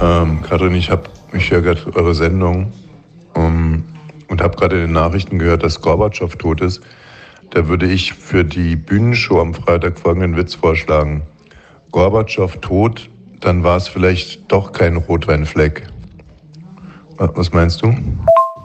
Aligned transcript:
Ähm, 0.00 0.42
Katrin, 0.42 0.74
ich 0.74 0.90
habe 0.90 1.04
mich 1.32 1.50
ja 1.50 1.60
gerade 1.60 1.80
eure 1.94 2.14
Sendung 2.14 2.72
um, 3.34 3.84
und 4.28 4.40
habe 4.42 4.56
gerade 4.56 4.76
in 4.76 4.82
den 4.82 4.92
Nachrichten 4.92 5.38
gehört, 5.38 5.62
dass 5.62 5.80
Gorbatschow 5.80 6.34
tot 6.36 6.60
ist. 6.60 6.82
Da 7.50 7.68
würde 7.68 7.86
ich 7.86 8.12
für 8.12 8.44
die 8.44 8.76
Bühnenshow 8.76 9.40
am 9.40 9.54
Freitag 9.54 9.98
folgenden 9.98 10.36
Witz 10.36 10.54
vorschlagen. 10.54 11.22
Gorbatschow 11.90 12.56
tot, 12.60 13.08
dann 13.40 13.62
war 13.62 13.76
es 13.76 13.86
vielleicht 13.86 14.50
doch 14.50 14.72
kein 14.72 14.96
Rotweinfleck. 14.96 15.86
Was 17.18 17.52
meinst 17.52 17.82
du? 17.82 17.94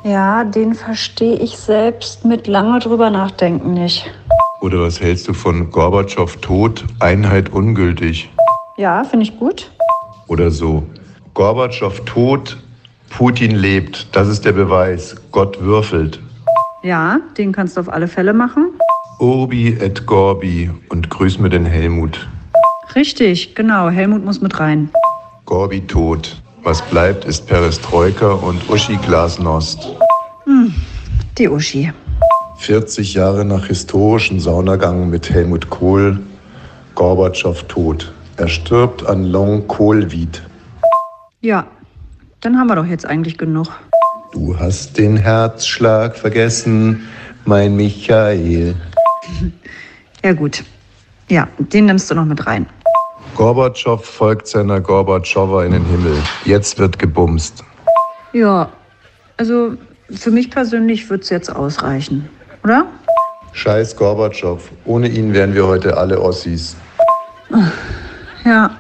Ja, 0.04 0.44
den 0.44 0.74
verstehe 0.74 1.36
ich 1.36 1.58
selbst 1.58 2.26
mit 2.26 2.48
lange 2.48 2.80
drüber 2.80 3.10
nachdenken 3.10 3.74
nicht. 3.74 4.10
Oder 4.62 4.82
was 4.82 5.00
hältst 5.00 5.28
du 5.28 5.34
von 5.34 5.70
Gorbatschow 5.70 6.36
tot, 6.38 6.86
Einheit 7.00 7.50
ungültig? 7.50 8.30
Ja, 8.78 9.04
finde 9.04 9.26
ich 9.26 9.38
gut. 9.38 9.72
Oder 10.28 10.52
so. 10.52 10.84
Gorbatschow 11.40 12.02
tot, 12.04 12.58
Putin 13.10 13.56
lebt. 13.56 14.08
Das 14.12 14.28
ist 14.28 14.44
der 14.44 14.52
Beweis. 14.52 15.16
Gott 15.32 15.58
würfelt. 15.62 16.20
Ja, 16.84 17.22
den 17.38 17.54
kannst 17.54 17.78
du 17.78 17.80
auf 17.80 17.88
alle 17.88 18.10
Fälle 18.10 18.34
machen. 18.34 18.72
Urbi 19.20 19.70
et 19.80 20.06
Gorbi 20.06 20.70
und 20.90 21.10
grüß 21.10 21.40
mir 21.40 21.48
den 21.48 21.64
Helmut. 21.64 22.28
Richtig, 22.94 23.56
genau. 23.56 23.88
Helmut 23.88 24.26
muss 24.26 24.42
mit 24.42 24.60
rein. 24.60 24.90
Gorbi 25.46 25.80
tot. 25.80 26.42
Was 26.64 26.82
bleibt, 26.82 27.24
ist 27.24 27.48
Perestroika 27.48 28.34
und 28.34 28.70
Uschi 28.70 28.98
Glasnost. 28.98 29.96
Hm, 30.44 30.76
die 31.38 31.48
Uschi. 31.48 31.94
40 32.58 33.14
Jahre 33.14 33.46
nach 33.46 33.68
historischen 33.68 34.42
Saunagang 34.42 35.10
mit 35.10 35.30
Helmut 35.30 35.70
Kohl, 35.70 36.20
Gorbatschow 36.96 37.64
tot. 37.70 38.12
Er 38.36 38.50
stirbt 38.50 39.06
an 39.06 39.24
Long 39.24 39.66
Covid. 39.70 40.42
Ja, 41.42 41.68
dann 42.42 42.58
haben 42.58 42.68
wir 42.68 42.76
doch 42.76 42.86
jetzt 42.86 43.06
eigentlich 43.06 43.38
genug. 43.38 43.68
Du 44.34 44.60
hast 44.60 44.98
den 44.98 45.16
Herzschlag 45.16 46.18
vergessen, 46.18 47.08
mein 47.46 47.76
Michael. 47.76 48.76
Ja 50.22 50.34
gut. 50.34 50.66
Ja, 51.30 51.48
den 51.60 51.86
nimmst 51.86 52.12
du 52.12 52.16
noch 52.16 52.26
mit 52.26 52.46
rein. 52.46 52.68
Gorbatschow 53.36 54.04
folgt 54.04 54.48
seiner 54.48 54.82
Gorbatschowa 54.82 55.64
in 55.64 55.72
den 55.72 55.86
Himmel. 55.86 56.18
Jetzt 56.44 56.78
wird 56.78 57.00
gebumst. 57.00 57.64
Ja, 58.34 58.70
also 59.38 59.76
für 60.12 60.32
mich 60.32 60.52
persönlich 60.52 61.10
wird 61.10 61.24
es 61.24 61.30
jetzt 61.30 61.50
ausreichen, 61.56 62.28
oder? 62.66 62.86
Scheiß 63.54 63.96
Gorbatschow. 63.96 64.60
Ohne 64.84 65.08
ihn 65.08 65.32
wären 65.32 65.54
wir 65.54 65.66
heute 65.66 65.96
alle 65.96 66.20
Ossis. 66.22 66.76
Ja. 68.44 68.72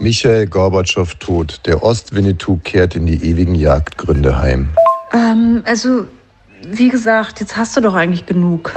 Michael 0.00 0.46
Gorbatschow 0.46 1.14
tot. 1.16 1.60
Der 1.66 1.82
Ost-Winnetou 1.82 2.58
kehrt 2.64 2.96
in 2.96 3.04
die 3.04 3.22
ewigen 3.22 3.54
Jagdgründe 3.54 4.38
heim. 4.38 4.70
Ähm, 5.12 5.62
also, 5.66 6.06
wie 6.66 6.88
gesagt, 6.88 7.40
jetzt 7.40 7.54
hast 7.58 7.76
du 7.76 7.82
doch 7.82 7.92
eigentlich 7.92 8.24
genug. 8.24 8.72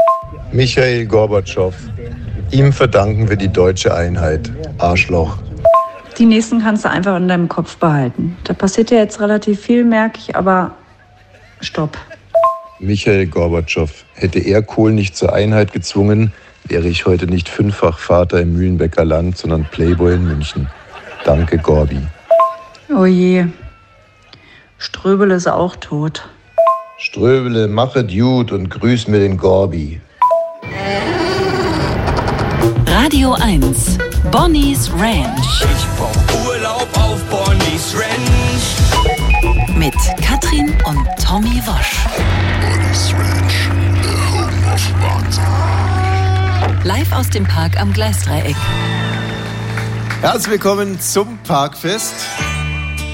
Michael 0.52 1.06
Gorbatschow. 1.06 1.74
Ihm 2.52 2.74
verdanken 2.74 3.30
wir 3.30 3.38
die 3.38 3.48
deutsche 3.48 3.96
Einheit. 3.96 4.52
Arschloch. 4.80 5.38
Die 6.18 6.26
nächsten 6.26 6.62
kannst 6.62 6.84
du 6.84 6.90
einfach 6.90 7.16
in 7.16 7.30
deinem 7.30 7.48
Kopf 7.48 7.78
behalten. 7.78 8.36
Da 8.44 8.54
passiert 8.54 8.92
ja 8.92 8.98
jetzt 8.98 9.22
relativ 9.22 9.62
viel, 9.62 9.86
merke 9.86 10.20
ich, 10.20 10.36
aber 10.36 10.72
stopp. 11.62 11.98
Michael 12.80 13.28
Gorbatschow. 13.28 13.90
Hätte 14.14 14.40
er 14.40 14.62
Kohl 14.62 14.92
nicht 14.92 15.16
zur 15.16 15.32
Einheit 15.32 15.72
gezwungen, 15.72 16.34
wäre 16.66 16.90
ich 16.90 17.06
heute 17.06 17.28
nicht 17.28 17.48
fünffach 17.48 17.98
Vater 17.98 18.42
im 18.42 18.52
Mühlenbecker 18.54 19.06
Land, 19.06 19.38
sondern 19.38 19.64
Playboy 19.72 20.16
in 20.16 20.26
München. 20.26 20.68
Danke, 21.26 21.58
Gorbi. 21.58 22.02
Oh 22.90 23.06
je. 23.06 23.46
Ströbele 24.78 25.36
ist 25.36 25.48
auch 25.48 25.76
tot. 25.78 26.28
Ströbele, 26.98 27.68
machet 27.68 28.12
gut 28.12 28.52
und 28.52 28.70
grüß 28.70 29.08
mir 29.08 29.20
den 29.20 29.38
Gorbi. 29.38 30.02
Radio 32.86 33.34
1, 33.34 33.97
Bonnie's 34.31 34.92
Ranch. 34.94 35.64
Ich 35.64 35.86
brauch 35.97 36.46
Urlaub 36.46 36.88
auf 36.96 37.22
Bonnie's 37.30 37.96
Ranch. 37.96 39.78
Mit 39.78 39.96
Katrin 40.22 40.74
und 40.86 41.08
Tommy 41.26 41.62
Wosch. 41.66 42.06
Bonnie's 42.62 43.14
Ranch, 43.14 43.70
the 44.02 44.09
home 44.31 44.74
of 44.74 44.84
Wahnsinn. 45.02 45.44
Live 46.84 47.12
aus 47.12 47.30
dem 47.30 47.46
Park 47.46 47.80
am 47.80 47.92
Gleisdreieck. 47.94 48.56
Herzlich 50.23 50.51
willkommen 50.51 51.01
zum 51.01 51.38
Parkfest. 51.39 52.13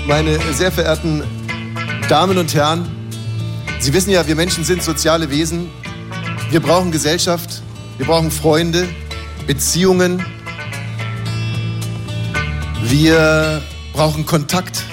Meine 0.05 0.37
sehr 0.53 0.71
verehrten 0.71 1.23
Damen 2.07 2.37
und 2.37 2.53
Herren, 2.53 2.87
Sie 3.79 3.91
wissen 3.93 4.11
ja, 4.11 4.27
wir 4.27 4.35
Menschen 4.35 4.63
sind 4.63 4.83
soziale 4.83 5.31
Wesen. 5.31 5.71
Wir 6.51 6.59
brauchen 6.59 6.91
Gesellschaft, 6.91 7.63
wir 7.97 8.05
brauchen 8.05 8.29
Freunde, 8.29 8.87
Beziehungen. 9.47 10.23
Wir 12.83 13.63
brauchen 13.91 14.27
Kontakt. 14.27 14.83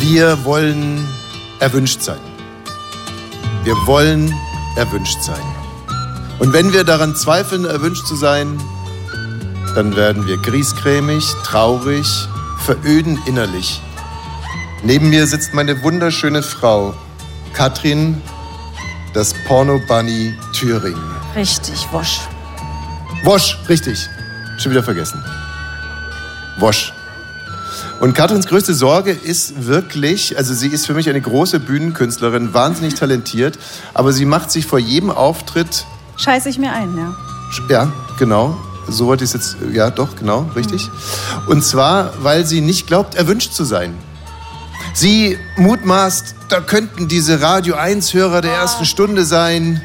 Wir 0.00 0.44
wollen 0.44 1.02
erwünscht 1.60 2.02
sein. 2.02 2.20
Wir 3.64 3.74
wollen 3.86 4.34
erwünscht 4.76 5.22
sein. 5.22 5.42
Und 6.40 6.52
wenn 6.52 6.74
wir 6.74 6.84
daran 6.84 7.16
zweifeln, 7.16 7.64
erwünscht 7.64 8.06
zu 8.06 8.16
sein, 8.16 8.60
dann 9.78 9.94
werden 9.94 10.26
wir 10.26 10.38
griesgrämig, 10.38 11.24
traurig, 11.44 12.26
veröden 12.64 13.16
innerlich. 13.26 13.80
Neben 14.82 15.08
mir 15.08 15.24
sitzt 15.28 15.54
meine 15.54 15.84
wunderschöne 15.84 16.42
Frau, 16.42 16.94
Katrin, 17.52 18.20
das 19.14 19.34
Porno-Bunny 19.46 20.34
Thüringen. 20.52 21.00
Richtig, 21.36 21.86
Wosch. 21.92 22.22
Wosch, 23.22 23.56
richtig. 23.68 24.08
Schon 24.58 24.72
wieder 24.72 24.82
vergessen. 24.82 25.24
Wosch. 26.58 26.92
Und 28.00 28.14
Katrins 28.14 28.48
größte 28.48 28.74
Sorge 28.74 29.12
ist 29.12 29.68
wirklich, 29.68 30.36
also 30.36 30.54
sie 30.54 30.70
ist 30.70 30.88
für 30.88 30.94
mich 30.94 31.08
eine 31.08 31.20
große 31.20 31.60
Bühnenkünstlerin, 31.60 32.52
wahnsinnig 32.52 32.94
talentiert, 32.94 33.56
aber 33.94 34.12
sie 34.12 34.24
macht 34.24 34.50
sich 34.50 34.66
vor 34.66 34.80
jedem 34.80 35.12
Auftritt, 35.12 35.86
Scheiße 36.16 36.48
ich 36.48 36.58
mir 36.58 36.72
ein, 36.72 36.98
ja. 36.98 37.14
ja, 37.68 37.92
genau, 38.18 38.58
so 38.88 39.06
wollte 39.06 39.24
ich 39.24 39.34
es 39.34 39.34
jetzt, 39.34 39.56
ja 39.72 39.90
doch, 39.90 40.16
genau, 40.16 40.50
richtig. 40.56 40.90
Und 41.46 41.64
zwar, 41.64 42.12
weil 42.22 42.46
sie 42.46 42.60
nicht 42.60 42.86
glaubt, 42.86 43.14
erwünscht 43.14 43.52
zu 43.52 43.64
sein. 43.64 43.94
Sie 44.94 45.38
mutmaßt, 45.56 46.34
da 46.48 46.60
könnten 46.60 47.08
diese 47.08 47.40
Radio 47.40 47.76
1-Hörer 47.76 48.40
der 48.40 48.52
ersten 48.52 48.84
Stunde 48.84 49.24
sein, 49.24 49.80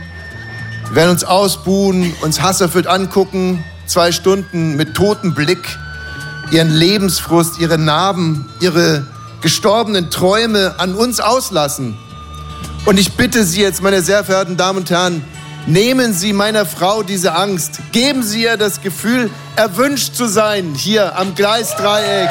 werden 0.92 1.12
uns 1.12 1.24
ausbuhen, 1.24 2.14
uns 2.22 2.42
hasserfüllt 2.42 2.88
angucken, 2.88 3.64
zwei 3.86 4.12
Stunden 4.12 4.76
mit 4.76 4.96
totem 4.96 5.34
Blick, 5.34 5.78
ihren 6.52 6.70
Lebensfrust, 6.70 7.60
ihre 7.60 7.78
Narben, 7.78 8.50
ihre 8.60 9.06
gestorbenen 9.42 10.10
Träume 10.10 10.76
an 10.78 10.96
uns 10.96 11.20
auslassen. 11.20 11.98
Und 12.86 13.00
ich 13.00 13.14
bitte 13.14 13.44
Sie 13.44 13.62
jetzt, 13.62 13.82
meine 13.82 14.02
sehr 14.02 14.24
verehrten 14.24 14.58
Damen 14.58 14.80
und 14.80 14.90
Herren, 14.90 15.24
nehmen 15.66 16.14
Sie 16.14 16.34
meiner 16.34 16.66
Frau 16.66 17.04
diese 17.04 17.36
Angst. 17.36 17.80
Geben 17.92 18.24
Sie 18.24 18.44
ihr 18.44 18.58
das 18.58 18.82
Gefühl, 18.82 19.30
erwünscht 19.56 20.16
zu 20.16 20.28
sein, 20.28 20.74
hier 20.76 21.18
am 21.18 21.36
Gleisdreieck. 21.36 22.30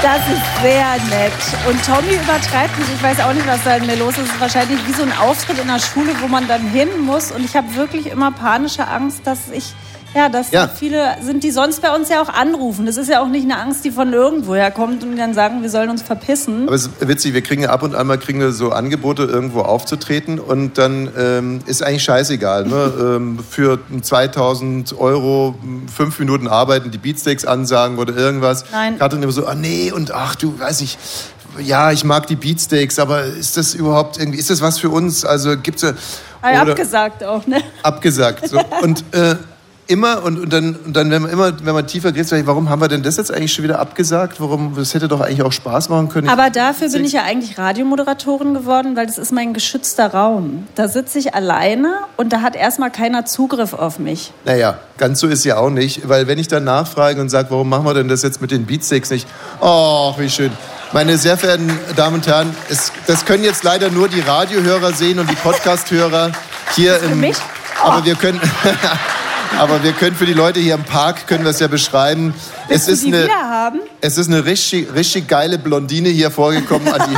Das 0.00 0.20
ist 0.28 0.62
sehr 0.62 0.92
nett. 1.10 1.32
Und 1.68 1.84
Tommy 1.84 2.14
übertreibt 2.14 2.78
nicht. 2.78 2.88
Ich 2.94 3.02
weiß 3.02 3.18
auch 3.20 3.32
nicht, 3.32 3.46
was 3.48 3.64
da 3.64 3.76
in 3.76 3.86
mir 3.86 3.96
los 3.96 4.16
ist. 4.16 4.26
Es 4.26 4.32
ist 4.32 4.40
wahrscheinlich 4.40 4.78
wie 4.86 4.92
so 4.92 5.02
ein 5.02 5.12
Auftritt 5.18 5.58
in 5.58 5.66
der 5.66 5.80
Schule, 5.80 6.12
wo 6.20 6.28
man 6.28 6.46
dann 6.46 6.68
hin 6.68 6.88
muss. 7.04 7.32
Und 7.32 7.44
ich 7.44 7.56
habe 7.56 7.74
wirklich 7.74 8.06
immer 8.06 8.30
panische 8.30 8.86
Angst, 8.86 9.22
dass 9.24 9.50
ich, 9.52 9.74
ja, 10.14 10.28
dass 10.28 10.50
Ja. 10.50 10.68
viele 10.68 11.16
sind, 11.22 11.44
die 11.44 11.50
sonst 11.50 11.82
bei 11.82 11.94
uns 11.94 12.08
ja 12.08 12.22
auch 12.22 12.28
anrufen. 12.28 12.86
Das 12.86 12.96
ist 12.96 13.08
ja 13.08 13.20
auch 13.20 13.28
nicht 13.28 13.44
eine 13.44 13.58
Angst, 13.58 13.84
die 13.84 13.90
von 13.90 14.12
irgendwoher 14.12 14.70
kommt 14.70 15.02
und 15.04 15.16
dann 15.16 15.34
sagen, 15.34 15.62
wir 15.62 15.70
sollen 15.70 15.90
uns 15.90 16.02
verpissen. 16.02 16.66
Aber 16.66 16.74
es 16.74 16.86
ist 16.86 17.08
witzig, 17.08 17.34
wir 17.34 17.42
kriegen 17.42 17.62
ja 17.62 17.70
ab 17.70 17.82
und 17.82 17.94
an 17.94 18.06
mal 18.06 18.18
kriegen 18.18 18.40
wir 18.40 18.52
so 18.52 18.70
Angebote, 18.72 19.24
irgendwo 19.24 19.60
aufzutreten 19.60 20.38
und 20.38 20.78
dann 20.78 21.10
ähm, 21.16 21.60
ist 21.66 21.82
eigentlich 21.82 22.04
scheißegal. 22.04 22.64
Ne? 22.66 22.92
ähm, 23.16 23.38
für 23.48 23.78
2000 24.00 24.98
Euro 24.98 25.54
fünf 25.94 26.18
Minuten 26.18 26.48
arbeiten, 26.48 26.90
die 26.90 26.98
Beatsteaks 26.98 27.44
ansagen 27.44 27.98
oder 27.98 28.16
irgendwas. 28.16 28.64
Nein. 28.72 28.98
Katrin 28.98 29.22
immer 29.22 29.32
so, 29.32 29.46
ah 29.46 29.54
nee, 29.54 29.92
und 29.92 30.12
ach 30.12 30.34
du, 30.34 30.58
weiß 30.58 30.80
ich, 30.80 30.98
ja, 31.60 31.92
ich 31.92 32.04
mag 32.04 32.26
die 32.26 32.36
Beatsteaks, 32.36 32.98
aber 32.98 33.24
ist 33.24 33.56
das 33.56 33.74
überhaupt 33.74 34.18
irgendwie, 34.18 34.38
ist 34.38 34.50
das 34.50 34.60
was 34.60 34.78
für 34.78 34.90
uns? 34.90 35.24
Also 35.24 35.56
gibt's 35.56 35.82
ja... 35.82 35.92
Abgesagt 36.40 37.24
auch, 37.24 37.46
ne? 37.46 37.60
abgesagt. 37.82 38.48
So. 38.48 38.60
Und 38.82 39.02
äh, 39.12 39.34
immer 39.88 40.22
und, 40.22 40.38
und 40.38 40.52
dann, 40.52 40.76
und 40.76 40.94
dann 40.94 41.10
wenn 41.10 41.22
man 41.22 41.30
immer, 41.30 41.52
wenn 41.64 41.74
man 41.74 41.86
tiefer 41.86 42.12
geht, 42.12 42.30
ich, 42.30 42.46
warum 42.46 42.68
haben 42.68 42.80
wir 42.80 42.88
denn 42.88 43.02
das 43.02 43.16
jetzt 43.16 43.32
eigentlich 43.32 43.52
schon 43.52 43.64
wieder 43.64 43.78
abgesagt? 43.78 44.40
Warum? 44.40 44.74
Das 44.76 44.94
hätte 44.94 45.08
doch 45.08 45.20
eigentlich 45.20 45.42
auch 45.42 45.52
Spaß 45.52 45.88
machen 45.88 46.08
können. 46.10 46.28
Aber 46.28 46.50
dafür 46.50 46.90
bin 46.90 47.04
ich 47.04 47.12
ja 47.12 47.22
eigentlich 47.24 47.58
Radiomoderatorin 47.58 48.54
geworden, 48.54 48.96
weil 48.96 49.06
das 49.06 49.18
ist 49.18 49.32
mein 49.32 49.54
geschützter 49.54 50.12
Raum. 50.12 50.66
Da 50.74 50.88
sitze 50.88 51.18
ich 51.18 51.34
alleine 51.34 51.94
und 52.16 52.32
da 52.32 52.42
hat 52.42 52.54
erstmal 52.54 52.90
keiner 52.90 53.24
Zugriff 53.24 53.72
auf 53.72 53.98
mich. 53.98 54.32
Naja, 54.44 54.78
ganz 54.98 55.20
so 55.20 55.26
ist 55.26 55.44
ja 55.44 55.56
auch 55.56 55.70
nicht, 55.70 56.08
weil 56.08 56.26
wenn 56.26 56.38
ich 56.38 56.48
dann 56.48 56.64
nachfrage 56.64 57.20
und 57.20 57.30
sage, 57.30 57.50
warum 57.50 57.68
machen 57.68 57.86
wir 57.86 57.94
denn 57.94 58.08
das 58.08 58.22
jetzt 58.22 58.40
mit 58.40 58.50
den 58.50 58.66
Beatsticks 58.66 59.10
nicht? 59.10 59.26
Oh, 59.60 60.14
wie 60.18 60.28
schön. 60.28 60.52
Meine 60.92 61.18
sehr 61.18 61.36
verehrten 61.36 61.70
Damen 61.96 62.16
und 62.16 62.26
Herren, 62.26 62.54
es, 62.70 62.92
das 63.06 63.24
können 63.24 63.44
jetzt 63.44 63.62
leider 63.62 63.90
nur 63.90 64.08
die 64.08 64.20
Radiohörer 64.20 64.92
sehen 64.92 65.18
und 65.18 65.30
die 65.30 65.36
Podcast-Hörer 65.36 66.32
hier 66.74 66.98
im. 67.02 67.20
mich? 67.20 67.36
Aber 67.82 68.04
wir 68.04 68.14
können. 68.14 68.40
Aber 69.56 69.82
wir 69.82 69.92
können 69.92 70.14
für 70.14 70.26
die 70.26 70.34
Leute 70.34 70.60
hier 70.60 70.74
im 70.74 70.84
Park 70.84 71.26
können 71.26 71.44
wir 71.44 71.50
es 71.50 71.60
ja 71.60 71.68
beschreiben. 71.68 72.34
Willst 72.68 72.88
es 72.88 73.00
ist 73.00 73.06
eine, 73.06 73.28
es 74.00 74.18
ist 74.18 74.28
eine 74.28 74.44
richtig, 74.44 74.92
richtig 74.94 75.28
geile 75.28 75.58
Blondine 75.58 76.08
hier 76.08 76.30
vorgekommen 76.30 76.88
an 76.88 77.10
die, 77.10 77.16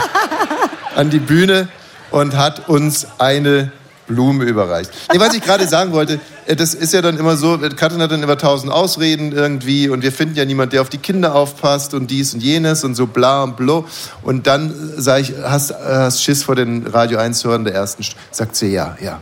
an 0.96 1.10
die 1.10 1.18
Bühne 1.18 1.68
und 2.10 2.36
hat 2.36 2.68
uns 2.68 3.06
eine 3.18 3.72
Blume 4.10 4.44
überreicht. 4.44 4.90
Nee, 5.12 5.20
was 5.20 5.34
ich 5.34 5.42
gerade 5.42 5.68
sagen 5.68 5.92
wollte, 5.92 6.18
äh, 6.46 6.56
das 6.56 6.74
ist 6.74 6.92
ja 6.92 7.00
dann 7.00 7.16
immer 7.16 7.36
so, 7.36 7.58
Katrin 7.76 8.02
hat 8.02 8.10
dann 8.10 8.22
immer 8.22 8.36
tausend 8.36 8.72
Ausreden 8.72 9.30
irgendwie 9.30 9.88
und 9.88 10.02
wir 10.02 10.10
finden 10.10 10.34
ja 10.34 10.44
niemand, 10.44 10.72
der 10.72 10.82
auf 10.82 10.88
die 10.88 10.98
Kinder 10.98 11.34
aufpasst 11.34 11.94
und 11.94 12.10
dies 12.10 12.34
und 12.34 12.40
jenes 12.40 12.82
und 12.82 12.96
so 12.96 13.06
bla 13.06 13.44
und 13.44 13.56
blo. 13.56 13.84
Und 14.22 14.48
dann 14.48 14.74
sage 14.96 15.22
ich, 15.22 15.34
hast, 15.42 15.72
hast 15.72 16.22
Schiss 16.22 16.42
vor 16.42 16.56
den 16.56 16.86
Radio 16.88 17.18
1 17.18 17.44
Hörern 17.44 17.64
der 17.64 17.74
ersten 17.74 18.02
St 18.02 18.16
Sagt 18.32 18.56
sie, 18.56 18.68
ja, 18.68 18.96
ja. 19.00 19.20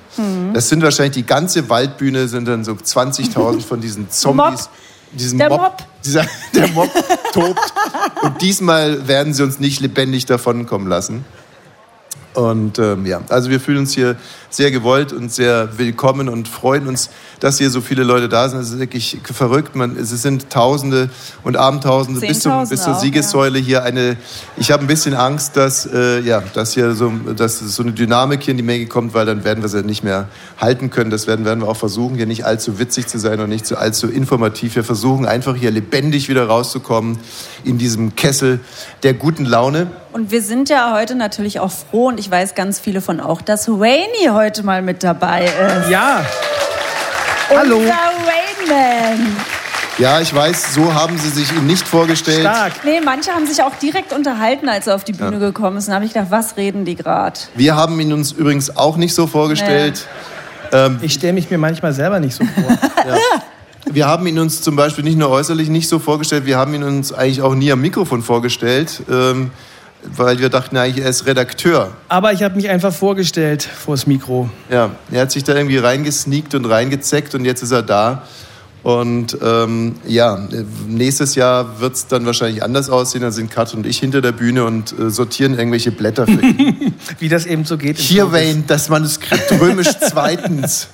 Das 0.54 0.68
sind 0.68 0.82
wahrscheinlich 0.82 1.14
die 1.14 1.26
ganze 1.26 1.68
Waldbühne, 1.68 2.28
sind 2.28 2.48
dann 2.48 2.64
so 2.64 2.72
20.000 2.72 3.60
von 3.60 3.80
diesen 3.80 4.10
Zombies. 4.10 4.70
Diesen 5.12 5.38
Der 5.38 5.48
Mob, 5.48 5.60
Mob. 5.60 5.76
Dieser, 6.04 6.24
der 6.54 6.68
Mob 6.68 6.90
tobt. 7.32 7.72
Und 8.22 8.42
diesmal 8.42 9.08
werden 9.08 9.32
sie 9.32 9.42
uns 9.42 9.58
nicht 9.58 9.80
lebendig 9.80 10.26
davonkommen 10.26 10.88
lassen. 10.88 11.24
Und 12.34 12.78
ähm, 12.78 13.04
ja, 13.06 13.20
also 13.30 13.50
wir 13.50 13.58
fühlen 13.58 13.78
uns 13.78 13.94
hier 13.94 14.16
sehr 14.50 14.70
gewollt 14.70 15.12
und 15.12 15.32
sehr 15.32 15.78
willkommen 15.78 16.28
und 16.28 16.48
freuen 16.48 16.86
uns, 16.88 17.10
dass 17.40 17.58
hier 17.58 17.70
so 17.70 17.80
viele 17.80 18.02
Leute 18.02 18.28
da 18.28 18.48
sind. 18.48 18.60
Es 18.60 18.70
ist 18.70 18.78
wirklich 18.78 19.18
verrückt. 19.22 19.76
Man, 19.76 19.96
es 19.96 20.10
sind 20.10 20.50
Tausende 20.50 21.10
und 21.44 21.56
Abendtausende 21.56 22.20
bis, 22.20 22.40
zum, 22.40 22.68
bis 22.68 22.82
zur 22.82 22.96
auch, 22.96 23.00
Siegessäule 23.00 23.58
hier 23.58 23.84
eine. 23.84 24.16
Ich 24.56 24.70
habe 24.70 24.84
ein 24.84 24.86
bisschen 24.86 25.14
Angst, 25.14 25.56
dass 25.56 25.86
äh, 25.86 26.20
ja, 26.20 26.42
dass 26.54 26.72
hier 26.72 26.94
so, 26.94 27.12
dass 27.36 27.58
so 27.58 27.82
eine 27.82 27.92
Dynamik 27.92 28.42
hier 28.42 28.52
in 28.52 28.56
die 28.56 28.62
Menge 28.62 28.86
kommt, 28.86 29.14
weil 29.14 29.26
dann 29.26 29.44
werden 29.44 29.62
wir 29.62 29.68
sie 29.68 29.82
nicht 29.82 30.02
mehr 30.02 30.28
halten 30.58 30.90
können. 30.90 31.10
Das 31.10 31.26
werden, 31.26 31.44
werden 31.44 31.60
wir 31.60 31.68
auch 31.68 31.76
versuchen, 31.76 32.16
hier 32.16 32.26
nicht 32.26 32.44
allzu 32.44 32.78
witzig 32.78 33.06
zu 33.06 33.18
sein 33.18 33.40
und 33.40 33.50
nicht 33.50 33.66
so 33.66 33.76
allzu 33.76 34.08
informativ. 34.08 34.76
Wir 34.76 34.84
versuchen 34.84 35.26
einfach 35.26 35.56
hier 35.56 35.70
lebendig 35.70 36.28
wieder 36.28 36.46
rauszukommen 36.46 37.18
in 37.64 37.78
diesem 37.78 38.16
Kessel 38.16 38.60
der 39.02 39.14
guten 39.14 39.44
Laune. 39.44 39.88
Und 40.12 40.30
wir 40.30 40.42
sind 40.42 40.68
ja 40.68 40.94
heute 40.94 41.14
natürlich 41.14 41.60
auch 41.60 41.70
froh 41.70 42.08
und 42.08 42.18
ich 42.18 42.30
weiß 42.30 42.54
ganz 42.54 42.80
viele 42.80 43.00
von 43.00 43.20
auch, 43.20 43.42
dass 43.42 43.68
Wayne 43.68 44.06
heute 44.38 44.62
mal 44.62 44.82
mit 44.82 45.02
dabei 45.02 45.46
ist. 45.46 45.90
Ja, 45.90 46.24
Hallo. 47.50 47.78
Unser 47.78 47.92
Rainman. 47.92 49.36
Ja, 49.98 50.20
ich 50.20 50.32
weiß, 50.32 50.74
so 50.74 50.94
haben 50.94 51.18
sie 51.18 51.28
sich 51.30 51.50
ihn 51.50 51.66
nicht 51.66 51.88
vorgestellt. 51.88 52.42
stark. 52.42 52.84
Nee, 52.84 53.00
manche 53.04 53.32
haben 53.32 53.46
sich 53.48 53.60
auch 53.64 53.74
direkt 53.82 54.12
unterhalten, 54.12 54.68
als 54.68 54.86
er 54.86 54.94
auf 54.94 55.02
die 55.02 55.12
Bühne 55.12 55.40
gekommen 55.40 55.78
ist. 55.78 55.86
Und 55.86 55.90
da 55.90 55.94
habe 55.96 56.04
ich 56.04 56.12
gedacht, 56.12 56.30
was 56.30 56.56
reden 56.56 56.84
die 56.84 56.94
gerade? 56.94 57.36
Wir 57.56 57.74
haben 57.74 57.98
ihn 57.98 58.12
uns 58.12 58.30
übrigens 58.30 58.76
auch 58.76 58.96
nicht 58.96 59.12
so 59.12 59.26
vorgestellt. 59.26 60.06
Ähm, 60.70 60.98
Ich 61.02 61.14
stelle 61.14 61.32
mich 61.32 61.50
mir 61.50 61.58
manchmal 61.58 61.92
selber 61.92 62.20
nicht 62.20 62.36
so 62.36 62.44
vor. 62.44 62.78
wir 63.90 64.06
haben 64.06 64.24
ihn 64.28 64.38
uns 64.38 64.62
zum 64.62 64.76
Beispiel 64.76 65.02
nicht 65.02 65.18
nur 65.18 65.30
äußerlich 65.30 65.68
nicht 65.68 65.88
so 65.88 65.98
vorgestellt, 65.98 66.46
wir 66.46 66.58
haben 66.58 66.74
ihn 66.74 66.84
uns 66.84 67.12
eigentlich 67.12 67.42
auch 67.42 67.56
nie 67.56 67.72
am 67.72 67.80
Mikrofon 67.80 68.22
vorgestellt, 68.22 69.02
ähm, 69.10 69.50
weil 70.16 70.38
wir 70.38 70.48
dachten 70.48 70.76
eigentlich, 70.76 71.04
er 71.04 71.10
ist 71.10 71.26
Redakteur. 71.26 71.92
Aber 72.08 72.32
ich 72.32 72.42
habe 72.42 72.56
mich 72.56 72.68
einfach 72.68 72.92
vorgestellt 72.92 73.62
vors 73.62 74.06
Mikro. 74.06 74.50
Ja, 74.70 74.90
er 75.10 75.22
hat 75.22 75.32
sich 75.32 75.44
da 75.44 75.54
irgendwie 75.54 75.78
reingesneakt 75.78 76.54
und 76.54 76.64
reingezeckt 76.64 77.34
und 77.34 77.44
jetzt 77.44 77.62
ist 77.62 77.72
er 77.72 77.82
da. 77.82 78.22
Und 78.82 79.36
ähm, 79.42 79.96
ja, 80.06 80.48
nächstes 80.86 81.34
Jahr 81.34 81.80
wird 81.80 81.94
es 81.94 82.06
dann 82.06 82.24
wahrscheinlich 82.26 82.62
anders 82.62 82.88
aussehen. 82.88 83.22
Dann 83.22 83.32
sind 83.32 83.50
Kat 83.50 83.74
und 83.74 83.86
ich 83.86 83.98
hinter 83.98 84.20
der 84.20 84.32
Bühne 84.32 84.64
und 84.64 84.98
äh, 84.98 85.10
sortieren 85.10 85.58
irgendwelche 85.58 85.90
Blätter 85.90 86.26
für 86.26 86.40
ihn. 86.40 86.94
Wie 87.18 87.28
das 87.28 87.44
eben 87.44 87.64
so 87.64 87.76
geht. 87.76 87.98
Hier. 87.98 88.32
Wayne, 88.32 88.64
das 88.66 88.88
Manuskript 88.88 89.50
römisch 89.60 89.88
zweitens. 90.08 90.88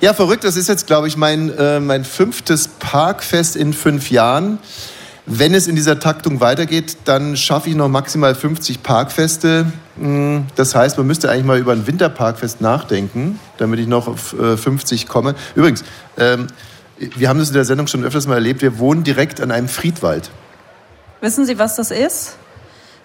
Ja, 0.00 0.14
verrückt, 0.14 0.44
das 0.44 0.56
ist 0.56 0.68
jetzt, 0.68 0.86
glaube 0.86 1.08
ich, 1.08 1.16
mein, 1.16 1.56
äh, 1.56 1.78
mein 1.78 2.04
fünftes 2.04 2.68
Parkfest 2.68 3.54
in 3.54 3.72
fünf 3.72 4.10
Jahren. 4.10 4.58
Wenn 5.28 5.54
es 5.54 5.66
in 5.66 5.74
dieser 5.74 5.98
Taktung 5.98 6.40
weitergeht, 6.40 6.98
dann 7.04 7.36
schaffe 7.36 7.68
ich 7.68 7.74
noch 7.74 7.88
maximal 7.88 8.36
50 8.36 8.84
Parkfeste. 8.84 9.66
Mm, 9.96 10.42
Das 10.54 10.76
heißt, 10.76 10.96
man 10.98 11.06
müsste 11.08 11.28
eigentlich 11.30 11.44
mal 11.44 11.58
über 11.58 11.72
ein 11.72 11.84
Winterparkfest 11.86 12.60
nachdenken, 12.60 13.40
damit 13.58 13.80
ich 13.80 13.88
noch 13.88 14.06
auf 14.06 14.38
äh, 14.38 14.56
50 14.56 15.08
komme. 15.08 15.34
Übrigens, 15.56 15.82
ähm, 16.16 16.46
wir 16.98 17.28
haben 17.28 17.40
das 17.40 17.48
in 17.48 17.54
der 17.54 17.64
Sendung 17.64 17.88
schon 17.88 18.04
öfters 18.04 18.28
mal 18.28 18.34
erlebt, 18.34 18.62
wir 18.62 18.78
wohnen 18.78 19.02
direkt 19.02 19.40
an 19.40 19.50
einem 19.50 19.68
Friedwald. 19.68 20.30
Wissen 21.20 21.44
Sie, 21.44 21.58
was 21.58 21.74
das 21.74 21.90
ist? 21.90 22.36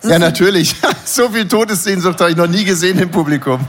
Ja, 0.04 0.20
natürlich. 0.20 0.76
So 1.04 1.28
viel 1.30 1.46
Todessehnsucht 1.46 2.22
habe 2.22 2.32
ich 2.32 2.38
noch 2.38 2.48
nie 2.48 2.64
gesehen 2.64 2.98
im 2.98 3.12
Publikum. 3.12 3.60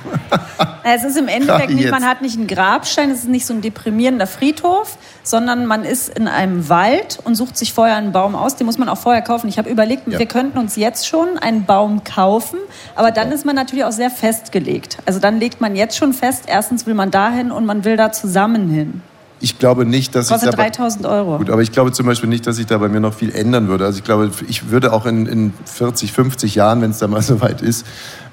Es 0.85 1.03
ist 1.03 1.17
im 1.17 1.27
Endeffekt 1.27 1.71
nicht, 1.71 1.91
man 1.91 2.05
hat 2.05 2.23
nicht 2.23 2.37
einen 2.39 2.47
Grabstein, 2.47 3.11
es 3.11 3.21
ist 3.21 3.29
nicht 3.29 3.47
so 3.47 3.53
ein 3.55 3.61
deprimierender 3.63 4.29
Friedhof, 4.29 4.97
sondern 5.25 5.67
man 5.67 5.85
ist 5.85 6.09
in 6.17 6.29
einem 6.29 6.69
Wald 6.69 7.19
und 7.25 7.35
sucht 7.35 7.57
sich 7.57 7.73
vorher 7.73 7.97
einen 7.97 8.13
Baum 8.13 8.37
aus. 8.37 8.55
Den 8.57 8.67
muss 8.67 8.79
man 8.79 8.89
auch 8.89 8.99
vorher 8.99 9.23
kaufen. 9.23 9.49
Ich 9.49 9.59
habe 9.59 9.69
überlegt, 9.71 10.07
Ja. 10.07 10.21
wir 10.21 10.27
könnten 10.27 10.59
uns 10.59 10.77
jetzt 10.77 11.07
schon 11.09 11.37
einen 11.39 11.65
Baum 11.65 12.05
kaufen, 12.05 12.59
aber 12.95 13.11
dann 13.11 13.33
ist 13.33 13.45
man 13.45 13.57
natürlich 13.57 13.85
auch 13.85 13.93
sehr 13.93 14.11
festgelegt. 14.11 14.99
Also 15.05 15.19
dann 15.19 15.41
legt 15.41 15.61
man 15.61 15.75
jetzt 15.75 15.97
schon 15.97 16.13
fest, 16.13 16.45
erstens 16.47 16.87
will 16.87 16.95
man 16.95 17.11
dahin 17.11 17.51
und 17.51 17.67
man 17.67 17.85
will 17.85 17.97
da 17.97 18.13
zusammen 18.13 18.69
hin. 18.71 19.03
Ich 19.43 19.59
glaube 19.59 19.85
nicht, 19.85 20.15
dass 20.15 20.27
ich 20.27 20.33
Kostet 20.33 20.53
dabei- 20.53 20.71
3000 20.71 21.05
Euro. 21.05 21.39
Gut, 21.39 21.51
aber 21.51 21.63
ich 21.63 21.73
glaube 21.73 21.91
zum 21.91 22.07
Beispiel 22.07 22.29
nicht, 22.29 22.47
dass 22.47 22.57
sich 22.57 22.67
da 22.67 22.79
bei 22.79 22.89
mir 22.89 23.01
noch 23.01 23.13
viel 23.13 23.35
ändern 23.35 23.67
würde. 23.67 23.85
Also 23.85 23.99
ich 23.99 24.05
glaube, 24.05 24.31
ich 24.49 24.71
würde 24.71 24.93
auch 24.93 25.05
in, 25.05 25.27
in 25.27 25.53
40, 25.65 26.13
50 26.13 26.55
Jahren, 26.55 26.81
wenn 26.81 26.93
es 26.93 26.99
dann 26.99 27.11
mal 27.11 27.23
soweit 27.33 27.61
ist, 27.61 27.85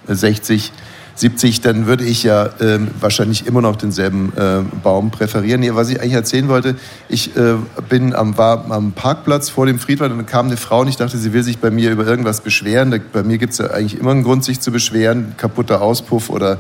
äh, 0.08 0.14
60, 0.14 0.72
70, 1.16 1.62
dann 1.62 1.88
würde 1.88 2.04
ich 2.06 2.22
ja 2.24 2.50
ähm, 2.62 2.90
wahrscheinlich 3.00 3.48
immer 3.48 3.62
noch 3.62 3.76
denselben 3.76 4.32
äh, 4.38 4.60
Baum 4.84 5.10
präferieren. 5.10 5.60
Nee, 5.62 5.72
was 5.74 5.90
ich 5.90 6.00
eigentlich 6.00 6.14
erzählen 6.14 6.48
wollte, 6.48 6.76
ich 7.10 7.36
äh, 7.36 7.56
bin 7.90 8.14
am, 8.16 8.38
war 8.38 8.70
am 8.72 8.92
Parkplatz 8.92 9.50
vor 9.50 9.66
dem 9.66 9.80
Friedwald 9.80 10.12
und 10.12 10.20
dann 10.20 10.28
kam 10.28 10.46
eine 10.46 10.58
Frau 10.58 10.82
und 10.82 10.88
ich 10.90 10.96
dachte, 10.96 11.18
sie 11.18 11.34
will 11.34 11.44
sich 11.44 11.58
bei 11.58 11.72
mir 11.72 11.90
über 11.92 12.06
irgendwas 12.06 12.42
beschweren. 12.42 12.92
Da, 12.92 12.98
bei 13.12 13.24
mir 13.24 13.38
gibt 13.40 13.54
es 13.54 13.58
ja 13.58 13.72
eigentlich 13.72 14.00
immer 14.00 14.12
einen 14.12 14.24
Grund, 14.24 14.46
sich 14.46 14.60
zu 14.62 14.72
beschweren. 14.72 15.34
Kaputter 15.38 15.82
Auspuff 15.82 16.30
oder 16.30 16.60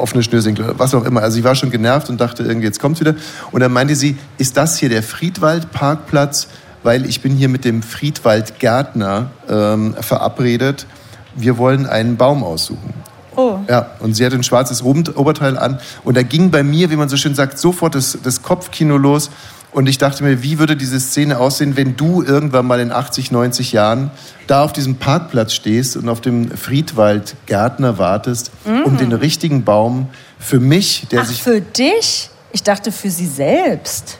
offene 0.00 0.22
Schnürsenkel 0.22 0.74
was 0.78 0.94
auch 0.94 1.04
immer. 1.04 1.22
Also 1.22 1.38
ich 1.38 1.44
war 1.44 1.54
schon 1.54 1.70
genervt 1.70 2.08
und 2.08 2.20
dachte 2.20 2.42
irgendwie, 2.42 2.66
jetzt 2.66 2.80
kommt's 2.80 3.00
wieder. 3.00 3.14
Und 3.52 3.60
dann 3.60 3.72
meinte 3.72 3.94
sie, 3.94 4.16
ist 4.38 4.56
das 4.56 4.78
hier 4.78 4.88
der 4.88 5.02
Friedwald-Parkplatz? 5.02 6.48
Weil 6.82 7.06
ich 7.06 7.20
bin 7.20 7.34
hier 7.34 7.48
mit 7.48 7.64
dem 7.64 7.82
Friedwald-Gärtner 7.82 9.30
ähm, 9.48 9.94
verabredet. 10.00 10.86
Wir 11.34 11.58
wollen 11.58 11.86
einen 11.86 12.16
Baum 12.16 12.44
aussuchen. 12.44 12.94
Oh. 13.38 13.60
Ja, 13.68 13.90
und 14.00 14.14
sie 14.14 14.26
hatte 14.26 14.34
ein 14.34 14.42
schwarzes 14.42 14.82
Oberteil 14.82 15.58
an. 15.58 15.78
Und 16.02 16.16
da 16.16 16.22
ging 16.22 16.50
bei 16.50 16.64
mir, 16.64 16.90
wie 16.90 16.96
man 16.96 17.08
so 17.08 17.16
schön 17.16 17.36
sagt, 17.36 17.58
sofort 17.58 17.94
das, 17.94 18.18
das 18.22 18.42
Kopfkino 18.42 18.96
los. 18.96 19.30
Und 19.70 19.86
ich 19.86 19.98
dachte 19.98 20.24
mir, 20.24 20.42
wie 20.42 20.58
würde 20.58 20.76
diese 20.76 20.98
Szene 20.98 21.38
aussehen, 21.38 21.76
wenn 21.76 21.96
du 21.96 22.22
irgendwann 22.22 22.66
mal 22.66 22.80
in 22.80 22.90
80, 22.90 23.30
90 23.30 23.72
Jahren 23.72 24.10
da 24.46 24.64
auf 24.64 24.72
diesem 24.72 24.96
Parkplatz 24.96 25.52
stehst 25.52 25.96
und 25.96 26.08
auf 26.08 26.20
dem 26.20 26.50
Friedwald 26.50 27.36
Gärtner 27.46 27.98
wartest, 27.98 28.50
um 28.64 28.96
den 28.96 29.12
richtigen 29.12 29.64
Baum 29.64 30.08
für 30.38 30.58
mich, 30.58 31.06
der 31.10 31.20
Mhm. 31.20 31.24
Ach, 31.24 31.28
sich... 31.28 31.42
für 31.42 31.60
dich? 31.60 32.30
Ich 32.52 32.62
dachte 32.62 32.92
für 32.92 33.10
sie 33.10 33.26
selbst. 33.26 34.18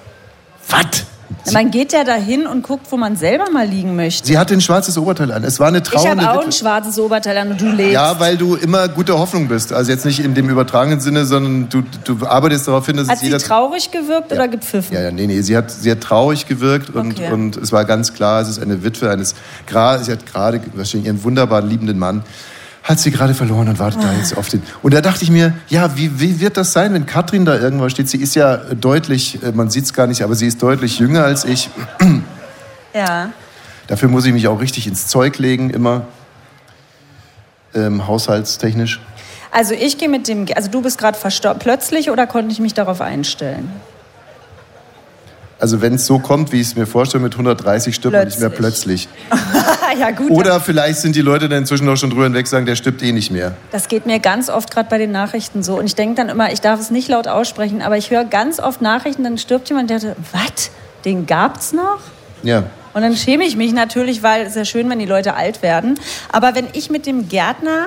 Was? 0.69 1.07
Man 1.53 1.71
geht 1.71 1.93
ja 1.93 2.05
dahin 2.05 2.47
und 2.47 2.63
guckt, 2.63 2.87
wo 2.91 2.97
man 2.97 3.17
selber 3.17 3.51
mal 3.51 3.67
liegen 3.67 3.97
möchte. 3.97 4.27
Sie 4.27 4.39
hatte 4.39 4.55
ein 4.55 4.61
schwarzes 4.61 4.97
Oberteil 4.97 5.31
an. 5.31 5.45
Es 5.45 5.61
war 5.61 5.69
eine 5.69 5.79
Ich 5.79 5.85
trauernde 5.85 6.25
habe 6.25 6.41
auch 6.41 6.45
ein 6.45 6.53
schwarzes 6.53 6.99
Oberteil 6.99 7.37
an 7.37 7.51
und 7.51 7.61
du 7.61 7.67
lebst. 7.71 7.93
Ja, 7.93 8.19
weil 8.19 8.37
du 8.39 8.55
immer 8.55 8.89
gute 8.89 9.19
Hoffnung 9.19 9.47
bist. 9.49 9.73
Also 9.73 9.91
jetzt 9.91 10.05
nicht 10.07 10.21
in 10.21 10.35
dem 10.35 10.49
übertragenen 10.49 11.01
Sinne, 11.01 11.27
sondern 11.27 11.69
du, 11.69 11.83
du 12.05 12.27
arbeitest 12.27 12.67
darauf 12.69 12.87
hin, 12.87 12.97
dass 12.97 13.09
Hat 13.09 13.17
es 13.17 13.21
sie 13.21 13.27
jeder... 13.27 13.39
traurig 13.39 13.91
gewirkt 13.91 14.33
oder 14.33 14.49
gepfiffen? 14.49 14.95
Ja, 14.95 15.03
ja, 15.03 15.11
nee, 15.11 15.27
nee, 15.27 15.41
sie 15.43 15.57
hat, 15.57 15.71
sie 15.71 15.91
hat 15.91 16.01
traurig 16.01 16.47
gewirkt 16.47 16.91
und, 16.91 17.19
Okay. 17.19 17.31
und 17.33 17.57
es 17.59 17.73
war 17.73 17.85
ganz 17.85 18.15
klar, 18.15 18.41
es 18.41 18.49
ist 18.49 18.59
eine 18.61 18.83
Witwe 18.83 19.11
eines, 19.11 19.35
gra- 19.71 20.03
sie 20.03 20.13
hat 20.13 20.25
gerade 20.27 20.61
wahrscheinlich 20.75 21.07
ihren 21.09 21.23
wunderbaren, 21.25 21.69
liebenden 21.69 21.99
Mann, 21.99 22.23
hat 22.89 22.99
sie 22.99 23.11
gerade 23.11 23.35
verloren 23.35 23.69
und 23.69 23.79
wartet 23.79 24.03
da 24.03 24.09
Ah. 24.09 24.15
jetzt 24.17 24.37
auf 24.37 24.49
den. 24.49 24.63
Und 24.83 24.95
da 24.95 25.01
dachte 25.03 25.23
ich 25.23 25.31
mir, 25.31 25.53
ja, 25.69 25.95
wie, 25.97 26.19
wie 26.21 26.41
wird 26.41 26.57
das 26.57 26.73
sein, 26.73 26.95
wenn 26.95 27.05
Katrin 27.05 27.45
da 27.45 27.59
irgendwann 27.59 27.91
steht? 27.91 28.09
Sie 28.09 28.17
ist 28.17 28.35
ja 28.35 28.57
deutlich, 28.57 29.43
äh, 29.43 29.53
man 29.53 29.71
sieht 29.71 29.85
es 29.85 29.93
gar 29.93 30.07
nicht, 30.07 30.23
aber 30.23 30.35
sie 30.35 30.47
ist 30.47 30.63
deutlich 30.63 30.99
jünger 30.99 31.25
als 31.25 31.45
ich. 31.45 31.69
Ja. 32.95 33.31
Dafür 33.87 34.09
muss 34.09 34.25
ich 34.25 34.33
mich 34.33 34.49
auch 34.49 34.61
richtig 34.61 34.87
ins 34.87 35.07
Zeug 35.07 35.39
legen, 35.39 35.69
immer. 35.71 36.07
Ähm, 37.75 38.07
haushaltstechnisch. 38.09 39.01
Also 39.53 39.75
ich 39.75 39.99
gehe 39.99 40.09
mit 40.09 40.27
dem, 40.27 40.47
also 40.57 40.71
du 40.71 40.81
bist 40.83 40.99
gerade 40.99 41.17
verstorben, 41.17 41.61
plötzlich 41.61 42.11
oder 42.11 42.27
konnte 42.27 42.51
ich 42.51 42.59
mich 42.61 42.75
darauf 42.75 43.01
einstellen? 43.03 43.71
Also 45.61 45.81
wenn 45.81 45.95
es 45.95 46.07
so 46.07 46.21
kommt, 46.21 46.53
wie 46.53 46.61
ich 46.61 46.69
es 46.69 46.77
mir 46.77 46.87
vorstelle, 46.87 47.23
mit 47.23 47.33
130 47.33 47.93
stirbt 47.93 48.15
man 48.15 48.27
nicht 48.27 48.39
mehr 48.39 48.49
plötzlich. 48.49 49.09
ja, 49.99 50.13
gut. 50.13 50.31
Oder 50.31 50.61
vielleicht 50.61 51.01
sind 51.01 51.17
die 51.17 51.21
Leute 51.21 51.49
dann 51.49 51.59
inzwischen 51.59 51.89
auch 51.89 51.97
schon 51.97 52.11
drüber 52.11 52.25
hinweg, 52.25 52.47
sagen, 52.47 52.65
der 52.65 52.77
stirbt 52.77 53.03
eh 53.03 53.11
nicht 53.11 53.33
mehr. 53.33 53.57
Das 53.73 53.89
geht 53.89 54.07
mir 54.07 54.21
ganz 54.21 54.51
oft 54.51 54.71
gerade 54.71 54.89
bei 54.89 54.99
den 54.99 55.11
Nachrichten 55.11 55.65
so. 55.65 55.77
Und 55.79 55.87
ich 55.87 55.97
denke 55.97 56.15
dann 56.15 56.29
immer, 56.29 56.53
ich 56.53 56.61
darf 56.61 56.79
es 56.79 56.93
nicht 56.93 57.09
laut 57.09 57.27
aussprechen, 57.27 57.83
aber 57.83 57.97
ich 57.97 58.11
höre 58.11 58.25
ganz 58.25 58.61
oft 58.61 58.83
Nachrichten, 58.83 59.25
dann 59.25 59.37
stirbt 59.37 59.69
jemand, 59.69 59.91
der 59.91 59.99
dachte, 59.99 60.17
was? 60.33 60.71
Den 61.05 61.27
gab's 61.27 61.73
noch? 61.73 62.01
Ja. 62.45 62.65
Und 62.95 63.03
dann 63.03 63.17
schäme 63.17 63.45
ich 63.45 63.57
mich 63.57 63.73
natürlich, 63.73 64.23
weil 64.23 64.43
es 64.43 64.51
ist 64.51 64.57
ja 64.57 64.65
schön, 64.65 64.89
wenn 64.91 64.99
die 64.99 65.07
Leute 65.07 65.35
alt 65.35 65.63
werden. 65.63 65.99
Aber 66.31 66.55
wenn 66.55 66.67
ich 66.73 66.91
mit 66.91 67.07
dem 67.07 67.29
Gärtner 67.29 67.87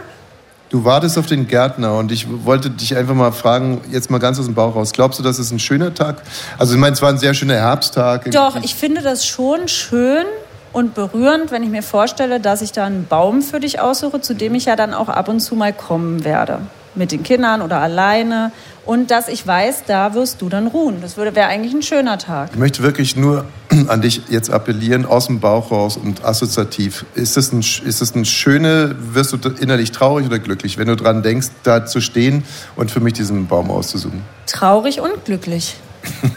Du 0.71 0.85
wartest 0.85 1.17
auf 1.17 1.25
den 1.25 1.47
Gärtner 1.47 1.97
und 1.97 2.13
ich 2.13 2.25
wollte 2.45 2.69
dich 2.69 2.95
einfach 2.95 3.13
mal 3.13 3.33
fragen, 3.33 3.81
jetzt 3.91 4.09
mal 4.09 4.19
ganz 4.19 4.39
aus 4.39 4.45
dem 4.45 4.55
Bauch 4.55 4.73
raus. 4.73 4.93
Glaubst 4.93 5.19
du, 5.19 5.23
das 5.23 5.37
ist 5.37 5.51
ein 5.51 5.59
schöner 5.59 5.93
Tag? 5.93 6.21
Also 6.57 6.75
ich 6.75 6.79
meine, 6.79 6.93
es 6.93 7.01
war 7.01 7.09
ein 7.09 7.17
sehr 7.17 7.33
schöner 7.33 7.55
Herbsttag. 7.55 8.31
Doch, 8.31 8.55
ich 8.63 8.73
finde 8.73 9.01
das 9.01 9.25
schon 9.25 9.67
schön 9.67 10.23
und 10.71 10.95
berührend, 10.95 11.51
wenn 11.51 11.61
ich 11.63 11.69
mir 11.69 11.83
vorstelle, 11.83 12.39
dass 12.39 12.61
ich 12.61 12.71
da 12.71 12.85
einen 12.85 13.05
Baum 13.05 13.41
für 13.41 13.59
dich 13.59 13.81
aussuche, 13.81 14.21
zu 14.21 14.33
dem 14.33 14.55
ich 14.55 14.63
ja 14.63 14.77
dann 14.77 14.93
auch 14.93 15.09
ab 15.09 15.27
und 15.27 15.41
zu 15.41 15.55
mal 15.55 15.73
kommen 15.73 16.23
werde. 16.23 16.59
Mit 16.95 17.11
den 17.11 17.23
Kindern 17.23 17.61
oder 17.61 17.79
alleine. 17.79 18.51
Und 18.85 19.11
dass 19.11 19.27
ich 19.27 19.45
weiß, 19.45 19.83
da 19.85 20.13
wirst 20.13 20.41
du 20.41 20.49
dann 20.49 20.67
ruhen. 20.67 21.01
Das 21.01 21.15
wäre 21.15 21.45
eigentlich 21.45 21.73
ein 21.73 21.83
schöner 21.83 22.17
Tag. 22.17 22.49
Ich 22.53 22.59
möchte 22.59 22.83
wirklich 22.83 23.15
nur 23.15 23.45
an 23.87 24.01
dich 24.01 24.23
jetzt 24.29 24.49
appellieren, 24.49 25.05
aus 25.05 25.27
dem 25.27 25.39
Bauch 25.39 25.71
raus 25.71 25.97
und 25.97 26.25
assoziativ. 26.25 27.05
Ist 27.15 27.37
das 27.37 27.51
ein, 27.51 27.59
ist 27.59 28.01
das 28.01 28.15
ein 28.15 28.25
schöne, 28.25 28.95
wirst 28.99 29.33
du 29.33 29.49
innerlich 29.49 29.91
traurig 29.91 30.25
oder 30.25 30.39
glücklich, 30.39 30.77
wenn 30.77 30.87
du 30.87 30.95
dran 30.95 31.23
denkst, 31.23 31.47
da 31.63 31.85
zu 31.85 32.01
stehen 32.01 32.43
und 32.75 32.91
für 32.91 32.99
mich 32.99 33.13
diesen 33.13 33.47
Baum 33.47 33.69
auszusuchen? 33.69 34.21
Traurig 34.47 34.99
und 34.99 35.25
glücklich. 35.25 35.77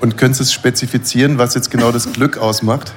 Und 0.00 0.18
könntest 0.18 0.40
du 0.40 0.44
es 0.44 0.52
spezifizieren, 0.52 1.38
was 1.38 1.54
jetzt 1.54 1.70
genau 1.70 1.90
das 1.90 2.12
Glück 2.12 2.36
ausmacht? 2.36 2.92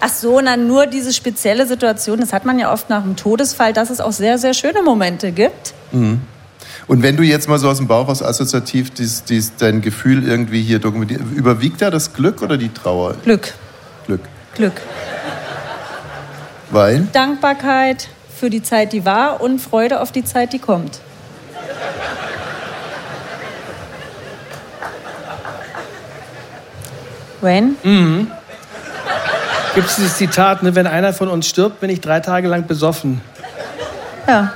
Ach 0.00 0.08
so, 0.08 0.40
na 0.40 0.56
nur 0.56 0.86
diese 0.86 1.12
spezielle 1.12 1.66
Situation, 1.66 2.20
das 2.20 2.32
hat 2.32 2.44
man 2.44 2.58
ja 2.58 2.72
oft 2.72 2.90
nach 2.90 3.02
dem 3.02 3.16
Todesfall, 3.16 3.72
dass 3.72 3.90
es 3.90 4.00
auch 4.00 4.12
sehr, 4.12 4.38
sehr 4.38 4.54
schöne 4.54 4.82
Momente 4.82 5.32
gibt. 5.32 5.74
Mhm. 5.92 6.20
Und 6.86 7.02
wenn 7.02 7.16
du 7.16 7.22
jetzt 7.22 7.48
mal 7.48 7.58
so 7.58 7.68
aus 7.68 7.78
dem 7.78 7.86
Bauch 7.86 8.08
aus 8.08 8.22
assoziativ 8.22 8.90
dies, 8.90 9.24
dies, 9.24 9.52
dein 9.56 9.80
Gefühl 9.82 10.26
irgendwie 10.26 10.62
hier 10.62 10.78
dokumentierst, 10.78 11.24
überwiegt 11.34 11.80
da 11.80 11.90
das 11.90 12.12
Glück 12.12 12.42
oder 12.42 12.56
die 12.56 12.70
Trauer? 12.70 13.14
Glück, 13.24 13.54
Glück. 14.06 14.20
Glück. 14.54 14.80
Weil? 16.70 17.06
Dankbarkeit 17.12 18.08
für 18.34 18.50
die 18.50 18.62
Zeit, 18.62 18.92
die 18.92 19.04
war 19.04 19.40
und 19.40 19.60
Freude 19.60 20.00
auf 20.00 20.10
die 20.10 20.24
Zeit, 20.24 20.52
die 20.52 20.58
kommt. 20.58 21.00
Wayne? 27.40 27.74
Mhm. 27.82 28.30
Gibt 29.74 29.88
es 29.88 29.96
dieses 29.96 30.16
Zitat, 30.16 30.62
ne, 30.62 30.74
wenn 30.74 30.86
einer 30.86 31.12
von 31.12 31.28
uns 31.28 31.46
stirbt, 31.46 31.80
bin 31.80 31.88
ich 31.90 32.00
drei 32.00 32.20
Tage 32.20 32.48
lang 32.48 32.66
besoffen. 32.66 33.20
Ja. 34.28 34.52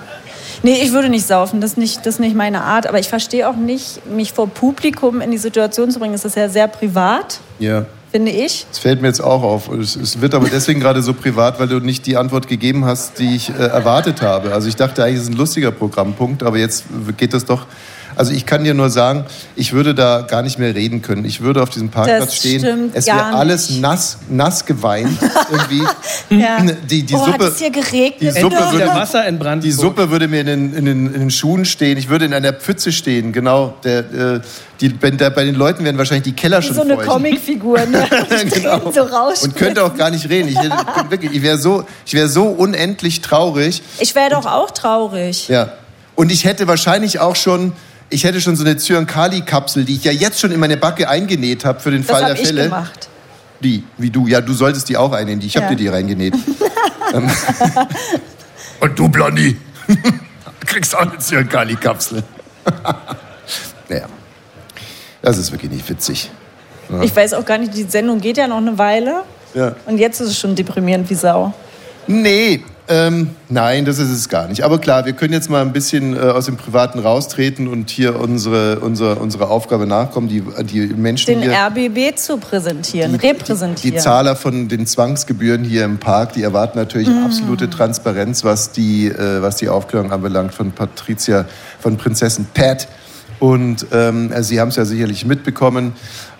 Nee, 0.63 0.81
ich 0.83 0.93
würde 0.93 1.09
nicht 1.09 1.27
saufen, 1.27 1.61
das 1.61 1.73
ist 1.73 1.77
nicht, 1.79 1.99
das 2.01 2.15
ist 2.15 2.21
nicht 2.21 2.35
meine 2.35 2.63
Art. 2.63 2.87
Aber 2.87 2.99
ich 2.99 3.09
verstehe 3.09 3.49
auch 3.49 3.57
nicht, 3.57 4.05
mich 4.07 4.33
vor 4.33 4.49
Publikum 4.49 5.21
in 5.21 5.31
die 5.31 5.39
Situation 5.39 5.91
zu 5.91 5.99
bringen. 5.99 6.15
Es 6.15 6.25
ist 6.25 6.37
ja 6.37 6.49
sehr 6.49 6.67
privat, 6.69 7.39
Ja. 7.59 7.87
finde 8.11 8.31
ich. 8.33 8.67
Das 8.69 8.79
fällt 8.79 9.01
mir 9.01 9.09
jetzt 9.09 9.21
auch 9.21 9.43
auf. 9.43 9.69
Es, 9.69 9.97
es 9.97 10.21
wird 10.21 10.35
aber 10.35 10.49
deswegen 10.49 10.81
gerade 10.81 11.03
so 11.03 11.15
privat, 11.15 11.61
weil 11.61 11.69
du 11.69 11.79
nicht 11.81 12.07
die 12.07 12.17
Antwort 12.17 12.49
gegeben 12.49 12.85
hast, 12.85 13.19
die 13.19 13.37
ich 13.37 13.51
äh, 13.51 13.53
erwartet 13.55 14.23
habe. 14.23 14.53
Also 14.53 14.69
ich 14.69 14.77
dachte 14.77 15.03
eigentlich, 15.05 15.17
es 15.19 15.23
ist 15.25 15.31
ein 15.31 15.37
lustiger 15.37 15.71
Programmpunkt, 15.71 16.43
aber 16.43 16.59
jetzt 16.59 16.85
geht 17.17 17.33
das 17.33 17.45
doch. 17.45 17.67
Also 18.17 18.33
ich 18.33 18.47
kann 18.47 18.65
dir 18.65 18.75
nur 18.75 18.89
sagen, 18.91 19.25
ich 19.55 19.75
würde 19.75 19.95
da 19.95 20.23
gar 20.23 20.43
nicht 20.43 20.59
mehr 20.59 20.75
reden 20.75 21.03
können. 21.03 21.25
Ich 21.27 21.43
würde 21.43 21.63
auf 21.63 21.69
diesem 21.69 21.91
Parkplatz 21.91 22.25
Das 22.27 22.37
stehen. 22.37 22.91
Es 22.95 23.07
wäre 23.07 23.27
alles 23.27 23.71
nass, 23.79 24.19
nass 24.29 24.65
geweint 24.65 25.19
irgendwie. 25.51 25.83
Ja. 26.31 26.59
Die, 26.91 27.03
die 27.03 27.15
oh, 27.15 27.27
hat 27.27 27.33
Suppe. 27.33 27.45
es 27.45 27.59
hier 27.59 27.71
geregnet? 27.71 28.37
Die 28.37 28.41
Suppe, 28.41 28.57
würde, 28.73 28.87
Wasser 28.89 29.27
in 29.27 29.39
Brandenburg. 29.39 29.63
die 29.63 29.73
Suppe 29.73 30.11
würde 30.11 30.29
mir 30.29 30.41
in 30.41 30.47
den, 30.47 30.75
in, 30.75 30.85
den, 30.85 31.07
in 31.07 31.21
den 31.21 31.31
Schuhen 31.31 31.65
stehen. 31.65 31.99
Ich 31.99 32.09
würde 32.09 32.25
in 32.25 32.35
einer 32.35 32.53
Pfütze 32.53 32.93
stehen. 32.93 33.33
Genau. 33.33 33.75
Der, 33.85 33.99
äh, 33.99 34.41
die, 34.81 35.01
wenn, 35.03 35.17
der, 35.17 35.31
bei 35.31 35.45
den 35.45 35.55
Leuten 35.55 35.85
werden 35.85 35.99
wahrscheinlich 35.99 36.25
die 36.25 36.33
Keller 36.33 36.61
Wie 36.63 36.67
schon 36.67 36.75
so 36.75 36.83
eine. 36.83 36.97
Comicfigur, 36.97 37.85
ne? 37.87 38.07
Genau. 38.55 38.93
so. 38.93 39.09
Und 39.45 39.57
könnte 39.57 39.85
auch 39.85 39.95
gar 39.95 40.11
nicht 40.11 40.29
reden. 40.29 40.49
Ich, 40.49 41.11
wirklich, 41.11 41.33
ich 41.33 41.43
wäre 41.43 41.59
so, 41.59 41.85
ich 42.05 42.15
wär 42.15 42.29
so 42.29 42.45
unendlich 42.45 43.21
traurig. 43.21 43.83
Ich 43.99 44.15
wäre 44.15 44.31
doch 44.31 44.47
auch 44.47 44.71
traurig. 44.71 45.49
Ja. 45.49 45.73
Und 46.15 46.33
ich 46.33 46.45
hätte 46.45 46.67
wahrscheinlich 46.67 47.21
auch 47.21 47.37
schon, 47.37 47.73
ich 48.11 48.25
hätte 48.25 48.41
schon 48.41 48.57
so 48.57 48.65
eine 48.65 48.77
Zyankali-Kapsel, 48.77 49.85
die 49.85 49.95
ich 49.97 50.05
ja 50.05 50.13
jetzt 50.13 50.39
schon 50.41 50.53
in 50.53 50.61
meine 50.61 50.77
Backe 50.77 51.09
eingenäht 51.09 51.65
habe 51.65 51.81
für 51.81 51.91
den 51.91 52.03
Das 52.03 52.11
Fall 52.11 52.23
habe 52.25 52.35
der 52.35 52.43
ich 52.43 52.49
Fälle. 52.49 52.65
gemacht. 52.65 53.09
Die, 53.61 53.85
wie 53.99 54.11
du. 54.11 54.27
Ja, 54.27 54.41
du 54.41 54.53
solltest 54.53 54.89
die 54.89 54.97
auch 54.97 55.13
einnähen. 55.13 55.41
Ich 55.41 55.57
habe 55.57 55.65
Ja. 55.67 55.71
dir 55.71 55.77
die 55.77 55.89
reingenäht. 55.89 56.35
Und 58.81 58.99
du, 58.99 59.09
Blondie, 59.09 59.57
kriegst 60.67 60.95
auch 60.95 61.01
eine 61.01 61.19
Zyankali-Kapsel. 61.19 62.23
naja, 63.89 64.07
das 65.23 65.39
ist 65.39 65.53
wirklich 65.53 65.71
nicht 65.71 65.89
witzig. 65.89 66.31
Ja. 66.91 67.03
Ich 67.03 67.15
weiß 67.15 67.35
auch 67.35 67.45
gar 67.45 67.59
nicht, 67.59 67.75
die 67.75 67.85
Sendung 67.85 68.21
geht 68.21 68.37
ja 68.37 68.47
noch 68.47 68.59
eine 68.59 68.77
Weile. 68.79 69.23
Ja. 69.55 69.75
Und 69.87 69.99
jetzt 69.99 70.21
ist 70.21 70.29
es 70.29 70.39
schon 70.39 70.55
deprimierend 70.55 71.09
wie 71.09 71.15
Sau. 71.15 71.55
Nee, 72.07 72.63
ähm, 72.89 73.31
nein, 73.49 73.85
das 73.85 73.99
ist 73.99 74.11
es 74.11 74.29
gar 74.29 74.47
nicht. 74.49 74.63
Aber 74.63 74.79
klar, 74.79 75.05
wir 75.07 75.13
können 75.13 75.33
jetzt 75.33 75.51
mal 75.51 75.63
ein 75.63 75.73
bisschen 75.73 76.17
äh, 76.17 76.21
aus 76.21 76.47
dem 76.47 76.57
Privaten 76.57 76.99
raustreten 76.99 77.67
und 77.69 77.91
hier 77.91 78.21
unsere, 78.21 78.79
unsere, 78.81 79.17
unsere 79.17 79.49
Aufgabe 79.49 79.87
nachkommen, 79.87 80.29
die, 80.29 80.43
die 80.65 80.87
Menschen 80.95 81.27
Den 81.27 81.43
hier... 81.43 81.53
RBB 81.53 82.17
zu 82.17 82.37
präsentieren, 82.39 83.19
Die 83.19 83.27
repräsentieren. 83.27 83.99
Zahler 83.99 84.37
von 84.37 84.69
den 84.69 84.87
Zwangsgebühren 84.87 85.65
hier 85.65 85.85
im 85.85 85.99
Park, 85.99 86.35
die 86.35 86.43
erwarten 86.43 86.79
natürlich 86.79 87.09
Mhm. 87.09 87.25
absolute 87.25 87.69
Transparenz, 87.71 88.45
was 88.45 88.71
die, 88.73 89.09
äh, 89.09 89.43
was 89.43 89.57
die 89.57 89.69
Aufklärung 89.69 90.13
anbelangt 90.13 90.55
von 90.55 90.71
Patricia, 90.73 91.45
von 91.81 91.97
Prinzessin 91.97 92.47
Pat. 92.55 92.89
Und 93.39 93.87
ähm, 93.93 94.31
also 94.35 94.49
Sie 94.49 94.61
haben 94.61 94.69
es 94.69 94.77
ja 94.77 94.85
sicherlich 94.85 95.27
mitbekommen, 95.27 95.93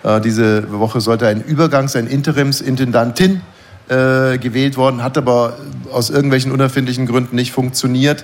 äh, 0.03 0.19
diese 0.21 0.71
Woche 0.71 1.01
sollte 1.01 1.27
ein 1.27 1.43
Übergangs-, 1.43 1.95
ein 1.97 2.07
Interimsintendantin 2.07 3.41
äh, 3.89 4.37
gewählt 4.37 4.77
worden, 4.77 5.03
hat 5.03 5.17
aber 5.17 5.57
aus 5.91 6.09
irgendwelchen 6.09 6.51
unerfindlichen 6.51 7.05
Gründen 7.05 7.35
nicht 7.35 7.51
funktioniert. 7.51 8.23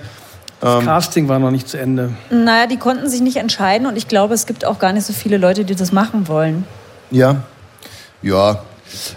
Das 0.60 0.80
Ähm, 0.80 0.86
Casting 0.86 1.28
war 1.28 1.38
noch 1.38 1.50
nicht 1.50 1.68
zu 1.68 1.78
Ende. 1.78 2.12
Naja, 2.30 2.66
die 2.66 2.76
konnten 2.78 3.08
sich 3.08 3.20
nicht 3.20 3.36
entscheiden 3.36 3.86
und 3.86 3.96
ich 3.96 4.08
glaube, 4.08 4.34
es 4.34 4.46
gibt 4.46 4.64
auch 4.64 4.78
gar 4.78 4.92
nicht 4.92 5.04
so 5.04 5.12
viele 5.12 5.36
Leute, 5.36 5.64
die 5.64 5.74
das 5.74 5.92
machen 5.92 6.28
wollen. 6.28 6.64
Ja, 7.10 7.42
ja, 8.22 8.62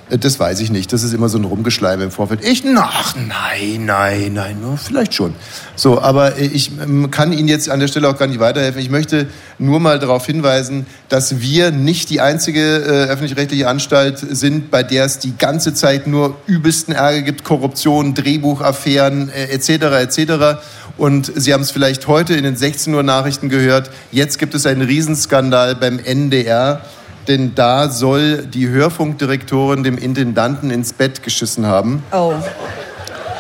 das 0.10 0.40
weiß 0.40 0.60
ich 0.62 0.72
nicht. 0.72 0.92
Das 0.94 1.04
ist 1.04 1.14
immer 1.14 1.30
so 1.30 1.38
ein 1.38 1.44
Rumgeschleime 1.44 2.04
im 2.04 2.12
Vorfeld. 2.12 2.44
Ich, 2.44 2.64
ach 2.78 3.16
nein, 3.16 3.86
nein, 3.86 4.34
nein, 4.34 4.58
vielleicht 4.82 5.14
schon. 5.14 5.34
So, 5.76 6.02
aber 6.02 6.38
äh, 6.38 6.46
ich 6.46 6.72
ähm, 6.82 7.12
kann 7.12 7.34
Ihnen 7.34 7.48
jetzt 7.48 7.70
an 7.70 7.80
der 7.80 7.88
Stelle 7.88 8.10
auch 8.10 8.18
gar 8.18 8.28
nicht 8.28 8.40
weiterhelfen. 8.40 8.82
Ich 8.82 8.90
möchte 8.90 9.28
nur 9.60 9.80
mal 9.80 10.00
darauf 10.00 10.26
hinweisen, 10.26 10.86
dass 11.10 11.40
wir 11.40 11.72
nicht 11.72 12.10
die 12.10 12.22
einzige 12.22 12.62
äh, 12.62 13.10
öffentlich-rechtliche 13.10 13.68
Anstalt 13.68 14.20
sind, 14.20 14.72
bei 14.72 14.84
der 14.84 15.06
es 15.06 15.20
die 15.20 15.38
ganze 15.38 15.74
Zeit 15.74 16.08
nur 16.08 16.36
übelsten 16.48 16.94
Ärger 16.94 17.22
gibt, 17.22 17.44
Korruption, 17.44 18.14
Drehbuchaffären 18.14 19.30
äh, 19.30 19.46
etc. 19.46 19.70
etc. 20.18 20.60
Und 20.98 21.32
Sie 21.36 21.54
haben 21.54 21.62
es 21.62 21.72
vielleicht 21.72 22.08
heute 22.08 22.34
in 22.34 22.44
den 22.44 22.56
16 22.56 22.94
Uhr 22.94 23.04
Nachrichten 23.04 23.50
gehört. 23.50 23.92
Jetzt 24.12 24.40
gibt 24.40 24.56
es 24.56 24.66
einen 24.66 24.82
Riesenskandal 24.82 25.76
beim 25.76 26.00
NDR 26.00 26.82
denn 27.28 27.56
da 27.56 27.90
soll 27.90 28.46
die 28.46 28.70
Hörfunkdirektorin 28.70 29.84
dem 29.84 29.98
Intendanten 29.98 30.72
ins 30.72 30.94
Bett 30.94 31.24
geschissen 31.24 31.66
haben. 31.66 32.04
Oh. 32.12 32.34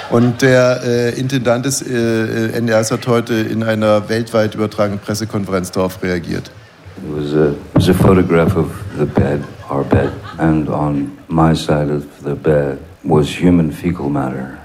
Und 0.10 0.42
der 0.42 0.82
äh, 0.86 1.20
Intendant 1.20 1.66
des 1.66 1.82
äh, 1.82 1.94
äh, 1.94 2.58
NDRs 2.58 2.92
hat 2.92 3.08
heute 3.08 3.34
in 3.34 3.64
einer 3.64 4.08
weltweit 4.08 4.56
übertragenen 4.56 5.00
Pressekonferenz 5.00 5.72
darauf 5.72 6.02
reagiert. 6.02 6.50
It 6.98 7.04
was 7.16 7.34
a, 7.34 7.50
it 7.50 7.58
was 7.74 7.90
a 7.90 7.94
photograph 7.94 8.56
of 8.56 8.72
the 8.98 9.06
bed, 9.06 9.44
our 9.70 9.84
bed, 9.84 10.12
and 10.38 10.70
on 10.70 11.12
my 11.28 11.54
side 11.54 11.92
of 11.92 12.04
the 12.24 12.34
bed 12.34 12.80
was 13.04 13.28
human 13.28 13.72
fecal 13.72 14.10
matter. 14.10 14.58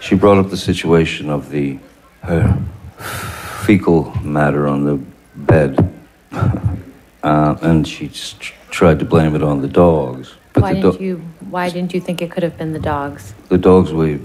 She 0.00 0.14
brought 0.14 0.38
up 0.38 0.50
the 0.50 0.56
situation 0.56 1.30
of 1.30 1.50
the 1.50 1.78
her 2.22 2.54
fecal 3.64 4.12
matter 4.22 4.68
on 4.68 4.84
the 4.84 4.98
bed, 5.34 5.92
uh, 7.22 7.56
and 7.62 7.88
she 7.88 8.10
tried 8.72 8.98
to 8.98 9.04
blame 9.04 9.36
it 9.36 9.42
on 9.42 9.60
the 9.62 9.68
dogs. 9.68 10.34
But 10.54 10.62
Why 10.64 10.74
the, 10.74 10.80
didn't 10.80 10.98
do- 10.98 11.04
you? 11.04 11.20
Why 11.50 11.70
didn't 11.70 11.92
you 11.94 12.00
think 12.00 12.20
it 12.20 12.30
could 12.30 12.42
have 12.42 12.56
been 12.58 12.72
the 12.72 12.80
dogs? 12.80 13.34
the 13.48 13.58
dogs 13.58 13.92
weigh, 13.92 14.18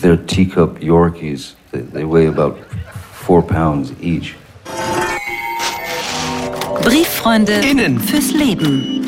they're 0.00 0.16
teacup 0.16 0.78
Yorkies. 0.80 1.54
They, 1.72 1.80
they 1.82 2.04
weigh 2.04 2.26
about 2.28 2.56
four 3.26 3.42
pounds 3.42 3.92
each. 4.00 4.36
Brieffreunde 6.82 7.60
fürs 8.00 8.32
Leben. 8.32 9.04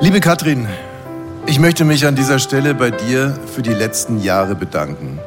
Liebe 0.00 0.20
Katrin, 0.20 0.66
ich 1.46 1.58
möchte 1.58 1.84
mich 1.84 2.06
an 2.06 2.14
dieser 2.16 2.38
Stelle 2.38 2.74
bei 2.74 2.90
dir 2.90 3.34
für 3.46 3.62
die 3.62 3.74
letzten 3.74 4.20
Jahre 4.22 4.54
bedanken. 4.54 5.18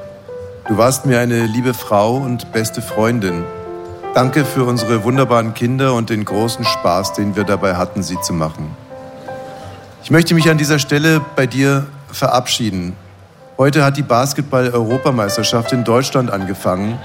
Du 0.68 0.78
warst 0.78 1.06
mir 1.06 1.20
eine 1.20 1.46
liebe 1.46 1.74
Frau 1.74 2.16
und 2.18 2.52
beste 2.52 2.82
Freundin. 2.82 3.44
Danke 4.14 4.44
für 4.44 4.66
unsere 4.66 5.06
wunderbaren 5.06 5.54
Kinder 5.54 5.94
und 5.94 6.10
den 6.10 6.26
großen 6.26 6.66
Spaß, 6.66 7.14
den 7.14 7.38
wir 7.38 7.46
dabei 7.46 7.78
hatten, 7.78 8.04
sie 8.04 8.20
zu 8.20 8.34
machen. 8.34 8.76
Ich 10.04 10.12
möchte 10.12 10.34
mich 10.34 10.50
an 10.50 10.58
dieser 10.58 10.80
Stelle 10.80 11.22
bei 11.38 11.48
dir 11.48 11.88
verabschieden. 12.12 12.94
Heute 13.58 13.86
hat 13.86 13.96
die 13.96 14.02
Basketball-Europameisterschaft 14.02 15.72
in 15.72 15.86
Deutschland 15.86 16.30
angefangen 16.30 17.00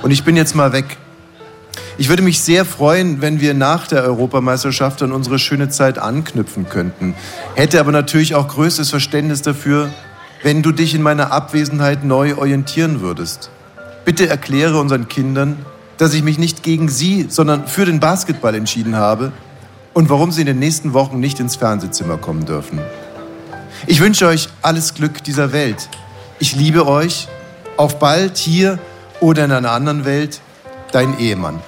und 0.00 0.10
ich 0.10 0.24
bin 0.24 0.36
jetzt 0.36 0.54
mal 0.54 0.72
weg. 0.72 0.96
Ich 1.98 2.08
würde 2.08 2.22
mich 2.22 2.40
sehr 2.40 2.64
freuen, 2.64 3.20
wenn 3.20 3.40
wir 3.42 3.52
nach 3.52 3.86
der 3.86 4.02
Europameisterschaft 4.04 5.02
an 5.02 5.12
unsere 5.12 5.38
schöne 5.38 5.68
Zeit 5.68 5.98
anknüpfen 5.98 6.66
könnten. 6.66 7.14
Hätte 7.56 7.78
aber 7.78 7.92
natürlich 7.92 8.34
auch 8.34 8.48
größtes 8.48 8.88
Verständnis 8.88 9.42
dafür, 9.42 9.90
wenn 10.42 10.62
du 10.62 10.72
dich 10.72 10.94
in 10.94 11.02
meiner 11.02 11.30
Abwesenheit 11.30 12.04
neu 12.04 12.38
orientieren 12.38 13.02
würdest. 13.02 13.50
Bitte 14.06 14.30
erkläre 14.30 14.80
unseren 14.80 15.08
Kindern, 15.08 15.66
dass 15.98 16.14
ich 16.14 16.22
mich 16.22 16.38
nicht 16.38 16.62
gegen 16.62 16.88
sie, 16.88 17.26
sondern 17.28 17.66
für 17.66 17.84
den 17.84 18.00
Basketball 18.00 18.54
entschieden 18.54 18.96
habe 18.96 19.32
und 19.92 20.08
warum 20.08 20.30
sie 20.30 20.42
in 20.42 20.46
den 20.46 20.58
nächsten 20.58 20.94
Wochen 20.94 21.20
nicht 21.20 21.40
ins 21.40 21.56
Fernsehzimmer 21.56 22.16
kommen 22.16 22.46
dürfen. 22.46 22.80
Ich 23.86 24.00
wünsche 24.00 24.26
euch 24.26 24.48
alles 24.62 24.94
Glück 24.94 25.22
dieser 25.24 25.52
Welt. 25.52 25.88
Ich 26.38 26.54
liebe 26.54 26.86
euch. 26.86 27.28
Auf 27.76 27.98
bald 27.98 28.38
hier 28.38 28.78
oder 29.20 29.44
in 29.44 29.52
einer 29.52 29.70
anderen 29.70 30.04
Welt. 30.04 30.40
Dein 30.90 31.18
Ehemann. 31.18 31.60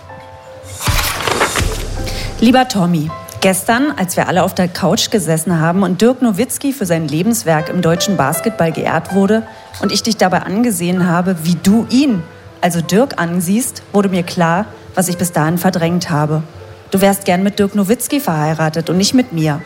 Lieber 2.41 2.67
Tommy, 2.69 3.11
gestern, 3.41 3.93
als 3.97 4.17
wir 4.17 4.27
alle 4.27 4.43
auf 4.43 4.55
der 4.55 4.67
Couch 4.67 5.11
gesessen 5.11 5.61
haben 5.61 5.83
und 5.83 6.01
Dirk 6.01 6.23
Nowitzki 6.23 6.73
für 6.73 6.87
sein 6.87 7.07
Lebenswerk 7.07 7.69
im 7.69 7.83
deutschen 7.83 8.17
Basketball 8.17 8.73
geehrt 8.73 9.15
wurde 9.15 9.43
und 9.83 9.93
ich 9.93 10.03
dich 10.03 10.17
dabei 10.17 10.43
angesehen 10.43 11.07
habe, 11.07 11.37
wie 11.45 11.57
du 11.63 11.87
ihn, 11.91 12.23
also 12.61 12.81
Dirk, 12.81 13.21
ansiehst, 13.21 13.83
wurde 13.93 14.09
mir 14.09 14.23
klar, 14.23 14.67
was 14.95 15.09
ich 15.09 15.17
bis 15.17 15.33
dahin 15.33 15.59
verdrängt 15.59 16.11
habe. 16.11 16.43
Du 16.91 17.01
wärst 17.01 17.25
gern 17.25 17.43
mit 17.43 17.59
Dirk 17.59 17.75
Nowitzki 17.75 18.21
verheiratet 18.21 18.91
und 18.91 18.97
nicht 18.97 19.15
mit 19.15 19.33
mir. 19.33 19.63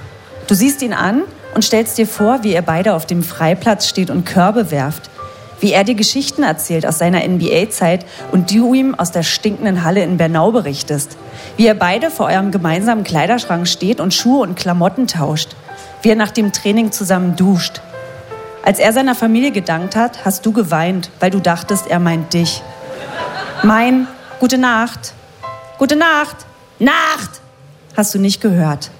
Du 0.46 0.54
siehst 0.54 0.82
ihn 0.82 0.92
an 0.92 1.22
und 1.54 1.64
stellst 1.64 1.96
dir 1.96 2.06
vor, 2.06 2.42
wie 2.42 2.52
ihr 2.52 2.62
beide 2.62 2.94
auf 2.94 3.06
dem 3.06 3.22
Freiplatz 3.22 3.88
steht 3.88 4.10
und 4.10 4.26
Körbe 4.26 4.70
werft. 4.70 5.10
Wie 5.60 5.72
er 5.72 5.84
dir 5.84 5.94
Geschichten 5.94 6.42
erzählt 6.42 6.84
aus 6.84 6.98
seiner 6.98 7.26
NBA-Zeit 7.26 8.04
und 8.32 8.50
du 8.50 8.74
ihm 8.74 8.94
aus 8.94 9.12
der 9.12 9.22
stinkenden 9.22 9.84
Halle 9.84 10.02
in 10.02 10.18
Bernau 10.18 10.50
berichtest. 10.50 11.16
Wie 11.56 11.66
ihr 11.66 11.74
beide 11.74 12.10
vor 12.10 12.26
eurem 12.26 12.50
gemeinsamen 12.50 13.04
Kleiderschrank 13.04 13.66
steht 13.66 14.00
und 14.00 14.12
Schuhe 14.12 14.42
und 14.42 14.56
Klamotten 14.56 15.06
tauscht. 15.06 15.56
Wie 16.02 16.10
er 16.10 16.16
nach 16.16 16.32
dem 16.32 16.52
Training 16.52 16.92
zusammen 16.92 17.36
duscht. 17.36 17.80
Als 18.62 18.78
er 18.78 18.92
seiner 18.92 19.14
Familie 19.14 19.52
gedankt 19.52 19.96
hat, 19.96 20.24
hast 20.24 20.44
du 20.44 20.52
geweint, 20.52 21.10
weil 21.20 21.30
du 21.30 21.40
dachtest, 21.40 21.86
er 21.86 21.98
meint 21.98 22.34
dich. 22.34 22.62
Mein 23.64 24.06
Gute 24.40 24.58
Nacht. 24.58 25.14
Gute 25.78 25.96
Nacht. 25.96 26.36
Nacht! 26.78 27.40
Hast 27.96 28.14
du 28.14 28.18
nicht 28.18 28.42
gehört. 28.42 28.90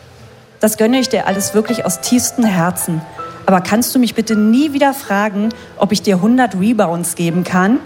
Das 0.58 0.78
gönne 0.78 0.98
ich 0.98 1.10
dir 1.10 1.26
alles 1.26 1.52
wirklich 1.52 1.84
aus 1.84 2.00
tiefstem 2.00 2.46
Herzen. 2.46 3.02
Aber 3.44 3.60
kannst 3.60 3.94
du 3.94 3.98
mich 3.98 4.14
bitte 4.14 4.36
nie 4.36 4.72
wieder 4.72 4.94
fragen, 4.94 5.50
ob 5.76 5.92
ich 5.92 6.00
dir 6.00 6.16
100 6.16 6.54
Rebounds 6.54 7.14
geben 7.14 7.44
kann? 7.44 7.78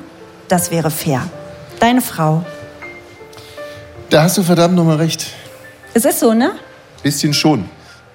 Das 0.47 0.71
wäre 0.71 0.93
fair. 0.93 1.23
Deine 1.81 2.01
Frau. 2.01 2.45
Da 4.11 4.23
hast 4.23 4.39
du 4.39 4.45
verdammt 4.45 4.77
nochmal 4.77 4.99
recht. 4.99 5.27
Es 5.95 6.05
ist 6.05 6.21
so, 6.21 6.33
ne? 6.33 6.53
Bisschen 7.03 7.35
schon. 7.35 7.69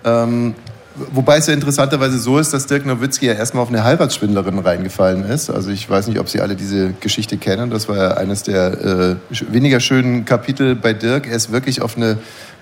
Ähm, 0.06 0.56
wobei 0.96 1.38
es 1.38 1.48
ja 1.48 1.54
interessanterweise 1.54 2.20
so 2.20 2.38
ist, 2.38 2.54
dass 2.54 2.68
Dirk 2.68 2.86
Nowitzki 2.86 3.26
ja 3.26 3.34
erstmal 3.34 3.64
auf 3.64 3.70
eine 3.70 3.84
Heiratsschwindlerin 3.84 4.60
reingefallen 4.60 5.24
ist. 5.26 5.50
Also 5.50 5.72
ich 5.72 5.90
weiß 5.90 6.08
nicht, 6.08 6.20
ob 6.20 6.30
Sie 6.30 6.42
alle 6.42 6.56
diese 6.56 6.94
Geschichte 7.00 7.38
kennen. 7.38 7.70
Das 7.70 7.90
war 7.90 7.98
ja 7.98 8.12
eines 8.18 8.44
der 8.44 9.20
äh, 9.32 9.36
weniger 9.52 9.80
schönen 9.80 10.26
Kapitel 10.26 10.76
bei 10.76 10.94
Dirk. 10.94 11.28
Er 11.28 11.36
ist 11.36 11.52
wirklich 11.52 11.82
auf 11.82 11.98
eine 11.98 12.18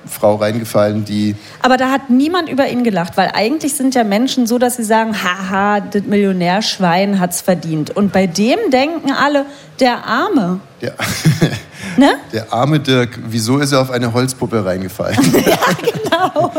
Frau 0.06 0.36
reingefallen, 0.36 1.06
die 1.06 1.36
Aber 1.62 1.78
da 1.78 1.92
hat 1.92 2.10
niemand 2.10 2.50
über 2.50 2.68
ihn 2.68 2.84
gelacht, 2.84 3.18
weil 3.18 3.32
eigentlich 3.34 3.76
sind 3.76 3.94
ja 3.94 4.04
Menschen 4.04 4.48
so, 4.48 4.58
dass 4.58 4.78
sie 4.78 4.84
sagen, 4.84 5.16
haha, 5.24 5.80
das 5.80 6.04
Millionärschwein 6.04 7.20
hat's 7.20 7.42
verdient. 7.42 7.96
Und 7.96 8.12
bei 8.12 8.28
dem 8.28 8.58
denken 8.72 9.12
alle, 9.12 9.46
der 9.80 10.06
Arme. 10.06 10.60
der, 10.82 10.96
Ne? 11.98 12.12
der 12.32 12.54
arme 12.54 12.80
Dirk, 12.80 13.20
wieso 13.28 13.60
ist 13.60 13.72
er 13.72 13.82
auf 13.82 13.92
eine 13.92 14.14
Holzpuppe 14.14 14.64
reingefallen? 14.64 15.18
ja, 15.46 15.58
genau. 15.80 16.52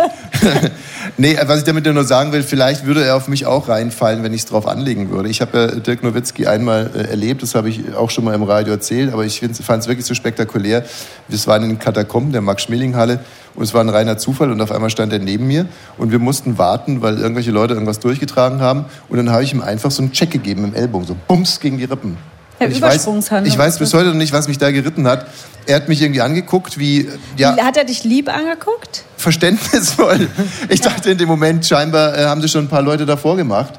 nee, 1.17 1.37
was 1.47 1.61
ich 1.61 1.64
damit 1.64 1.87
nur 1.87 2.05
sagen 2.05 2.33
will, 2.33 2.43
vielleicht 2.43 2.85
würde 2.87 3.05
er 3.05 3.17
auf 3.17 3.29
mich 3.29 3.47
auch 3.47 3.69
reinfallen, 3.69 4.23
wenn 4.23 4.33
ich 4.33 4.43
es 4.43 4.47
drauf 4.47 4.67
anlegen 4.67 5.11
würde. 5.11 5.28
Ich 5.28 5.41
habe 5.41 5.58
ja 5.58 5.67
Dirk 5.69 6.02
Nowitzki 6.02 6.47
einmal 6.47 6.91
äh, 6.95 7.11
erlebt, 7.11 7.43
das 7.43 7.54
habe 7.54 7.69
ich 7.69 7.95
auch 7.95 8.11
schon 8.11 8.25
mal 8.25 8.35
im 8.35 8.43
Radio 8.43 8.73
erzählt, 8.73 9.13
aber 9.13 9.25
ich 9.25 9.41
fand 9.41 9.82
es 9.82 9.89
wirklich 9.89 10.06
so 10.06 10.15
spektakulär. 10.15 10.85
Wir 11.28 11.47
waren 11.47 11.63
in 11.63 11.71
den 11.71 11.78
Katakomben 11.78 12.32
der 12.32 12.41
Max-Schmeling-Halle 12.41 13.21
und 13.54 13.65
es 13.65 13.75
war 13.75 13.80
ein 13.82 13.89
reiner 13.89 14.19
Zufall 14.19 14.50
und 14.50 14.61
auf 14.61 14.73
einmal 14.73 14.91
stand 14.91 15.13
er 15.13 15.19
neben 15.19 15.47
mir 15.47 15.67
und 15.99 16.11
wir 16.11 16.19
mussten 16.19 16.58
warten, 16.58 17.02
weil 17.02 17.19
irgendwelche 17.19 17.50
Leute 17.50 17.75
irgendwas 17.75 18.00
durchgetragen 18.00 18.61
haben 18.61 18.87
und 19.08 19.17
dann 19.17 19.30
habe 19.30 19.45
ich 19.45 19.52
ihm 19.52 19.63
einfach 19.63 19.91
so 19.91 20.02
einen 20.02 20.13
Check 20.13 20.30
gegeben 20.30 20.65
im 20.65 20.75
Ellbogen, 20.75 21.06
so 21.06 21.17
bums 21.28 21.61
gegen 21.61 21.78
die 21.78 21.85
Rippen. 21.85 22.17
Ja, 22.63 22.69
Und 22.69 22.73
ich 22.77 22.83
weiß, 22.83 23.09
ich 23.45 23.59
weiß 23.59 23.79
bis 23.79 23.95
heute 23.95 24.09
noch 24.09 24.15
nicht, 24.15 24.33
was 24.33 24.49
mich 24.49 24.59
da 24.59 24.71
geritten 24.71 25.07
hat. 25.07 25.27
Er 25.67 25.77
hat 25.77 25.89
mich 25.89 26.03
irgendwie 26.03 26.21
angeguckt, 26.21 26.79
wie 26.79 27.09
ja, 27.37 27.57
Hat 27.57 27.77
er 27.77 27.85
dich 27.85 28.05
lieb 28.05 28.29
angeguckt? 28.29 29.05
verständnisvoll. 29.17 30.29
Ich 30.69 30.81
dachte 30.81 31.11
in 31.11 31.19
dem 31.19 31.29
Moment, 31.29 31.65
scheinbar 31.65 32.19
äh, 32.19 32.25
haben 32.25 32.43
das 32.43 32.51
schon 32.51 32.65
ein 32.65 32.69
paar 32.69 32.83
Leute 32.83 33.07
davor 33.07 33.37
gemacht. 33.37 33.75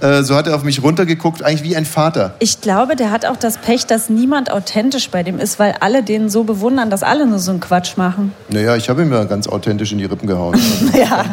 Äh, 0.00 0.22
so 0.22 0.34
hat 0.36 0.46
er 0.46 0.54
auf 0.54 0.62
mich 0.64 0.82
runtergeguckt, 0.82 1.42
eigentlich 1.42 1.62
wie 1.62 1.76
ein 1.76 1.84
Vater. 1.84 2.34
Ich 2.38 2.60
glaube, 2.60 2.94
der 2.96 3.10
hat 3.10 3.26
auch 3.26 3.36
das 3.36 3.58
Pech, 3.58 3.86
dass 3.86 4.10
niemand 4.10 4.50
authentisch 4.50 5.08
bei 5.10 5.22
dem 5.22 5.38
ist, 5.38 5.58
weil 5.58 5.74
alle 5.80 6.02
den 6.02 6.28
so 6.28 6.44
bewundern, 6.44 6.90
dass 6.90 7.02
alle 7.02 7.26
nur 7.26 7.38
so 7.38 7.50
einen 7.52 7.60
Quatsch 7.60 7.96
machen. 7.96 8.32
Naja, 8.50 8.76
ich 8.76 8.88
habe 8.88 9.02
ihm 9.02 9.12
ja 9.12 9.24
ganz 9.24 9.46
authentisch 9.46 9.92
in 9.92 9.98
die 9.98 10.04
Rippen 10.04 10.26
gehauen. 10.28 10.60
ja. 10.94 11.24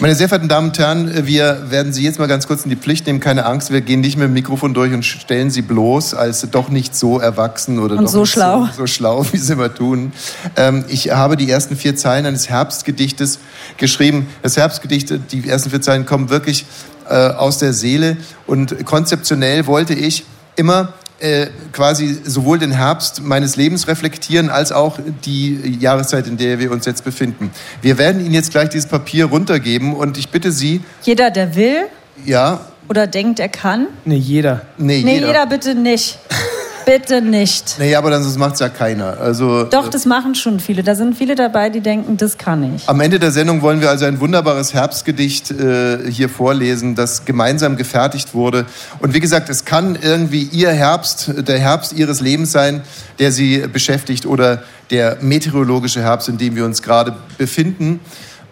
Meine 0.00 0.14
sehr 0.14 0.28
verehrten 0.28 0.48
Damen 0.48 0.68
und 0.68 0.78
Herren, 0.78 1.26
wir 1.26 1.70
werden 1.70 1.92
Sie 1.92 2.04
jetzt 2.04 2.20
mal 2.20 2.28
ganz 2.28 2.46
kurz 2.46 2.62
in 2.62 2.70
die 2.70 2.76
Pflicht 2.76 3.08
nehmen. 3.08 3.18
Keine 3.18 3.44
Angst, 3.46 3.72
wir 3.72 3.80
gehen 3.80 4.00
nicht 4.00 4.16
mit 4.16 4.26
dem 4.26 4.32
Mikrofon 4.32 4.72
durch 4.72 4.92
und 4.92 5.04
stellen 5.04 5.50
Sie 5.50 5.60
bloß 5.60 6.14
als 6.14 6.48
doch 6.52 6.68
nicht 6.68 6.94
so 6.94 7.18
erwachsen 7.18 7.80
oder 7.80 7.96
Und 7.96 8.04
doch 8.04 8.12
so 8.12 8.20
nicht 8.20 8.30
schlau. 8.30 8.66
So, 8.66 8.82
so 8.82 8.86
schlau, 8.86 9.26
wie 9.32 9.38
Sie 9.38 9.54
immer 9.54 9.74
tun. 9.74 10.12
Ähm, 10.54 10.84
ich 10.86 11.10
habe 11.10 11.36
die 11.36 11.50
ersten 11.50 11.76
vier 11.76 11.96
Zeilen 11.96 12.26
eines 12.26 12.48
Herbstgedichtes 12.48 13.40
geschrieben. 13.76 14.28
Das 14.42 14.56
Herbstgedicht, 14.56 15.12
die 15.32 15.48
ersten 15.48 15.70
vier 15.70 15.82
Zeilen 15.82 16.06
kommen 16.06 16.30
wirklich 16.30 16.64
äh, 17.08 17.14
aus 17.30 17.58
der 17.58 17.72
Seele 17.72 18.18
und 18.46 18.84
konzeptionell 18.86 19.66
wollte 19.66 19.94
ich 19.94 20.24
immer 20.54 20.92
äh, 21.20 21.46
quasi 21.72 22.16
sowohl 22.24 22.58
den 22.58 22.70
Herbst 22.72 23.22
meines 23.22 23.56
Lebens 23.56 23.88
reflektieren 23.88 24.50
als 24.50 24.70
auch 24.72 24.98
die 25.24 25.76
Jahreszeit, 25.80 26.26
in 26.26 26.36
der 26.36 26.58
wir 26.58 26.70
uns 26.70 26.86
jetzt 26.86 27.04
befinden. 27.04 27.50
Wir 27.82 27.98
werden 27.98 28.24
Ihnen 28.24 28.34
jetzt 28.34 28.50
gleich 28.52 28.68
dieses 28.68 28.88
Papier 28.88 29.26
runtergeben 29.26 29.94
und 29.94 30.16
ich 30.16 30.28
bitte 30.28 30.52
Sie, 30.52 30.80
Jeder, 31.02 31.30
der 31.30 31.56
will 31.56 31.86
ja, 32.24 32.60
oder 32.88 33.06
denkt, 33.06 33.38
er 33.38 33.48
kann. 33.48 33.86
Nee, 34.04 34.16
jeder. 34.16 34.62
nee, 34.78 35.02
Nee, 35.04 35.14
jeder. 35.16 35.26
jeder 35.28 35.46
bitte 35.46 35.74
nicht. 35.74 36.18
bitte 36.88 37.20
nicht. 37.20 37.76
Nee, 37.78 37.94
aber 37.94 38.10
dann 38.10 38.22
sonst 38.22 38.38
macht's 38.38 38.60
ja 38.60 38.70
keiner. 38.70 39.20
Also 39.20 39.64
Doch, 39.64 39.88
das 39.88 40.06
machen 40.06 40.34
schon 40.34 40.58
viele. 40.58 40.82
Da 40.82 40.94
sind 40.94 41.16
viele 41.16 41.34
dabei, 41.34 41.68
die 41.68 41.80
denken, 41.80 42.16
das 42.16 42.38
kann 42.38 42.74
ich. 42.74 42.88
Am 42.88 43.00
Ende 43.00 43.18
der 43.18 43.30
Sendung 43.30 43.60
wollen 43.60 43.80
wir 43.82 43.90
also 43.90 44.06
ein 44.06 44.20
wunderbares 44.20 44.72
Herbstgedicht 44.72 45.50
äh, 45.50 46.10
hier 46.10 46.30
vorlesen, 46.30 46.94
das 46.94 47.26
gemeinsam 47.26 47.76
gefertigt 47.76 48.32
wurde. 48.32 48.64
Und 49.00 49.12
wie 49.12 49.20
gesagt, 49.20 49.50
es 49.50 49.66
kann 49.66 49.98
irgendwie 50.00 50.44
Ihr 50.44 50.70
Herbst, 50.70 51.30
der 51.36 51.58
Herbst 51.58 51.92
Ihres 51.92 52.20
Lebens 52.20 52.52
sein, 52.52 52.82
der 53.18 53.32
Sie 53.32 53.58
beschäftigt 53.70 54.24
oder 54.24 54.62
der 54.90 55.18
meteorologische 55.20 56.00
Herbst, 56.00 56.30
in 56.30 56.38
dem 56.38 56.56
wir 56.56 56.64
uns 56.64 56.80
gerade 56.80 57.14
befinden. 57.36 58.00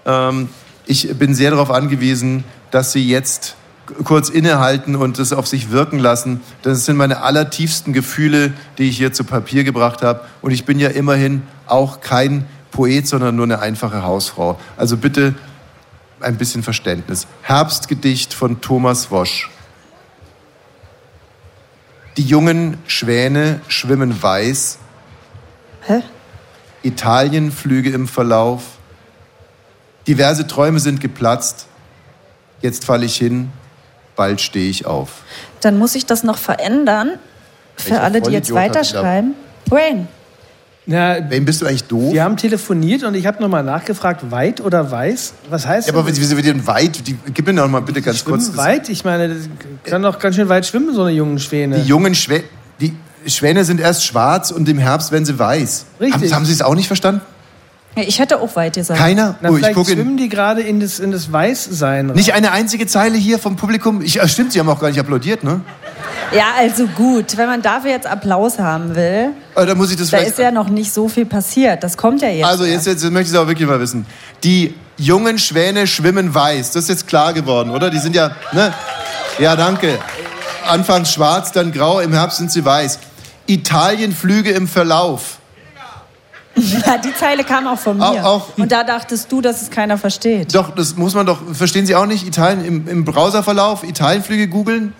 Ähm, 0.04 0.50
ich 0.84 1.08
bin 1.16 1.34
sehr 1.34 1.52
darauf 1.52 1.70
angewiesen, 1.70 2.44
dass 2.70 2.92
Sie 2.92 3.08
jetzt 3.08 3.56
kurz 4.04 4.28
innehalten 4.28 4.96
und 4.96 5.18
es 5.18 5.32
auf 5.32 5.46
sich 5.46 5.70
wirken 5.70 5.98
lassen. 5.98 6.40
Das 6.62 6.84
sind 6.84 6.96
meine 6.96 7.22
allertiefsten 7.22 7.92
Gefühle, 7.92 8.52
die 8.78 8.88
ich 8.88 8.96
hier 8.96 9.12
zu 9.12 9.24
Papier 9.24 9.64
gebracht 9.64 10.02
habe. 10.02 10.22
Und 10.42 10.50
ich 10.50 10.64
bin 10.64 10.78
ja 10.78 10.88
immerhin 10.88 11.42
auch 11.66 12.00
kein 12.00 12.46
Poet, 12.70 13.06
sondern 13.08 13.36
nur 13.36 13.44
eine 13.44 13.60
einfache 13.60 14.02
Hausfrau. 14.02 14.58
Also 14.76 14.96
bitte 14.96 15.34
ein 16.20 16.36
bisschen 16.36 16.62
Verständnis. 16.62 17.26
Herbstgedicht 17.42 18.34
von 18.34 18.60
Thomas 18.60 19.10
Wosch. 19.10 19.50
Die 22.16 22.24
jungen 22.24 22.78
Schwäne 22.86 23.60
schwimmen 23.68 24.22
weiß. 24.22 24.78
Hä? 25.82 26.02
Italienflüge 26.82 27.90
im 27.90 28.08
Verlauf. 28.08 28.62
Diverse 30.06 30.46
Träume 30.46 30.80
sind 30.80 31.00
geplatzt. 31.00 31.66
Jetzt 32.62 32.84
falle 32.84 33.04
ich 33.04 33.16
hin, 33.16 33.50
bald 34.16 34.40
stehe 34.40 34.68
ich 34.70 34.86
auf. 34.86 35.10
Dann 35.60 35.78
muss 35.78 35.94
ich 35.94 36.06
das 36.06 36.22
noch 36.24 36.38
verändern. 36.38 37.12
Für 37.76 37.90
Welcher 37.90 38.02
alle, 38.02 38.20
die 38.22 38.30
jetzt 38.30 38.48
Vollidiot 38.50 38.76
hat 38.76 38.76
weiterschreiben. 38.92 39.34
Brain. 39.68 40.08
Na, 40.88 41.16
Wem 41.30 41.44
bist 41.44 41.60
du 41.60 41.66
eigentlich 41.66 41.84
doof? 41.84 42.12
wir 42.12 42.22
haben 42.22 42.36
telefoniert 42.36 43.02
und 43.02 43.14
ich 43.14 43.26
habe 43.26 43.42
nochmal 43.42 43.64
nachgefragt, 43.64 44.30
weit 44.30 44.60
oder 44.60 44.88
weiß? 44.88 45.34
Was 45.50 45.66
heißt 45.66 45.88
Ja, 45.88 45.94
aber 45.94 46.08
das? 46.08 46.20
wieso 46.20 46.36
wir 46.36 46.44
denn 46.44 46.64
weit? 46.66 47.06
Die, 47.08 47.16
gib 47.34 47.44
mir 47.46 47.52
noch 47.52 47.68
mal 47.68 47.80
bitte 47.82 48.00
ganz 48.00 48.24
kurz. 48.24 48.44
Schwimmen 48.44 48.56
das- 48.56 48.64
weit? 48.66 48.88
Ich 48.88 49.04
meine, 49.04 49.28
das 49.28 49.48
kann 49.82 50.02
doch 50.02 50.18
ganz 50.20 50.36
schön 50.36 50.48
weit 50.48 50.64
schwimmen, 50.64 50.94
so 50.94 51.02
eine 51.02 51.10
jungen 51.10 51.40
Schwäne. 51.40 51.80
Die 51.80 51.88
jungen 51.88 52.14
Schwäne. 52.14 52.44
Die, 52.80 52.94
Schwäne 53.26 53.64
sind 53.64 53.80
erst 53.80 54.04
schwarz 54.04 54.52
und 54.52 54.68
im 54.68 54.78
Herbst 54.78 55.10
werden 55.10 55.24
sie 55.24 55.36
weiß. 55.36 55.86
Richtig. 56.00 56.22
Haben, 56.22 56.34
haben 56.36 56.44
Sie 56.46 56.52
es 56.52 56.62
auch 56.62 56.76
nicht 56.76 56.86
verstanden? 56.86 57.20
Ja, 57.96 58.02
ich 58.06 58.18
hätte 58.18 58.40
auch 58.40 58.54
weit 58.56 58.74
gesagt. 58.74 59.00
Keiner? 59.00 59.36
Na, 59.40 59.50
Oh, 59.50 59.56
ich 59.56 59.72
gucke 59.72 59.92
schwimmen 59.92 60.16
die 60.16 60.28
gerade 60.28 60.60
in 60.60 60.80
das, 60.80 60.98
in 60.98 61.12
das 61.12 61.32
Weißsein. 61.32 62.06
rein. 62.10 62.16
Nicht 62.16 62.34
eine 62.34 62.52
einzige 62.52 62.86
Zeile 62.86 63.16
hier 63.16 63.38
vom 63.38 63.56
Publikum. 63.56 64.02
Ich, 64.02 64.20
äh, 64.20 64.28
stimmt, 64.28 64.52
Sie 64.52 64.60
haben 64.60 64.68
auch 64.68 64.78
gar 64.80 64.88
nicht 64.88 65.00
applaudiert, 65.00 65.42
ne? 65.42 65.60
Ja, 66.32 66.44
also 66.58 66.86
gut, 66.88 67.36
wenn 67.36 67.46
man 67.46 67.62
dafür 67.62 67.90
jetzt 67.92 68.06
Applaus 68.06 68.58
haben 68.58 68.94
will, 68.94 69.30
Äh, 69.54 69.64
da 69.66 69.74
muss 69.74 69.90
ich 69.90 69.96
das 69.96 70.10
da 70.10 70.18
ist 70.18 70.38
ja 70.38 70.50
noch 70.50 70.68
nicht 70.68 70.92
so 70.92 71.08
viel 71.08 71.24
passiert. 71.24 71.82
Das 71.82 71.96
kommt 71.96 72.20
ja 72.20 72.28
jetzt. 72.28 72.44
Also 72.46 72.64
jetzt, 72.64 72.86
jetzt 72.86 73.02
möchte 73.04 73.30
ich 73.30 73.34
es 73.34 73.36
auch 73.36 73.46
wirklich 73.48 73.66
mal 73.66 73.80
wissen. 73.80 74.04
Die 74.44 74.74
jungen 74.98 75.38
Schwäne 75.38 75.86
schwimmen 75.86 76.34
weiß. 76.34 76.72
Das 76.72 76.84
ist 76.84 76.88
jetzt 76.90 77.06
klar 77.08 77.32
geworden, 77.32 77.70
oder? 77.70 77.88
Die 77.90 77.98
sind 77.98 78.14
ja, 78.14 78.32
ne? 78.52 78.74
Ja, 79.38 79.56
danke. 79.56 79.98
Anfangs 80.68 81.12
schwarz, 81.12 81.52
dann 81.52 81.72
grau, 81.72 82.00
im 82.00 82.12
Herbst 82.12 82.38
sind 82.38 82.50
sie 82.50 82.64
weiß. 82.64 82.98
Italienflüge 83.46 84.50
im 84.50 84.66
Verlauf. 84.68 85.38
Ja, 86.86 86.98
die 86.98 87.14
Zeile 87.14 87.44
kam 87.44 87.66
auch 87.66 87.78
von 87.78 87.98
mir. 87.98 88.04
Auch- 88.06 88.24
auch- 88.24 88.48
Und 88.58 88.72
da 88.72 88.82
dachtest 88.84 89.30
du, 89.30 89.40
dass 89.40 89.62
es 89.62 89.70
keiner 89.70 89.98
versteht. 89.98 90.54
Doch, 90.54 90.74
das 90.74 90.96
muss 90.96 91.14
man 91.14 91.26
doch, 91.26 91.38
verstehen 91.52 91.86
Sie 91.86 91.94
auch 91.94 92.06
nicht? 92.06 92.26
Italien 92.26 92.64
im, 92.64 92.88
im 92.88 93.04
Browserverlauf, 93.04 93.84
Italienflüge 93.84 94.48
googeln? 94.48 94.92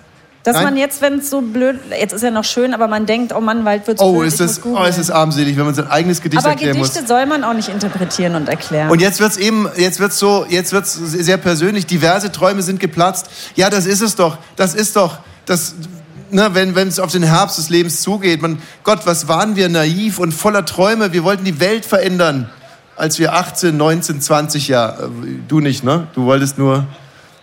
Dass 0.44 0.54
Nein? 0.54 0.64
man 0.64 0.76
jetzt, 0.76 1.02
wenn 1.02 1.18
es 1.18 1.28
so 1.28 1.40
blöd, 1.40 1.80
jetzt 1.98 2.12
ist 2.12 2.22
ja 2.22 2.30
noch 2.30 2.44
schön, 2.44 2.72
aber 2.72 2.86
man 2.86 3.04
denkt, 3.04 3.32
oh 3.34 3.40
Mann, 3.40 3.64
Wald 3.64 3.84
wird 3.88 3.98
Oh, 4.00 4.12
blöd, 4.18 4.28
ist 4.28 4.38
das, 4.38 4.64
oh, 4.64 4.80
ist 4.84 4.96
das 4.98 5.10
armselig, 5.10 5.56
wenn 5.56 5.64
man 5.64 5.74
sein 5.74 5.88
eigenes 5.90 6.20
Gedicht 6.22 6.40
Aber 6.40 6.50
erklären 6.52 6.76
Gedichte 6.76 7.00
muss. 7.00 7.08
soll 7.08 7.26
man 7.26 7.42
auch 7.42 7.52
nicht 7.54 7.68
interpretieren 7.68 8.36
und 8.36 8.48
erklären. 8.48 8.88
Und 8.90 9.00
jetzt 9.00 9.18
wird's 9.18 9.36
eben, 9.38 9.68
jetzt 9.76 9.98
wird's 9.98 10.20
so, 10.20 10.46
jetzt 10.48 10.72
wird's 10.72 10.94
sehr 10.94 11.36
persönlich. 11.38 11.86
Diverse 11.86 12.30
Träume 12.30 12.62
sind 12.62 12.78
geplatzt. 12.78 13.28
Ja, 13.56 13.70
das 13.70 13.86
ist 13.86 14.02
es 14.02 14.14
doch. 14.14 14.38
Das 14.54 14.74
ist 14.76 14.94
doch, 14.94 15.18
das, 15.46 15.74
ne, 16.30 16.50
wenn 16.54 16.88
es 16.88 16.98
auf 16.98 17.12
den 17.12 17.22
Herbst 17.22 17.58
des 17.58 17.68
Lebens 17.70 18.02
zugeht. 18.02 18.42
Man, 18.42 18.60
Gott, 18.84 19.06
was 19.06 19.28
waren 19.28 19.56
wir 19.56 19.68
naiv 19.68 20.18
und 20.18 20.32
voller 20.32 20.64
Träume. 20.64 21.12
Wir 21.12 21.24
wollten 21.24 21.44
die 21.44 21.60
Welt 21.60 21.84
verändern, 21.84 22.50
als 22.96 23.18
wir 23.18 23.34
18, 23.34 23.76
19, 23.76 24.20
20 24.20 24.68
Jahre. 24.68 25.10
Du 25.48 25.60
nicht, 25.60 25.84
ne? 25.84 26.06
Du 26.14 26.24
wolltest 26.24 26.58
nur 26.58 26.86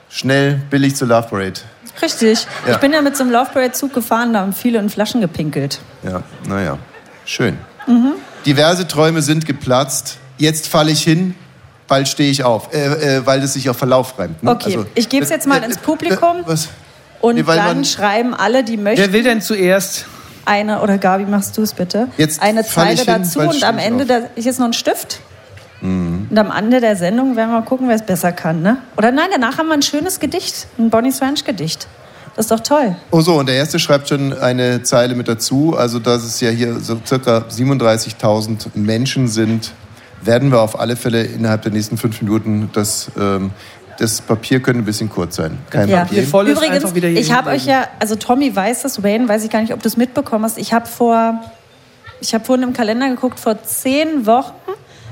schnell, 0.09 0.61
billig 0.69 0.95
zur 0.95 1.07
Love 1.07 1.27
Parade. 1.29 1.59
Richtig. 2.01 2.47
Ja. 2.65 2.73
Ich 2.73 2.77
bin 2.79 2.91
ja 2.91 3.01
mit 3.01 3.15
so 3.15 3.23
einem 3.23 3.31
Love 3.31 3.51
Parade 3.53 3.73
Zug 3.73 3.93
gefahren, 3.93 4.33
da 4.33 4.39
haben 4.39 4.53
viele 4.53 4.79
in 4.79 4.89
Flaschen 4.89 5.21
gepinkelt. 5.21 5.79
Ja, 6.03 6.23
naja, 6.47 6.77
schön. 7.25 7.57
Mhm. 7.87 8.13
Diverse 8.45 8.87
Träume 8.87 9.21
sind 9.21 9.45
geplatzt. 9.45 10.17
Jetzt 10.37 10.67
falle 10.67 10.91
ich 10.91 11.03
hin, 11.03 11.35
bald 11.87 12.07
stehe 12.07 12.31
ich 12.31 12.43
auf, 12.43 12.73
äh, 12.73 13.17
äh, 13.17 13.25
weil 13.25 13.41
es 13.43 13.53
sich 13.53 13.69
auf 13.69 13.77
Verlauf 13.77 14.17
reimt. 14.17 14.41
ne? 14.41 14.51
Okay, 14.51 14.77
Also, 14.77 14.85
ich 14.95 15.09
gebe 15.09 15.23
es 15.23 15.29
jetzt 15.29 15.47
mal 15.47 15.61
äh, 15.61 15.65
ins 15.65 15.77
äh, 15.77 15.79
Publikum 15.79 16.37
was? 16.45 16.69
Und 17.23 17.35
Nee, 17.35 17.43
dann 17.43 17.85
schreiben 17.85 18.33
alle, 18.33 18.65
die 18.65 18.75
möchten, 18.75 19.01
Wer 19.01 19.13
will 19.13 19.23
denn 19.23 19.41
zuerst? 19.41 20.05
eine, 20.43 20.81
oder 20.81 20.97
Gabi, 20.97 21.23
machst 21.23 21.57
du 21.57 21.61
es 21.61 21.73
bitte, 21.73 22.09
Jetzt 22.17 22.41
eine 22.41 22.61
ich 22.61 22.67
Zeile 22.67 22.97
hin, 22.97 23.05
dazu 23.05 23.39
bald 23.39 23.53
und 23.53 23.63
am 23.63 23.77
ich 23.77 23.85
Ende, 23.85 24.05
da 24.05 24.17
ist 24.35 24.43
jetzt 24.43 24.59
noch 24.59 24.67
ein 24.67 24.73
Stift. 24.73 25.21
Mhm. 25.79 26.27
Und 26.29 26.37
am 26.37 26.51
Ende 26.51 26.81
der 26.81 26.97
Sendung 26.97 27.37
werden 27.37 27.51
wir 27.51 27.61
mal 27.61 27.65
gucken, 27.65 27.87
wer 27.87 27.95
es 27.95 28.05
besser 28.05 28.33
kann, 28.33 28.61
ne? 28.61 28.77
Oder 28.97 29.11
nein, 29.11 29.27
danach 29.31 29.57
haben 29.57 29.67
wir 29.67 29.73
ein 29.73 29.81
schönes 29.81 30.19
Gedicht, 30.19 30.67
ein 30.77 30.89
Bonnie's 30.89 31.21
Ranch 31.21 31.45
Gedicht. 31.45 31.87
Das 32.35 32.47
ist 32.47 32.51
doch 32.51 32.59
toll. 32.59 32.93
Oh 33.11 33.21
so, 33.21 33.35
und 33.35 33.47
der 33.47 33.55
erste 33.55 33.79
schreibt 33.79 34.09
schon 34.09 34.33
eine 34.33 34.83
Zeile 34.83 35.15
mit 35.15 35.29
dazu. 35.29 35.75
Also, 35.77 35.99
dass 35.99 36.23
es 36.23 36.41
ja 36.41 36.49
hier 36.49 36.77
so 36.79 36.99
circa 37.05 37.45
37.000 37.49 38.69
Menschen 38.73 39.29
sind, 39.29 39.71
werden 40.21 40.51
wir 40.51 40.59
auf 40.59 40.77
alle 40.77 40.97
Fälle 40.97 41.23
innerhalb 41.23 41.61
der 41.61 41.71
nächsten 41.71 41.97
fünf 41.97 42.21
Minuten 42.21 42.69
das. 42.73 43.09
Ähm, 43.17 43.51
das 43.99 44.21
Papier 44.21 44.61
könnte 44.61 44.81
ein 44.81 44.85
bisschen 44.85 45.09
kurz 45.09 45.35
sein. 45.35 45.57
Kein 45.69 45.89
Ja. 45.89 46.05
Problem. 46.05 46.27
voll 46.27 46.47
ist, 46.47 46.57
Übrigens, 46.57 46.75
einfach 46.75 46.95
wieder 46.95 47.07
hier 47.09 47.19
ich 47.19 47.31
habe 47.31 47.49
euch 47.51 47.65
ja, 47.65 47.87
also 47.99 48.15
Tommy 48.15 48.55
weiß 48.55 48.81
das, 48.83 49.03
Wayne 49.03 49.27
weiß 49.27 49.43
ich 49.43 49.49
gar 49.49 49.61
nicht, 49.61 49.73
ob 49.73 49.81
du 49.81 49.87
es 49.87 49.97
mitbekommen 49.97 50.45
hast. 50.45 50.57
Ich 50.57 50.73
habe 50.73 50.85
vor, 50.87 51.41
ich 52.21 52.33
habe 52.33 52.43
vorhin 52.43 52.63
im 52.63 52.73
Kalender 52.73 53.09
geguckt, 53.09 53.39
vor 53.39 53.61
zehn 53.63 54.25
Wochen, 54.25 54.53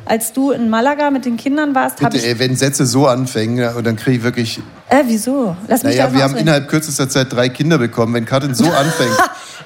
als 0.05 0.33
du 0.33 0.51
in 0.51 0.69
Malaga 0.69 1.11
mit 1.11 1.25
den 1.25 1.37
Kindern 1.37 1.75
warst, 1.75 2.01
habe 2.01 2.17
ich. 2.17 2.25
ey, 2.25 2.39
wenn 2.39 2.55
Sätze 2.55 2.85
so 2.85 3.07
anfangen, 3.07 3.57
dann 3.83 3.95
kriege 3.95 4.17
ich 4.17 4.23
wirklich. 4.23 4.59
Äh, 4.89 5.03
wieso? 5.05 5.55
Lass 5.67 5.83
mich 5.83 5.95
Naja, 5.95 6.13
wir 6.13 6.23
haben 6.23 6.35
innerhalb 6.35 6.67
kürzester 6.67 7.07
Zeit 7.07 7.31
drei 7.31 7.49
Kinder 7.49 7.77
bekommen. 7.77 8.13
Wenn 8.15 8.25
Karin 8.25 8.55
so 8.55 8.65
anfängt. 8.71 9.15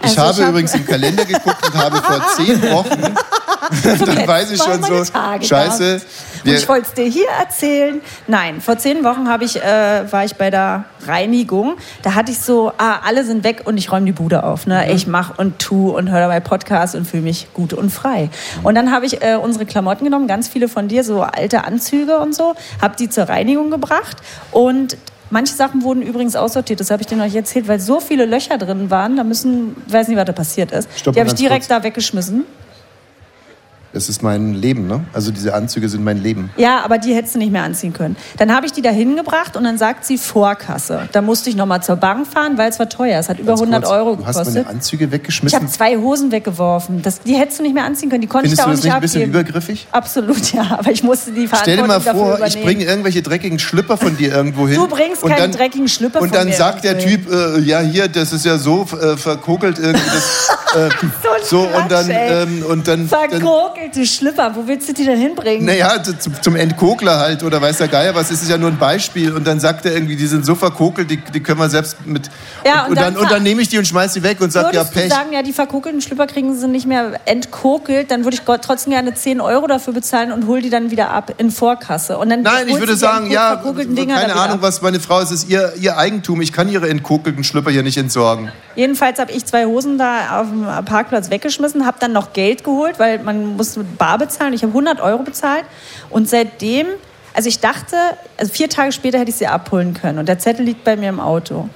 Ich 0.03 0.09
Also 0.09 0.21
habe 0.21 0.31
ich 0.31 0.41
hab- 0.41 0.49
übrigens 0.49 0.73
im 0.75 0.85
Kalender 0.85 1.25
geguckt 1.25 1.65
und 1.65 1.73
habe 1.75 1.97
vor 1.97 2.21
zehn 2.35 2.61
Wochen. 2.71 3.15
dann 4.05 4.27
weiß 4.27 4.51
ich 4.51 4.61
schon 4.61 4.83
so. 4.83 5.03
Tage 5.03 5.45
Scheiße. 5.45 6.01
ich 6.43 6.67
wollte 6.67 6.87
es 6.87 6.93
dir 6.93 7.05
hier 7.05 7.29
erzählen. 7.39 8.01
Nein, 8.27 8.61
vor 8.61 8.77
zehn 8.77 9.03
Wochen 9.03 9.27
ich, 9.41 9.61
äh, 9.61 10.11
war 10.11 10.23
ich 10.23 10.35
bei 10.35 10.49
der 10.49 10.85
Reinigung. 11.05 11.77
Da 12.01 12.15
hatte 12.15 12.31
ich 12.31 12.39
so, 12.39 12.71
ah, 12.77 12.99
alle 13.05 13.23
sind 13.23 13.43
weg 13.43 13.63
und 13.65 13.77
ich 13.77 13.91
räume 13.91 14.05
die 14.05 14.11
Bude 14.11 14.43
auf. 14.43 14.67
Ne? 14.67 14.85
Mhm. 14.87 14.95
Ich 14.95 15.07
mache 15.07 15.33
und 15.37 15.59
tu 15.59 15.89
und 15.89 16.09
höre 16.09 16.19
dabei 16.21 16.39
Podcast 16.39 16.95
und 16.95 17.05
fühle 17.05 17.23
mich 17.23 17.47
gut 17.53 17.73
und 17.73 17.89
frei. 17.89 18.29
Und 18.63 18.75
dann 18.75 18.91
habe 18.91 19.05
ich 19.05 19.21
äh, 19.21 19.35
unsere 19.35 19.65
Klamotten 19.65 20.05
genommen, 20.05 20.27
ganz 20.27 20.47
viele 20.47 20.67
von 20.67 20.87
dir, 20.87 21.03
so 21.03 21.21
alte 21.21 21.63
Anzüge 21.63 22.19
und 22.19 22.35
so, 22.35 22.55
habe 22.81 22.95
die 22.97 23.09
zur 23.09 23.25
Reinigung 23.25 23.71
gebracht 23.71 24.17
und 24.51 24.97
Manche 25.35 25.53
Sachen 25.53 25.83
wurden 25.83 26.01
übrigens 26.01 26.37
aussortiert, 26.37 26.79
das 26.79 26.91
habe 26.91 27.03
ich 27.03 27.11
noch 27.11 27.25
nicht 27.25 27.35
erzählt, 27.35 27.67
weil 27.67 27.81
so 27.81 27.99
viele 27.99 28.25
Löcher 28.25 28.57
drin 28.57 28.89
waren, 28.89 29.17
da 29.17 29.25
müssen, 29.25 29.75
ich 29.85 29.91
weiß 29.91 30.07
nicht, 30.07 30.15
was 30.15 30.23
da 30.23 30.31
passiert 30.31 30.71
ist. 30.71 30.87
Stopp 30.97 31.13
die 31.13 31.19
habe 31.19 31.27
ich 31.27 31.35
direkt 31.35 31.63
kurz. 31.63 31.67
da 31.67 31.83
weggeschmissen. 31.83 32.45
Das 33.95 34.09
ist 34.09 34.21
mein 34.21 34.53
Leben, 34.53 34.87
ne? 34.87 35.05
Also 35.13 35.31
diese 35.31 35.53
Anzüge 35.53 35.87
sind 35.87 36.03
mein 36.03 36.21
Leben. 36.21 36.49
Ja, 36.57 36.83
aber 36.83 36.97
die 36.97 37.15
hättest 37.15 37.35
du 37.35 37.39
nicht 37.39 37.53
mehr 37.53 37.63
anziehen 37.63 37.93
können. 37.93 38.17
Dann 38.35 38.53
habe 38.53 38.65
ich 38.65 38.73
die 38.73 38.81
da 38.81 38.89
hingebracht 38.89 39.55
und 39.55 39.63
dann 39.63 39.77
sagt 39.77 40.03
sie 40.03 40.17
Vorkasse. 40.17 41.07
Da 41.13 41.21
musste 41.21 41.49
ich 41.49 41.55
nochmal 41.55 41.81
zur 41.81 41.95
Bank 41.95 42.27
fahren, 42.27 42.57
weil 42.57 42.69
es 42.69 42.77
war 42.77 42.89
teuer. 42.89 43.17
Es 43.19 43.29
hat 43.29 43.39
über 43.39 43.53
Ganz 43.53 43.61
100 43.61 43.83
kurz, 43.83 43.93
Euro 43.93 44.15
Du 44.17 44.25
hast 44.25 44.35
gekostet. 44.37 44.65
meine 44.65 44.75
Anzüge 44.75 45.05
Ich 45.05 45.11
weggeschmissen. 45.11 45.59
habe 45.59 45.71
zwei 45.71 45.95
Hosen 45.95 46.29
weggeworfen. 46.33 47.01
Das, 47.03 47.21
die 47.21 47.35
hättest 47.35 47.59
du 47.59 47.63
nicht 47.63 47.73
mehr 47.73 47.85
anziehen 47.85 48.09
können. 48.09 48.19
Die 48.19 48.27
konnte 48.27 48.49
Findest 48.49 48.59
ich 48.59 48.65
da 48.65 48.65
du 48.65 48.69
auch 48.69 48.75
das 48.75 48.83
nicht 48.83 48.85
nicht 48.85 48.95
ein 48.95 49.01
bisschen 49.01 49.21
abgeben. 49.21 49.39
übergriffig? 49.39 49.87
Absolut, 49.93 50.51
ja. 50.53 50.77
Aber 50.77 50.91
ich 50.91 51.01
musste 51.01 51.31
die 51.31 51.47
Stell 51.47 51.77
dir 51.77 51.85
Verantwortung 51.85 52.27
mal 52.27 52.37
vor, 52.37 52.45
ich 52.45 52.61
bringe 52.61 52.83
irgendwelche 52.83 53.21
dreckigen 53.21 53.59
Schlüpper 53.59 53.95
von 53.95 54.17
dir 54.17 54.33
irgendwo 54.33 54.67
hin. 54.67 54.75
Du 54.75 54.87
bringst 54.89 55.23
und 55.23 55.29
keinen 55.29 55.39
dann, 55.39 55.51
dreckigen 55.53 55.87
Schlüpper 55.87 56.19
Und 56.19 56.27
von 56.29 56.37
dann 56.37 56.49
mir 56.49 56.53
sagt 56.55 56.83
der 56.83 56.99
Typ, 56.99 57.31
äh, 57.31 57.61
ja 57.61 57.79
hier, 57.79 58.09
das 58.09 58.33
ist 58.33 58.43
ja 58.43 58.57
so 58.57 58.85
äh, 59.01 59.15
verkokelt 59.15 59.79
irgendwie. 59.79 60.01
Das, 60.13 60.49
äh, 60.75 60.89
so, 61.45 61.61
und 61.61 61.89
dann, 61.89 62.07
Quatsch, 62.07 62.09
ey. 62.09 62.43
ähm, 62.43 62.65
und 62.67 62.87
dann, 62.89 63.07
dann 63.09 63.29
Verkokelte 63.85 64.05
Schlüpper. 64.07 64.55
Wo 64.55 64.67
willst 64.67 64.89
du 64.89 64.93
die 64.93 65.05
denn 65.05 65.19
hinbringen? 65.19 65.65
naja, 65.65 66.01
zu- 66.01 66.17
zum, 66.17 66.33
zum 66.41 66.55
Entkokler 66.55 67.19
halt 67.19 67.43
oder 67.43 67.61
weiß 67.61 67.77
der 67.77 67.87
Geier 67.87 68.15
was, 68.15 68.31
ist 68.31 68.41
es 68.41 68.49
ja 68.49 68.57
nur 68.57 68.69
ein 68.69 68.77
Beispiel. 68.77 69.31
Und 69.33 69.45
dann 69.45 69.59
sagt 69.59 69.85
er 69.85 69.93
irgendwie, 69.93 70.15
die 70.15 70.27
sind 70.27 70.45
so 70.45 70.55
verkokelt, 70.55 71.09
die, 71.09 71.17
die 71.17 71.39
können 71.41 71.59
wir 71.59 71.69
selbst 71.69 71.97
mit. 72.05 72.29
Ja, 72.65 72.83
und, 72.83 72.89
und 72.91 72.95
dann, 72.97 73.13
dann 73.13 73.23
und 73.23 73.31
dann 73.31 73.43
nehme 73.43 73.61
ich 73.61 73.69
die 73.69 73.77
und 73.77 73.85
schmeiß 73.87 74.13
die 74.13 74.23
weg 74.23 74.41
und 74.41 74.51
sag, 74.51 74.73
ja, 74.73 74.83
du 74.83 74.91
Pech. 74.91 75.09
sagen, 75.11 75.31
ja, 75.33 75.43
die 75.43 75.53
verkokelten 75.53 76.01
Schlüpper 76.01 76.27
kriegen 76.27 76.55
sie 76.57 76.67
nicht 76.67 76.87
mehr 76.87 77.19
entkokelt, 77.25 78.11
dann 78.11 78.23
würde 78.23 78.35
ich 78.37 78.41
trotzdem 78.61 78.91
gerne 78.91 79.13
10 79.13 79.41
Euro 79.41 79.67
dafür 79.67 79.93
bezahlen 79.93 80.31
und 80.31 80.47
hol 80.47 80.61
die 80.61 80.69
dann 80.69 80.91
wieder 80.91 81.11
ab 81.11 81.33
in 81.37 81.51
Vorkasse. 81.51 82.17
Und 82.17 82.29
dann 82.29 82.41
Nein, 82.41 82.67
ich 82.67 82.75
würde 82.79 82.93
du 82.93 82.97
sagen, 82.97 83.29
ja, 83.31 83.55
keine 83.55 84.35
Ahnung, 84.35 84.57
ab. 84.57 84.61
was 84.61 84.81
meine 84.81 84.99
Frau 84.99 85.19
ist. 85.19 85.31
Es 85.31 85.43
ist 85.43 85.49
ihr, 85.49 85.73
ihr 85.79 85.97
Eigentum. 85.97 86.41
Ich 86.41 86.51
kann 86.51 86.69
ihre 86.69 86.89
entkokelten 86.89 87.43
Schlüpper 87.43 87.71
hier 87.71 87.83
nicht 87.83 87.97
entsorgen. 87.97 88.51
Jedenfalls 88.75 89.19
habe 89.19 89.31
ich 89.31 89.45
zwei 89.45 89.65
Hosen 89.65 89.97
da 89.97 90.41
auf 90.41 90.49
dem 90.49 90.65
Parkplatz 90.85 91.29
weggeschmissen, 91.29 91.85
habe 91.85 91.97
dann 91.99 92.11
noch 92.11 92.33
Geld 92.33 92.63
geholt, 92.63 92.99
weil 92.99 93.19
man 93.19 93.55
muss 93.55 93.77
mit 93.77 93.97
Bar 93.97 94.17
bezahlen. 94.17 94.53
Ich 94.53 94.63
habe 94.63 94.71
100 94.71 94.99
Euro 95.01 95.23
bezahlt 95.23 95.63
und 96.09 96.29
seitdem, 96.29 96.87
also 97.33 97.47
ich 97.47 97.59
dachte, 97.59 97.95
also 98.37 98.51
vier 98.51 98.69
Tage 98.69 98.91
später 98.91 99.19
hätte 99.19 99.29
ich 99.29 99.37
sie 99.37 99.47
abholen 99.47 99.93
können 99.93 100.19
und 100.19 100.27
der 100.27 100.39
Zettel 100.39 100.65
liegt 100.65 100.83
bei 100.83 100.95
mir 100.97 101.09
im 101.09 101.19
Auto. 101.19 101.69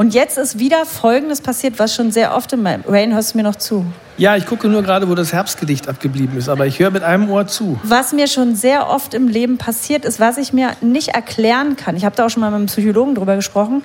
Und 0.00 0.14
jetzt 0.14 0.38
ist 0.38 0.58
wieder 0.58 0.86
Folgendes 0.86 1.42
passiert, 1.42 1.78
was 1.78 1.94
schon 1.94 2.10
sehr 2.10 2.34
oft 2.34 2.50
in 2.54 2.62
meinem... 2.62 2.84
Rain, 2.88 3.12
hörst 3.12 3.34
du 3.34 3.36
mir 3.36 3.44
noch 3.44 3.56
zu? 3.56 3.84
Ja, 4.16 4.34
ich 4.34 4.46
gucke 4.46 4.66
nur 4.66 4.82
gerade, 4.82 5.08
wo 5.10 5.14
das 5.14 5.34
Herbstgedicht 5.34 5.88
abgeblieben 5.88 6.38
ist, 6.38 6.48
aber 6.48 6.66
ich 6.66 6.78
höre 6.78 6.90
mit 6.90 7.02
einem 7.02 7.28
Ohr 7.28 7.46
zu. 7.46 7.78
Was 7.82 8.14
mir 8.14 8.26
schon 8.26 8.54
sehr 8.54 8.88
oft 8.88 9.12
im 9.12 9.28
Leben 9.28 9.58
passiert 9.58 10.06
ist, 10.06 10.18
was 10.18 10.38
ich 10.38 10.54
mir 10.54 10.70
nicht 10.80 11.08
erklären 11.08 11.76
kann. 11.76 11.96
Ich 11.96 12.06
habe 12.06 12.16
da 12.16 12.24
auch 12.24 12.30
schon 12.30 12.40
mal 12.40 12.50
mit 12.50 12.56
einem 12.56 12.66
Psychologen 12.66 13.14
drüber 13.14 13.36
gesprochen. 13.36 13.82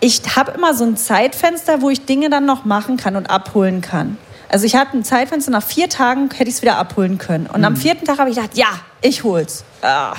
Ich 0.00 0.20
habe 0.36 0.52
immer 0.52 0.74
so 0.74 0.84
ein 0.84 0.96
Zeitfenster, 0.96 1.80
wo 1.80 1.90
ich 1.90 2.04
Dinge 2.04 2.30
dann 2.30 2.44
noch 2.44 2.64
machen 2.64 2.96
kann 2.96 3.16
und 3.16 3.30
abholen 3.30 3.80
kann. 3.80 4.18
Also 4.48 4.66
ich 4.66 4.76
hatte 4.76 4.96
ein 4.96 5.04
Zeitfenster, 5.04 5.50
nach 5.50 5.62
vier 5.62 5.88
Tagen 5.88 6.30
hätte 6.30 6.48
ich 6.48 6.56
es 6.56 6.62
wieder 6.62 6.76
abholen 6.76 7.18
können. 7.18 7.46
Und 7.46 7.64
am 7.64 7.76
vierten 7.76 8.04
Tag 8.04 8.18
habe 8.18 8.30
ich 8.30 8.36
gedacht, 8.36 8.56
ja, 8.56 8.68
ich 9.00 9.24
hol's. 9.24 9.64
Ah, 9.82 10.14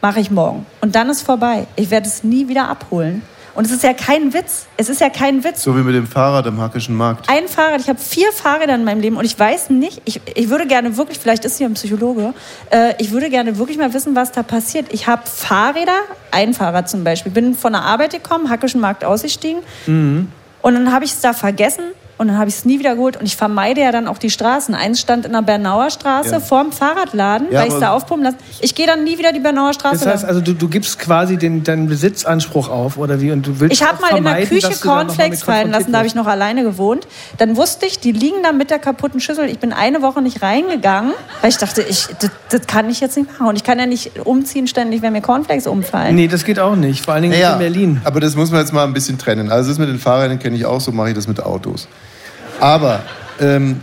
Mache 0.00 0.20
ich 0.20 0.30
morgen. 0.30 0.64
Und 0.80 0.94
dann 0.94 1.10
ist 1.10 1.22
vorbei. 1.22 1.66
Ich 1.74 1.90
werde 1.90 2.06
es 2.06 2.22
nie 2.22 2.48
wieder 2.48 2.68
abholen. 2.68 3.22
Und 3.58 3.64
es 3.64 3.72
ist 3.72 3.82
ja 3.82 3.92
kein 3.92 4.32
Witz. 4.34 4.68
Es 4.76 4.88
ist 4.88 5.00
ja 5.00 5.10
kein 5.10 5.42
Witz. 5.42 5.64
So 5.64 5.76
wie 5.76 5.80
mit 5.80 5.92
dem 5.92 6.06
Fahrrad 6.06 6.46
am 6.46 6.60
Hackischen 6.60 6.94
Markt. 6.94 7.28
Ein 7.28 7.48
Fahrrad, 7.48 7.80
ich 7.80 7.88
habe 7.88 7.98
vier 7.98 8.30
Fahrräder 8.30 8.76
in 8.76 8.84
meinem 8.84 9.00
Leben 9.00 9.16
und 9.16 9.24
ich 9.24 9.36
weiß 9.36 9.70
nicht, 9.70 10.00
ich, 10.04 10.20
ich 10.32 10.48
würde 10.48 10.64
gerne 10.68 10.96
wirklich, 10.96 11.18
vielleicht 11.18 11.44
ist 11.44 11.58
hier 11.58 11.66
ein 11.66 11.74
Psychologe, 11.74 12.34
äh, 12.70 12.94
ich 12.98 13.10
würde 13.10 13.28
gerne 13.30 13.58
wirklich 13.58 13.76
mal 13.76 13.92
wissen, 13.92 14.14
was 14.14 14.30
da 14.30 14.44
passiert. 14.44 14.86
Ich 14.92 15.08
habe 15.08 15.22
Fahrräder, 15.26 15.98
ein 16.30 16.54
Fahrrad 16.54 16.88
zum 16.88 17.02
Beispiel, 17.02 17.32
bin 17.32 17.56
von 17.56 17.72
der 17.72 17.82
Arbeit 17.82 18.12
gekommen, 18.12 18.48
Hackischen 18.48 18.80
Markt 18.80 19.04
ausgestiegen 19.04 19.62
und 20.62 20.74
dann 20.74 20.92
habe 20.92 21.04
ich 21.04 21.10
es 21.10 21.20
da 21.20 21.32
vergessen 21.32 21.82
Und 22.18 22.26
dann 22.28 22.36
habe 22.38 22.48
ich 22.50 22.56
es 22.56 22.64
nie 22.64 22.78
wieder 22.80 22.96
geholt. 22.96 23.16
Und 23.16 23.26
ich 23.26 23.36
vermeide 23.36 23.80
ja 23.80 23.92
dann 23.92 24.08
auch 24.08 24.18
die 24.18 24.28
Straßen. 24.30 24.74
Eins 24.74 25.00
stand 25.00 25.24
in 25.24 25.32
der 25.32 25.42
Bernauer 25.42 25.88
Straße 25.90 26.30
Ja. 26.32 26.40
vorm 26.40 26.72
Fahrradladen, 26.72 27.46
Ja, 27.50 27.60
weil 27.60 27.68
ich 27.68 27.74
es 27.74 27.80
da 27.80 27.92
aufpumpen 27.92 28.24
lasse. 28.24 28.36
Ich 28.60 28.74
gehe 28.74 28.86
dann 28.88 29.04
nie 29.04 29.18
wieder 29.18 29.32
die 29.32 29.38
Bernauer 29.38 29.72
Straße 29.72 29.98
Das 30.04 30.06
heißt 30.06 30.22
lang. 30.24 30.28
also, 30.30 30.40
du, 30.40 30.52
du 30.52 30.68
gibst 30.68 30.98
quasi 30.98 31.36
den, 31.36 31.62
deinen 31.62 31.88
Besitzanspruch 31.88 32.68
auf, 32.68 32.98
oder 32.98 33.20
wie? 33.20 33.30
Und 33.30 33.46
du 33.46 33.60
willst 33.60 33.80
Ich 33.80 33.86
habe 33.86 34.00
mal 34.02 34.16
in 34.18 34.24
der 34.24 34.44
Küche 34.46 34.70
Cornflakes 34.80 35.44
fallen 35.44 35.70
lassen, 35.70 35.92
da 35.92 35.98
habe 35.98 36.08
ich 36.08 36.14
noch 36.16 36.26
alleine 36.26 36.64
gewohnt. 36.64 37.06
Dann 37.38 37.56
wusste 37.56 37.86
ich, 37.86 38.00
die 38.00 38.10
liegen 38.12 38.42
da 38.42 38.50
mit 38.52 38.70
der 38.70 38.80
kaputten 38.80 39.20
Schüssel. 39.20 39.44
Ich 39.48 39.60
bin 39.60 39.72
eine 39.72 40.02
Woche 40.02 40.20
nicht 40.20 40.42
reingegangen, 40.42 41.12
weil 41.40 41.50
ich 41.50 41.56
dachte, 41.58 41.82
ich, 41.82 42.08
das, 42.20 42.30
das 42.50 42.66
kann 42.66 42.90
ich 42.90 43.00
jetzt 43.00 43.16
nicht 43.16 43.30
machen. 43.30 43.46
Und 43.48 43.54
ich 43.56 43.62
kann 43.64 43.78
ja 43.78 43.86
nicht 43.86 44.18
umziehen 44.26 44.66
ständig, 44.66 45.02
wenn 45.02 45.12
mir 45.12 45.22
Cornflakes 45.22 45.68
umfallen. 45.68 46.16
Nee, 46.16 46.26
das 46.26 46.44
geht 46.44 46.58
auch 46.58 46.74
nicht. 46.74 47.04
Vor 47.04 47.14
allen 47.14 47.22
Dingen 47.22 47.34
Naja, 47.34 47.52
in 47.52 47.58
Berlin. 47.60 48.00
aber 48.04 48.18
das 48.18 48.34
muss 48.34 48.50
man 48.50 48.58
jetzt 48.60 48.72
mal 48.72 48.82
ein 48.84 48.92
bisschen 48.92 49.18
trennen. 49.18 49.52
Also 49.52 49.70
das 49.70 49.78
mit 49.78 49.88
den 49.88 50.00
Fahrrädern 50.00 50.40
kenne 50.40 50.56
ich 50.56 50.66
auch, 50.66 50.80
so 50.80 50.90
mache 50.90 51.10
ich 51.10 51.14
das 51.14 51.28
mit 51.28 51.40
Autos. 51.42 51.86
Aber, 52.60 53.02
ähm, 53.40 53.80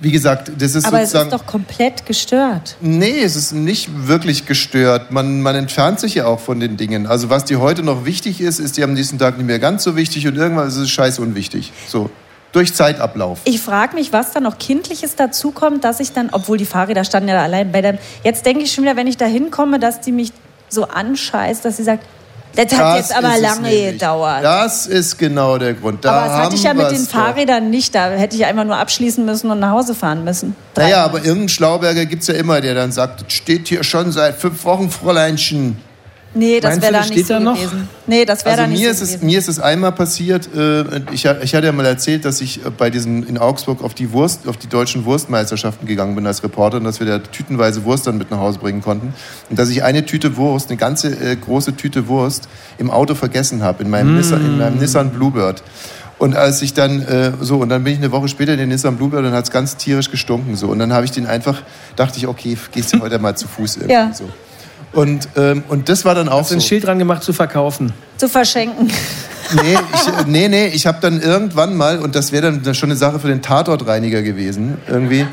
wie 0.00 0.12
gesagt, 0.12 0.52
das 0.58 0.74
ist 0.74 0.86
Aber 0.86 1.00
es 1.00 1.10
sozusagen... 1.10 1.30
ist 1.32 1.40
doch 1.40 1.46
komplett 1.46 2.06
gestört. 2.06 2.76
Nee, 2.80 3.20
es 3.20 3.34
ist 3.34 3.52
nicht 3.52 4.06
wirklich 4.06 4.46
gestört. 4.46 5.10
Man, 5.10 5.42
man 5.42 5.56
entfernt 5.56 5.98
sich 5.98 6.14
ja 6.14 6.26
auch 6.26 6.40
von 6.40 6.60
den 6.60 6.76
Dingen. 6.76 7.06
Also 7.06 7.30
was 7.30 7.44
dir 7.44 7.60
heute 7.60 7.82
noch 7.82 8.04
wichtig 8.04 8.40
ist, 8.40 8.60
ist 8.60 8.76
dir 8.76 8.84
am 8.84 8.92
nächsten 8.92 9.18
Tag 9.18 9.36
nicht 9.38 9.46
mehr 9.46 9.58
ganz 9.58 9.82
so 9.82 9.96
wichtig 9.96 10.26
und 10.28 10.36
irgendwann 10.36 10.68
ist 10.68 10.76
es 10.76 10.88
scheiß 10.90 11.18
unwichtig. 11.18 11.72
So, 11.88 12.10
durch 12.52 12.74
Zeitablauf. 12.74 13.40
Ich 13.44 13.60
frage 13.60 13.94
mich, 13.94 14.12
was 14.12 14.32
da 14.32 14.40
noch 14.40 14.58
Kindliches 14.58 15.16
dazukommt, 15.16 15.84
dass 15.84 16.00
ich 16.00 16.12
dann, 16.12 16.30
obwohl 16.30 16.58
die 16.58 16.66
Fahrräder 16.66 17.04
standen 17.04 17.28
ja 17.28 17.34
da 17.34 17.42
allein 17.42 17.72
bei 17.72 17.82
dem, 17.82 17.98
jetzt 18.22 18.46
denke 18.46 18.62
ich 18.64 18.72
schon 18.72 18.84
wieder, 18.84 18.96
wenn 18.96 19.06
ich 19.06 19.16
da 19.16 19.26
hinkomme, 19.26 19.78
dass 19.78 20.00
die 20.00 20.12
mich 20.12 20.32
so 20.68 20.84
anscheißt, 20.84 21.64
dass 21.64 21.76
sie 21.76 21.84
sagt, 21.84 22.04
das 22.54 22.76
hat 22.76 22.96
jetzt 22.96 23.16
aber 23.16 23.38
lange 23.38 23.92
gedauert. 23.92 24.44
Das 24.44 24.86
ist 24.86 25.18
genau 25.18 25.58
der 25.58 25.74
Grund. 25.74 26.04
Da 26.04 26.12
aber 26.12 26.26
das 26.26 26.36
hatte 26.36 26.56
ich 26.56 26.62
ja 26.62 26.74
mit 26.74 26.86
den 26.90 26.98
wir's 26.98 27.08
doch. 27.08 27.18
Fahrrädern 27.18 27.70
nicht. 27.70 27.94
Da 27.94 28.10
hätte 28.10 28.36
ich 28.36 28.44
einfach 28.44 28.64
nur 28.64 28.76
abschließen 28.76 29.24
müssen 29.24 29.50
und 29.50 29.60
nach 29.60 29.70
Hause 29.70 29.94
fahren 29.94 30.24
müssen. 30.24 30.56
Naja, 30.76 31.04
aber 31.04 31.18
irgendeinen 31.18 31.48
Schlauberger 31.48 32.06
gibt 32.06 32.22
es 32.22 32.28
ja 32.28 32.34
immer, 32.34 32.60
der 32.60 32.74
dann 32.74 32.92
sagt, 32.92 33.22
das 33.22 33.32
steht 33.32 33.68
hier 33.68 33.84
schon 33.84 34.12
seit 34.12 34.36
fünf 34.36 34.64
Wochen, 34.64 34.90
Fräuleinchen. 34.90 35.76
Nee, 36.34 36.60
das 36.60 36.80
wäre 36.82 36.92
da 36.92 37.06
nicht 37.06 37.26
so 37.26 37.34
da 37.34 37.40
noch? 37.40 37.54
gewesen. 37.56 37.88
Nee, 38.06 38.24
das 38.26 38.44
wäre 38.44 38.50
Also 38.50 38.62
da 38.64 38.68
nicht 38.68 38.80
mir 38.80 38.94
so 38.94 39.02
ist, 39.04 39.14
es, 39.16 39.22
mir 39.22 39.38
ist 39.38 39.48
es 39.48 39.58
einmal 39.58 39.92
passiert, 39.92 40.48
äh, 40.54 40.82
ich, 41.10 41.24
ich 41.24 41.54
hatte 41.54 41.66
ja 41.66 41.72
mal 41.72 41.86
erzählt, 41.86 42.24
dass 42.26 42.40
ich 42.42 42.64
äh, 42.64 42.70
bei 42.70 42.90
diesem 42.90 43.26
in 43.26 43.38
Augsburg 43.38 43.82
auf 43.82 43.94
die 43.94 44.12
Wurst, 44.12 44.46
auf 44.46 44.56
die 44.58 44.68
deutschen 44.68 45.04
Wurstmeisterschaften 45.06 45.86
gegangen 45.88 46.14
bin 46.14 46.26
als 46.26 46.42
Reporter 46.44 46.76
und 46.76 46.84
dass 46.84 47.00
wir 47.00 47.06
da 47.06 47.18
tütenweise 47.18 47.84
Wurst 47.84 48.06
dann 48.06 48.18
mit 48.18 48.30
nach 48.30 48.38
Hause 48.38 48.58
bringen 48.58 48.82
konnten. 48.82 49.14
Und 49.48 49.58
dass 49.58 49.70
ich 49.70 49.82
eine 49.82 50.04
Tüte 50.04 50.36
Wurst, 50.36 50.68
eine 50.68 50.76
ganze 50.76 51.08
äh, 51.08 51.34
große 51.34 51.76
Tüte 51.76 52.08
Wurst 52.08 52.48
im 52.76 52.90
Auto 52.90 53.14
vergessen 53.14 53.62
habe, 53.62 53.82
in, 53.82 53.90
meinem 53.90 54.14
Mm. 54.14 54.18
Nissan- 54.20 54.44
in 54.44 54.58
meinem 54.58 54.78
Nissan 54.78 55.10
Bluebird. 55.10 55.62
Und 56.18 56.36
als 56.36 56.60
ich 56.62 56.74
dann 56.74 57.00
äh, 57.02 57.32
so, 57.40 57.56
und 57.58 57.68
dann 57.70 57.84
bin 57.84 57.92
ich 57.94 57.98
eine 58.00 58.10
Woche 58.12 58.28
später 58.28 58.52
in 58.52 58.58
den 58.58 58.68
Nissan 58.68 58.96
Bluebird 58.96 59.24
und 59.24 59.32
hat 59.32 59.44
es 59.44 59.50
ganz 59.50 59.76
tierisch 59.76 60.10
gestunken 60.10 60.56
so. 60.56 60.66
Und 60.68 60.78
dann 60.78 60.92
habe 60.92 61.04
ich 61.06 61.10
den 61.12 61.26
einfach, 61.26 61.62
dachte 61.96 62.18
ich, 62.18 62.26
okay, 62.26 62.56
gehst 62.72 62.92
du 62.92 63.00
heute 63.02 63.18
mal 63.18 63.34
zu 63.36 63.48
Fuß 63.48 63.76
irgendwie 63.76 63.92
Ja. 63.94 64.12
so. 64.12 64.28
Und, 64.92 65.28
ähm, 65.36 65.64
und 65.68 65.88
das 65.88 66.04
war 66.04 66.14
dann 66.14 66.28
auch 66.28 66.40
Hast 66.40 66.50
du 66.50 66.54
so. 66.54 66.58
ein 66.58 66.62
Schild 66.62 66.86
dran 66.86 66.98
gemacht 66.98 67.22
zu 67.22 67.32
verkaufen? 67.32 67.92
Zu 68.16 68.28
verschenken. 68.28 68.90
Nee, 69.54 69.78
ich, 69.94 70.26
nee, 70.26 70.48
nee, 70.48 70.66
ich 70.66 70.86
habe 70.86 70.98
dann 71.00 71.20
irgendwann 71.20 71.76
mal, 71.76 71.98
und 72.00 72.14
das 72.14 72.32
wäre 72.32 72.52
dann 72.52 72.74
schon 72.74 72.90
eine 72.90 72.98
Sache 72.98 73.18
für 73.18 73.28
den 73.28 73.42
Tatortreiniger 73.42 74.22
gewesen, 74.22 74.78
irgendwie. 74.88 75.26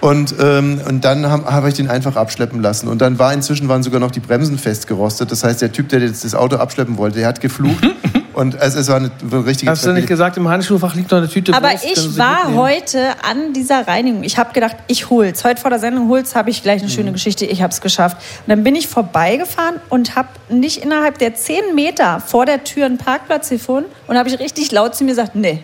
Und, 0.00 0.34
ähm, 0.40 0.80
und 0.88 1.04
dann 1.04 1.26
habe 1.26 1.52
hab 1.52 1.66
ich 1.66 1.74
den 1.74 1.88
einfach 1.88 2.16
abschleppen 2.16 2.62
lassen. 2.62 2.88
Und 2.88 3.02
dann 3.02 3.18
war 3.18 3.32
inzwischen 3.34 3.68
waren 3.68 3.82
sogar 3.82 4.00
noch 4.00 4.10
die 4.10 4.20
Bremsen 4.20 4.58
festgerostet. 4.58 5.30
Das 5.30 5.44
heißt, 5.44 5.60
der 5.60 5.72
Typ, 5.72 5.90
der 5.90 6.00
jetzt 6.00 6.24
das 6.24 6.34
Auto 6.34 6.56
abschleppen 6.56 6.96
wollte, 6.96 7.18
der 7.18 7.28
hat 7.28 7.40
geflucht. 7.40 7.86
und 8.34 8.54
es, 8.54 8.74
es 8.74 8.88
war 8.88 8.96
eine, 8.96 9.10
eine 9.20 9.44
richtige 9.46 9.70
Hast 9.70 9.84
du 9.84 9.92
nicht 9.92 10.06
gesagt, 10.08 10.36
im 10.36 10.48
Handschuhfach 10.48 10.94
liegt 10.94 11.10
noch 11.10 11.18
eine 11.18 11.28
Tüte 11.28 11.52
Aber 11.54 11.70
Wurst, 11.70 11.82
können 11.82 11.92
ich 12.10 12.18
war 12.18 12.36
mitnehmen? 12.46 12.58
heute 12.58 13.08
an 13.28 13.52
dieser 13.52 13.86
Reinigung. 13.86 14.22
Ich 14.24 14.38
habe 14.38 14.52
gedacht, 14.52 14.76
ich 14.86 15.10
hol's. 15.10 15.44
Heute 15.44 15.60
vor 15.60 15.70
der 15.70 15.78
Sendung 15.78 16.08
hol's, 16.08 16.34
habe 16.34 16.50
ich 16.50 16.62
gleich 16.62 16.80
eine 16.82 16.90
Mhm. 16.90 16.94
schöne 16.94 17.12
Geschichte. 17.12 17.44
Ich 17.46 17.62
habe 17.62 17.72
es 17.72 17.80
geschafft. 17.80 18.16
Und 18.46 18.50
dann 18.50 18.64
bin 18.64 18.74
ich 18.74 18.88
vorbeigefahren 18.88 19.76
und 19.88 20.16
habe 20.16 20.28
nicht 20.48 20.78
innerhalb 20.78 21.18
der 21.18 21.34
zehn 21.34 21.74
Meter 21.74 22.20
vor 22.20 22.46
der 22.46 22.64
Tür 22.64 22.86
einen 22.86 22.98
Parkplatz 22.98 23.48
gefunden 23.50 23.90
und 24.06 24.16
habe 24.16 24.28
ich 24.28 24.38
richtig 24.38 24.70
laut 24.72 24.94
zu 24.94 25.04
mir 25.04 25.10
gesagt, 25.10 25.34
nee, 25.34 25.62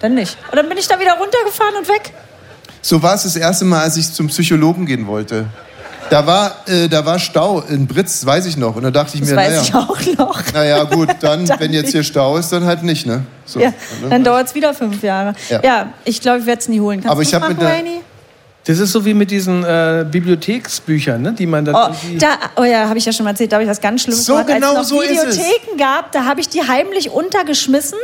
dann 0.00 0.14
nicht. 0.14 0.36
Und 0.50 0.56
dann 0.56 0.68
bin 0.68 0.78
ich 0.78 0.86
da 0.88 0.98
wieder 1.00 1.12
runtergefahren 1.12 1.74
und 1.78 1.88
weg. 1.88 2.12
So 2.82 3.02
war 3.02 3.14
es 3.14 3.24
das 3.24 3.36
erste 3.36 3.64
Mal, 3.64 3.82
als 3.82 3.96
ich 3.96 4.12
zum 4.12 4.28
Psychologen 4.28 4.86
gehen 4.86 5.06
wollte. 5.06 5.46
Da 6.10 6.26
war, 6.26 6.56
äh, 6.66 6.88
da 6.88 7.04
war 7.04 7.18
Stau 7.18 7.60
in 7.68 7.86
Britz, 7.86 8.24
weiß 8.24 8.46
ich 8.46 8.56
noch. 8.56 8.76
Und 8.76 8.82
da 8.82 8.90
dachte 8.90 9.14
ich 9.14 9.20
Das 9.20 9.30
mir, 9.30 9.36
weiß 9.36 9.50
naja, 9.50 9.62
ich 9.62 9.74
auch 9.74 10.18
noch. 10.18 10.52
naja, 10.52 10.84
gut, 10.84 11.08
dann, 11.20 11.46
Dann 11.46 11.60
wenn 11.60 11.72
jetzt 11.72 11.92
hier 11.92 12.02
Stau 12.02 12.36
ist, 12.36 12.50
dann 12.50 12.64
halt 12.64 12.82
nicht, 12.82 13.06
ne? 13.06 13.22
So, 13.44 13.60
ja, 13.60 13.68
ne? 13.68 14.08
dann 14.10 14.24
dauert 14.24 14.46
es 14.48 14.54
wieder 14.54 14.74
fünf 14.74 15.02
Jahre. 15.02 15.34
Ja. 15.48 15.60
Ja, 15.62 15.92
ich 16.04 16.20
glaube, 16.20 16.40
ich 16.40 16.46
werde 16.46 16.60
es 16.60 16.68
nie 16.68 16.80
holen. 16.80 17.00
Kannst 17.00 17.12
Aber 17.12 17.22
ich 17.22 17.30
du's 17.30 17.40
hab 17.40 17.48
mit 17.48 17.60
der-? 17.60 17.82
Das 18.64 18.78
ist 18.78 18.92
so 18.92 19.02
wie 19.06 19.14
mit 19.14 19.30
diesen 19.30 19.64
äh, 19.64 20.04
Bibliotheksbüchern, 20.10 21.22
ne, 21.22 21.32
die 21.32 21.46
man 21.46 21.64
dann 21.64 21.74
Oh, 21.74 21.88
da, 22.18 22.28
oh 22.56 22.64
ja, 22.64 22.86
habe 22.86 22.98
ich 22.98 23.04
ja 23.06 23.12
schon 23.12 23.24
mal 23.24 23.30
erzählt, 23.30 23.50
da 23.50 23.56
habe 23.56 23.64
ich 23.64 23.70
was 23.70 23.80
ganz 23.80 24.02
Schlimmes 24.02 24.26
So 24.26 24.34
gemacht. 24.34 24.48
genau 24.48 24.74
Als 24.74 24.82
es 24.82 24.88
so 24.90 24.96
noch 24.96 25.02
ist 25.04 25.10
es. 25.24 25.38
Videotheken 25.38 25.76
gab, 25.78 26.12
da 26.12 26.24
habe 26.26 26.40
ich 26.40 26.50
die 26.50 26.60
heimlich 26.62 27.08
untergeschmissen. 27.08 27.98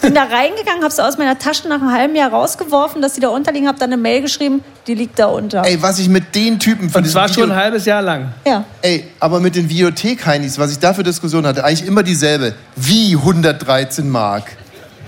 Bin 0.00 0.14
da 0.14 0.22
reingegangen, 0.22 0.82
habe 0.82 0.92
sie 0.92 1.04
aus 1.04 1.18
meiner 1.18 1.38
Tasche 1.38 1.68
nach 1.68 1.80
einem 1.80 1.92
halben 1.92 2.14
Jahr 2.14 2.30
rausgeworfen, 2.30 3.02
dass 3.02 3.14
sie 3.14 3.20
da 3.20 3.28
unterliegen, 3.28 3.68
habe 3.68 3.78
dann 3.78 3.92
eine 3.92 4.00
Mail 4.00 4.22
geschrieben, 4.22 4.62
die 4.86 4.94
liegt 4.94 5.18
da 5.18 5.26
unter. 5.26 5.64
Ey, 5.64 5.80
was 5.82 5.98
ich 5.98 6.08
mit 6.08 6.34
den 6.34 6.58
Typen 6.58 6.88
von 6.88 7.04
Und 7.04 7.10
zwar 7.10 7.26
diesem 7.26 7.42
schon 7.42 7.52
ein 7.52 7.56
halbes 7.56 7.84
Jahr 7.84 8.00
lang. 8.00 8.32
Ja. 8.46 8.64
Ey, 8.82 9.04
aber 9.20 9.40
mit 9.40 9.56
den 9.56 9.68
Videothek-Heinis, 9.68 10.58
was 10.58 10.72
ich 10.72 10.78
da 10.78 10.94
für 10.94 11.02
Diskussionen 11.02 11.46
hatte, 11.46 11.64
eigentlich 11.64 11.86
immer 11.86 12.02
dieselbe. 12.02 12.54
Wie 12.76 13.14
113 13.14 14.08
Mark? 14.08 14.56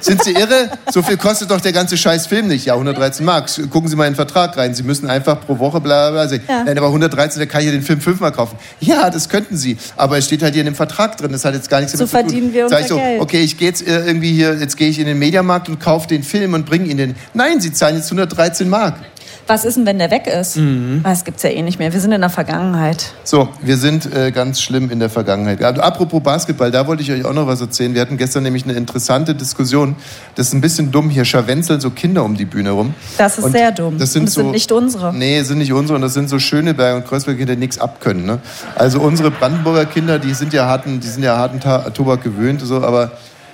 Sind 0.02 0.22
Sie 0.24 0.32
irre? 0.32 0.68
So 0.92 1.02
viel 1.02 1.16
kostet 1.16 1.50
doch 1.50 1.60
der 1.60 1.72
ganze 1.72 1.96
scheiß 1.96 2.26
Film 2.26 2.48
nicht. 2.48 2.66
Ja, 2.66 2.74
113 2.74 3.24
Mark. 3.24 3.48
Gucken 3.70 3.88
Sie 3.88 3.96
mal 3.96 4.04
in 4.06 4.10
den 4.12 4.16
Vertrag 4.16 4.56
rein. 4.56 4.74
Sie 4.74 4.82
müssen 4.82 5.08
einfach 5.08 5.40
pro 5.40 5.58
Woche 5.58 5.80
bla 5.80 6.10
bla 6.10 6.26
bla. 6.26 6.36
Ja. 6.36 6.64
Nein, 6.64 6.76
aber 6.76 6.88
113, 6.88 7.40
da 7.40 7.46
kann 7.46 7.60
ich 7.60 7.66
ja 7.66 7.72
den 7.72 7.82
Film 7.82 8.00
fünfmal 8.00 8.32
kaufen. 8.32 8.58
Ja, 8.80 9.08
das 9.10 9.28
könnten 9.28 9.56
Sie. 9.56 9.76
Aber 9.96 10.18
es 10.18 10.26
steht 10.26 10.42
halt 10.42 10.54
hier 10.54 10.62
in 10.62 10.66
dem 10.66 10.74
Vertrag 10.74 11.16
drin. 11.16 11.32
Das 11.32 11.44
hat 11.44 11.54
jetzt 11.54 11.70
gar 11.70 11.80
nichts 11.80 11.92
So 11.92 11.98
damit 11.98 12.10
zu 12.10 12.16
tun. 12.16 12.28
verdienen 12.28 12.52
wir 12.52 12.68
Sag 12.68 12.80
unser 12.82 12.84
ich 12.84 12.88
so, 12.88 12.96
Geld. 12.96 13.20
okay, 13.20 13.40
ich 13.40 13.56
gehe 13.58 13.68
jetzt 13.68 13.86
äh, 13.86 14.04
irgendwie 14.06 14.32
hier, 14.32 14.54
jetzt 14.58 14.76
gehe 14.76 14.88
ich 14.88 14.98
in 14.98 15.06
den 15.06 15.18
Mediamarkt 15.18 15.68
und 15.68 15.78
kaufe 15.80 16.08
den 16.08 16.22
Film 16.22 16.54
und 16.54 16.66
bringe 16.66 16.86
ihn 16.86 16.96
den. 16.96 17.14
Nein, 17.34 17.60
Sie 17.60 17.72
zahlen 17.72 17.96
jetzt 17.96 18.06
113 18.06 18.68
Mark. 18.68 18.96
Was 19.46 19.64
ist 19.64 19.76
denn, 19.76 19.86
wenn 19.86 19.98
der 19.98 20.10
weg 20.10 20.26
ist? 20.26 20.56
Mhm. 20.56 21.00
Das 21.02 21.24
gibt's 21.24 21.42
ja 21.42 21.50
eh 21.50 21.62
nicht 21.62 21.78
mehr. 21.78 21.92
Wir 21.92 22.00
sind 22.00 22.12
in 22.12 22.20
der 22.20 22.30
Vergangenheit. 22.30 23.12
So, 23.24 23.48
wir 23.60 23.76
sind 23.76 24.14
äh, 24.14 24.30
ganz 24.30 24.60
schlimm 24.60 24.90
in 24.90 25.00
der 25.00 25.10
Vergangenheit. 25.10 25.62
Also, 25.62 25.82
apropos 25.82 26.22
Basketball, 26.22 26.70
da 26.70 26.86
wollte 26.86 27.02
ich 27.02 27.10
euch 27.10 27.24
auch 27.24 27.32
noch 27.32 27.46
was 27.46 27.60
erzählen. 27.60 27.94
Wir 27.94 28.00
hatten 28.00 28.16
gestern 28.16 28.44
nämlich 28.44 28.64
eine 28.64 28.74
interessante 28.74 29.34
Diskussion. 29.34 29.96
Das 30.36 30.48
ist 30.48 30.54
ein 30.54 30.60
bisschen 30.60 30.92
dumm. 30.92 31.10
Hier 31.10 31.24
scharwenzeln 31.24 31.80
so 31.80 31.90
Kinder 31.90 32.24
um 32.24 32.36
die 32.36 32.44
Bühne 32.44 32.70
rum. 32.70 32.94
Das 33.18 33.38
ist 33.38 33.44
Und 33.44 33.52
sehr 33.52 33.72
dumm. 33.72 33.98
Das 33.98 34.12
sind, 34.12 34.26
das 34.26 34.34
so, 34.34 34.42
sind 34.42 34.52
nicht 34.52 34.70
unsere. 34.70 35.12
Nee, 35.12 35.42
sind 35.42 35.58
nicht 35.58 35.72
unsere. 35.72 35.96
Und 35.96 36.02
das 36.02 36.14
sind 36.14 36.28
so 36.28 36.38
Schöneberg 36.38 36.96
und 36.96 37.06
Kreuzberg 37.06 37.36
Kinder, 37.36 37.54
die 37.54 37.60
nichts 37.60 37.78
abkönnen. 37.78 38.24
Ne? 38.24 38.38
Also 38.76 39.00
unsere 39.00 39.30
Brandenburger 39.30 39.86
Kinder, 39.86 40.18
die 40.18 40.34
sind 40.34 40.52
ja 40.52 40.66
harten, 40.66 41.00
die 41.00 41.08
sind 41.08 41.22
ja 41.22 41.36
harten 41.36 41.60
Tobak 41.92 42.22
gewöhnt, 42.22 42.60
so, 42.62 42.82
aber 42.82 43.12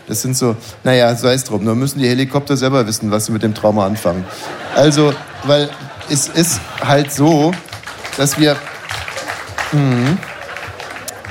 das 0.08 0.22
sind 0.22 0.36
so, 0.36 0.56
naja, 0.84 1.14
sei 1.14 1.34
es 1.34 1.44
drum. 1.44 1.64
Nur 1.64 1.74
müssen 1.74 1.98
die 1.98 2.08
Helikopter 2.08 2.56
selber 2.56 2.86
wissen, 2.86 3.10
was 3.10 3.26
sie 3.26 3.32
mit 3.32 3.42
dem 3.42 3.54
Trauma 3.54 3.86
anfangen. 3.86 4.24
Also, 4.74 5.12
weil 5.44 5.70
es 6.10 6.28
ist 6.28 6.60
halt 6.82 7.12
so, 7.12 7.52
dass 8.16 8.38
wir 8.38 8.56
Mhm. 9.72 10.18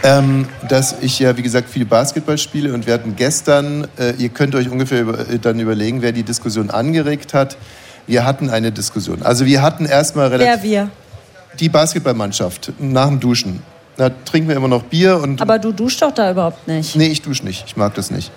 Ähm, 0.04 0.48
dass 0.70 0.96
ich 1.02 1.18
ja, 1.20 1.36
wie 1.38 1.42
gesagt, 1.42 1.70
viel 1.70 1.86
Basketball 1.86 2.38
spiele 2.38 2.74
und 2.74 2.86
wir 2.86 2.94
hatten 2.94 3.16
gestern, 3.16 3.88
äh, 3.98 4.12
ihr 4.18 4.30
könnt 4.30 4.54
euch 4.54 4.70
ungefähr 4.70 5.02
über, 5.02 5.28
äh, 5.28 5.40
dann 5.40 5.60
überlegen, 5.60 6.04
wer 6.04 6.12
die 6.12 6.22
Diskussion 6.24 6.70
angeregt 6.70 7.34
hat. 7.34 7.58
Wir 8.06 8.24
hatten 8.24 8.50
eine 8.50 8.72
Diskussion. 8.72 9.24
Also 9.24 9.46
wir 9.46 9.62
hatten 9.64 9.86
erstmal 9.86 10.28
relativ 10.28 10.64
Wer 10.64 10.64
wir. 10.64 10.90
die 11.60 11.68
Basketballmannschaft 11.68 12.74
nach 12.80 13.08
dem 13.08 13.20
Duschen. 13.20 13.64
Da 13.98 14.12
trinken 14.24 14.50
wir 14.50 14.56
immer 14.56 14.68
noch 14.68 14.84
Bier 14.84 15.18
und 15.18 15.42
Aber 15.42 15.58
du 15.58 15.72
duschst 15.72 16.02
doch 16.04 16.14
da 16.14 16.30
überhaupt 16.30 16.68
nicht. 16.68 16.96
Nee, 16.96 17.08
ich 17.08 17.24
dusche 17.24 17.44
nicht. 17.44 17.66
Ich 17.66 17.76
mag 17.76 17.96
das 17.96 18.12
nicht. 18.12 18.32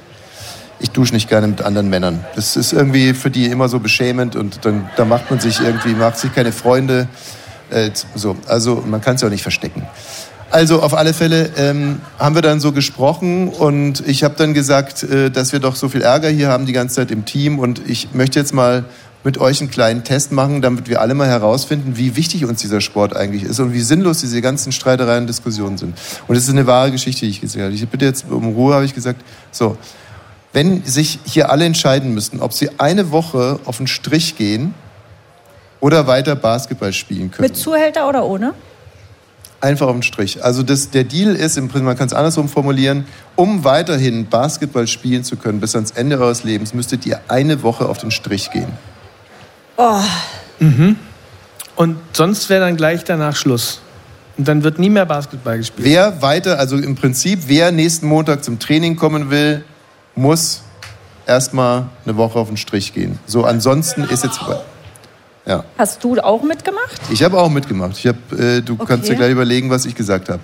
Ich 0.81 0.91
dusche 0.91 1.13
nicht 1.13 1.29
gerne 1.29 1.47
mit 1.47 1.63
anderen 1.63 1.91
Männern. 1.91 2.25
Das 2.35 2.57
ist 2.57 2.73
irgendwie 2.73 3.13
für 3.15 3.31
die 3.31 3.47
immer 3.47 3.69
so 3.69 3.81
beschämend 3.81 4.35
und 4.35 4.65
dann 4.65 4.89
da 4.97 5.05
macht 5.05 5.31
man 5.31 5.39
sich 5.39 5.61
irgendwie, 5.61 5.91
macht 5.91 6.19
sich 6.19 6.35
keine 6.35 6.53
Freunde. 6.53 7.07
Äh, 7.71 7.91
so, 8.15 8.37
also 8.47 8.83
man 8.87 9.01
kann 9.01 9.17
es 9.17 9.21
ja 9.21 9.29
auch 9.29 9.33
nicht 9.33 9.43
verstecken. 9.43 9.87
Also 10.51 10.83
auf 10.83 10.95
alle 10.95 11.15
Fälle 11.15 11.51
ähm, 11.57 12.01
haben 12.19 12.35
wir 12.35 12.43
dann 12.43 12.59
so 12.59 12.73
gesprochen 12.73 13.51
und 13.51 14.03
ich 14.09 14.25
habe 14.25 14.35
dann 14.37 14.53
gesagt, 14.53 15.05
äh, 15.05 15.31
dass 15.31 15.53
wir 15.53 15.61
doch 15.61 15.77
so 15.77 15.89
viel 15.89 16.03
Ärger 16.03 16.29
hier 16.29 16.49
haben 16.49 16.67
die 16.67 16.73
ganze 16.73 16.97
Zeit 16.97 17.13
im 17.13 17.25
Team 17.25 17.61
und 17.61 17.81
ich 17.89 18.15
möchte 18.15 18.41
jetzt 18.41 18.53
mal 18.53 18.85
mit 19.23 19.39
euch 19.39 19.61
einen 19.61 19.71
kleinen 19.71 20.03
Test 20.03 20.33
machen, 20.33 20.63
damit 20.63 20.89
wir 20.89 21.01
alle 21.01 21.15
mal 21.15 21.29
herausfinden, 21.29 21.97
wie 21.97 22.17
wichtig 22.17 22.47
uns 22.47 22.61
dieser 22.61 22.81
Sport 22.81 23.15
eigentlich 23.15 23.45
ist 23.45 23.61
und 23.61 23.73
wie 23.73 23.81
sinnlos 23.81 24.21
diese 24.21 24.41
ganzen 24.41 24.73
Streitereien 24.73 25.25
und 25.25 25.27
Diskussionen 25.27 25.79
sind. 25.79 25.97
Und 26.27 26.37
es 26.37 26.45
ist 26.45 26.51
eine 26.51 26.67
wahre 26.67 26.91
Geschichte, 26.91 27.27
die 27.27 27.31
ich 27.31 27.41
gesagt 27.41 27.63
habe. 27.63 27.75
Ich 27.75 27.87
bitte 27.87 28.07
jetzt 28.07 28.25
um 28.29 28.49
Ruhe, 28.55 28.75
habe 28.75 28.85
ich 28.85 28.95
gesagt, 28.95 29.23
so, 29.53 29.77
wenn 30.53 30.85
sich 30.85 31.21
hier 31.25 31.51
alle 31.51 31.65
entscheiden 31.65 32.15
müssten, 32.15 32.41
ob 32.41 32.53
sie 32.53 32.71
eine 32.79 33.11
Woche 33.11 33.61
auf 33.65 33.79
den 33.79 33.87
Strich 33.87 34.37
gehen 34.37 34.75
oder 35.81 36.07
weiter 36.07 36.37
Basketball 36.37 36.93
spielen 36.93 37.31
können. 37.31 37.49
Mit 37.49 37.57
Zuhälter 37.57 38.09
oder 38.09 38.25
ohne? 38.25 38.55
einfach 39.63 39.89
auf 39.89 39.93
den 39.93 40.03
Strich. 40.03 40.43
Also 40.43 40.63
das, 40.63 40.89
der 40.89 41.05
Deal 41.05 41.37
ist, 41.37 41.59
im 41.59 41.69
Prinzip, 41.69 41.85
man 41.85 41.95
kann 41.95 42.07
es 42.07 42.15
andersrum 42.15 42.49
formulieren, 42.49 43.05
um 43.37 43.63
weiterhin 43.63 44.27
Basketball 44.27 44.87
spielen 44.87 45.23
zu 45.23 45.37
können 45.37 45.61
bis 45.61 45.75
ans 45.75 45.91
Ende 45.91 46.19
eures 46.19 46.45
Lebens, 46.45 46.73
müsstet 46.73 47.05
ihr 47.05 47.21
eine 47.29 47.63
Woche 47.63 47.87
auf 47.87 47.99
den 47.99 48.11
Strich 48.11 48.51
gehen. 48.51 48.73
Oh, 49.77 50.01
Mhm. 50.61 50.97
Und 51.75 51.97
sonst 52.13 52.49
wäre 52.51 52.61
dann 52.61 52.77
gleich 52.77 53.05
danach 53.05 53.35
Schluss. 53.35 53.81
Und 54.37 54.47
dann 54.47 54.63
wird 54.63 54.79
nie 54.79 54.91
mehr 54.91 55.07
Basketball 55.07 55.59
gespielt. 55.59 55.89
Wer 55.89 56.23
weiter, 56.23 56.59
also 56.59 56.77
im 56.77 56.95
Prinzip, 56.95 57.41
wer 57.47 57.73
nächsten 57.73 58.07
Montag 58.07 58.45
zum 58.45 58.59
Training 58.59 58.97
kommen 58.97 59.31
will, 59.31 59.65
muss 60.21 60.63
erstmal 61.27 61.85
eine 62.05 62.17
Woche 62.17 62.39
auf 62.39 62.49
den 62.49 62.57
Strich 62.57 62.93
gehen. 62.93 63.19
So, 63.27 63.45
ansonsten 63.45 64.05
ist 64.05 64.25
jetzt. 64.25 64.41
Ja. 65.47 65.65
hast 65.79 66.05
du 66.05 66.17
auch 66.21 66.43
mitgemacht? 66.43 67.01
Ich 67.11 67.23
habe 67.23 67.39
auch 67.41 67.49
mitgemacht. 67.49 67.97
Ich 67.97 68.07
hab, 68.07 68.17
äh, 68.39 68.61
du 68.61 68.77
kannst 68.77 69.05
Okay. 69.05 69.13
dir 69.13 69.17
gleich 69.17 69.31
überlegen, 69.33 69.71
was 69.71 69.87
ich 69.87 69.95
gesagt 69.95 70.29
habe. 70.29 70.41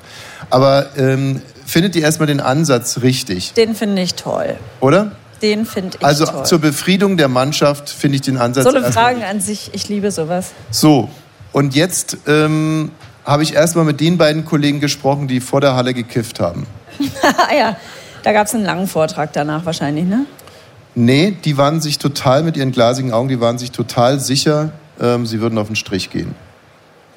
Aber 0.49 0.87
ähm, 0.97 1.43
findet 1.67 1.95
ihr 1.97 2.03
erstmal 2.03 2.27
den 2.27 2.41
Ansatz 2.41 3.03
richtig, 3.03 3.53
Den 3.53 3.75
finde 3.75 4.01
ich 4.03 4.15
toll. 4.15 4.57
oder? 4.81 5.13
Den 5.43 5.67
finde 5.67 5.99
ich 6.01 6.05
Also 6.05 6.25
toll. 6.25 6.47
zur 6.47 6.59
Befriedung 6.61 7.19
der 7.19 7.29
Mannschaft 7.29 7.91
finde 7.91 8.17
ich 8.17 8.23
den 8.23 8.39
Ansatz. 8.39 8.65
so 8.65 8.71
eine 8.75 8.91
Fragen 8.91 9.23
an 9.23 9.41
sich, 9.41 9.71
ich 9.75 9.89
liebe 9.91 10.11
sowas. 10.11 10.53
So, 10.71 11.11
und 11.53 11.75
jetzt 11.75 12.17
ähm, 12.27 12.91
habe 13.27 13.43
ich 13.43 13.55
erstmal 13.55 13.85
mit 13.85 14.01
den 14.01 14.17
beiden 14.17 14.47
Kollegen 14.47 14.81
gesprochen, 14.81 15.29
die 15.29 15.41
vor 15.41 15.61
der 15.61 15.75
Halle 15.77 15.93
gekifft 15.93 16.41
haben. 16.41 16.67
ah 17.23 17.55
ja, 17.55 17.77
da 18.27 18.33
gab 18.33 18.49
es 18.49 18.55
einen 18.57 18.65
langen 18.65 18.89
Vortrag 18.89 19.33
danach 19.35 19.65
wahrscheinlich, 19.67 20.05
ne? 20.05 20.27
Nee, 20.97 21.37
die 21.45 21.57
waren 21.57 21.81
sich 21.81 21.99
total 21.99 22.43
mit 22.43 22.57
ihren 22.57 22.73
glasigen 22.73 23.13
Augen, 23.13 23.29
die 23.29 23.41
waren 23.41 23.57
sich 23.57 23.71
total 23.71 24.19
sicher, 24.19 24.71
ähm, 25.01 25.27
sie 25.27 25.41
würden 25.41 25.57
auf 25.59 25.69
den 25.69 25.77
Strich 25.77 26.11
gehen. 26.11 26.35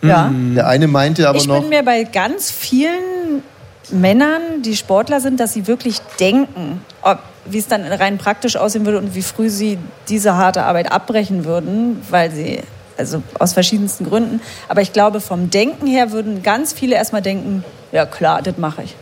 Ja. 0.03 0.31
Der 0.55 0.67
eine 0.67 0.87
meinte 0.87 1.27
aber 1.27 1.39
ich 1.39 1.47
noch, 1.47 1.61
bin 1.61 1.69
mir 1.69 1.81
bei 1.81 2.03
ganz 2.03 2.51
vielen 2.51 3.41
Männern, 3.89 4.61
die 4.63 4.75
Sportler 4.75 5.19
sind, 5.19 5.39
dass 5.39 5.53
sie 5.53 5.65
wirklich 5.65 5.97
denken, 6.19 6.85
ob, 7.01 7.17
wie 7.45 7.57
es 7.57 7.65
dann 7.65 7.85
rein 7.85 8.19
praktisch 8.19 8.55
aussehen 8.55 8.85
würde 8.85 8.99
und 8.99 9.15
wie 9.15 9.23
früh 9.23 9.49
sie 9.49 9.79
diese 10.09 10.35
harte 10.35 10.61
Arbeit 10.61 10.91
abbrechen 10.91 11.43
würden, 11.43 12.03
weil 12.11 12.29
sie, 12.29 12.59
also 12.99 13.23
aus 13.39 13.53
verschiedensten 13.53 14.05
Gründen. 14.05 14.41
Aber 14.67 14.83
ich 14.83 14.93
glaube, 14.93 15.21
vom 15.21 15.49
Denken 15.49 15.87
her 15.87 16.11
würden 16.11 16.43
ganz 16.43 16.71
viele 16.71 16.95
erstmal 16.97 17.23
denken, 17.23 17.63
ja 17.91 18.05
klar, 18.05 18.43
das 18.43 18.59
mache 18.59 18.83
ich. 18.83 18.95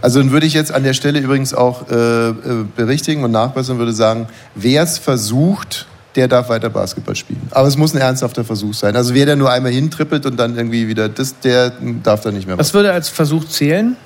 Also 0.00 0.20
dann 0.20 0.32
würde 0.32 0.46
ich 0.46 0.54
jetzt 0.54 0.72
an 0.72 0.82
der 0.82 0.94
Stelle 0.94 1.18
übrigens 1.18 1.54
auch 1.54 1.90
äh, 1.90 2.28
äh, 2.28 2.34
berichtigen 2.76 3.24
und 3.24 3.30
nachbessern, 3.30 3.78
würde 3.78 3.92
sagen, 3.92 4.28
wer 4.54 4.82
es 4.82 4.98
versucht, 4.98 5.86
der 6.16 6.28
darf 6.28 6.48
weiter 6.48 6.70
Basketball 6.70 7.16
spielen. 7.16 7.48
Aber 7.50 7.68
es 7.68 7.76
muss 7.76 7.94
ein 7.94 8.00
ernsthafter 8.00 8.44
Versuch 8.44 8.74
sein. 8.74 8.96
Also 8.96 9.14
wer 9.14 9.26
der 9.26 9.36
nur 9.36 9.50
einmal 9.50 9.72
hintrippelt 9.72 10.26
und 10.26 10.36
dann 10.36 10.56
irgendwie 10.56 10.88
wieder 10.88 11.08
das, 11.08 11.38
der 11.40 11.72
darf 12.02 12.20
dann 12.20 12.34
nicht 12.34 12.46
mehr 12.46 12.58
Was 12.58 12.74
würde 12.74 12.92
als 12.92 13.08
Versuch 13.08 13.46
zählen? 13.46 13.96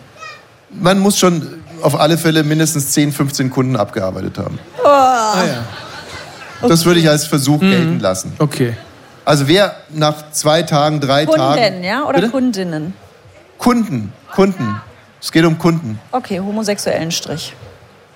Man 0.71 0.99
muss 0.99 1.19
schon 1.19 1.43
auf 1.83 1.99
alle 1.99 2.19
Fälle 2.19 2.45
mindestens 2.45 2.93
10, 2.93 3.12
15 3.12 3.51
Kunden 3.51 3.77
abgearbeitet 3.77 4.39
haben. 4.39 4.59
Ah, 4.85 5.45
ja. 6.62 6.69
Das 6.69 6.85
würde 6.85 7.01
ich 7.01 7.09
als 7.09 7.27
Versuch 7.27 7.61
gelten 7.61 8.01
lassen. 8.01 8.33
Okay. 8.39 8.75
Also 9.25 9.49
wer 9.49 9.75
nach 9.93 10.31
zwei 10.31 10.62
Tagen, 10.62 11.01
drei 11.01 11.27
Kunden, 11.27 11.41
Tagen... 11.41 11.85
ja? 11.85 12.05
Oder 12.05 12.21
Bitte? 12.21 12.31
Kundinnen? 12.31 12.95
Kunden, 13.59 14.12
Kunden. 14.33 14.81
Es 15.27 15.33
geht 15.33 15.45
um 15.45 15.59
Kunden. 15.59 15.99
Okay, 16.12 16.39
homosexuellen 16.39 17.11
Strich. 17.11 17.53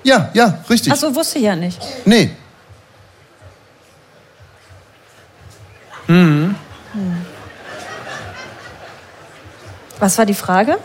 Ja, 0.05 0.31
ja, 0.33 0.61
richtig. 0.71 0.93
Ach 0.93 0.97
so, 0.97 1.13
wusste 1.13 1.41
ich 1.41 1.45
ja 1.45 1.57
nicht. 1.57 1.77
Nee, 2.05 2.31
Mhm. 6.07 6.55
Was 9.99 10.17
war 10.19 10.25
die 10.25 10.35
Frage? 10.35 10.79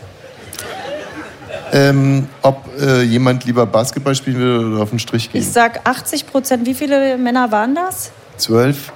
ähm, 1.72 2.28
ob 2.42 2.64
äh, 2.80 3.02
jemand 3.02 3.44
lieber 3.44 3.64
Basketball 3.64 4.16
spielen 4.16 4.38
will 4.40 4.72
oder 4.72 4.82
auf 4.82 4.90
den 4.90 4.98
Strich 4.98 5.30
gehen. 5.30 5.40
Ich 5.40 5.48
sag 5.52 5.80
80 5.88 6.26
Prozent. 6.26 6.66
Wie 6.66 6.74
viele 6.74 7.16
Männer 7.18 7.52
waren 7.52 7.76
das? 7.76 8.10
Zwölf? 8.36 8.92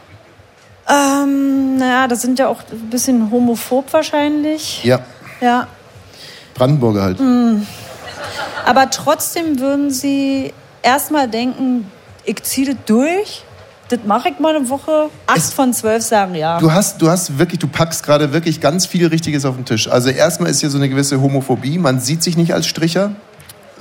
Ähm, 0.89 1.77
naja, 1.79 2.09
das 2.09 2.23
sind 2.23 2.41
ja 2.41 2.49
auch 2.49 2.63
ein 2.73 2.91
bisschen 2.91 3.31
homophob 3.31 3.93
wahrscheinlich. 3.93 4.83
Ja, 4.83 4.99
Ja. 5.41 5.69
Brandenburger 6.55 7.03
halt. 7.03 7.19
Hm. 7.19 7.67
Aber 8.67 8.91
trotzdem 8.91 9.59
würden 9.59 9.91
sie 9.91 10.53
erstmal 10.83 11.29
denken, 11.29 11.91
ich 12.25 12.43
ziehe 12.43 12.67
das 12.67 12.77
durch. 12.87 13.45
Das 13.89 13.99
mache 14.07 14.29
ich 14.29 14.39
mal 14.39 14.55
eine 14.55 14.69
Woche. 14.69 15.11
Acht 15.27 15.53
von 15.53 15.73
zwölf 15.73 16.05
sagen 16.05 16.37
ja. 16.37 16.61
Du 16.61 16.71
hast, 16.71 17.03
du 17.03 17.11
hast 17.11 17.39
wirklich, 17.39 17.59
du 17.59 17.67
packst 17.67 18.05
gerade 18.05 18.33
wirklich 18.33 18.61
ganz 18.61 18.87
viel 18.87 19.07
Richtiges 19.09 19.45
auf 19.45 19.57
den 19.57 19.65
Tisch. 19.65 19.89
Also 19.89 20.11
erstmal 20.11 20.51
ist 20.51 20.61
hier 20.61 20.71
so 20.71 20.79
eine 20.79 20.89
gewisse 20.89 21.21
Homophobie. 21.21 21.77
Man 21.79 21.99
sieht 21.99 22.23
sich 22.23 22.37
nicht 22.37 22.55
als 22.55 22.69
Stricher, 22.69 23.13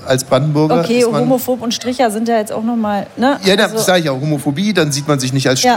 als 0.07 0.23
Brandenburger. 0.23 0.79
Okay, 0.79 1.05
man, 1.11 1.21
homophob 1.21 1.61
und 1.61 1.75
Stricher 1.75 2.09
sind 2.09 2.27
ja 2.27 2.37
jetzt 2.37 2.51
auch 2.51 2.63
nochmal. 2.63 3.05
Ne? 3.17 3.39
Ja, 3.43 3.55
da 3.55 3.65
Also- 3.65 3.77
sage 3.77 3.99
ich 3.99 4.09
auch 4.09 4.19
Homophobie, 4.19 4.73
dann 4.73 4.91
sieht 4.91 5.07
man 5.07 5.19
sich 5.19 5.31
nicht 5.31 5.47
als 5.47 5.61
Ja. 5.61 5.75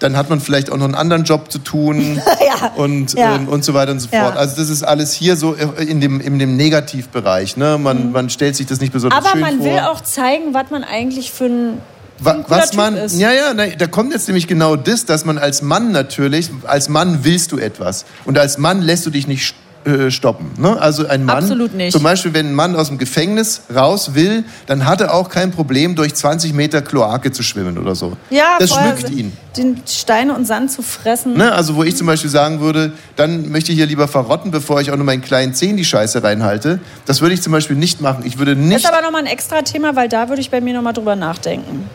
Dann 0.00 0.16
hat 0.16 0.30
man 0.30 0.40
vielleicht 0.40 0.70
auch 0.70 0.76
noch 0.76 0.84
einen 0.84 0.94
anderen 0.94 1.24
Job 1.24 1.50
zu 1.50 1.58
tun 1.58 2.20
ja. 2.60 2.68
und, 2.76 3.14
Ja. 3.14 3.34
ähm, 3.34 3.48
und 3.48 3.64
so 3.64 3.74
weiter 3.74 3.90
und 3.92 4.00
so 4.00 4.08
fort. 4.08 4.36
Also 4.36 4.56
das 4.56 4.68
ist 4.68 4.82
alles 4.84 5.12
hier 5.12 5.36
so 5.36 5.54
in 5.54 6.00
dem, 6.00 6.20
in 6.20 6.38
dem 6.38 6.56
Negativbereich. 6.56 7.56
Ne? 7.56 7.78
Man, 7.78 8.12
man 8.12 8.30
stellt 8.30 8.54
sich 8.56 8.66
das 8.66 8.80
nicht 8.80 8.92
besonders 8.92 9.18
Mhm. 9.20 9.26
Aber 9.26 9.32
schön 9.32 9.40
man 9.40 9.56
vor. 9.58 9.66
will 9.66 9.78
auch 9.80 10.00
zeigen, 10.02 10.54
was 10.54 10.70
man 10.70 10.84
eigentlich 10.84 11.32
für 11.32 11.46
ein. 11.46 11.78
Was 12.20 12.74
man, 12.74 12.96
ist. 12.96 13.16
ja, 13.20 13.30
ja, 13.32 13.54
da 13.54 13.86
kommt 13.86 14.12
jetzt 14.12 14.26
nämlich 14.26 14.48
genau 14.48 14.74
das, 14.74 15.04
dass 15.04 15.24
man 15.24 15.38
als 15.38 15.62
Mann 15.62 15.92
natürlich, 15.92 16.50
als 16.64 16.88
Mann 16.88 17.20
willst 17.22 17.52
du 17.52 17.58
etwas 17.58 18.06
und 18.24 18.36
als 18.38 18.58
Mann 18.58 18.82
lässt 18.82 19.06
du 19.06 19.10
dich 19.10 19.28
nicht 19.28 19.54
äh, 19.88 20.10
stoppen. 20.10 20.50
Ne? 20.58 20.80
Also 20.80 21.06
ein 21.06 21.24
Mann, 21.24 21.38
Absolut 21.38 21.74
nicht. 21.74 21.92
zum 21.92 22.02
Beispiel, 22.02 22.34
wenn 22.34 22.48
ein 22.50 22.54
Mann 22.54 22.76
aus 22.76 22.88
dem 22.88 22.98
Gefängnis 22.98 23.62
raus 23.74 24.14
will, 24.14 24.44
dann 24.66 24.84
hat 24.84 25.00
er 25.00 25.14
auch 25.14 25.28
kein 25.28 25.50
Problem, 25.50 25.94
durch 25.94 26.14
20 26.14 26.52
Meter 26.52 26.82
Kloake 26.82 27.32
zu 27.32 27.42
schwimmen 27.42 27.78
oder 27.78 27.94
so. 27.94 28.16
Ja, 28.30 28.56
das 28.58 28.74
schmückt 28.74 29.10
ihn. 29.10 29.32
Den 29.56 29.82
Steine 29.86 30.34
und 30.34 30.46
Sand 30.46 30.70
zu 30.70 30.82
fressen. 30.82 31.36
Ne? 31.36 31.52
Also 31.52 31.74
wo 31.74 31.82
ich 31.82 31.96
zum 31.96 32.06
Beispiel 32.06 32.30
sagen 32.30 32.60
würde, 32.60 32.92
dann 33.16 33.50
möchte 33.50 33.72
ich 33.72 33.78
hier 33.78 33.86
lieber 33.86 34.06
verrotten, 34.06 34.50
bevor 34.50 34.80
ich 34.80 34.90
auch 34.92 34.96
nur 34.96 35.04
meinen 35.06 35.22
kleinen 35.22 35.54
Zehen 35.54 35.76
die 35.76 35.84
Scheiße 35.84 36.22
reinhalte. 36.22 36.78
Das 37.06 37.20
würde 37.20 37.34
ich 37.34 37.42
zum 37.42 37.52
Beispiel 37.52 37.76
nicht 37.76 38.00
machen. 38.00 38.24
Ich 38.26 38.38
würde 38.38 38.54
Das 38.54 38.64
nicht... 38.64 38.76
ist 38.84 38.86
aber 38.92 39.02
nochmal 39.02 39.22
ein 39.22 39.26
extra 39.26 39.62
Thema, 39.62 39.96
weil 39.96 40.08
da 40.08 40.28
würde 40.28 40.40
ich 40.40 40.50
bei 40.50 40.60
mir 40.60 40.74
nochmal 40.74 40.92
drüber 40.92 41.16
nachdenken. 41.16 41.88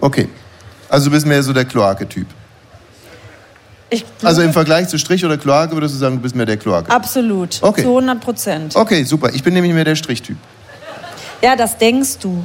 Okay. 0.00 0.28
Also 0.88 1.06
du 1.06 1.10
bist 1.12 1.26
mehr 1.26 1.42
so 1.42 1.52
der 1.52 1.64
Kloake-Typ. 1.64 2.26
Also 4.22 4.42
im 4.42 4.52
Vergleich 4.52 4.88
zu 4.88 4.98
Strich 4.98 5.24
oder 5.24 5.36
Kloake 5.36 5.72
würdest 5.74 5.94
du 5.94 5.98
sagen, 5.98 6.16
du 6.16 6.22
bist 6.22 6.34
mehr 6.34 6.46
der 6.46 6.56
Kloake. 6.56 6.90
Absolut. 6.90 7.58
Okay. 7.60 7.82
Zu 7.82 7.88
100 7.88 8.20
Prozent. 8.20 8.76
Okay, 8.76 9.04
super. 9.04 9.30
Ich 9.34 9.42
bin 9.42 9.54
nämlich 9.54 9.72
mehr 9.72 9.84
der 9.84 9.96
Strichtyp. 9.96 10.36
Ja, 11.42 11.56
das 11.56 11.76
denkst 11.76 12.18
du. 12.20 12.42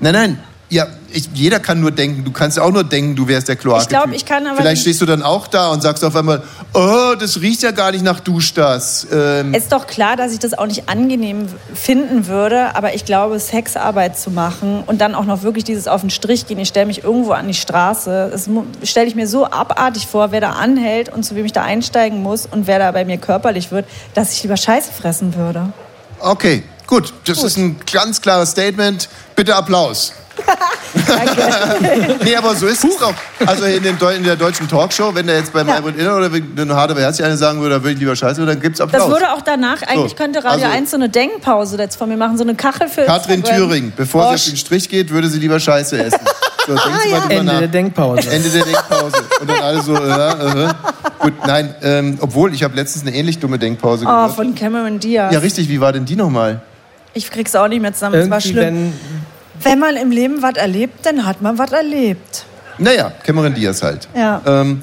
Nein, 0.00 0.12
nein. 0.12 0.38
Ja, 0.68 0.86
ich, 1.16 1.30
jeder 1.32 1.58
kann 1.60 1.80
nur 1.80 1.90
denken. 1.90 2.24
Du 2.24 2.30
kannst 2.30 2.58
auch 2.60 2.70
nur 2.70 2.84
denken, 2.84 3.16
du 3.16 3.26
wärst 3.26 3.48
der 3.48 3.56
Kloake. 3.56 3.82
Ich 3.82 3.88
glaub, 3.88 4.12
ich 4.12 4.24
kann 4.26 4.46
aber 4.46 4.58
Vielleicht 4.58 4.82
stehst 4.82 5.00
du 5.00 5.06
dann 5.06 5.22
auch 5.22 5.46
da 5.46 5.70
und 5.70 5.82
sagst 5.82 6.04
auf 6.04 6.14
einmal, 6.14 6.42
oh, 6.74 7.14
das 7.18 7.40
riecht 7.40 7.62
ja 7.62 7.70
gar 7.70 7.90
nicht 7.90 8.04
nach 8.04 8.20
Duschdas. 8.20 9.06
Ähm, 9.10 9.54
Ist 9.54 9.72
doch 9.72 9.86
klar, 9.86 10.16
dass 10.16 10.32
ich 10.32 10.38
das 10.38 10.56
auch 10.56 10.66
nicht 10.66 10.88
angenehm 10.88 11.48
finden 11.74 12.26
würde, 12.26 12.76
aber 12.76 12.94
ich 12.94 13.04
glaube, 13.04 13.38
Sexarbeit 13.40 14.18
zu 14.18 14.30
machen 14.30 14.82
und 14.86 15.00
dann 15.00 15.14
auch 15.14 15.24
noch 15.24 15.42
wirklich 15.42 15.64
dieses 15.64 15.88
auf 15.88 16.02
den 16.02 16.10
Strich 16.10 16.46
gehen, 16.46 16.58
ich 16.58 16.68
stelle 16.68 16.86
mich 16.86 17.02
irgendwo 17.02 17.32
an 17.32 17.48
die 17.48 17.54
Straße, 17.54 18.28
das 18.30 18.48
stelle 18.82 19.06
ich 19.06 19.14
mir 19.14 19.26
so 19.26 19.46
abartig 19.46 20.06
vor, 20.06 20.32
wer 20.32 20.40
da 20.40 20.50
anhält 20.50 21.08
und 21.08 21.24
zu 21.24 21.34
wem 21.34 21.46
ich 21.46 21.52
da 21.52 21.62
einsteigen 21.62 22.22
muss 22.22 22.46
und 22.46 22.66
wer 22.66 22.78
da 22.78 22.92
bei 22.92 23.04
mir 23.04 23.16
körperlich 23.16 23.70
wird, 23.70 23.86
dass 24.14 24.32
ich 24.32 24.42
lieber 24.42 24.56
Scheiße 24.56 24.92
fressen 24.92 25.34
würde. 25.34 25.72
okay, 26.20 26.62
gut. 26.86 27.12
Das 27.24 27.42
ist 27.42 27.56
ein 27.56 27.76
ganz 27.92 28.20
klares 28.20 28.50
Statement. 28.50 29.08
Bitte 29.34 29.54
Applaus. 29.54 30.12
nee, 32.24 32.36
aber 32.36 32.54
so 32.54 32.66
ist 32.66 32.84
es 32.84 32.98
doch. 32.98 33.14
Also 33.46 33.64
in, 33.64 33.82
dem, 33.82 33.96
in 34.16 34.24
der 34.24 34.36
deutschen 34.36 34.68
Talkshow, 34.68 35.14
wenn 35.14 35.26
der 35.26 35.36
jetzt 35.38 35.52
bei 35.52 35.64
Maybrit 35.64 35.96
Inner 35.98 36.16
oder 36.16 36.30
wenn 36.32 36.72
hart 36.74 36.90
aber 36.90 37.00
herzlich 37.00 37.24
eine 37.26 37.36
sagen 37.36 37.60
würde, 37.60 37.76
da 37.76 37.82
würde 37.82 37.92
ich 37.94 37.98
lieber 38.00 38.14
Scheiße, 38.14 38.44
dann 38.44 38.60
gibt's 38.60 38.80
Applaus. 38.80 39.02
Das 39.02 39.10
würde 39.10 39.32
auch 39.32 39.42
danach, 39.42 39.82
eigentlich 39.82 40.16
könnte 40.16 40.44
Radio 40.44 40.66
also- 40.66 40.76
1 40.76 40.90
so 40.90 40.96
eine 40.96 41.08
Denkpause 41.08 41.78
jetzt 41.78 41.96
von 41.96 42.08
mir 42.08 42.16
machen, 42.16 42.36
so 42.36 42.44
eine 42.44 42.54
Kachel 42.54 42.88
für 42.88 43.04
Katrin 43.04 43.36
Instagram. 43.36 43.68
Thüring, 43.68 43.92
bevor 43.96 44.22
sie 44.24 44.28
Oh, 44.28 44.34
auf 44.34 44.44
den 44.44 44.56
Strich 44.56 44.88
geht, 44.88 45.10
würde 45.10 45.28
sie 45.28 45.38
lieber 45.38 45.58
Scheiße 45.60 45.98
essen. 46.02 46.20
So, 46.66 46.76
Sie 46.76 47.10
mal 47.10 47.20
drüber 47.20 47.30
Ende 47.30 47.44
nach. 47.52 47.58
der 47.60 47.68
Denkpause. 47.68 48.28
Ende 48.30 48.48
der 48.50 48.64
Denkpause. 48.64 49.16
Und 49.40 49.48
dann 49.50 49.60
alle 49.60 49.82
so, 49.82 49.94
äh, 49.94 50.64
äh. 50.64 50.68
Gut, 51.20 51.32
nein, 51.46 51.74
ähm, 51.82 52.18
obwohl, 52.20 52.52
ich 52.52 52.64
habe 52.64 52.74
letztens 52.74 53.06
eine 53.06 53.14
ähnlich 53.16 53.38
dumme 53.38 53.58
Denkpause 53.58 54.04
Oh, 54.04 54.08
gehört. 54.10 54.32
von 54.34 54.54
Cameron 54.54 54.98
Diaz. 54.98 55.32
Ja, 55.32 55.38
richtig, 55.38 55.68
wie 55.68 55.80
war 55.80 55.92
denn 55.92 56.04
die 56.04 56.16
nochmal? 56.16 56.60
Ich 57.16 57.30
krieg's 57.30 57.54
auch 57.56 57.66
nicht 57.66 57.80
mehr 57.80 57.94
zusammen, 57.94 58.16
es 58.16 58.28
war 58.28 58.38
Irgendwie, 58.38 58.48
schlimm. 58.50 58.64
wenn 58.64 58.92
Wenn 59.62 59.78
man 59.78 59.96
im 59.96 60.10
Leben 60.10 60.42
was 60.42 60.56
erlebt, 60.56 61.06
dann 61.06 61.24
hat 61.24 61.40
man 61.40 61.56
was 61.56 61.72
erlebt. 61.72 62.44
Naja, 62.76 63.10
Cameron 63.24 63.54
Diaz 63.54 63.82
halt. 63.82 64.06
Ja. 64.14 64.42
Ähm, 64.44 64.82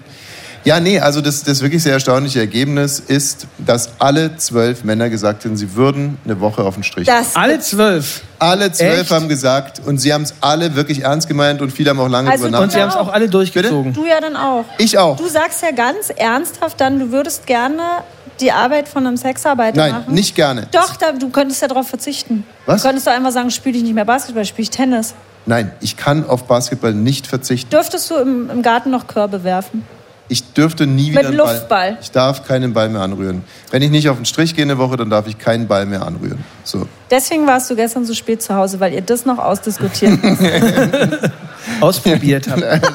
ja, 0.64 0.80
nee, 0.80 1.00
also 1.00 1.22
das, 1.22 1.44
das 1.44 1.62
wirklich 1.62 1.84
sehr 1.84 1.94
erstaunliche 1.94 2.40
Ergebnis 2.40 3.00
ist, 3.00 3.46
dass 3.60 3.92
alle 4.00 4.36
zwölf 4.38 4.84
Männer 4.84 5.10
gesagt 5.10 5.46
haben, 5.46 5.56
sie 5.58 5.76
würden 5.76 6.18
eine 6.26 6.40
Woche 6.40 6.64
auf 6.64 6.74
den 6.74 6.84
Strich. 6.84 7.06
Das 7.06 7.36
alle 7.36 7.60
zwölf. 7.60 8.22
Alle 8.40 8.72
zwölf 8.72 9.02
Echt? 9.02 9.12
haben 9.12 9.28
gesagt 9.28 9.82
und 9.86 10.00
sie 10.00 10.12
haben 10.12 10.24
es 10.24 10.34
alle 10.42 10.74
wirklich 10.76 11.04
ernst 11.04 11.28
gemeint 11.28 11.62
und 11.62 11.72
viele 11.72 11.92
haben 11.92 12.00
auch 12.00 12.10
lange 12.10 12.32
Also 12.32 12.50
du 12.50 12.58
Und 12.58 12.72
sie 12.72 12.82
haben 12.82 12.90
es 12.90 12.96
auch 12.96 13.12
alle 13.14 13.30
durchgezogen. 13.30 13.94
Du 13.94 14.06
ja 14.06 14.20
dann 14.20 14.36
auch. 14.36 14.66
Ich 14.80 14.98
auch. 14.98 15.18
Du 15.18 15.28
sagst 15.28 15.62
ja 15.62 15.72
ganz 15.72 16.10
ernsthaft 16.16 16.82
dann, 16.82 16.98
du 16.98 17.12
würdest 17.12 17.46
gerne 17.46 17.84
die 18.40 18.52
Arbeit 18.52 18.88
von 18.88 19.06
einem 19.06 19.18
Sexarbeiter 19.18 19.78
Nein, 19.78 19.92
machen? 19.92 20.14
nicht 20.14 20.36
gerne. 20.36 20.68
Doch, 20.72 20.96
da, 20.96 21.12
du 21.12 21.30
könntest 21.30 21.62
ja 21.62 21.68
darauf 21.68 21.88
verzichten. 21.88 22.46
Was? 22.66 22.82
Du 22.82 22.88
könntest 22.88 23.08
doch 23.08 23.12
einfach 23.14 23.32
sagen, 23.32 23.52
spiele 23.52 23.78
ich 23.78 23.84
nicht 23.84 23.94
mehr 23.94 24.06
Basketball, 24.06 24.46
spiele 24.46 24.64
ich 24.64 24.70
Tennis. 24.70 25.14
Nein, 25.46 25.72
ich 25.82 25.98
kann 25.98 26.28
auf 26.28 26.46
Basketball 26.46 26.94
nicht 26.94 27.28
verzichten. 27.28 27.70
Dürftest 27.70 28.10
du 28.10 28.16
im, 28.16 28.50
im 28.50 28.62
Garten 28.62 28.92
noch 28.92 29.08
Körbe 29.08 29.44
werfen? 29.44 29.86
Ich 30.30 30.54
dürfte 30.54 30.88
nie 30.88 31.12
wieder 31.12 31.30
Mit 31.30 31.38
Luftball. 31.38 31.92
Ball. 31.92 31.98
Ich 32.02 32.12
darf 32.12 32.48
keinen 32.48 32.74
Ball 32.74 32.88
mehr 32.90 33.02
anrühren. 33.02 33.44
Wenn 33.72 33.82
ich 33.82 33.92
nicht 33.92 34.08
auf 34.10 34.16
den 34.16 34.26
Strich 34.26 34.56
gehe 34.56 34.64
eine 34.64 34.78
Woche, 34.78 34.96
dann 34.96 35.10
darf 35.10 35.28
ich 35.28 35.38
keinen 35.38 35.68
Ball 35.68 35.86
mehr 35.86 36.02
anrühren. 36.06 36.44
So. 36.64 36.88
Deswegen 37.12 37.46
warst 37.46 37.70
du 37.70 37.76
gestern 37.76 38.06
so 38.06 38.14
spät 38.14 38.42
zu 38.42 38.56
Hause, 38.56 38.80
weil 38.80 38.94
ihr 38.94 39.02
das 39.02 39.26
noch 39.26 39.38
ausdiskutiert 39.38 40.18
habt. 40.24 41.32
Ausprobiert 41.82 42.48
habt. 42.50 42.64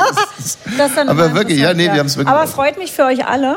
Das 0.78 0.94
dann 0.94 1.08
Aber 1.08 1.34
wirklich, 1.34 1.58
ja, 1.58 1.74
nee, 1.74 1.84
wir 1.84 1.98
haben's 1.98 2.16
wirklich 2.16 2.32
Aber 2.34 2.46
freut 2.46 2.78
mich 2.78 2.92
für 2.92 3.04
euch 3.04 3.26
alle, 3.26 3.56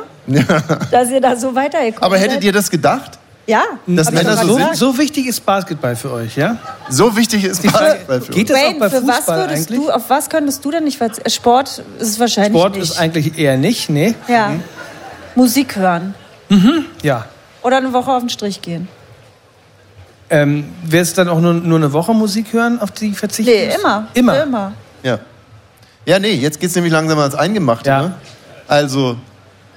dass 0.89 1.09
ihr 1.09 1.21
da 1.21 1.35
so 1.37 1.55
weitergekommen 1.55 2.03
Aber 2.03 2.17
seid. 2.17 2.29
hättet 2.31 2.43
ihr 2.43 2.51
das 2.51 2.69
gedacht? 2.69 3.19
Ja. 3.51 3.63
Dass 3.85 4.09
Männer 4.11 4.37
so 4.37 4.55
gesagt. 4.55 4.75
So 4.77 4.97
wichtig 4.97 5.27
ist 5.27 5.45
Basketball 5.45 5.97
für 5.97 6.13
euch, 6.13 6.37
ja? 6.37 6.57
So 6.89 7.17
wichtig 7.17 7.43
ist 7.43 7.61
Basketball 7.63 8.21
für 8.21 8.31
Geht 8.31 8.49
auch 8.49 8.55
Wayne, 8.55 8.79
bei 8.79 8.89
für 8.89 9.05
was 9.05 9.17
Fußball 9.17 9.39
würdest 9.39 9.69
eigentlich? 9.69 9.87
du, 9.87 9.91
auf 9.91 10.09
was 10.09 10.29
könntest 10.29 10.63
du 10.63 10.71
denn 10.71 10.85
nicht 10.85 10.97
verzichten? 10.97 11.29
Sport 11.29 11.83
ist 11.99 12.07
es 12.07 12.19
wahrscheinlich 12.19 12.57
Sport 12.57 12.75
nicht. 12.75 12.83
ist 12.83 12.97
eigentlich 12.97 13.37
eher 13.37 13.57
nicht, 13.57 13.89
nee. 13.89 14.15
ja. 14.29 14.53
Musik 15.35 15.75
hören. 15.75 16.15
Ja. 17.01 17.25
Oder 17.61 17.77
eine 17.77 17.91
Woche 17.91 18.11
auf 18.11 18.21
den 18.21 18.29
Strich 18.29 18.61
gehen. 18.61 18.87
Ähm, 20.29 20.69
Wäre 20.83 21.03
es 21.03 21.13
dann 21.13 21.27
auch 21.27 21.41
nur, 21.41 21.53
nur 21.53 21.77
eine 21.77 21.91
Woche 21.91 22.13
Musik 22.13 22.53
hören, 22.53 22.79
auf 22.79 22.91
die 22.91 23.11
verzichten? 23.11 23.51
Nee, 23.51 23.75
immer. 23.75 24.07
Immer. 24.13 24.33
Für 24.33 24.41
immer. 24.43 24.71
Ja. 25.03 25.19
Ja, 26.05 26.19
nee, 26.19 26.33
jetzt 26.35 26.61
geht's 26.61 26.73
nämlich 26.75 26.93
langsam 26.93 27.19
ans 27.19 27.35
Eingemachte. 27.35 27.89
Ja. 27.89 28.01
Ne? 28.01 28.13
Also 28.69 29.17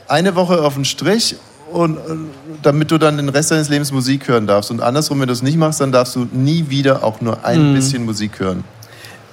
eine 0.07 0.37
Woche 0.37 0.63
auf 0.63 0.75
den 0.75 0.85
Strich 0.85 1.37
und 1.73 1.97
äh, 1.97 2.44
damit 2.63 2.91
du 2.91 2.99
dann 2.99 3.17
den 3.17 3.29
Rest 3.29 3.51
deines 3.51 3.69
Lebens 3.69 3.93
Musik 3.93 4.29
hören 4.29 4.47
darfst. 4.47 4.71
Und 4.71 4.81
andersrum, 4.83 5.21
wenn 5.21 5.27
du 5.29 5.33
es 5.33 5.43
nicht 5.43 5.57
machst, 5.57 5.81
dann 5.81 5.93
darfst 5.93 6.17
du 6.17 6.27
nie 6.33 6.67
wieder 6.69 7.03
auch 7.05 7.21
nur 7.21 7.45
ein 7.45 7.71
Mhm. 7.71 7.75
bisschen 7.75 8.05
Musik 8.05 8.39
hören. 8.41 8.65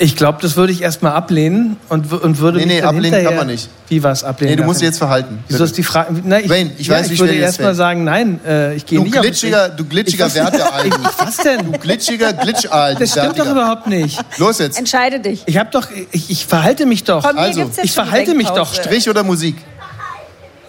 Ich 0.03 0.15
glaube, 0.15 0.39
das 0.41 0.55
würde 0.57 0.73
ich 0.73 0.81
erstmal 0.81 1.11
ablehnen 1.11 1.77
und, 1.87 2.11
und 2.11 2.39
würde 2.39 2.57
Nee, 2.57 2.65
mich 2.65 2.73
nee, 2.73 2.81
dann 2.81 2.87
ablehnen 2.89 3.03
hinterher, 3.13 3.29
kann 3.29 3.37
man 3.37 3.47
nicht. 3.47 3.69
Wie 3.87 4.01
was 4.01 4.23
ablehnen? 4.23 4.53
Nee, 4.53 4.55
du 4.55 4.63
musst 4.63 4.77
ich 4.77 4.79
dich 4.79 4.87
jetzt 4.87 4.97
verhalten. 4.97 5.43
Wieso 5.47 5.63
ist 5.63 5.77
die 5.77 5.83
Frage? 5.83 6.15
Na, 6.23 6.39
ich, 6.39 6.49
Wayne, 6.49 6.71
ich 6.79 6.87
ja, 6.87 6.95
weiß, 6.95 7.09
wie 7.11 7.13
ich 7.13 7.19
würde 7.19 7.33
erstmal 7.35 7.75
sagen, 7.75 8.03
nein, 8.03 8.39
äh, 8.43 8.73
ich 8.73 8.87
gehe 8.87 8.99
nicht 8.99 9.15
auf 9.15 9.21
glitschiger, 9.21 9.69
du 9.69 9.85
glitschiger 9.85 10.27
du. 10.27 10.39
Was 11.19 11.37
denn? 11.37 11.71
Du 11.71 11.77
glitschiger 11.77 12.33
Glitschal. 12.33 12.95
Das 12.95 13.11
stimmt 13.11 13.37
doch 13.37 13.51
überhaupt 13.51 13.85
nicht. 13.85 14.19
Los 14.39 14.57
jetzt. 14.57 14.79
Entscheide 14.79 15.19
dich. 15.19 15.43
Ich 15.45 15.59
habe 15.59 15.69
doch, 15.71 15.87
ich, 16.11 16.31
ich 16.31 16.47
verhalte 16.47 16.87
mich 16.87 17.03
doch. 17.03 17.21
Hier 17.23 17.37
Also, 17.37 17.59
gibt's 17.59 17.77
jetzt 17.77 17.85
ich 17.85 17.91
verhalte 17.91 18.33
mich 18.33 18.49
doch. 18.49 18.73
Strich 18.73 19.07
oder 19.07 19.21
Musik? 19.23 19.55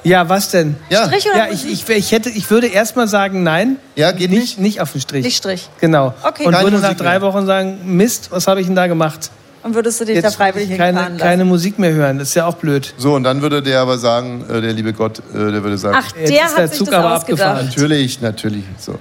Ja, 0.04 0.28
was 0.28 0.50
denn? 0.50 0.76
Ja, 0.90 1.06
Strich 1.06 1.26
oder 1.28 1.36
Ja, 1.48 1.52
ich, 1.52 1.64
ich, 1.70 1.88
ich, 1.88 2.10
hätte, 2.12 2.28
ich 2.30 2.50
würde 2.50 2.66
erstmal 2.66 3.06
sagen, 3.06 3.42
nein, 3.44 3.76
ja 3.94 4.10
geht 4.10 4.30
nicht, 4.30 4.40
nicht. 4.40 4.58
nicht 4.58 4.80
auf 4.80 4.92
den 4.92 5.00
Strich. 5.00 5.24
Nicht 5.24 5.36
Strich. 5.36 5.68
Genau. 5.80 6.12
Okay. 6.24 6.44
Und 6.44 6.52
Keine 6.52 6.64
würde 6.64 6.76
nach 6.78 6.82
Musik 6.90 6.98
drei 6.98 7.18
mehr. 7.20 7.22
Wochen 7.22 7.46
sagen, 7.46 7.78
Mist, 7.84 8.30
was 8.30 8.46
habe 8.48 8.60
ich 8.60 8.66
denn 8.66 8.74
da 8.74 8.88
gemacht? 8.88 9.30
Und 9.62 9.76
würdest 9.76 10.00
du 10.00 10.04
dich 10.04 10.20
da 10.20 10.26
Jetzt 10.26 10.34
freiwillig 10.34 10.70
keine, 10.70 10.86
hinfahren 10.86 11.12
lassen? 11.12 11.22
keine 11.22 11.44
Musik 11.44 11.78
mehr 11.78 11.92
hören, 11.92 12.18
das 12.18 12.30
ist 12.30 12.34
ja 12.34 12.46
auch 12.46 12.56
blöd. 12.56 12.94
So, 12.96 13.14
und 13.14 13.22
dann 13.22 13.42
würde 13.42 13.62
der 13.62 13.78
aber 13.78 13.96
sagen, 13.96 14.44
äh, 14.50 14.60
der 14.60 14.72
liebe 14.72 14.92
Gott, 14.92 15.20
äh, 15.32 15.52
der 15.52 15.62
würde 15.62 15.78
sagen, 15.78 15.96
Ach, 16.00 16.16
Jetzt 16.16 16.30
der 16.32 16.46
ist 16.46 16.56
der 16.56 16.64
hat 16.64 16.70
sich 16.70 16.78
Zug 16.78 16.90
das 16.90 16.96
aber 16.96 17.14
ausgedacht. 17.14 17.40
abgefahren. 17.42 17.66
Natürlich, 17.68 18.20
natürlich. 18.20 18.64
So. 18.80 18.98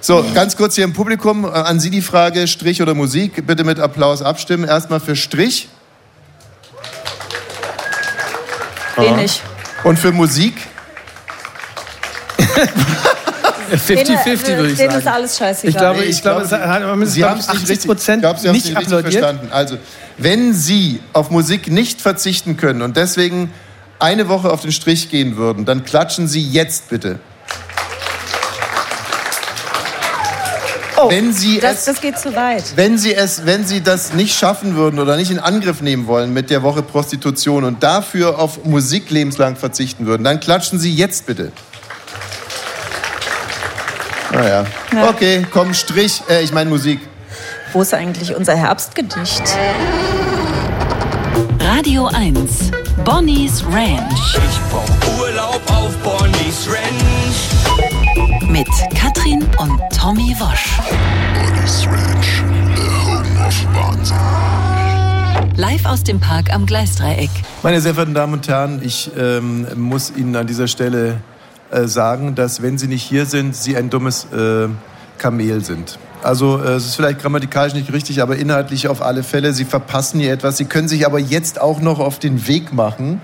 so, 0.00 0.24
ganz 0.32 0.56
kurz 0.56 0.76
hier 0.76 0.84
im 0.84 0.92
Publikum. 0.92 1.44
Äh, 1.44 1.48
an 1.48 1.80
Sie 1.80 1.90
die 1.90 2.02
Frage, 2.02 2.46
Strich 2.46 2.80
oder 2.80 2.94
Musik? 2.94 3.44
Bitte 3.48 3.64
mit 3.64 3.80
Applaus 3.80 4.22
abstimmen. 4.22 4.62
Erstmal 4.62 5.00
für 5.00 5.16
Strich. 5.16 5.68
Wenig. 8.96 9.42
Und 9.84 9.98
für 9.98 10.12
Musik? 10.12 10.54
50-50 13.70 14.56
würde 14.56 14.70
ich 14.70 14.78
Denen 14.78 14.96
ist 14.96 15.04
sagen. 15.04 15.08
alles 15.08 15.36
scheißegal. 15.36 15.70
Ich 15.70 15.76
glaube, 15.76 16.04
ich 16.04 16.22
glaube, 16.22 16.42
es 16.42 17.12
Sie 17.12 17.24
haben 17.24 17.38
es 17.38 17.48
nicht 17.48 17.56
80 17.56 17.68
richtig, 17.70 17.86
Prozent 17.86 18.16
ich 18.18 18.22
glaube, 18.22 18.40
Sie 18.40 18.50
nicht 18.50 18.74
nicht 18.74 18.88
verstanden. 18.88 19.48
Also, 19.50 19.78
wenn 20.18 20.54
Sie 20.54 21.00
auf 21.12 21.30
Musik 21.30 21.70
nicht 21.70 22.00
verzichten 22.00 22.56
können 22.56 22.82
und 22.82 22.96
deswegen 22.96 23.52
eine 23.98 24.28
Woche 24.28 24.50
auf 24.50 24.60
den 24.60 24.72
Strich 24.72 25.10
gehen 25.10 25.36
würden, 25.36 25.64
dann 25.64 25.84
klatschen 25.84 26.28
Sie 26.28 26.42
jetzt 26.42 26.88
bitte. 26.88 27.18
Oh, 30.96 31.10
wenn 31.10 31.32
Sie 31.32 31.60
das, 31.60 31.78
es 31.78 31.84
das 31.84 32.00
geht 32.00 32.18
zu 32.18 32.34
weit. 32.34 32.64
Wenn 32.76 32.98
Sie, 32.98 33.14
es, 33.14 33.46
wenn 33.46 33.64
Sie 33.64 33.80
das 33.80 34.12
nicht 34.12 34.36
schaffen 34.36 34.76
würden 34.76 34.98
oder 34.98 35.16
nicht 35.16 35.30
in 35.30 35.38
Angriff 35.38 35.80
nehmen 35.80 36.06
wollen 36.06 36.32
mit 36.32 36.50
der 36.50 36.62
Woche 36.62 36.82
Prostitution 36.82 37.64
und 37.64 37.82
dafür 37.82 38.38
auf 38.38 38.64
Musik 38.64 39.10
lebenslang 39.10 39.56
verzichten 39.56 40.06
würden, 40.06 40.24
dann 40.24 40.40
klatschen 40.40 40.78
Sie 40.78 40.94
jetzt 40.94 41.26
bitte. 41.26 41.52
Naja. 44.32 44.64
Ja. 44.92 45.08
Okay, 45.08 45.46
komm, 45.50 45.72
Strich. 45.74 46.22
Äh, 46.28 46.42
ich 46.42 46.52
meine 46.52 46.68
Musik. 46.70 47.00
Wo 47.72 47.82
ist 47.82 47.94
eigentlich 47.94 48.34
unser 48.34 48.54
Herbstgedicht? 48.54 49.42
Radio 51.60 52.06
1. 52.06 52.70
Bonnie's 53.04 53.64
Ranch. 53.66 54.34
Ich 54.34 54.60
brauch 54.70 55.18
Urlaub 55.20 55.60
auf 55.70 55.94
Bonnie's 55.98 56.66
Ranch. 56.68 58.50
Mit 58.50 58.68
Katrin 59.26 59.44
und 59.58 59.80
Tommy 59.98 60.36
Wosch. 60.38 60.78
Bonnie's 61.34 61.84
Ranch, 61.86 62.44
of 63.44 63.74
Wahnsinn. 63.74 65.56
Live 65.56 65.84
aus 65.84 66.04
dem 66.04 66.20
Park 66.20 66.52
am 66.54 66.64
Gleisdreieck. 66.64 67.30
Meine 67.64 67.80
sehr 67.80 67.94
verehrten 67.94 68.14
Damen 68.14 68.34
und 68.34 68.46
Herren, 68.46 68.80
ich 68.84 69.10
ähm, 69.18 69.66
muss 69.74 70.12
Ihnen 70.16 70.36
an 70.36 70.46
dieser 70.46 70.68
Stelle 70.68 71.16
äh, 71.72 71.84
sagen, 71.88 72.36
dass 72.36 72.62
wenn 72.62 72.78
Sie 72.78 72.86
nicht 72.86 73.02
hier 73.02 73.26
sind, 73.26 73.56
Sie 73.56 73.76
ein 73.76 73.90
dummes 73.90 74.26
äh, 74.32 74.68
Kamel 75.18 75.64
sind. 75.64 75.98
Also 76.22 76.62
äh, 76.62 76.74
es 76.74 76.86
ist 76.86 76.94
vielleicht 76.94 77.20
grammatikalisch 77.20 77.74
nicht 77.74 77.92
richtig, 77.92 78.22
aber 78.22 78.36
inhaltlich 78.36 78.86
auf 78.86 79.02
alle 79.02 79.24
Fälle. 79.24 79.52
Sie 79.52 79.64
verpassen 79.64 80.20
hier 80.20 80.32
etwas. 80.32 80.56
Sie 80.56 80.66
können 80.66 80.86
sich 80.86 81.04
aber 81.04 81.18
jetzt 81.18 81.60
auch 81.60 81.80
noch 81.80 81.98
auf 81.98 82.20
den 82.20 82.46
Weg 82.46 82.72
machen. 82.72 83.20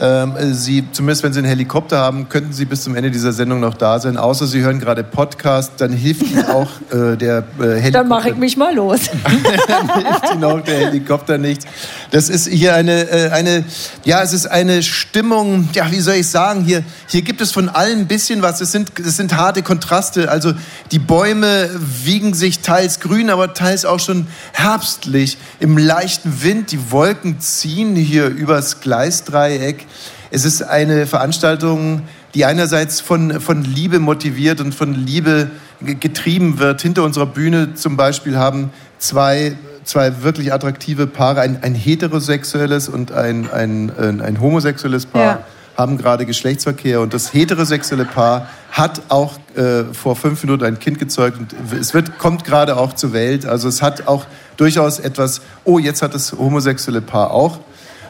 Ähm, 0.00 0.36
äh, 0.36 0.52
Sie, 0.52 0.84
zumindest 0.92 1.24
wenn 1.24 1.32
Sie 1.32 1.40
einen 1.40 1.48
Helikopter 1.48 1.98
haben, 1.98 2.28
könnten 2.28 2.52
Sie 2.52 2.64
bis 2.64 2.84
zum 2.84 2.94
Ende 2.94 3.10
dieser 3.10 3.32
Sendung 3.32 3.58
noch 3.58 3.74
da 3.74 3.98
sein. 3.98 4.16
Außer 4.16 4.46
Sie 4.46 4.60
hören 4.60 4.78
gerade 4.78 5.02
Podcast, 5.02 5.72
dann 5.78 5.92
hilft 5.92 6.22
Ihnen 6.22 6.46
auch 6.48 6.70
äh, 6.92 7.16
der 7.16 7.38
äh, 7.38 7.62
Helikopter 7.62 7.90
Dann 7.90 8.08
mache 8.08 8.30
ich 8.30 8.36
mich 8.36 8.56
mal 8.56 8.72
los. 8.72 9.00
hilft 9.26 10.34
Ihnen 10.34 10.44
auch 10.44 10.60
der 10.60 10.86
Helikopter 10.86 11.36
nichts. 11.36 11.66
Das 12.12 12.28
ist 12.28 12.46
hier 12.46 12.76
eine, 12.76 13.10
äh, 13.10 13.30
eine, 13.30 13.64
ja, 14.04 14.22
es 14.22 14.32
ist 14.32 14.46
eine 14.46 14.84
Stimmung, 14.84 15.68
ja, 15.72 15.90
wie 15.90 16.00
soll 16.00 16.14
ich 16.14 16.28
sagen, 16.28 16.64
hier, 16.64 16.84
hier 17.08 17.22
gibt 17.22 17.40
es 17.40 17.50
von 17.50 17.68
allem 17.68 18.00
ein 18.00 18.06
bisschen 18.06 18.40
was. 18.40 18.60
Es 18.60 18.70
sind, 18.70 18.92
es 19.00 19.16
sind 19.16 19.36
harte 19.36 19.62
Kontraste. 19.62 20.30
Also 20.30 20.52
die 20.92 21.00
Bäume 21.00 21.70
wiegen 22.04 22.34
sich 22.34 22.60
teils 22.60 23.00
grün, 23.00 23.30
aber 23.30 23.52
teils 23.52 23.84
auch 23.84 23.98
schon 23.98 24.28
herbstlich. 24.52 25.38
Im 25.58 25.76
leichten 25.76 26.40
Wind, 26.44 26.70
die 26.70 26.92
Wolken 26.92 27.40
ziehen 27.40 27.96
hier 27.96 28.28
übers 28.28 28.80
Gleisdreieck. 28.80 29.87
Es 30.30 30.44
ist 30.44 30.62
eine 30.62 31.06
Veranstaltung, 31.06 32.02
die 32.34 32.44
einerseits 32.44 33.00
von, 33.00 33.40
von 33.40 33.64
Liebe 33.64 33.98
motiviert 33.98 34.60
und 34.60 34.74
von 34.74 34.94
Liebe 34.94 35.50
ge- 35.80 35.94
getrieben 35.94 36.58
wird. 36.58 36.82
Hinter 36.82 37.02
unserer 37.04 37.26
Bühne 37.26 37.74
zum 37.74 37.96
Beispiel 37.96 38.36
haben 38.36 38.70
zwei, 38.98 39.56
zwei 39.84 40.22
wirklich 40.22 40.52
attraktive 40.52 41.06
Paare, 41.06 41.40
ein, 41.40 41.62
ein 41.62 41.74
heterosexuelles 41.74 42.88
und 42.88 43.12
ein, 43.12 43.50
ein, 43.50 43.90
ein, 43.98 44.20
ein 44.20 44.40
homosexuelles 44.40 45.06
Paar, 45.06 45.22
Ja. 45.22 45.44
haben 45.76 45.96
gerade 45.96 46.26
Geschlechtsverkehr. 46.26 47.00
Und 47.00 47.14
das 47.14 47.32
heterosexuelle 47.32 48.04
Paar 48.04 48.48
hat 48.70 49.00
auch 49.08 49.38
äh, 49.56 49.84
vor 49.94 50.14
fünf 50.14 50.42
Minuten 50.42 50.64
ein 50.64 50.78
Kind 50.78 50.98
gezeugt 50.98 51.38
und 51.38 51.54
es 51.80 51.94
wird, 51.94 52.18
kommt 52.18 52.44
gerade 52.44 52.76
auch 52.76 52.92
zur 52.92 53.14
Welt. 53.14 53.46
Also 53.46 53.66
es 53.68 53.80
hat 53.80 54.06
auch 54.06 54.26
durchaus 54.58 54.98
etwas, 54.98 55.40
oh, 55.64 55.78
jetzt 55.78 56.02
hat 56.02 56.12
das 56.14 56.32
homosexuelle 56.32 57.00
Paar 57.00 57.30
auch 57.30 57.60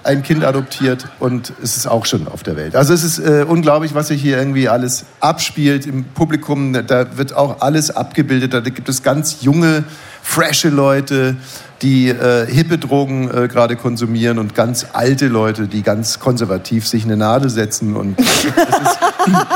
ein 0.05 0.23
Kind 0.23 0.45
adoptiert 0.45 1.07
und 1.19 1.53
es 1.63 1.77
ist 1.77 1.87
auch 1.87 2.07
schon 2.07 2.29
auf 2.29 2.43
der 2.43 2.57
Welt. 2.57 2.77
Also 2.77 2.95
es 2.95 3.05
ist 3.05 3.19
äh, 3.19 3.45
unglaublich, 3.47 3.95
was 3.95 4.09
sich 4.09 4.21
hier 4.23 4.39
irgendwie 4.39 4.69
alles 4.69 5.05
abspielt 5.21 5.87
im 5.87 6.05
Publikum. 6.05 6.73
Da 6.87 7.17
wird 7.17 7.35
auch 7.35 7.61
alles 7.61 7.91
abgebildet. 7.91 8.55
Da 8.55 8.61
gibt 8.61 8.89
es 8.89 9.03
ganz 9.03 9.39
junge, 9.43 9.85
frische 10.23 10.69
Leute, 10.69 11.37
die 11.83 12.09
äh, 12.09 12.47
hippe 12.47 12.79
Drogen 12.79 13.31
äh, 13.31 13.49
gerade 13.49 13.77
konsumieren 13.77 14.39
und 14.39 14.55
ganz 14.55 14.87
alte 14.93 15.29
Leute, 15.29 15.69
die 15.69 15.83
ganz 15.83 16.19
konservativ 16.19 16.87
sich 16.87 17.05
eine 17.05 17.17
Nadel 17.17 17.51
setzen. 17.51 17.97
Und 17.97 18.19
es 18.21 18.45
ist, 18.45 18.99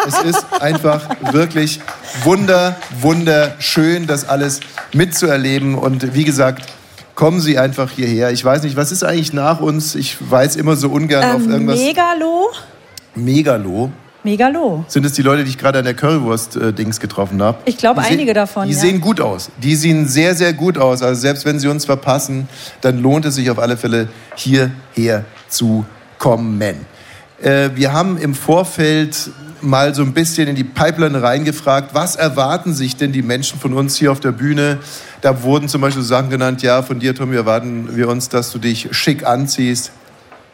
es 0.06 0.22
ist 0.24 0.46
einfach 0.60 1.08
wirklich 1.32 1.80
wunder, 2.24 2.76
wunderschön, 3.00 4.06
das 4.06 4.28
alles 4.28 4.60
mitzuerleben. 4.92 5.74
Und 5.74 6.14
wie 6.14 6.24
gesagt, 6.24 6.66
kommen 7.14 7.40
Sie 7.40 7.58
einfach 7.58 7.90
hierher. 7.90 8.30
Ich 8.32 8.44
weiß 8.44 8.62
nicht, 8.62 8.76
was 8.76 8.92
ist 8.92 9.02
eigentlich 9.04 9.32
nach 9.32 9.60
uns? 9.60 9.94
Ich 9.94 10.16
weiß 10.30 10.56
immer 10.56 10.76
so 10.76 10.88
ungern 10.90 11.36
auf 11.36 11.42
Ähm, 11.44 11.50
irgendwas. 11.50 11.78
Megalo? 11.78 12.50
Megalo. 13.14 13.90
Megalo. 14.24 14.84
Sind 14.86 15.04
es 15.04 15.12
die 15.14 15.22
Leute, 15.22 15.42
die 15.42 15.50
ich 15.50 15.58
gerade 15.58 15.80
an 15.80 15.84
der 15.84 15.94
Currywurst-Dings 15.94 17.00
getroffen 17.00 17.42
habe? 17.42 17.58
Ich 17.64 17.76
glaube, 17.76 18.00
sehen- 18.02 18.12
einige 18.12 18.32
davon, 18.34 18.68
Die 18.68 18.74
ja. 18.74 18.78
sehen 18.80 19.00
gut 19.00 19.20
aus. 19.20 19.50
Die 19.60 19.74
sehen 19.74 20.06
sehr, 20.06 20.34
sehr 20.36 20.52
gut 20.52 20.78
aus. 20.78 21.02
Also 21.02 21.20
selbst 21.20 21.44
wenn 21.44 21.58
sie 21.58 21.66
uns 21.68 21.84
verpassen, 21.84 22.48
dann 22.82 23.02
lohnt 23.02 23.24
es 23.24 23.34
sich 23.34 23.50
auf 23.50 23.58
alle 23.58 23.76
Fälle, 23.76 24.08
hierher 24.36 25.24
zu 25.48 25.84
kommen. 26.18 26.62
Äh, 27.42 27.70
wir 27.74 27.92
haben 27.92 28.16
im 28.16 28.34
Vorfeld 28.36 29.30
mal 29.60 29.92
so 29.94 30.02
ein 30.02 30.12
bisschen 30.12 30.46
in 30.48 30.54
die 30.54 30.64
Pipeline 30.64 31.20
reingefragt, 31.20 31.92
was 31.94 32.14
erwarten 32.16 32.74
sich 32.74 32.96
denn 32.96 33.10
die 33.12 33.22
Menschen 33.22 33.58
von 33.58 33.74
uns 33.74 33.96
hier 33.96 34.12
auf 34.12 34.20
der 34.20 34.32
Bühne? 34.32 34.78
Da 35.22 35.44
wurden 35.44 35.68
zum 35.68 35.80
Beispiel 35.80 36.02
Sachen 36.02 36.30
genannt, 36.30 36.62
ja, 36.62 36.82
von 36.82 36.98
dir, 36.98 37.14
Tommy, 37.14 37.36
erwarten 37.36 37.96
wir 37.96 38.08
uns, 38.08 38.28
dass 38.28 38.50
du 38.50 38.58
dich 38.58 38.88
schick 38.90 39.24
anziehst. 39.24 39.92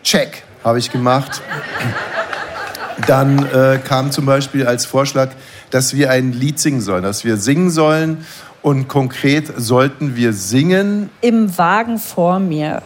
Check, 0.05 0.43
habe 0.62 0.79
ich 0.79 0.93
gemacht. 0.93 1.41
Dann 3.07 3.47
äh, 3.47 3.79
kam 3.83 4.12
zum 4.12 4.27
Beispiel 4.27 4.66
als 4.66 4.85
Vorschlag, 4.85 5.31
dass 5.71 5.95
wir 5.95 6.11
ein 6.11 6.33
Lied 6.33 6.61
singen 6.61 6.83
sollen, 6.83 7.03
dass 7.03 7.25
wir 7.25 7.39
singen 7.39 7.71
sollen. 7.71 8.27
Und 8.61 8.89
konkret 8.89 9.51
sollten 9.57 10.16
wir 10.16 10.35
singen. 10.35 11.09
Im 11.23 11.57
Wagen 11.57 11.99
vor 11.99 12.39
mir. 12.39 12.83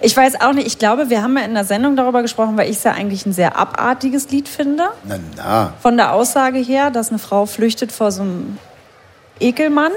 Ich 0.00 0.16
weiß 0.16 0.40
auch 0.40 0.52
nicht, 0.52 0.66
ich 0.66 0.78
glaube, 0.78 1.10
wir 1.10 1.22
haben 1.22 1.36
ja 1.36 1.44
in 1.44 1.54
der 1.54 1.64
Sendung 1.64 1.94
darüber 1.94 2.22
gesprochen, 2.22 2.56
weil 2.56 2.68
ich 2.68 2.78
es 2.78 2.82
ja 2.82 2.90
eigentlich 2.90 3.24
ein 3.24 3.32
sehr 3.32 3.56
abartiges 3.56 4.30
Lied 4.30 4.48
finde. 4.48 4.88
Na, 5.04 5.16
na. 5.36 5.72
Von 5.80 5.96
der 5.96 6.12
Aussage 6.12 6.58
her, 6.58 6.90
dass 6.90 7.10
eine 7.10 7.20
Frau 7.20 7.46
flüchtet 7.46 7.92
vor 7.92 8.10
so 8.10 8.22
einem 8.22 8.58
Ekelmann. 9.38 9.92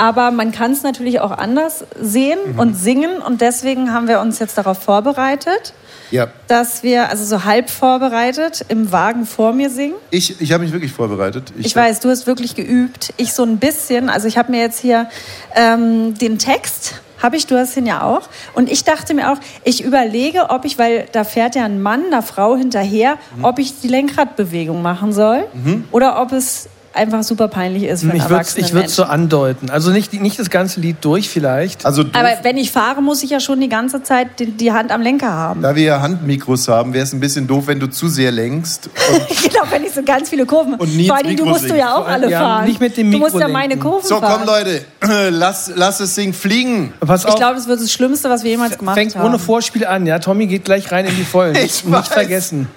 Aber 0.00 0.30
man 0.30 0.50
kann 0.50 0.72
es 0.72 0.82
natürlich 0.82 1.20
auch 1.20 1.30
anders 1.30 1.84
sehen 2.00 2.38
und 2.56 2.74
singen. 2.74 3.18
Und 3.20 3.42
deswegen 3.42 3.92
haben 3.92 4.08
wir 4.08 4.20
uns 4.20 4.38
jetzt 4.38 4.56
darauf 4.56 4.78
vorbereitet, 4.82 5.74
Ja, 6.10 6.28
dass 6.48 6.82
wir, 6.82 7.10
also 7.10 7.22
so 7.26 7.44
halb 7.44 7.68
vorbereitet, 7.68 8.64
im 8.68 8.90
Wagen 8.92 9.26
vor 9.26 9.52
mir 9.52 9.68
singen. 9.68 9.96
ich, 10.10 10.40
ich 10.40 10.52
habe 10.52 10.64
mich 10.64 10.72
wirklich 10.72 10.90
vorbereitet. 10.92 11.52
Ich 11.58 11.76
weiß, 11.76 12.00
du 12.00 12.08
hast 12.08 12.26
wirklich 12.26 12.54
geübt. 12.54 13.12
Ich 13.18 13.34
so 13.34 13.42
ein 13.44 13.58
bisschen. 13.58 14.08
Also 14.08 14.26
ich 14.26 14.38
habe 14.38 14.50
mir 14.50 14.60
jetzt 14.62 14.80
hier 14.80 15.06
ähm, 15.54 16.14
den 16.16 16.38
Text, 16.38 16.94
habe 17.22 17.36
ich, 17.36 17.46
du 17.46 17.58
hast 17.58 17.76
ihn 17.76 17.84
ja 17.84 18.02
auch. 18.02 18.22
Und 18.54 18.72
ich 18.72 18.84
dachte 18.84 19.12
mir 19.12 19.30
auch, 19.30 19.36
ich 19.64 19.84
überlege, 19.84 20.48
ob 20.48 20.64
ich, 20.64 20.78
weil 20.78 21.06
da 21.12 21.24
fährt 21.24 21.54
ja 21.56 21.64
ein 21.66 21.82
Mann 21.82 22.06
einer 22.06 22.22
Frau 22.22 22.56
hinterher, 22.56 23.18
Mhm. 23.36 23.44
ob 23.44 23.58
ich 23.58 23.80
die 23.80 23.88
Lenkradbewegung 23.88 24.80
machen 24.80 25.12
soll 25.12 25.44
oder 25.92 26.22
ob 26.22 26.32
es 26.32 26.70
einfach 26.92 27.22
super 27.22 27.48
peinlich 27.48 27.84
ist 27.84 28.02
für 28.02 28.10
einen 28.10 28.20
Ich 28.20 28.28
würde 28.28 28.74
würd's 28.74 28.96
so 28.96 29.04
andeuten. 29.04 29.70
Also 29.70 29.90
nicht, 29.90 30.12
nicht 30.20 30.38
das 30.38 30.50
ganze 30.50 30.80
Lied 30.80 30.96
durch 31.02 31.28
vielleicht. 31.28 31.86
Also 31.86 32.04
Aber 32.12 32.30
wenn 32.42 32.56
ich 32.56 32.72
fahre, 32.72 33.02
muss 33.02 33.22
ich 33.22 33.30
ja 33.30 33.40
schon 33.40 33.60
die 33.60 33.68
ganze 33.68 34.02
Zeit 34.02 34.38
die, 34.38 34.46
die 34.50 34.72
Hand 34.72 34.90
am 34.90 35.00
Lenker 35.00 35.32
haben. 35.32 35.62
Da 35.62 35.74
wir 35.74 35.82
ja 35.82 36.00
Handmikros 36.00 36.68
haben, 36.68 36.92
wäre 36.92 37.04
es 37.04 37.12
ein 37.12 37.20
bisschen 37.20 37.46
doof, 37.46 37.64
wenn 37.66 37.78
du 37.80 37.86
zu 37.88 38.08
sehr 38.08 38.32
lenkst. 38.32 38.90
genau, 39.42 39.64
wenn 39.70 39.84
ich 39.84 39.92
so 39.92 40.02
ganz 40.02 40.28
viele 40.28 40.46
Kurven. 40.46 40.74
Und 40.74 40.96
nie 40.96 41.06
Vor 41.06 41.16
allem, 41.16 41.36
du 41.36 41.44
Mikro 41.44 41.48
musst 41.48 41.70
du 41.70 41.76
ja 41.76 41.96
auch 41.96 42.06
alle 42.06 42.30
ja, 42.30 42.40
fahren. 42.40 42.66
nicht 42.66 42.80
mit 42.80 42.96
dem 42.96 43.10
du 43.10 43.18
musst 43.18 43.34
Mikro 43.34 43.48
ja 43.48 43.52
meine 43.52 43.74
lenken. 43.74 43.88
Kurven 43.88 44.06
So, 44.08 44.20
fahren. 44.20 44.38
komm 44.38 44.46
Leute, 44.46 44.84
lass, 45.30 45.70
lass 45.74 45.98
das 45.98 46.14
Ding 46.14 46.32
fliegen. 46.32 46.92
Pass 47.00 47.24
Ich 47.24 47.34
glaube, 47.36 47.54
das 47.56 47.68
wird 47.68 47.80
das 47.80 47.92
Schlimmste, 47.92 48.28
was 48.30 48.42
wir 48.42 48.50
jemals 48.50 48.76
gemacht 48.78 48.96
Fängt 48.96 49.16
haben. 49.16 49.26
ohne 49.26 49.38
Vorspiel 49.38 49.86
an, 49.86 50.06
ja. 50.06 50.18
Tommy 50.18 50.46
geht 50.46 50.64
gleich 50.64 50.90
rein 50.90 51.06
in 51.06 51.16
die 51.16 51.24
Vollen. 51.24 51.54
Ich 51.60 51.84
Nicht 51.84 51.92
weiß. 51.92 52.08
vergessen. 52.08 52.68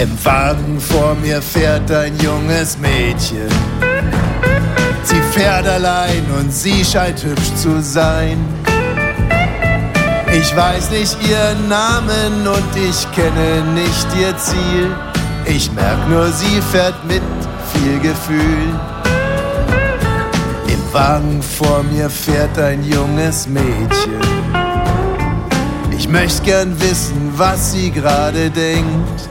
Im 0.00 0.24
Wagen 0.24 0.80
vor 0.80 1.14
mir 1.16 1.42
fährt 1.42 1.90
ein 1.90 2.18
junges 2.20 2.78
Mädchen. 2.78 3.48
Sie 5.02 5.20
fährt 5.32 5.66
allein 5.66 6.24
und 6.38 6.50
sie 6.52 6.84
scheint 6.84 7.22
hübsch 7.22 7.54
zu 7.56 7.82
sein. 7.82 8.38
Ich 10.38 10.54
weiß 10.54 10.90
nicht 10.90 11.16
ihren 11.26 11.66
Namen 11.66 12.46
und 12.46 12.76
ich 12.76 13.10
kenne 13.12 13.62
nicht 13.72 14.06
ihr 14.20 14.36
Ziel. 14.36 14.94
Ich 15.46 15.72
merk 15.72 16.06
nur, 16.10 16.30
sie 16.30 16.60
fährt 16.60 17.02
mit 17.06 17.22
viel 17.72 17.98
Gefühl. 18.00 18.68
Im 20.68 20.92
Wagen 20.92 21.40
vor 21.42 21.82
mir 21.84 22.10
fährt 22.10 22.58
ein 22.58 22.84
junges 22.84 23.48
Mädchen. 23.48 24.20
Ich 25.96 26.06
möchte 26.06 26.42
gern 26.42 26.78
wissen, 26.82 27.32
was 27.34 27.72
sie 27.72 27.90
gerade 27.90 28.50
denkt. 28.50 29.30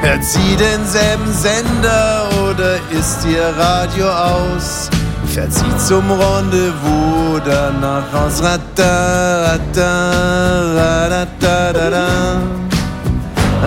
Hört 0.00 0.24
sie 0.24 0.56
denselben 0.56 1.32
Sender 1.32 2.28
oder 2.42 2.74
ist 2.90 3.24
ihr 3.24 3.54
Radio 3.56 4.10
aus? 4.10 4.90
Fährt 5.38 5.54
sie 5.54 5.86
zum 5.86 6.10
Rendezvous 6.10 7.40
danach 7.44 8.12
aus? 8.12 8.42
Rata, 8.42 9.44
rata, 9.44 11.06
rata, 11.06 11.72
da, 11.72 11.90
da. 11.90 12.08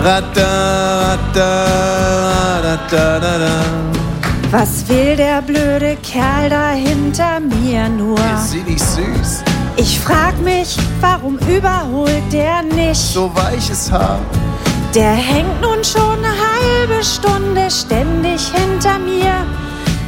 Rata, 0.04 0.50
rata, 1.02 1.50
rata, 2.62 3.18
da, 3.20 3.38
da. 3.38 3.54
Was 4.50 4.86
will 4.86 5.16
der 5.16 5.40
blöde 5.40 5.96
Kerl 6.02 6.50
da 6.50 6.72
hinter 6.72 7.40
mir 7.40 7.88
nur? 7.88 8.18
Ist 8.18 8.50
sie 8.50 8.62
nicht 8.64 8.84
süß? 8.84 9.42
Ich 9.76 9.98
frag 9.98 10.38
mich, 10.42 10.76
warum 11.00 11.38
überholt 11.38 12.30
der 12.30 12.62
nicht? 12.64 13.00
So 13.00 13.30
weiches 13.34 13.90
Haar. 13.90 14.18
Der 14.94 15.12
hängt 15.12 15.58
nun 15.62 15.82
schon 15.82 16.18
eine 16.18 16.34
halbe 16.36 17.02
Stunde 17.02 17.70
ständig 17.70 18.42
hinter 18.52 18.98
mir. 18.98 19.46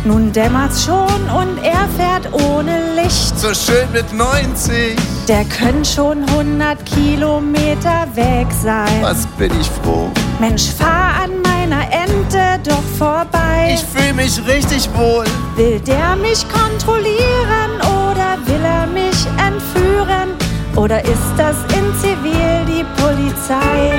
Nun 0.07 0.31
dämmert's 0.33 0.85
schon 0.85 1.31
und 1.35 1.57
er 1.63 1.89
fährt 1.97 2.31
ohne 2.35 2.95
Licht. 2.95 3.39
So 3.39 3.55
schön 3.55 3.91
mit 3.91 4.13
90. 4.13 4.99
Der 5.27 5.47
könnte 5.47 5.89
schon 5.89 6.25
100 6.25 6.85
Kilometer 6.85 8.07
weg 8.15 8.47
sein. 8.63 9.01
Was 9.01 9.27
bin 9.39 9.51
ich 9.59 9.71
froh. 9.83 10.11
Mensch, 10.41 10.65
fahr 10.79 11.23
an 11.25 11.41
meiner 11.43 11.85
Ente 11.91 12.61
doch 12.69 12.83
vorbei. 12.99 13.73
Ich 13.75 13.83
fühle 13.83 14.13
mich 14.13 14.39
richtig 14.47 14.91
wohl. 14.95 15.25
Will 15.57 15.81
der 15.81 16.17
mich 16.17 16.45
kontrollieren 16.51 17.73
oder 17.81 18.37
will 18.45 18.63
er 18.63 18.87
mich 18.87 19.27
entführen? 19.39 20.35
Oder 20.77 21.03
ist 21.03 21.33
das 21.39 21.57
in 21.75 21.95
Zivil 21.99 22.67
die 22.67 22.85
Polizei? 23.01 23.99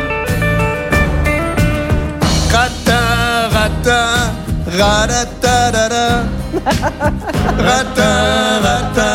Rata, 2.52 3.48
rata, 3.52 4.45
rada, 4.80 5.26
da, 5.42 5.72
da, 5.72 5.90
da. 5.90 6.24
Rata, 7.58 8.12
rata, 8.64 9.12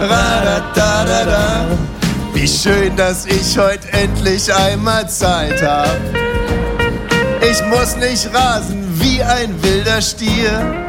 rada, 0.00 0.72
da, 0.74 1.04
da, 1.04 1.24
da. 1.24 1.66
Wie 2.34 2.46
schön, 2.46 2.96
dass 2.96 3.26
ich 3.26 3.58
heute 3.58 3.92
endlich 3.92 4.52
einmal 4.52 5.08
Zeit 5.08 5.62
hab. 5.62 5.98
Ich 7.40 7.62
muss 7.66 7.96
nicht 7.96 8.32
rasen 8.34 8.84
wie 9.00 9.22
ein 9.22 9.62
wilder 9.62 10.00
Stier. 10.00 10.86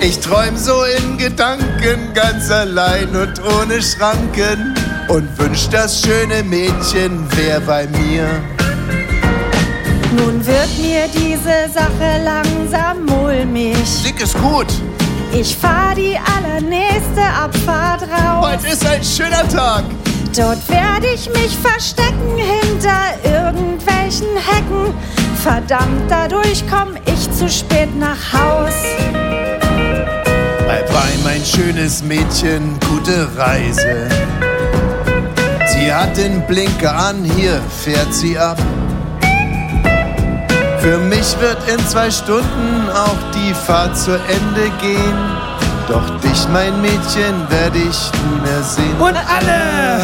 Ich 0.00 0.18
träum 0.20 0.56
so 0.56 0.84
in 0.84 1.18
Gedanken 1.18 2.14
ganz 2.14 2.50
allein 2.50 3.14
und 3.14 3.40
ohne 3.44 3.82
Schranken 3.82 4.74
und 5.08 5.38
wünsch 5.38 5.68
das 5.68 6.00
schöne 6.02 6.42
Mädchen 6.42 7.26
wär 7.36 7.60
bei 7.60 7.86
mir. 7.86 8.26
Nun 10.16 10.44
wird 10.44 10.78
mir 10.80 11.06
diese 11.14 11.72
Sache 11.72 12.22
langsam 12.24 13.04
mulmig. 13.06 13.76
Dick 14.04 14.20
ist 14.20 14.36
gut. 14.40 14.66
Ich 15.32 15.56
fahr 15.56 15.94
die 15.94 16.18
allernächste 16.18 17.22
Abfahrt 17.22 18.02
raus. 18.02 18.52
Heute 18.52 18.66
ist 18.68 18.84
ein 18.86 19.04
schöner 19.04 19.48
Tag. 19.48 19.84
Dort 20.36 20.68
werde 20.68 21.06
ich 21.14 21.28
mich 21.30 21.56
verstecken 21.56 22.36
hinter 22.36 23.14
irgendwelchen 23.24 24.28
Hecken. 24.36 24.94
Verdammt, 25.42 26.08
dadurch 26.08 26.64
komm 26.68 26.96
ich 27.06 27.30
zu 27.32 27.48
spät 27.48 27.88
nach 27.96 28.32
Haus. 28.32 28.74
Bye 30.66 30.84
bye, 30.88 31.18
mein 31.24 31.44
schönes 31.44 32.02
Mädchen, 32.02 32.78
gute 32.88 33.28
Reise. 33.36 34.08
Sie 35.66 35.92
hat 35.92 36.16
den 36.16 36.44
Blinker 36.46 36.94
an, 36.94 37.24
hier 37.24 37.60
fährt 37.82 38.12
sie 38.12 38.36
ab. 38.36 38.58
Für 40.80 40.96
mich 40.96 41.38
wird 41.40 41.58
in 41.68 41.78
zwei 41.86 42.10
Stunden 42.10 42.88
auch 42.94 43.18
die 43.34 43.52
Fahrt 43.52 43.98
zu 43.98 44.12
Ende 44.12 44.70
gehen. 44.80 45.18
Doch 45.86 46.08
dich, 46.20 46.48
mein 46.50 46.80
Mädchen, 46.80 47.34
werde 47.50 47.78
ich 47.78 48.10
nie 48.24 48.40
mehr 48.42 48.62
sehen. 48.62 48.96
Und 48.98 49.16
alle! 49.16 50.00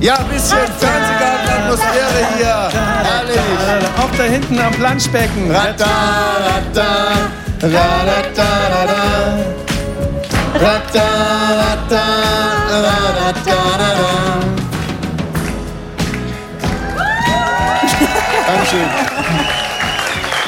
Ja, 0.00 0.14
ein 0.18 0.28
bisschen 0.28 0.58
Fernsehgarten-Atmosphäre 0.78 2.26
hier. 2.36 2.68
Herrlich. 2.72 3.40
Auch 3.98 4.16
da 4.16 4.22
hinten 4.22 4.58
am 4.60 4.72
Planschbecken. 4.72 5.50
Rata, 5.50 5.84
rata, 6.46 6.90
ra-da-da-da-da. 7.60 9.02
Rata, 10.60 11.08
rata, 11.58 12.02
Dankeschön. 18.70 18.88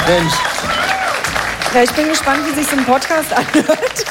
Mensch. 0.07 0.33
Ja, 1.75 1.83
ich 1.83 1.91
bin 1.93 2.09
gespannt, 2.09 2.41
wie 2.47 2.55
sich 2.55 2.67
so 2.69 2.77
ein 2.77 2.85
Podcast 2.85 3.33
anhört. 3.33 4.05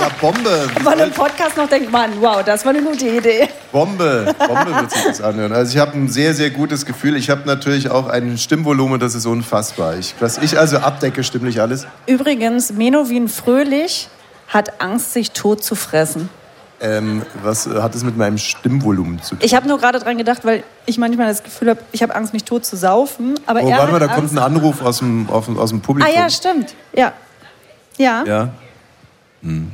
Ja, 0.00 0.08
Bombe. 0.20 0.70
Ob 0.76 0.82
man 0.84 0.98
im 1.00 1.10
Podcast 1.10 1.56
noch 1.56 1.68
denkt, 1.68 1.90
Mann, 1.90 2.12
wow, 2.20 2.42
das 2.44 2.64
war 2.64 2.72
eine 2.72 2.82
gute 2.82 3.08
Idee. 3.08 3.48
Bombe. 3.72 4.34
Bombe 4.38 4.74
wird 4.76 4.90
sich 4.90 5.04
das 5.04 5.20
anhören. 5.20 5.52
Also 5.52 5.74
ich 5.74 5.78
habe 5.78 5.92
ein 5.94 6.08
sehr, 6.08 6.32
sehr 6.32 6.50
gutes 6.50 6.86
Gefühl. 6.86 7.16
Ich 7.16 7.28
habe 7.28 7.42
natürlich 7.44 7.90
auch 7.90 8.06
ein 8.08 8.38
Stimmvolumen, 8.38 9.00
das 9.00 9.14
ist 9.14 9.26
unfassbar. 9.26 9.98
Ich, 9.98 10.14
was 10.20 10.38
ich 10.38 10.58
also 10.58 10.78
abdecke, 10.78 11.24
stimmlich 11.24 11.60
alles. 11.60 11.86
Übrigens, 12.06 12.72
Menowin 12.72 13.28
Fröhlich 13.28 14.08
hat 14.48 14.80
Angst, 14.80 15.12
sich 15.12 15.32
tot 15.32 15.64
zu 15.64 15.74
fressen. 15.74 16.30
Ähm, 16.82 17.22
was 17.42 17.66
äh, 17.68 17.80
hat 17.80 17.94
es 17.94 18.02
mit 18.02 18.16
meinem 18.16 18.36
Stimmvolumen 18.38 19.22
zu 19.22 19.36
tun? 19.36 19.38
Ich 19.42 19.54
habe 19.54 19.68
nur 19.68 19.78
gerade 19.78 20.00
dran 20.00 20.18
gedacht, 20.18 20.44
weil 20.44 20.64
ich 20.84 20.98
manchmal 20.98 21.28
das 21.28 21.42
Gefühl 21.44 21.70
habe, 21.70 21.80
ich 21.92 22.02
habe 22.02 22.14
Angst, 22.14 22.32
mich 22.32 22.42
tot 22.44 22.64
zu 22.66 22.76
saufen. 22.76 23.38
Aber 23.46 23.62
Oh, 23.62 23.68
er 23.68 23.78
warte 23.78 23.92
mal, 23.92 23.98
da 24.00 24.08
kommt 24.08 24.18
Angst. 24.30 24.34
ein 24.36 24.38
Anruf 24.42 24.82
aus 24.82 24.98
dem, 24.98 25.30
aus 25.30 25.44
dem, 25.46 25.58
aus 25.58 25.70
dem 25.70 25.78
Ah 25.78 25.86
Publikum. 25.86 26.12
ja, 26.14 26.28
stimmt. 26.28 26.74
Ja. 26.92 27.12
Ja. 27.98 28.24
Ja. 28.24 28.48
Hm. 29.42 29.70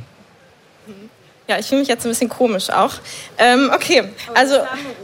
Ja, 1.47 1.57
ich 1.57 1.65
fühle 1.65 1.79
mich 1.81 1.87
jetzt 1.87 2.05
ein 2.05 2.09
bisschen 2.09 2.29
komisch 2.29 2.69
auch. 2.69 2.93
Ähm, 3.39 3.71
okay, 3.73 4.03
also 4.35 4.57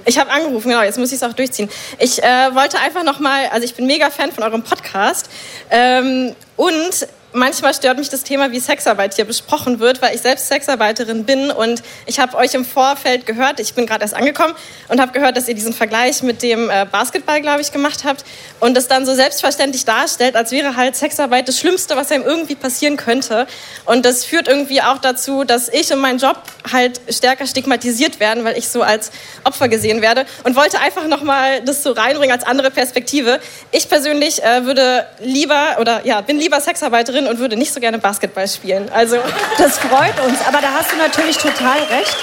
ich 0.06 0.20
habe 0.20 0.30
angerufen, 0.30 0.70
genau, 0.70 0.84
jetzt 0.84 1.00
muss 1.00 1.10
ich 1.10 1.16
es 1.16 1.24
auch 1.24 1.34
durchziehen. 1.34 1.68
Ich 1.98 2.22
äh, 2.22 2.54
wollte 2.54 2.78
einfach 2.80 3.04
nochmal, 3.04 3.48
also 3.52 3.66
ich 3.66 3.74
bin 3.74 3.88
mega 3.88 4.12
Fan 4.12 4.32
von 4.32 4.44
eurem 4.44 4.62
Podcast 4.62 5.28
ähm, 5.72 6.36
und 6.56 7.08
manchmal 7.36 7.74
stört 7.74 8.00
mich 8.00 8.10
das 8.10 8.24
Thema, 8.24 8.52
wie 8.52 8.60
Sexarbeit 8.60 9.14
hier 9.16 9.26
besprochen 9.26 9.80
wird, 9.80 10.02
weil 10.02 10.16
ich 10.16 10.22
selbst 10.22 10.48
Sexarbeiterin 10.48 11.26
bin 11.26 11.52
und 11.52 11.84
ich 12.06 12.20
habe 12.20 12.36
euch 12.38 12.54
im 12.54 12.66
Vorfeld 12.66 13.26
gehört, 13.26 13.60
ich 13.60 13.74
bin 13.74 13.86
gerade 13.86 14.04
erst 14.04 14.14
angekommen 14.14 14.54
und 14.88 15.00
habe 15.00 15.12
gehört, 15.12 15.38
dass 15.38 15.48
ihr 15.48 15.54
diesen 15.54 15.74
Vergleich 15.74 16.24
mit 16.24 16.42
dem 16.42 16.70
äh, 16.70 16.86
Basketball, 16.90 17.42
glaube 17.42 17.62
ich, 17.62 17.72
gemacht 17.72 18.04
habt 18.06 18.24
und 18.60 18.76
das 18.76 18.88
dann 18.88 19.06
so 19.06 19.14
selbstverständlich 19.14 19.86
darstellt, 19.86 20.36
als 20.36 20.52
wäre 20.52 20.76
halt 20.76 20.96
Sexarbeit 20.96 21.48
das 21.48 21.60
Schlimmste, 21.60 21.96
was 21.96 22.12
einem 22.12 22.24
irgendwie 22.24 22.56
passieren 22.56 22.98
könnte. 22.98 23.48
Und 23.86 24.06
das 24.06 24.24
führt 24.24 24.48
irgendwie 24.48 24.82
auch 24.82 24.98
dazu, 24.98 25.44
dass 25.44 25.68
ich 25.70 25.92
und 25.92 26.00
mein 26.00 26.18
Job 26.18 26.42
halt 26.72 27.02
stärker 27.10 27.46
stigmatisiert 27.46 28.20
werden, 28.20 28.44
weil 28.46 28.58
ich 28.58 28.70
so 28.70 28.82
als 28.82 29.12
Opfer 29.44 29.68
gesehen 29.68 30.02
werde 30.02 30.26
und 30.44 30.56
wollte 30.56 30.80
einfach 30.80 31.08
nochmal 31.08 31.62
das 31.62 31.84
so 31.84 31.92
reinbringen 31.92 32.32
als 32.32 32.46
andere 32.46 32.72
Perspektive. 32.72 33.40
Ich 33.72 33.90
persönlich 33.90 34.42
äh, 34.42 34.66
würde 34.66 35.06
lieber 35.20 35.78
oder 35.80 36.06
ja, 36.06 36.22
bin 36.22 36.40
lieber 36.40 36.60
Sexarbeiterin 36.62 37.25
und 37.28 37.40
würde 37.40 37.58
nicht 37.58 37.74
so 37.74 37.80
gerne 37.80 38.00
Basketball 38.00 38.48
spielen. 38.48 38.90
Also 38.94 39.18
Das 39.58 39.78
freut 39.78 40.20
uns, 40.28 40.40
aber 40.48 40.60
da 40.62 40.74
hast 40.78 40.92
du 40.92 40.98
natürlich 40.98 41.38
total 41.38 41.80
recht. 41.90 42.18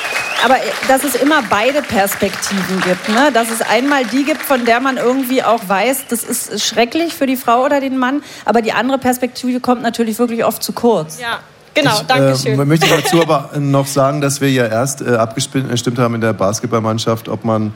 Aber 0.45 0.57
dass 0.89 1.05
es 1.05 1.15
immer 1.15 1.43
beide 1.49 1.83
Perspektiven 1.83 2.81
gibt. 2.81 3.09
Ne? 3.09 3.31
Dass 3.33 3.51
es 3.51 3.63
einmal 3.63 4.05
die 4.05 4.25
gibt, 4.25 4.43
von 4.43 4.65
der 4.65 4.81
man 4.81 4.97
irgendwie 4.97 5.43
auch 5.43 5.61
weiß, 5.67 6.07
das 6.09 6.25
ist 6.25 6.65
schrecklich 6.65 7.15
für 7.15 7.27
die 7.27 7.37
Frau 7.37 7.65
oder 7.65 7.81
den 7.81 7.97
Mann. 7.97 8.23
Aber 8.45 8.61
die 8.61 8.73
andere 8.73 8.99
Perspektive 8.99 9.61
kommt 9.61 9.83
natürlich 9.83 10.19
wirklich 10.19 10.45
oft 10.45 10.63
zu 10.63 10.73
kurz. 10.73 11.21
Ja, 11.21 11.41
genau, 11.75 12.01
danke 12.09 12.37
schön. 12.37 12.55
Äh, 12.55 12.57
man 12.57 12.69
möchte 12.69 12.89
dazu 12.89 13.23
aber 13.23 13.51
noch 13.59 13.87
sagen, 13.87 14.21
dass 14.21 14.41
wir 14.41 14.51
ja 14.51 14.67
erst 14.67 15.01
äh, 15.01 15.15
abgestimmt 15.15 15.99
haben 15.99 16.17
in 16.17 16.21
der 16.21 16.33
Basketballmannschaft, 16.33 17.29
ob 17.29 17.45
man 17.45 17.73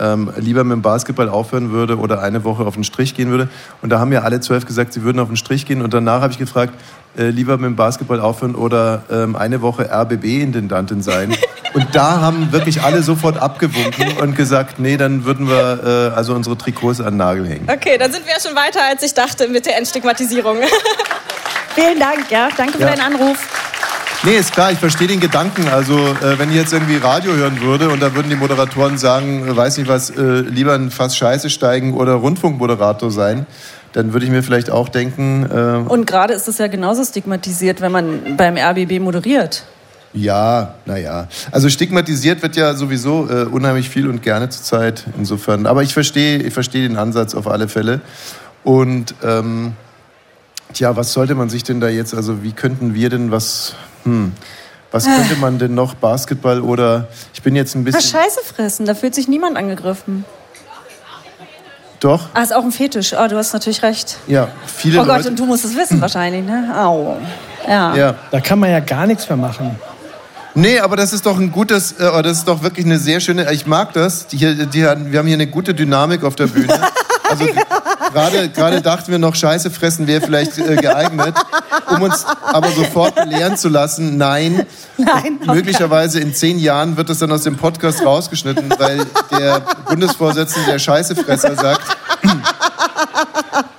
ähm, 0.00 0.30
lieber 0.36 0.64
mit 0.64 0.72
dem 0.72 0.82
Basketball 0.82 1.28
aufhören 1.28 1.70
würde 1.70 1.98
oder 1.98 2.20
eine 2.22 2.44
Woche 2.44 2.64
auf 2.64 2.74
den 2.74 2.84
Strich 2.84 3.14
gehen 3.14 3.30
würde. 3.30 3.48
Und 3.82 3.90
da 3.90 3.98
haben 3.98 4.12
ja 4.12 4.22
alle 4.22 4.40
zwölf 4.40 4.66
gesagt, 4.66 4.92
sie 4.92 5.02
würden 5.02 5.18
auf 5.20 5.28
den 5.28 5.36
Strich 5.36 5.66
gehen. 5.66 5.82
Und 5.82 5.92
danach 5.94 6.22
habe 6.22 6.32
ich 6.32 6.38
gefragt, 6.38 6.72
äh, 7.16 7.28
lieber 7.28 7.56
mit 7.58 7.66
dem 7.66 7.76
Basketball 7.76 8.20
aufhören 8.20 8.54
oder 8.54 9.02
ähm, 9.10 9.36
eine 9.36 9.60
Woche 9.62 9.90
RBB-Intendantin 9.92 11.02
sein. 11.02 11.34
Und 11.74 11.94
da 11.94 12.20
haben 12.20 12.52
wirklich 12.52 12.82
alle 12.82 13.02
sofort 13.02 13.38
abgewunken 13.38 14.18
und 14.20 14.36
gesagt, 14.36 14.78
nee, 14.78 14.98
dann 14.98 15.24
würden 15.24 15.48
wir 15.48 16.10
äh, 16.12 16.14
also 16.14 16.34
unsere 16.34 16.58
Trikots 16.58 17.00
an 17.00 17.14
den 17.14 17.16
Nagel 17.16 17.48
hängen. 17.48 17.66
Okay, 17.66 17.96
dann 17.96 18.12
sind 18.12 18.26
wir 18.26 18.34
ja 18.34 18.40
schon 18.46 18.54
weiter, 18.54 18.80
als 18.90 19.02
ich 19.02 19.14
dachte 19.14 19.48
mit 19.48 19.64
der 19.64 19.78
Entstigmatisierung. 19.78 20.58
Vielen 21.74 21.98
Dank, 21.98 22.30
ja. 22.30 22.50
Danke 22.54 22.74
für 22.74 22.80
Ja. 22.82 22.90
deinen 22.94 23.14
Anruf. 23.14 23.38
Nee, 24.24 24.36
ist 24.36 24.52
klar, 24.52 24.70
ich 24.70 24.78
verstehe 24.78 25.08
den 25.08 25.18
Gedanken. 25.18 25.66
Also, 25.68 25.98
äh, 25.98 26.38
wenn 26.38 26.48
ich 26.50 26.54
jetzt 26.54 26.72
irgendwie 26.72 26.96
Radio 26.96 27.32
hören 27.34 27.60
würde 27.60 27.88
und 27.88 28.00
da 28.00 28.14
würden 28.14 28.30
die 28.30 28.36
Moderatoren 28.36 28.96
sagen, 28.96 29.48
äh, 29.48 29.56
weiß 29.56 29.78
nicht 29.78 29.88
was, 29.88 30.10
äh, 30.10 30.40
lieber 30.42 30.74
ein 30.74 30.92
Fass 30.92 31.16
Scheiße 31.16 31.50
steigen 31.50 31.94
oder 31.94 32.12
Rundfunkmoderator 32.14 33.10
sein, 33.10 33.46
dann 33.94 34.12
würde 34.12 34.24
ich 34.24 34.30
mir 34.30 34.44
vielleicht 34.44 34.70
auch 34.70 34.88
denken, 34.88 35.44
äh, 35.50 35.90
Und 35.90 36.06
gerade 36.06 36.34
ist 36.34 36.46
es 36.46 36.58
ja 36.58 36.68
genauso 36.68 37.04
stigmatisiert, 37.04 37.80
wenn 37.80 37.90
man 37.90 38.36
beim 38.36 38.56
RBB 38.56 39.00
moderiert. 39.00 39.64
ja, 40.14 40.74
naja. 40.86 41.26
Also 41.50 41.68
stigmatisiert 41.68 42.42
wird 42.42 42.54
ja 42.54 42.74
sowieso 42.74 43.28
äh, 43.28 43.44
unheimlich 43.46 43.88
viel 43.90 44.08
und 44.08 44.22
gerne 44.22 44.48
zurzeit 44.50 45.04
insofern. 45.18 45.66
Aber 45.66 45.82
ich 45.82 45.94
verstehe, 45.94 46.38
ich 46.38 46.54
verstehe 46.54 46.86
den 46.86 46.96
Ansatz 46.96 47.34
auf 47.34 47.48
alle 47.48 47.66
Fälle. 47.66 48.00
Und 48.62 49.16
ähm, 49.24 49.72
tja, 50.74 50.94
was 50.96 51.12
sollte 51.12 51.34
man 51.34 51.48
sich 51.50 51.64
denn 51.64 51.80
da 51.80 51.88
jetzt, 51.88 52.14
also 52.14 52.44
wie 52.44 52.52
könnten 52.52 52.94
wir 52.94 53.10
denn 53.10 53.32
was, 53.32 53.74
hm, 54.04 54.32
was 54.90 55.04
könnte 55.06 55.36
man 55.36 55.58
denn 55.58 55.74
noch, 55.74 55.94
Basketball 55.94 56.60
oder, 56.60 57.08
ich 57.32 57.42
bin 57.42 57.56
jetzt 57.56 57.74
ein 57.74 57.84
bisschen... 57.84 58.00
Scheiße 58.02 58.40
fressen, 58.44 58.84
da 58.86 58.94
fühlt 58.94 59.14
sich 59.14 59.26
niemand 59.28 59.56
angegriffen. 59.56 60.24
Doch, 62.00 62.28
Ah, 62.34 62.42
ist 62.42 62.52
auch 62.54 62.64
ein 62.64 62.72
Fetisch. 62.72 63.12
Oh, 63.14 63.28
du 63.28 63.36
hast 63.36 63.52
natürlich 63.52 63.82
recht. 63.82 64.18
ja, 64.26 64.48
viele 64.66 65.00
oh 65.00 65.04
Gott, 65.04 65.18
Leute... 65.18 65.28
und 65.28 65.38
du 65.38 65.46
musst 65.46 65.64
es 65.64 65.76
wissen 65.76 66.00
wahrscheinlich, 66.00 66.44
ne? 66.44 66.74
Au. 66.76 67.16
Ja. 67.68 67.94
Ja. 67.94 68.14
Da 68.32 68.40
kann 68.40 68.58
man 68.58 68.70
ja 68.70 68.80
gar 68.80 69.06
nichts 69.06 69.28
mehr 69.28 69.36
machen. 69.36 69.76
Nee, 70.54 70.80
aber 70.80 70.96
das 70.96 71.12
ist 71.12 71.24
doch 71.24 71.38
ein 71.38 71.52
gutes, 71.52 71.92
äh, 71.92 72.22
das 72.22 72.38
ist 72.38 72.48
doch 72.48 72.62
wirklich 72.62 72.84
eine 72.84 72.98
sehr 72.98 73.20
schöne, 73.20 73.50
ich 73.52 73.66
mag 73.66 73.92
das. 73.92 74.26
Die, 74.26 74.36
hier- 74.36 74.66
die, 74.66 74.80
wir 74.82 74.90
haben 74.90 75.26
hier 75.26 75.34
eine 75.36 75.46
gute 75.46 75.72
Dynamik 75.74 76.24
auf 76.24 76.34
der 76.34 76.48
Bühne. 76.48 76.74
Also 77.28 77.46
gerade 78.12 78.48
gerade 78.50 78.80
dachten 78.82 79.10
wir 79.10 79.18
noch, 79.18 79.34
Scheiße 79.34 79.70
fressen 79.70 80.06
wäre 80.06 80.20
vielleicht 80.20 80.58
äh, 80.58 80.76
geeignet, 80.76 81.34
um 81.90 82.02
uns 82.02 82.24
aber 82.42 82.68
sofort 82.70 83.14
belehren 83.14 83.56
zu 83.56 83.68
lassen, 83.68 84.16
nein, 84.16 84.66
Nein. 84.98 85.40
möglicherweise 85.46 86.20
in 86.20 86.34
zehn 86.34 86.58
Jahren 86.58 86.96
wird 86.96 87.08
das 87.08 87.18
dann 87.18 87.32
aus 87.32 87.42
dem 87.42 87.56
Podcast 87.56 88.04
rausgeschnitten, 88.04 88.72
weil 88.78 89.06
der 89.30 89.62
Bundesvorsitzende 89.88 90.72
der 90.72 90.78
Scheißefresser 90.78 91.54
sagt, 91.56 91.96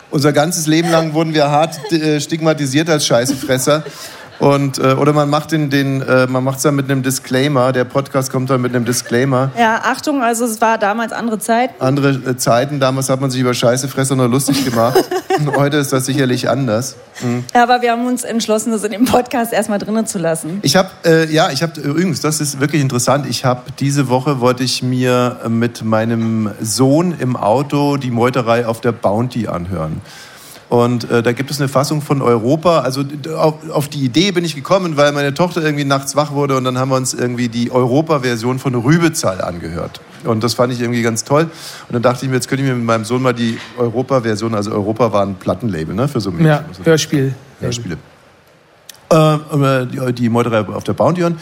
unser 0.09 0.31
ganzes 0.31 0.67
Leben 0.67 0.89
lang 0.91 1.13
wurden 1.13 1.33
wir 1.33 1.49
hart 1.49 1.91
äh, 1.91 2.19
stigmatisiert 2.19 2.89
als 2.89 3.05
Scheißefresser. 3.05 3.83
Und, 4.39 4.77
äh, 4.77 4.93
oder 4.93 5.13
man 5.13 5.29
macht 5.29 5.51
den, 5.51 5.69
den 5.69 6.01
äh, 6.01 6.27
man 6.27 6.43
macht's 6.43 6.63
dann 6.63 6.75
mit 6.75 6.89
einem 6.89 7.03
Disclaimer. 7.03 7.71
Der 7.71 7.85
Podcast 7.85 8.31
kommt 8.31 8.49
dann 8.49 8.61
mit 8.61 8.75
einem 8.75 8.85
Disclaimer. 8.85 9.51
Ja, 9.57 9.81
Achtung, 9.83 10.21
also 10.21 10.45
es 10.45 10.59
war 10.61 10.77
damals 10.77 11.11
andere 11.11 11.39
Zeit. 11.39 11.71
Andere 11.79 12.09
äh, 12.09 12.37
Zeiten, 12.37 12.79
damals 12.79 13.09
hat 13.09 13.21
man 13.21 13.31
sich 13.31 13.41
über 13.41 13.53
Scheißefresser 13.53 14.15
nur 14.15 14.27
lustig 14.27 14.65
gemacht. 14.65 14.97
Heute 15.55 15.77
ist 15.77 15.93
das 15.93 16.05
sicherlich 16.05 16.49
anders. 16.49 16.95
Mhm. 17.21 17.43
Ja, 17.53 17.63
aber 17.63 17.81
wir 17.81 17.91
haben 17.91 18.05
uns 18.05 18.23
entschlossen, 18.23 18.71
das 18.71 18.83
in 18.83 18.91
dem 18.91 19.05
Podcast 19.05 19.53
erstmal 19.53 19.79
drinnen 19.79 20.05
zu 20.05 20.19
lassen. 20.19 20.59
Ich 20.61 20.75
habe, 20.75 20.89
äh, 21.05 21.31
ja, 21.31 21.49
ich 21.51 21.63
habe 21.63 21.79
übrigens, 21.79 22.21
das 22.21 22.41
ist 22.41 22.59
wirklich 22.59 22.81
interessant. 22.81 23.25
Ich 23.27 23.45
habe 23.45 23.61
diese 23.79 24.09
Woche 24.09 24.39
wollte 24.39 24.63
ich 24.63 24.83
mir 24.83 25.39
äh, 25.45 25.49
mit 25.49 25.83
meinem 25.83 26.51
Sohn 26.61 27.15
im 27.19 27.35
Auto 27.35 27.97
die 27.97 28.11
Meuterei 28.11 28.65
auf 28.65 28.81
der 28.81 28.91
Bounty 28.91 29.47
anhören. 29.47 30.01
Und 30.73 31.07
äh, 31.11 31.21
da 31.21 31.33
gibt 31.33 31.51
es 31.51 31.61
eine 31.61 31.69
Fassung 31.69 32.01
von 32.01 32.23
Europa. 32.23 32.79
Also 32.79 33.03
auf, 33.35 33.69
auf 33.69 33.89
die 33.89 34.03
Idee 34.03 34.31
bin 34.31 34.43
ich 34.43 34.55
gekommen, 34.55 34.97
weil 34.97 35.11
meine 35.11 35.35
Tochter 35.35 35.61
irgendwie 35.61 35.85
nachts 35.85 36.15
wach 36.15 36.31
wurde 36.31 36.57
und 36.57 36.63
dann 36.63 36.79
haben 36.79 36.89
wir 36.89 36.95
uns 36.95 37.13
irgendwie 37.13 37.47
die 37.47 37.71
Europa-Version 37.71 38.57
von 38.57 38.73
Rübezahl 38.73 39.39
angehört. 39.39 40.01
Und 40.23 40.43
das 40.43 40.55
fand 40.55 40.73
ich 40.73 40.81
irgendwie 40.81 41.03
ganz 41.03 41.25
toll. 41.25 41.43
Und 41.43 41.93
dann 41.93 42.01
dachte 42.01 42.25
ich 42.25 42.29
mir, 42.31 42.37
jetzt 42.37 42.47
könnte 42.47 42.63
ich 42.63 42.69
mir 42.71 42.75
mit 42.75 42.85
meinem 42.85 43.05
Sohn 43.05 43.21
mal 43.21 43.33
die 43.33 43.59
Europa-Version, 43.77 44.55
also 44.55 44.71
Europa 44.71 45.13
war 45.13 45.23
ein 45.23 45.35
Plattenlabel, 45.35 45.93
ne, 45.93 46.07
für 46.07 46.19
so 46.19 46.31
Mädchen. 46.31 46.47
Ja, 46.47 46.65
Hörspiel. 46.83 47.35
Hörspiele. 47.59 47.97
Äh, 49.11 49.85
die, 49.85 50.13
die 50.13 50.29
Meuterei 50.29 50.61
auf 50.61 50.83
der 50.83 50.93
Bounty 50.93 51.21
hören. 51.21 51.37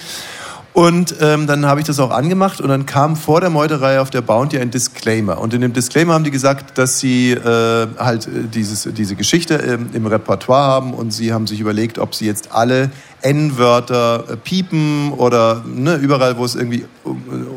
Und 0.73 1.15
ähm, 1.19 1.47
dann 1.47 1.65
habe 1.65 1.81
ich 1.81 1.85
das 1.85 1.99
auch 1.99 2.11
angemacht 2.11 2.61
und 2.61 2.69
dann 2.69 2.85
kam 2.85 3.17
vor 3.17 3.41
der 3.41 3.49
Meuterei 3.49 3.99
auf 3.99 4.09
der 4.09 4.21
Bounty 4.21 4.57
ein 4.57 4.71
Disclaimer. 4.71 5.39
Und 5.39 5.53
in 5.53 5.59
dem 5.59 5.73
Disclaimer 5.73 6.13
haben 6.13 6.23
die 6.23 6.31
gesagt, 6.31 6.77
dass 6.77 6.99
sie 6.99 7.31
äh, 7.31 7.87
halt 7.97 8.27
äh, 8.27 8.47
dieses, 8.53 8.87
diese 8.93 9.15
Geschichte 9.15 9.55
ähm, 9.55 9.89
im 9.91 10.05
Repertoire 10.05 10.63
haben 10.63 10.93
und 10.93 11.11
sie 11.11 11.33
haben 11.33 11.45
sich 11.45 11.59
überlegt, 11.59 11.99
ob 11.99 12.15
sie 12.15 12.25
jetzt 12.25 12.53
alle 12.53 12.89
N-Wörter 13.21 14.25
äh, 14.29 14.37
piepen 14.37 15.11
oder 15.13 15.63
ne, 15.65 15.95
überall, 15.95 16.37
wo 16.37 16.45
es 16.45 16.55
irgendwie 16.55 16.79
äh, 16.79 17.09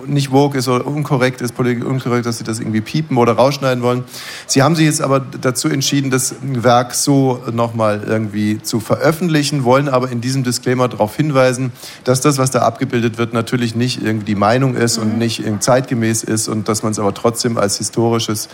nicht 0.07 0.31
woke 0.31 0.59
ist 0.59 0.69
oder 0.69 0.87
unkorrekt 0.87 1.41
ist, 1.41 1.55
politisch 1.55 1.85
unkorrekt, 1.85 2.27
dass 2.27 2.39
sie 2.39 2.45
das 2.45 2.61
irgendwie 2.61 2.81
piepen 2.81 3.17
oder 3.17 3.33
rausschneiden 3.33 3.83
wollen. 3.83 4.05
Sie 4.47 4.63
haben 4.63 4.77
sich 4.77 4.85
jetzt 4.87 5.01
aber 5.01 5.21
dazu 5.21 5.69
entschieden, 5.69 6.11
das 6.11 6.35
Werk 6.43 6.95
so 6.95 7.43
nochmal 7.53 8.03
irgendwie 8.07 8.61
zu 8.63 8.81
veröffentlichen, 8.81 9.65
wollen 9.65 9.89
aber 9.89 10.11
in 10.11 10.21
diesem 10.21 10.45
Disclaimer 10.45 10.89
darauf 10.89 11.17
hinweisen, 11.17 11.73
dass 12.05 12.21
das, 12.21 12.39
was 12.39 12.51
da 12.51 12.61
abgebildet 12.61 13.17
wird, 13.17 13.33
natürlich 13.33 13.75
nicht 13.75 14.03
irgendwie 14.03 14.27
die 14.27 14.35
Meinung 14.35 14.75
ist 14.75 14.99
und 14.99 15.19
nicht 15.19 15.43
zeitgemäß 15.61 16.25
ist 16.25 16.49
und 16.49 16.69
dass 16.69 16.83
man 16.83 16.93
es 16.93 16.99
aber 16.99 17.15
trotzdem 17.15 17.57
als 17.57 17.79
historisches 17.79 18.49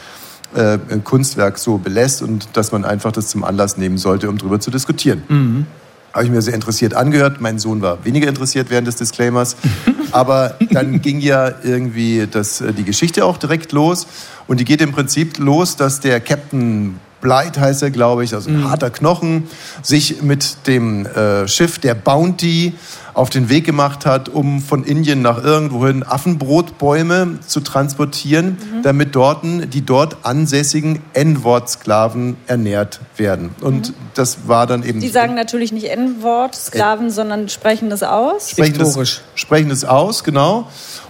äh, 0.55 0.79
Kunstwerk 1.05 1.59
so 1.59 1.79
belässt 1.79 2.23
und 2.23 2.57
dass 2.57 2.73
man 2.73 2.85
einfach 2.85 3.13
das 3.13 3.29
zum 3.29 3.45
Anlass 3.45 3.77
nehmen 3.77 3.99
sollte, 3.99 4.29
um 4.29 4.39
darüber 4.39 4.61
zu 4.61 4.71
diskutieren. 4.71 5.23
Mhm. 5.29 5.67
Habe 6.13 6.25
ich 6.25 6.31
mir 6.31 6.43
sehr 6.43 6.55
interessiert 6.55 6.95
angehört. 6.95 7.41
Mein 7.41 7.59
Sohn 7.59 7.83
war 7.83 8.05
weniger 8.05 8.29
interessiert 8.29 8.71
während 8.71 8.89
des 8.89 8.97
Disclaimers. 8.97 9.57
Aber 10.13 10.57
dann 10.71 11.01
ging 11.01 11.21
ja 11.21 11.53
irgendwie 11.63 12.27
das, 12.31 12.61
äh, 12.61 12.73
die 12.73 12.85
Geschichte 12.85 13.25
auch 13.25 13.37
direkt 13.37 13.73
los. 13.73 14.07
Und 14.49 14.59
die 14.59 14.65
geht 14.65 14.81
im 14.81 14.93
Prinzip 14.93 15.39
los, 15.39 15.77
dass 15.77 16.01
der 16.01 16.21
Captain 16.21 16.99
Blight 17.21 17.59
heißt 17.59 17.83
er, 17.83 17.91
glaube 17.91 18.25
ich, 18.25 18.35
also 18.35 18.51
ein 18.51 18.69
harter 18.69 18.91
Knochen, 18.91 19.49
sich 19.83 20.23
mit 20.23 20.67
dem 20.67 21.07
äh, 21.07 21.47
Schiff 21.47 21.79
der 21.79 21.95
Bounty 21.95 22.73
auf 23.15 23.31
den 23.31 23.49
Weg 23.49 23.65
gemacht 23.65 24.07
hat, 24.07 24.29
um 24.29 24.61
von 24.61 24.85
Indien 24.85 25.23
nach 25.23 25.43
irgendwohin 25.43 26.03
Affenbrotbäume 26.03 27.39
zu 27.47 27.61
transportieren, 27.61 28.59
damit 28.83 29.15
dort 29.15 29.41
die 29.43 29.85
dort 29.85 30.19
ansässigen 30.25 31.01
N-Wort-Sklaven 31.15 32.37
ernährt 32.47 33.01
werden. 33.17 33.51
Und 33.61 33.93
das 34.15 34.49
war 34.49 34.67
dann 34.67 34.83
eben 34.83 35.01
Die 35.01 35.09
sagen 35.09 35.35
natürlich 35.35 35.73
nicht 35.73 35.87
N-Wort, 35.87 36.55
Sklaven, 36.55 37.11
sondern 37.11 37.49
sprechen 37.49 37.91
das 37.91 38.03
aus. 38.03 38.51
sprechen 38.51 38.79
das, 38.79 39.23
sprechen 39.35 39.69
das 39.71 39.85
aus, 39.85 40.25
genau. 40.25 40.69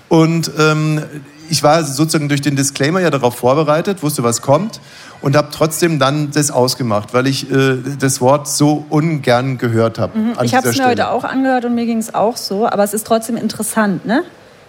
Und 0.08 0.50
ähm, 0.58 1.02
ich 1.48 1.62
war 1.62 1.84
sozusagen 1.84 2.28
durch 2.28 2.40
den 2.40 2.56
Disclaimer 2.56 3.00
ja 3.00 3.10
darauf 3.10 3.34
vorbereitet, 3.36 4.02
wusste, 4.02 4.22
was 4.22 4.42
kommt 4.42 4.80
und 5.22 5.36
habe 5.36 5.48
trotzdem 5.52 5.98
dann 5.98 6.30
das 6.30 6.50
ausgemacht, 6.50 7.12
weil 7.14 7.26
ich 7.26 7.50
äh, 7.50 7.76
das 7.98 8.20
Wort 8.20 8.48
so 8.48 8.84
ungern 8.88 9.58
gehört 9.58 9.98
habe. 9.98 10.18
Mhm. 10.18 10.32
Ich 10.42 10.54
habe 10.54 10.68
es 10.68 10.78
mir 10.78 10.86
heute 10.86 11.10
auch 11.10 11.24
angehört 11.24 11.64
und 11.64 11.74
mir 11.74 11.86
ging 11.86 11.98
es 11.98 12.14
auch 12.14 12.36
so, 12.36 12.66
aber 12.66 12.84
es 12.84 12.94
ist 12.94 13.06
trotzdem 13.06 13.36
interessant, 13.36 14.06
ne? 14.06 14.22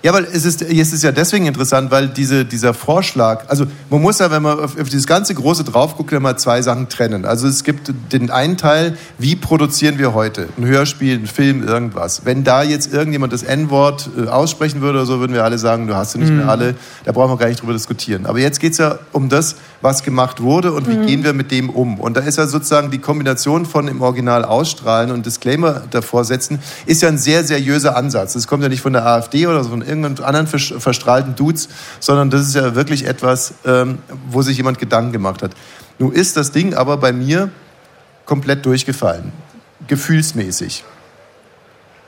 Ja, 0.04 0.14
weil 0.14 0.24
es 0.26 0.46
ist, 0.46 0.64
es 0.64 0.94
ist 0.94 1.04
ja 1.04 1.12
deswegen 1.12 1.46
interessant, 1.46 1.92
weil 1.92 2.08
diese, 2.08 2.44
dieser 2.44 2.74
Vorschlag, 2.74 3.44
also 3.48 3.66
man 3.90 4.02
muss 4.02 4.18
ja, 4.18 4.32
wenn 4.32 4.42
man 4.42 4.60
auf, 4.60 4.80
auf 4.80 4.90
dieses 4.90 5.06
ganze 5.06 5.36
Große 5.36 5.64
drauf 5.64 5.96
guckt, 5.96 6.12
immer 6.12 6.36
zwei 6.38 6.62
Sachen 6.64 6.90
trennen. 6.90 7.24
Also 7.24 7.48
es 7.48 7.64
gibt 7.64 7.94
den 8.12 8.32
einen 8.32 8.58
Teil, 8.58 8.98
wie 9.20 9.36
produzieren 9.36 10.00
wir 10.00 10.16
heute? 10.16 10.50
Ein 10.58 10.66
Hörspiel, 10.66 11.20
ein 11.20 11.28
Film, 11.28 11.68
irgendwas. 11.68 12.26
Wenn 12.26 12.44
da 12.44 12.64
jetzt 12.64 12.92
irgendjemand 12.92 13.32
das 13.32 13.44
N-Wort 13.44 14.10
äh, 14.18 14.28
aussprechen 14.28 14.82
würde 14.82 14.98
oder 15.00 15.06
so, 15.06 15.20
würden 15.20 15.34
wir 15.34 15.44
alle 15.44 15.60
sagen, 15.60 15.86
du 15.88 15.96
hast 15.96 16.16
du 16.16 16.20
nicht 16.20 16.32
Mhm. 16.32 16.38
mehr 16.38 16.50
alle, 16.50 16.76
da 17.06 17.12
brauchen 17.12 17.32
wir 17.34 17.38
gar 17.38 17.48
nicht 17.48 17.62
drüber 17.62 17.74
diskutieren. 17.74 18.26
Aber 18.26 18.40
jetzt 18.40 18.60
geht 18.60 18.72
es 18.72 18.80
ja 18.80 18.98
um 19.12 19.30
das, 19.30 19.56
was 19.82 20.04
gemacht 20.04 20.42
wurde 20.42 20.72
und 20.74 20.88
wie 20.88 20.96
Mhm. 20.98 21.06
gehen 21.06 21.24
wir 21.24 21.34
mit 21.34 21.52
dem 21.52 21.70
um. 21.70 22.00
Und 22.00 22.18
da 22.18 22.22
ist 22.22 22.38
ja 22.40 22.48
sozusagen 22.48 22.90
die 22.90 23.00
Kombination 23.00 23.66
von 23.68 23.88
im 23.88 24.02
Original 24.02 24.46
ausstrahlen 24.46 25.12
und 25.12 25.26
Disclaimer 25.28 25.82
davor 25.92 26.24
setzen, 26.26 26.60
ist 26.88 27.02
ja 27.04 27.08
ein 27.10 27.18
sehr 27.20 27.44
seriöser 27.44 27.96
Ansatz. 27.96 28.34
Das 28.34 28.48
kommt 28.48 28.64
ja 28.64 28.70
nicht 28.70 28.82
von 28.82 28.94
der 28.94 29.06
AfD 29.06 29.46
oder 29.48 29.64
von 29.64 29.82
irgendeinem 29.92 30.26
anderen 30.26 30.48
vers- 30.48 30.74
verstrahlten 30.80 31.36
Dudes, 31.36 31.70
sondern 32.00 32.30
das 32.30 32.42
ist 32.48 32.56
ja 32.56 32.74
wirklich 32.76 33.06
etwas, 33.06 33.54
ähm, 33.66 34.00
wo 34.30 34.42
sich 34.42 34.58
jemand 34.58 34.80
Gedanken 34.80 35.12
gemacht 35.12 35.44
hat. 35.44 35.52
Nun 36.00 36.12
ist 36.12 36.36
das 36.38 36.52
Ding 36.52 36.74
aber 36.74 36.98
bei 36.98 37.14
mir 37.14 37.50
komplett 38.26 38.66
durchgefallen. 38.66 39.32
Gefühlsmäßig 39.88 40.84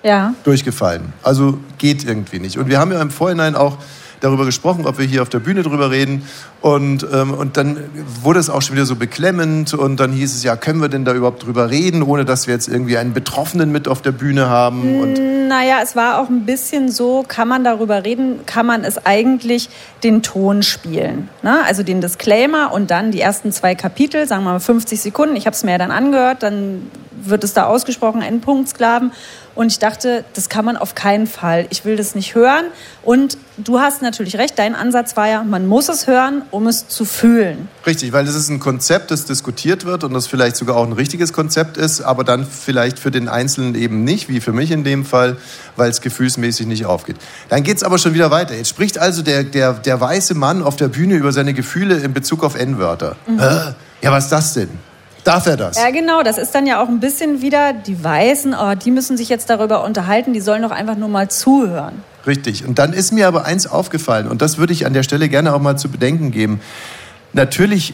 Ja. 0.04 0.34
durchgefallen. 0.44 1.14
Also 1.22 1.60
geht 1.78 2.04
irgendwie 2.04 2.40
nicht. 2.40 2.58
Und 2.58 2.68
wir 2.70 2.80
haben 2.80 2.92
ja 2.92 3.02
im 3.02 3.12
Vorhinein 3.12 3.56
auch 3.56 3.78
darüber 4.20 4.46
gesprochen, 4.46 4.86
ob 4.86 4.98
wir 4.98 5.06
hier 5.06 5.22
auf 5.22 5.30
der 5.30 5.40
Bühne 5.40 5.64
drüber 5.64 5.92
reden. 5.92 6.24
Und, 6.64 7.06
ähm, 7.12 7.34
und 7.34 7.58
dann 7.58 7.76
wurde 8.22 8.40
es 8.40 8.50
auch 8.50 8.62
schon 8.62 8.78
wieder 8.78 8.86
so 8.86 8.96
beklemmend. 8.96 9.74
Und 9.74 10.00
dann 10.00 10.14
hieß 10.14 10.34
es 10.34 10.44
ja, 10.44 10.56
können 10.56 10.80
wir 10.80 10.88
denn 10.88 11.04
da 11.04 11.14
überhaupt 11.14 11.46
drüber 11.46 11.70
reden, 11.70 12.02
ohne 12.04 12.24
dass 12.24 12.48
wir 12.48 12.54
jetzt 12.54 12.70
irgendwie 12.70 12.98
einen 12.98 13.12
Betroffenen 13.12 13.70
mit 13.70 13.90
auf 13.90 14.02
der 14.02 14.14
Bühne 14.14 14.48
haben? 14.48 15.02
Und 15.02 15.48
Naja, 15.50 15.80
es 15.84 15.98
war 15.98 16.22
auch 16.22 16.30
ein 16.30 16.46
bisschen 16.46 16.90
so, 16.90 17.26
kann 17.28 17.50
man 17.50 17.66
darüber 17.66 18.06
reden, 18.06 18.46
kann 18.46 18.66
man 18.66 18.86
es 18.86 19.06
eigentlich 19.06 19.70
den 20.06 20.24
Ton 20.24 20.64
spielen. 20.64 21.28
Ne? 21.42 21.58
Also 21.66 21.84
den 21.84 22.00
Disclaimer 22.00 22.72
und 22.72 22.92
dann 22.92 23.12
die 23.12 23.20
ersten 23.20 23.52
zwei 23.52 23.76
Kapitel, 23.76 24.26
sagen 24.26 24.46
wir 24.46 24.52
mal 24.52 24.60
50 24.62 25.02
Sekunden. 25.02 25.36
Ich 25.36 25.46
habe 25.46 25.56
es 25.56 25.66
mir 25.66 25.72
ja 25.72 25.78
dann 25.78 25.92
angehört, 25.92 26.44
dann 26.44 26.90
wird 27.12 27.44
es 27.44 27.54
da 27.54 27.66
ausgesprochen, 27.66 28.22
Endpunktsklaven. 28.22 29.12
Und 29.56 29.68
ich 29.68 29.80
dachte, 29.80 30.26
das 30.34 30.50
kann 30.50 30.66
man 30.66 30.78
auf 30.78 30.96
keinen 30.96 31.28
Fall. 31.28 31.68
Ich 31.70 31.86
will 31.86 31.96
das 31.96 32.16
nicht 32.16 32.34
hören. 32.34 32.66
Und 33.04 33.38
du 33.58 33.80
hast 33.80 34.02
natürlich 34.02 34.38
recht, 34.38 34.58
dein 34.58 34.74
Ansatz 34.74 35.16
war 35.16 35.28
ja, 35.28 35.44
man 35.44 35.68
muss 35.68 35.90
es 35.90 36.08
hören, 36.08 36.42
um 36.54 36.68
es 36.68 36.88
zu 36.88 37.04
fühlen. 37.04 37.68
Richtig, 37.86 38.14
weil 38.14 38.26
das 38.26 38.36
ist 38.36 38.50
ein 38.50 38.60
Konzept, 38.60 39.10
das 39.10 39.26
diskutiert 39.26 39.86
wird 39.86 40.04
und 40.04 40.14
das 40.14 40.28
vielleicht 40.28 40.56
sogar 40.56 40.76
auch 40.76 40.86
ein 40.86 40.94
richtiges 40.94 41.34
Konzept 41.34 41.78
ist, 41.78 42.02
aber 42.02 42.24
dann 42.24 42.46
vielleicht 42.46 43.00
für 43.00 43.10
den 43.10 43.28
Einzelnen 43.28 43.74
eben 43.74 44.04
nicht, 44.04 44.30
wie 44.30 44.40
für 44.40 44.54
mich 44.54 44.70
in 44.70 44.84
dem 44.84 45.04
Fall, 45.04 45.38
weil 45.76 45.90
es 45.90 46.02
gefühlsmäßig 46.02 46.68
nicht 46.68 46.86
aufgeht. 46.86 47.16
Dann 47.50 47.64
geht 47.64 47.78
es 47.78 47.84
aber 47.84 47.98
schon 47.98 48.14
wieder 48.14 48.30
weiter. 48.30 48.56
Jetzt 48.56 48.70
spricht 48.70 49.00
also 49.00 49.24
der, 49.24 49.44
der, 49.44 49.74
der 49.74 50.00
weiße 50.00 50.36
Mann 50.36 50.62
auf 50.62 50.76
der 50.76 50.90
Bühne 50.90 51.16
über 51.16 51.32
seine 51.32 51.56
Gefühle 51.56 51.96
in 51.96 52.14
Bezug 52.14 52.44
auf 52.44 52.54
N-Wörter. 52.56 53.16
Mhm. 53.26 53.40
Ja, 53.40 54.12
was 54.12 54.26
ist 54.26 54.32
das 54.32 54.54
denn? 54.54 54.70
Darf 55.24 55.48
er 55.48 55.58
das? 55.58 55.78
Ja, 55.78 55.90
genau. 55.90 56.22
Das 56.22 56.38
ist 56.38 56.54
dann 56.54 56.68
ja 56.68 56.84
auch 56.84 56.88
ein 56.88 57.00
bisschen 57.00 57.42
wieder 57.42 57.74
die 57.74 58.04
Weißen, 58.04 58.54
oh, 58.54 58.76
die 58.76 58.92
müssen 58.92 59.18
sich 59.18 59.30
jetzt 59.30 59.50
darüber 59.50 59.84
unterhalten, 59.84 60.34
die 60.34 60.42
sollen 60.42 60.62
doch 60.62 60.72
einfach 60.72 60.98
nur 60.98 61.10
mal 61.10 61.30
zuhören. 61.30 62.04
Richtig. 62.26 62.66
Und 62.66 62.80
dann 62.80 62.94
ist 62.94 63.12
mir 63.12 63.28
aber 63.28 63.46
eins 63.46 63.68
aufgefallen, 63.68 64.28
und 64.28 64.42
das 64.42 64.58
würde 64.58 64.74
ich 64.74 64.86
an 64.86 64.94
der 64.94 65.04
Stelle 65.04 65.30
gerne 65.30 65.54
auch 65.54 65.62
mal 65.62 65.78
zu 65.78 65.90
bedenken 65.90 66.32
geben. 66.32 66.62
Natürlich 67.34 67.94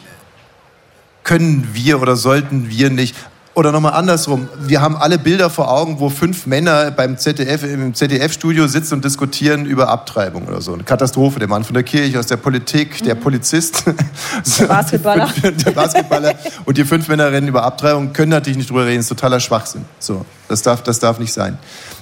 können 1.24 1.68
wir 1.72 2.00
oder 2.00 2.16
sollten 2.16 2.68
wir 2.68 2.90
nicht. 2.90 3.16
Oder 3.60 3.72
nochmal 3.72 3.92
andersrum. 3.92 4.48
Wir 4.58 4.80
haben 4.80 4.96
alle 4.96 5.18
Bilder 5.18 5.50
vor 5.50 5.70
Augen, 5.70 6.00
wo 6.00 6.08
fünf 6.08 6.46
Männer 6.46 6.90
beim 6.92 7.18
ZDF, 7.18 7.62
im 7.62 7.92
ZDF-Studio 7.92 8.66
sitzen 8.66 8.94
und 8.94 9.04
diskutieren 9.04 9.66
über 9.66 9.90
Abtreibung 9.90 10.48
oder 10.48 10.62
so. 10.62 10.72
Eine 10.72 10.82
Katastrophe. 10.82 11.38
Der 11.40 11.46
Mann 11.46 11.62
von 11.62 11.74
der 11.74 11.82
Kirche, 11.82 12.18
aus 12.18 12.26
der 12.26 12.38
Politik, 12.38 13.02
der 13.04 13.16
Polizist. 13.16 13.84
Der 14.58 14.66
Basketballer. 14.66 15.28
der 15.42 15.70
Basketballer. 15.72 16.36
Und 16.64 16.78
die 16.78 16.86
fünf 16.86 17.08
Männer 17.08 17.30
rennen 17.30 17.48
über 17.48 17.62
Abtreibung, 17.62 18.14
können 18.14 18.30
natürlich 18.30 18.56
nicht 18.56 18.70
drüber 18.70 18.86
reden. 18.86 18.96
Das 18.96 19.04
ist 19.04 19.08
totaler 19.10 19.40
Schwachsinn. 19.40 19.84
So. 19.98 20.24
Das 20.48 20.62
darf, 20.62 20.82
das 20.82 20.98
darf 20.98 21.18
nicht 21.18 21.34
sein. 21.34 21.58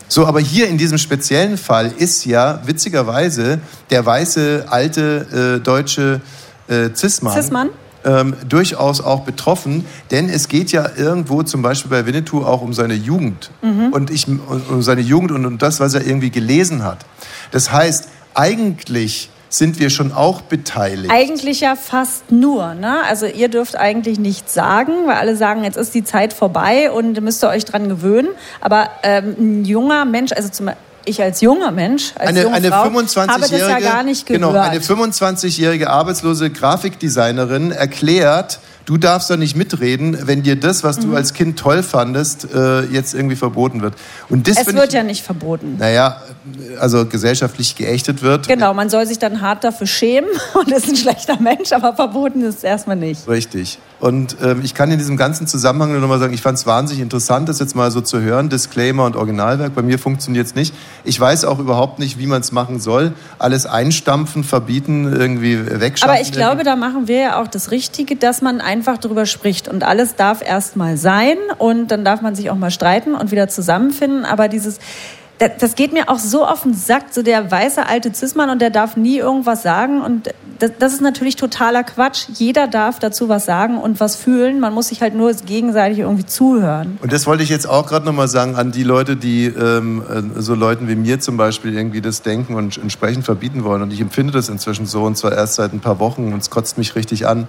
So, 0.07 0.27
aber 0.27 0.39
hier 0.39 0.69
in 0.69 0.79
diesem 0.79 0.97
speziellen 0.97 1.59
Fall 1.59 1.91
ist 1.99 2.25
ja 2.25 2.61
witzigerweise 2.67 3.59
der 3.91 4.07
weiße, 4.07 4.67
alte, 4.71 5.57
äh, 5.59 5.61
deutsche 5.61 6.21
äh, 6.69 6.91
Cis-Mann 6.95 7.35
Cis-Mann? 7.35 7.71
Ähm, 8.09 8.35
durchaus 8.49 9.01
auch 9.01 9.21
betroffen, 9.21 9.85
denn 10.11 10.29
es 10.31 10.49
geht 10.49 10.73
ja 10.73 10.89
irgendwo 10.97 11.43
zum 11.43 11.61
Beispiel 11.63 11.91
bei 11.91 12.07
Winnetou 12.07 12.43
auch 12.45 12.63
um 12.63 12.73
seine 12.73 12.95
Jugend 12.95 13.51
Mhm. 13.63 13.93
und 13.93 14.11
ich 14.11 14.27
um 14.29 14.81
seine 14.83 15.03
Jugend 15.03 15.31
und 15.33 15.45
um 15.45 15.59
das, 15.59 15.79
was 15.79 15.95
er 15.95 16.07
irgendwie 16.07 16.31
gelesen 16.31 16.83
hat. 16.85 16.99
Das 17.51 17.71
heißt, 17.71 18.09
eigentlich 18.35 19.31
sind 19.51 19.79
wir 19.81 19.91
schon 19.91 20.13
auch 20.13 20.43
beteiligt. 20.43 21.11
Eigentlich 21.11 21.61
ja 21.61 21.75
fast 21.75 22.31
nur. 22.31 22.75
Ne? 22.75 23.03
Also 23.09 23.27
ihr 23.27 23.49
dürft 23.49 23.77
eigentlich 23.77 24.19
nichts 24.19 24.53
sagen, 24.55 24.93
weil 25.07 25.17
alle 25.17 25.37
sagen, 25.37 25.65
jetzt 25.65 25.77
ist 25.77 25.95
die 25.95 26.05
Zeit 26.05 26.33
vorbei 26.33 26.91
und 26.91 27.21
müsst 27.23 27.43
ihr 27.43 27.49
euch 27.49 27.65
dran 27.65 27.89
gewöhnen. 27.89 28.29
Aber 28.61 28.91
ähm, 29.03 29.35
ein 29.39 29.65
junger 29.65 30.05
Mensch, 30.05 30.33
also 30.33 30.49
zum 30.51 30.69
ich 31.09 31.23
als 31.23 31.41
junger 31.41 31.71
Mensch, 31.73 32.13
als 32.17 32.29
eine, 32.29 32.43
junge 32.43 32.55
eine 32.55 32.69
Frau, 32.69 32.85
habe 32.85 32.93
das 32.93 33.51
25-jährige 33.51 33.85
ja 33.85 33.93
gar 33.93 34.03
nicht 34.03 34.27
gehört. 34.27 34.43
genau, 34.43 34.61
eine 34.61 34.81
25-jährige 34.81 35.91
arbeitslose 35.91 36.51
Grafikdesignerin 36.51 37.71
erklärt, 37.71 38.61
du 38.87 38.97
darfst 38.97 39.29
da 39.31 39.37
nicht 39.37 39.57
mitreden, 39.57 40.17
wenn 40.27 40.43
dir 40.43 40.57
das, 40.59 40.83
was 40.85 40.99
Mhm. 40.99 41.11
du 41.11 41.17
als 41.17 41.35
Kind 41.35 41.59
toll 41.59 41.83
fandest, 41.83 42.49
äh, 42.55 42.83
jetzt 42.87 43.15
irgendwie 43.15 43.37
verboten 43.37 43.83
wird. 43.83 43.95
Und 44.29 44.49
das 44.49 44.59
es 44.59 44.67
wird 44.75 44.89
ich, 44.89 44.95
ja 44.95 45.03
nicht 45.03 45.25
verboten. 45.25 45.77
naja, 45.79 46.21
also 46.81 47.05
gesellschaftlich 47.07 47.77
geächtet 47.77 48.23
wird. 48.23 48.49
Genau, 48.49 48.73
man 48.75 48.89
soll 48.89 49.07
sich 49.07 49.19
dann 49.19 49.41
hart 49.41 49.65
dafür 49.65 49.87
schämen 49.87 50.31
und 50.55 50.71
ist 50.71 50.89
ein 50.89 50.97
schlechter 50.97 51.39
Mensch, 51.41 51.73
aber 51.73 51.95
verboten 51.95 52.43
ist 52.43 52.59
es 52.59 52.65
erstmal 52.65 52.97
nicht. 52.97 53.29
Richtig. 53.29 53.79
Und 54.01 54.37
ähm, 54.43 54.61
ich 54.63 54.75
kann 54.75 54.91
in 54.93 54.99
diesem 54.99 55.17
ganzen 55.17 55.47
Zusammenhang 55.49 55.91
nur 55.91 56.01
noch 56.01 56.09
mal 56.09 56.21
sagen, 56.21 56.33
ich 56.33 56.43
fand 56.43 56.57
es 56.57 56.67
wahnsinnig 56.67 57.03
interessant, 57.03 57.49
das 57.49 57.59
jetzt 57.59 57.75
mal 57.75 57.91
so 57.91 58.01
zu 58.01 58.21
hören, 58.21 58.49
Disclaimer 58.49 59.05
und 59.05 59.17
Originalwerk. 59.17 59.75
Bei 59.75 59.83
mir 59.83 59.99
funktioniert 59.99 60.47
es 60.47 60.55
nicht. 60.55 60.73
Ich 61.05 61.19
weiß 61.19 61.45
auch 61.45 61.59
überhaupt 61.59 61.99
nicht, 61.99 62.19
wie 62.19 62.27
man 62.27 62.41
es 62.41 62.53
machen 62.53 62.79
soll. 62.79 63.13
Alles 63.39 63.67
einstampfen, 63.67 64.45
verbieten, 64.45 65.13
irgendwie 65.13 65.81
wegschaffen. 65.81 66.15
Aber 66.15 66.23
ich 66.23 66.31
glaube, 66.31 66.63
da 66.63 66.77
machen 66.77 67.09
wir 67.09 67.21
ja 67.21 67.43
auch 67.43 67.49
das 67.49 67.73
Richtige, 67.73 68.15
dass 68.15 68.41
man 68.41 68.61
einfach 68.61 68.99
drüber 68.99 69.27
spricht 69.27 69.67
und 69.67 69.83
alles 69.83 70.15
darf 70.15 70.47
erstmal 70.47 70.97
sein 70.97 71.37
und 71.59 71.91
dann 71.91 72.05
darf 72.05 72.23
man 72.23 72.37
sich 72.37 72.51
auch 72.51 72.57
mal 72.57 72.71
streiten 72.71 73.15
und 73.15 73.33
wieder 73.33 73.49
zusammenfinden. 73.49 74.25
Aber 74.25 74.49
dieses, 74.49 74.79
das, 75.39 75.75
geht 75.75 75.93
mir 75.93 76.09
auch 76.09 76.19
so 76.19 76.45
auf 76.45 76.63
den 76.63 76.75
Sack, 76.75 77.07
so 77.11 77.23
der 77.23 77.51
weiße 77.51 77.87
alte 77.87 78.13
Zismann 78.13 78.51
und 78.51 78.61
der 78.61 78.71
darf 78.71 78.97
nie 78.97 79.19
irgendwas 79.19 79.63
sagen 79.63 80.03
und 80.03 80.31
das, 80.59 80.73
das 80.79 80.93
ist 80.93 81.01
natürlich 81.01 81.37
totaler 81.37 81.85
Quatsch. 81.85 82.27
Jeder 82.35 82.67
darf 82.67 82.99
dazu 82.99 83.29
was 83.29 83.45
sagen 83.45 83.79
und 83.79 84.01
was 84.01 84.17
fühlen. 84.17 84.59
Man 84.61 84.75
muss 84.75 84.89
sich 84.89 85.03
halt 85.03 85.15
nur 85.15 85.33
gegenseitig 85.33 86.01
irgendwie 86.01 86.27
zuhören. 86.27 86.99
Und 87.01 87.13
das 87.13 87.27
wollte 87.27 87.43
ich 87.43 87.49
jetzt 87.49 87.69
auch 87.69 87.87
gerade 87.87 88.05
noch 88.05 88.13
mal 88.13 88.29
sagen 88.29 88.57
an 88.57 88.73
die 88.73 88.83
Leute, 88.83 89.17
die 89.17 89.47
ähm, 89.47 90.03
äh, 90.03 90.41
so 90.41 90.55
Leuten 90.55 90.89
wie 90.89 90.97
mir 90.97 91.21
zum 91.21 91.37
Beispiel 91.37 91.75
irgendwie 91.75 92.01
das 92.01 92.23
Denken 92.23 92.55
und 92.55 92.77
entsprechend 92.77 93.25
verbieten 93.25 93.63
wollen. 93.63 93.83
Und 93.83 93.93
ich 93.93 94.01
empfinde 94.01 94.33
das 94.33 94.49
inzwischen 94.49 94.87
so, 94.87 95.05
und 95.05 95.17
zwar 95.17 95.33
erst 95.33 95.55
seit 95.55 95.73
ein 95.73 95.81
paar 95.81 96.01
Wochen, 96.01 96.33
und 96.33 96.43
es 96.43 96.51
kotzt 96.51 96.77
mich 96.77 96.97
richtig 96.97 97.27
an. 97.27 97.47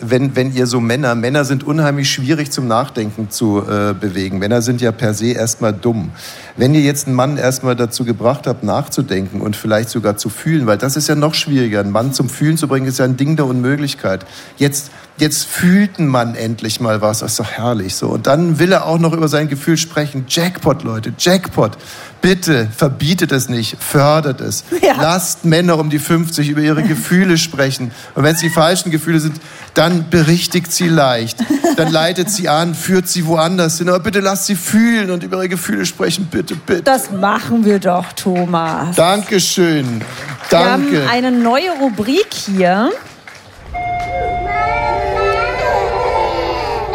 Wenn, 0.00 0.34
wenn 0.34 0.54
ihr 0.54 0.66
so 0.66 0.80
Männer, 0.80 1.14
Männer 1.14 1.44
sind 1.44 1.64
unheimlich 1.64 2.10
schwierig 2.10 2.50
zum 2.50 2.66
Nachdenken 2.66 3.30
zu 3.30 3.62
äh, 3.62 3.92
bewegen. 3.92 4.38
Männer 4.38 4.62
sind 4.62 4.80
ja 4.80 4.92
per 4.92 5.14
se 5.14 5.32
erstmal 5.32 5.72
dumm. 5.72 6.10
Wenn 6.56 6.74
ihr 6.74 6.80
jetzt 6.80 7.06
einen 7.06 7.16
Mann 7.16 7.36
erstmal 7.36 7.76
dazu 7.76 8.04
gebracht 8.04 8.46
habt, 8.46 8.64
nachzudenken 8.64 9.40
und 9.40 9.56
vielleicht 9.56 9.90
sogar 9.90 10.16
zu 10.16 10.28
fühlen, 10.28 10.66
weil 10.66 10.78
das 10.78 10.96
ist 10.96 11.08
ja 11.08 11.14
noch 11.14 11.34
schwieriger. 11.34 11.80
Einen 11.80 11.90
Mann 11.90 12.12
zum 12.12 12.28
Fühlen 12.28 12.56
zu 12.56 12.68
bringen, 12.68 12.86
ist 12.86 12.98
ja 12.98 13.04
ein 13.04 13.16
Ding 13.16 13.36
der 13.36 13.46
Unmöglichkeit. 13.46 14.26
Jetzt, 14.56 14.90
jetzt 15.18 15.44
fühlt 15.44 15.98
ein 15.98 16.08
Mann 16.08 16.34
endlich 16.34 16.80
mal 16.80 17.00
was. 17.00 17.20
Das 17.20 17.32
ist 17.32 17.40
doch 17.40 17.50
herrlich 17.50 17.94
so. 17.94 18.08
Und 18.08 18.26
dann 18.26 18.58
will 18.58 18.72
er 18.72 18.86
auch 18.86 18.98
noch 18.98 19.12
über 19.12 19.28
sein 19.28 19.48
Gefühl 19.48 19.76
sprechen. 19.76 20.24
Jackpot, 20.28 20.82
Leute, 20.82 21.12
Jackpot. 21.18 21.76
Bitte 22.22 22.68
verbietet 22.76 23.32
es 23.32 23.48
nicht, 23.48 23.76
fördert 23.82 24.40
es. 24.40 24.64
Lasst 24.98 25.44
Männer 25.44 25.78
um 25.78 25.88
die 25.88 25.98
50 25.98 26.50
über 26.50 26.60
ihre 26.60 26.82
Gefühle 26.82 27.38
sprechen. 27.38 27.92
Und 28.14 28.24
wenn 28.24 28.34
es 28.34 28.40
die 28.40 28.50
falschen 28.50 28.90
Gefühle 28.90 29.20
sind, 29.20 29.40
dann 29.74 30.10
berichtigt 30.10 30.70
sie 30.72 30.88
leicht. 30.88 31.38
Dann 31.76 31.90
leitet 31.90 32.30
sie 32.30 32.48
an, 32.48 32.74
führt 32.74 33.08
sie 33.08 33.26
woanders 33.26 33.78
hin. 33.78 33.88
Aber 33.88 34.00
bitte 34.00 34.20
lasst 34.20 34.46
sie 34.46 34.56
fühlen 34.56 35.10
und 35.10 35.22
über 35.22 35.38
ihre 35.38 35.48
Gefühle 35.48 35.86
sprechen. 35.86 36.28
Bitte, 36.30 36.56
bitte. 36.56 36.82
Das 36.82 37.10
machen 37.10 37.64
wir 37.64 37.78
doch, 37.78 38.12
Thomas. 38.12 38.96
Dankeschön. 38.96 40.02
Wir 40.50 40.58
haben 40.58 40.92
Danke. 40.92 41.08
eine 41.08 41.30
neue 41.30 41.70
Rubrik 41.80 42.28
hier. 42.32 42.90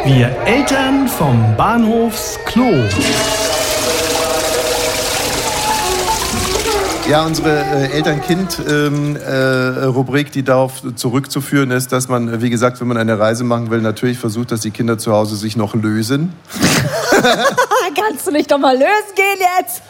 Wir 0.06 0.30
Eltern 0.46 1.08
vom 1.08 1.58
Bahnhofsklo. 1.58 2.84
Ja, 7.08 7.24
unsere 7.24 7.52
äh, 7.60 7.92
Eltern-Kind-Rubrik, 7.92 10.32
die 10.32 10.42
darauf 10.42 10.82
zurückzuführen 10.96 11.70
ist, 11.70 11.92
dass 11.92 12.08
man, 12.08 12.30
äh, 12.34 12.42
wie 12.42 12.50
gesagt, 12.50 12.82
wenn 12.82 12.88
man 12.88 12.98
eine 12.98 13.20
Reise 13.20 13.44
machen 13.44 13.70
will, 13.70 13.80
natürlich 13.82 14.18
versucht, 14.18 14.52
dass 14.52 14.62
die 14.62 14.72
Kinder 14.72 14.98
zu 14.98 15.12
Hause 15.12 15.36
sich 15.36 15.56
noch 15.56 15.76
lösen. 15.76 16.34
Kannst 17.96 18.26
du 18.28 18.32
nicht 18.32 18.52
doch 18.52 18.58
mal 18.58 18.74
lösen 18.74 19.14
gehen 19.16 19.38
jetzt? 19.60 19.84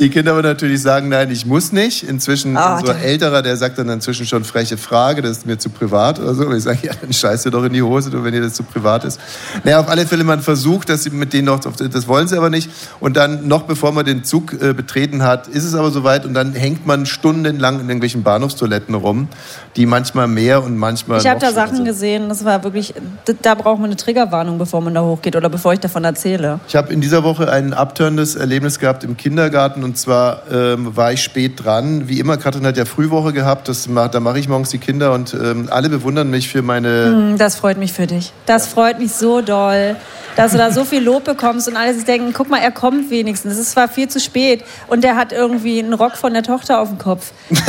Die 0.00 0.10
Kinder 0.10 0.32
aber 0.32 0.42
natürlich 0.42 0.82
sagen, 0.82 1.08
nein, 1.08 1.30
ich 1.30 1.46
muss 1.46 1.70
nicht. 1.72 2.02
Inzwischen, 2.02 2.56
Ah, 2.56 2.78
unser 2.80 2.94
der- 2.94 3.04
Älterer, 3.04 3.40
der 3.42 3.56
sagt 3.56 3.78
dann 3.78 3.88
inzwischen 3.88 4.26
schon 4.26 4.42
freche 4.44 4.76
Frage, 4.76 5.22
das 5.22 5.38
ist 5.38 5.46
mir 5.46 5.58
zu 5.58 5.70
privat 5.70 6.18
oder 6.18 6.34
so. 6.34 6.44
Und 6.44 6.56
ich 6.56 6.64
sage, 6.64 6.80
ja, 6.82 6.92
dann 7.00 7.12
scheiß 7.12 7.44
dir 7.44 7.50
doch 7.52 7.62
in 7.64 7.72
die 7.72 7.82
Hose, 7.82 8.10
wenn 8.24 8.32
dir 8.32 8.42
das 8.42 8.54
zu 8.54 8.64
privat 8.64 9.04
ist. 9.04 9.20
Naja, 9.64 9.78
auf 9.80 9.88
alle 9.88 10.04
Fälle, 10.06 10.24
man 10.24 10.42
versucht, 10.42 10.88
dass 10.90 11.04
sie 11.04 11.10
mit 11.10 11.32
denen 11.32 11.46
noch, 11.46 11.60
das 11.60 12.08
wollen 12.08 12.26
sie 12.26 12.36
aber 12.36 12.50
nicht. 12.50 12.68
Und 13.00 13.16
dann, 13.16 13.46
noch 13.46 13.62
bevor 13.62 13.92
man 13.92 14.04
den 14.04 14.24
Zug 14.24 14.52
äh, 14.60 14.72
betreten 14.74 15.22
hat, 15.22 15.46
ist 15.46 15.62
es 15.64 15.74
aber 15.76 15.90
soweit 15.92 16.26
und 16.26 16.34
dann 16.34 16.47
hängt 16.54 16.86
man 16.86 17.06
stundenlang 17.06 17.76
in 17.76 17.88
irgendwelchen 17.88 18.22
Bahnhofstoiletten 18.22 18.94
rum, 18.94 19.28
die 19.76 19.86
manchmal 19.86 20.28
mehr 20.28 20.62
und 20.62 20.76
manchmal 20.76 21.18
Ich 21.20 21.26
habe 21.26 21.40
da 21.40 21.52
Sachen 21.52 21.76
sind. 21.76 21.84
gesehen, 21.84 22.28
das 22.28 22.44
war 22.44 22.64
wirklich, 22.64 22.94
da, 23.42 23.54
braucht 23.54 23.78
man 23.80 23.86
eine 23.90 23.96
Triggerwarnung, 23.96 24.58
bevor 24.58 24.80
man 24.80 24.94
da 24.94 25.02
hochgeht 25.02 25.36
oder 25.36 25.48
bevor 25.48 25.72
ich 25.72 25.80
davon 25.80 26.04
erzähle. 26.04 26.60
Ich 26.68 26.76
habe 26.76 26.92
in 26.92 27.00
dieser 27.00 27.24
Woche 27.24 27.50
ein 27.50 27.74
abtörendes 27.74 28.36
Erlebnis 28.36 28.78
gehabt 28.78 29.04
im 29.04 29.16
Kindergarten 29.16 29.84
und 29.84 29.96
zwar 29.98 30.42
ähm, 30.52 30.96
war 30.96 31.12
ich 31.12 31.22
spät 31.22 31.64
dran. 31.64 32.08
Wie 32.08 32.20
immer, 32.20 32.36
Katrin 32.36 32.66
hat 32.66 32.76
ja 32.76 32.84
Frühwoche 32.84 33.32
gehabt, 33.32 33.68
das 33.68 33.88
da 33.88 34.20
mache 34.20 34.38
ich 34.38 34.48
morgens 34.48 34.70
die 34.70 34.78
Kinder 34.78 35.12
und 35.12 35.34
ähm, 35.34 35.68
alle 35.70 35.88
bewundern 35.88 36.30
mich 36.30 36.48
für 36.48 36.62
meine. 36.62 37.06
Hm, 37.06 37.38
Das 37.38 37.56
freut 37.56 37.78
mich 37.78 37.92
für 37.92 38.06
dich. 38.06 38.32
Das 38.46 38.66
freut 38.66 38.98
mich 38.98 39.12
so 39.12 39.40
doll, 39.40 39.96
dass 40.36 40.52
du 40.52 40.58
da 40.58 40.70
so 40.70 40.84
viel 40.84 41.02
Lob 41.02 41.24
bekommst 41.24 41.68
und 41.68 41.76
alle 41.76 41.94
sich 41.94 42.04
denken, 42.04 42.32
guck 42.32 42.48
mal, 42.48 42.58
er 42.58 42.70
kommt 42.70 43.10
wenigstens. 43.10 43.54
Es 43.54 43.58
ist 43.58 43.70
zwar 43.72 43.88
viel 43.88 44.08
zu 44.08 44.20
spät 44.20 44.64
und 44.86 45.02
der 45.02 45.16
hat 45.16 45.32
irgendwie 45.32 45.78
einen 45.80 45.92
Rock 45.94 46.16
von 46.16 46.32
der 46.32 46.37
Tochter 46.42 46.80
auf 46.80 46.88
dem 46.88 46.98
Kopf. 46.98 47.32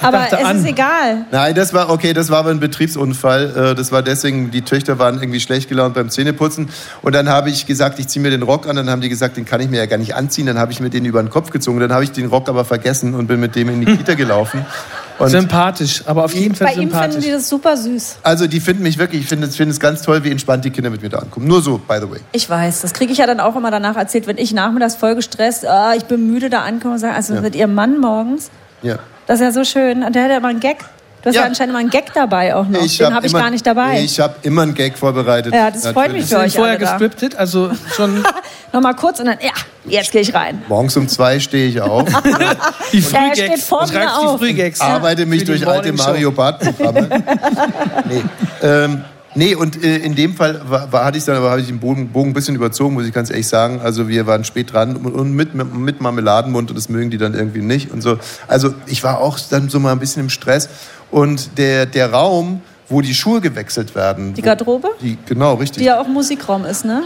Aber 0.00 0.26
es 0.30 0.32
an. 0.32 0.58
ist 0.58 0.64
egal. 0.64 1.26
Nein, 1.32 1.54
das 1.56 1.74
war 1.74 1.90
okay, 1.90 2.12
das 2.12 2.30
war 2.30 2.38
aber 2.38 2.50
ein 2.50 2.60
Betriebsunfall. 2.60 3.72
Äh, 3.72 3.74
Das 3.74 3.90
war 3.90 4.00
deswegen, 4.02 4.52
die 4.52 4.62
Töchter 4.62 5.00
waren 5.00 5.20
irgendwie 5.20 5.40
schlecht 5.40 5.68
gelaunt 5.68 5.94
beim 5.94 6.08
Zähneputzen. 6.08 6.68
Und 7.02 7.16
dann 7.16 7.28
habe 7.28 7.50
ich 7.50 7.66
gesagt, 7.66 7.98
ich 7.98 8.06
ziehe 8.06 8.22
mir 8.22 8.30
den 8.30 8.42
Rock 8.42 8.68
an. 8.68 8.76
Dann 8.76 8.88
haben 8.90 9.00
die 9.00 9.08
gesagt, 9.08 9.36
den 9.36 9.44
kann 9.44 9.60
ich 9.60 9.68
mir 9.68 9.78
ja 9.78 9.86
gar 9.86 9.98
nicht 9.98 10.14
anziehen. 10.14 10.46
Dann 10.46 10.56
habe 10.58 10.70
ich 10.70 10.78
mir 10.78 10.88
den 10.90 11.04
über 11.04 11.20
den 11.20 11.30
Kopf 11.30 11.50
gezogen. 11.50 11.80
Dann 11.80 11.92
habe 11.92 12.04
ich 12.04 12.12
den 12.12 12.26
Rock 12.26 12.48
aber 12.48 12.64
vergessen 12.64 13.14
und 13.14 13.26
bin 13.26 13.40
mit 13.40 13.56
dem 13.56 13.68
in 13.70 13.80
die 13.84 13.96
Kita 13.96 14.14
gelaufen. 14.14 14.64
Und 15.18 15.30
sympathisch, 15.30 16.02
aber 16.06 16.24
auf 16.24 16.34
jeden 16.34 16.54
Fall 16.54 16.68
Bei 16.68 16.72
ihm 16.74 16.78
finden 16.90 16.92
sympathisch. 16.92 17.24
die 17.24 17.30
das 17.30 17.48
super 17.48 17.76
süß. 17.76 18.16
also 18.22 18.46
die 18.46 18.60
finden 18.60 18.82
mich 18.82 18.98
wirklich, 18.98 19.22
ich 19.22 19.28
finde 19.28 19.46
es 19.46 19.56
finde 19.56 19.72
es 19.72 19.80
ganz 19.80 20.02
toll, 20.02 20.22
wie 20.24 20.30
entspannt 20.30 20.64
die 20.64 20.70
Kinder 20.70 20.90
mit 20.90 21.02
mir 21.02 21.08
da 21.08 21.18
ankommen. 21.18 21.46
Nur 21.48 21.60
so, 21.62 21.78
by 21.78 21.98
the 22.00 22.10
way. 22.10 22.20
Ich 22.32 22.48
weiß, 22.48 22.80
das 22.82 22.92
kriege 22.94 23.10
ich 23.12 23.18
ja 23.18 23.26
dann 23.26 23.40
auch 23.40 23.56
immer 23.56 23.70
danach 23.70 23.96
erzählt, 23.96 24.26
wenn 24.26 24.38
ich 24.38 24.52
nachmittags 24.52 24.94
voll 24.94 25.14
gestresst, 25.14 25.66
ah, 25.66 25.94
ich 25.96 26.04
bin 26.04 26.30
müde, 26.30 26.50
da 26.50 26.60
ankomme 26.62 26.94
und 26.94 27.00
sage, 27.00 27.14
also 27.14 27.34
Ja. 27.34 27.40
mit 27.40 27.56
ihrem 27.56 27.74
Mann 27.74 27.98
morgens, 27.98 28.50
Ja. 28.82 28.98
das 29.26 29.40
ist 29.40 29.44
ja 29.44 29.52
so 29.52 29.64
schön. 29.64 30.02
Und 30.04 30.14
der 30.14 30.24
hat 30.24 30.30
ja 30.30 30.36
immer 30.38 30.48
einen 30.48 30.60
Gag. 30.60 30.78
Du 31.32 31.36
hast 31.38 31.42
ja, 31.42 31.48
anscheinend 31.48 31.70
immer 31.72 31.80
einen 31.80 31.90
Gag 31.90 32.12
dabei 32.14 32.54
auch 32.54 32.66
noch. 32.66 32.80
Den 32.80 32.88
hab 33.06 33.12
habe 33.14 33.26
ich 33.26 33.32
immer- 33.32 33.42
gar 33.42 33.50
nicht 33.50 33.66
dabei. 33.66 34.00
Ich 34.02 34.18
habe 34.18 34.34
immer 34.42 34.62
einen 34.62 34.74
Gag 34.74 34.96
vorbereitet. 34.96 35.52
Ja, 35.52 35.70
das 35.70 35.86
freut 35.88 36.12
mich 36.12 36.26
für 36.26 36.38
euch 36.38 36.54
vorher 36.54 36.76
alle 36.76 36.84
da. 36.84 36.92
gescriptet? 36.92 37.36
Also 37.36 37.70
schon 37.94 38.24
Nochmal 38.72 38.94
kurz 38.94 39.18
und 39.20 39.26
dann, 39.26 39.38
ja, 39.40 39.52
jetzt 39.86 40.12
gehe 40.12 40.20
ich 40.20 40.34
rein. 40.34 40.62
Morgens 40.68 40.96
um 40.96 41.08
zwei 41.08 41.40
stehe 41.40 41.68
ich 41.68 41.80
auf. 41.80 42.04
die 42.92 42.98
Ja, 43.00 43.28
er 43.28 43.34
steht 43.34 43.58
vor 43.60 43.82
mir 43.86 43.92
Schreibst 43.92 44.16
auf. 44.16 44.38
die 44.40 44.46
Frühgags. 44.46 44.80
arbeite 44.80 45.24
mich 45.26 45.44
durch 45.44 45.66
alte. 45.66 45.92
Mario 45.92 46.30
Bart-Programme. 46.32 47.08
nee. 48.08 48.22
Ähm, 48.62 49.04
nee, 49.38 49.54
und 49.54 49.82
äh, 49.82 49.96
in 49.98 50.14
dem 50.14 50.34
Fall 50.34 50.60
war, 50.68 50.92
war, 50.92 51.04
hatte 51.04 51.16
ich 51.16 51.24
dann 51.24 51.36
aber 51.36 51.50
habe 51.50 51.60
ich 51.60 51.66
den 51.68 51.78
Bogen, 51.80 52.08
Bogen 52.08 52.30
ein 52.30 52.34
bisschen 52.34 52.54
überzogen, 52.56 52.94
muss 52.94 53.06
ich 53.06 53.12
ganz 53.14 53.30
ehrlich 53.30 53.46
sagen. 53.48 53.80
Also 53.80 54.08
wir 54.08 54.26
waren 54.26 54.44
spät 54.44 54.72
dran 54.72 54.96
und, 54.96 55.32
mit, 55.32 55.54
mit, 55.54 55.74
mit 55.74 56.00
Marmeladenmund 56.00 56.70
und 56.70 56.76
das 56.76 56.88
mögen 56.88 57.10
die 57.10 57.18
dann 57.18 57.34
irgendwie 57.34 57.62
nicht 57.62 57.90
und 57.90 58.02
so. 58.02 58.18
Also 58.46 58.74
ich 58.86 59.02
war 59.04 59.20
auch 59.20 59.38
dann 59.50 59.68
so 59.70 59.78
mal 59.80 59.92
ein 59.92 59.98
bisschen 59.98 60.22
im 60.24 60.30
Stress 60.30 60.68
und 61.10 61.56
der, 61.58 61.86
der 61.86 62.12
Raum, 62.12 62.60
wo 62.88 63.00
die 63.00 63.14
Schuhe 63.14 63.40
gewechselt 63.40 63.94
werden. 63.94 64.34
Die 64.34 64.42
wo- 64.42 64.46
Garderobe? 64.46 64.88
Die, 65.00 65.16
genau, 65.26 65.54
richtig. 65.54 65.78
Die 65.78 65.84
ja 65.86 66.00
auch 66.00 66.08
Musikraum 66.08 66.64
ist, 66.64 66.84
ne? 66.84 67.04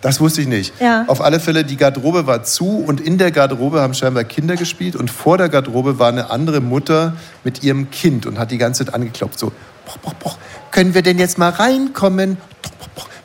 Das 0.00 0.18
wusste 0.20 0.40
ich 0.40 0.48
nicht. 0.48 0.72
Ja. 0.80 1.04
Auf 1.06 1.20
alle 1.20 1.38
Fälle, 1.38 1.62
die 1.64 1.76
Garderobe 1.76 2.26
war 2.26 2.42
zu 2.42 2.78
und 2.84 3.00
in 3.00 3.18
der 3.18 3.30
Garderobe 3.30 3.80
haben 3.80 3.94
scheinbar 3.94 4.24
Kinder 4.24 4.56
gespielt 4.56 4.96
und 4.96 5.12
vor 5.12 5.38
der 5.38 5.48
Garderobe 5.48 6.00
war 6.00 6.08
eine 6.08 6.28
andere 6.30 6.60
Mutter 6.60 7.12
mit 7.44 7.62
ihrem 7.62 7.88
Kind 7.92 8.26
und 8.26 8.36
hat 8.36 8.50
die 8.50 8.58
ganze 8.58 8.84
Zeit 8.84 8.94
angeklopft. 8.94 9.38
So, 9.38 9.52
poch, 9.86 9.98
poch, 10.02 10.14
poch, 10.18 10.38
können 10.72 10.94
wir 10.94 11.02
denn 11.02 11.18
jetzt 11.18 11.38
mal 11.38 11.50
reinkommen? 11.50 12.38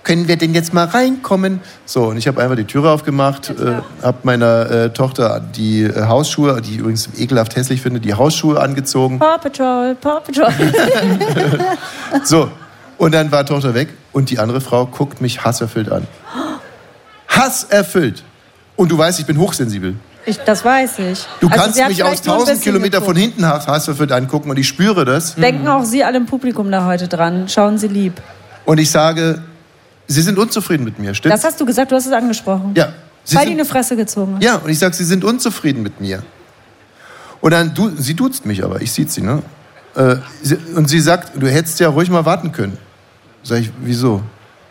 Können 0.03 0.27
wir 0.27 0.37
denn 0.37 0.53
jetzt 0.53 0.73
mal 0.73 0.85
reinkommen? 0.85 1.59
So, 1.85 2.05
und 2.05 2.17
ich 2.17 2.27
habe 2.27 2.41
einfach 2.41 2.55
die 2.55 2.63
Türe 2.63 2.91
aufgemacht, 2.91 3.49
äh, 3.49 3.81
habe 4.03 4.19
meiner 4.23 4.69
äh, 4.69 4.89
Tochter 4.93 5.41
die 5.41 5.83
äh, 5.83 6.03
Hausschuhe, 6.03 6.61
die 6.61 6.73
ich 6.73 6.77
übrigens 6.77 7.09
ekelhaft 7.17 7.55
hässlich 7.55 7.81
finde, 7.81 7.99
die 7.99 8.13
Hausschuhe 8.13 8.59
angezogen. 8.59 9.19
Paw 9.19 9.37
Patrol, 9.37 9.95
Paw 9.95 10.21
Patrol. 10.21 10.53
So, 12.23 12.49
und 12.97 13.13
dann 13.13 13.31
war 13.31 13.45
Tochter 13.45 13.73
weg 13.73 13.89
und 14.13 14.29
die 14.29 14.39
andere 14.39 14.61
Frau 14.61 14.85
guckt 14.85 15.19
mich 15.19 15.43
hasserfüllt 15.43 15.91
an. 15.91 16.07
Hasserfüllt. 17.27 18.23
Und 18.77 18.91
du 18.91 18.97
weißt, 18.97 19.19
ich 19.19 19.25
bin 19.25 19.37
hochsensibel. 19.37 19.95
Ich, 20.27 20.37
das 20.37 20.63
weiß 20.63 20.99
ich. 20.99 21.25
Du 21.39 21.47
Also 21.47 21.59
kannst 21.63 21.75
mich 21.77 22.03
aus 22.03 22.09
vielleicht 22.09 22.25
nur 22.25 22.35
ein 22.35 22.39
1000 22.41 22.45
bisschen 22.59 22.61
Kilometer 22.73 23.01
von 23.01 23.15
hinten 23.15 23.45
hasserfüllt 23.45 24.11
angucken 24.11 24.49
und 24.49 24.57
ich 24.57 24.67
spüre 24.67 25.05
das. 25.05 25.35
Denken 25.35 25.67
auch 25.67 25.83
Sie 25.83 26.03
alle 26.03 26.17
im 26.17 26.25
Publikum 26.25 26.69
da 26.71 26.85
heute 26.85 27.07
dran. 27.07 27.47
Schauen 27.49 27.77
Sie 27.77 27.87
lieb. 27.87 28.13
Und 28.65 28.77
ich 28.79 28.91
sage, 28.91 29.41
Sie 30.07 30.21
sind 30.21 30.37
unzufrieden 30.37 30.83
mit 30.83 30.99
mir, 30.99 31.09
Das 31.09 31.17
stimmt's? 31.17 31.43
hast 31.43 31.59
du 31.59 31.65
gesagt, 31.65 31.91
du 31.91 31.95
hast 31.95 32.05
es 32.05 32.11
angesprochen. 32.13 32.73
Ja. 32.75 32.89
Sie 33.23 33.35
Weil 33.35 33.47
die 33.47 33.51
eine 33.53 33.65
Fresse 33.65 33.95
gezogen 33.97 34.35
hat. 34.35 34.43
ja, 34.43 34.55
und 34.55 34.69
ich 34.69 34.79
sage, 34.79 34.93
Sie 34.95 35.03
sind 35.03 35.23
unzufrieden 35.25 35.83
mit 35.83 35.99
mir. 35.99 36.23
Und 37.41 37.51
dann, 37.51 37.73
du, 37.73 37.91
sie 37.97 38.15
duzt 38.15 38.45
mich 38.45 38.63
aber, 38.63 38.81
ich 38.81 38.91
sieht 38.91 39.11
sie, 39.11 39.21
ne? 39.21 39.43
Äh, 39.95 40.15
sie, 40.41 40.57
und 40.75 40.89
sie 40.89 40.99
sagt, 40.99 41.33
du 41.41 41.47
hättest 41.47 41.79
ja 41.79 41.89
ruhig 41.89 42.09
mal 42.09 42.25
warten 42.25 42.51
können. 42.51 42.77
Sag 43.43 43.59
ich, 43.59 43.71
wieso? 43.81 44.21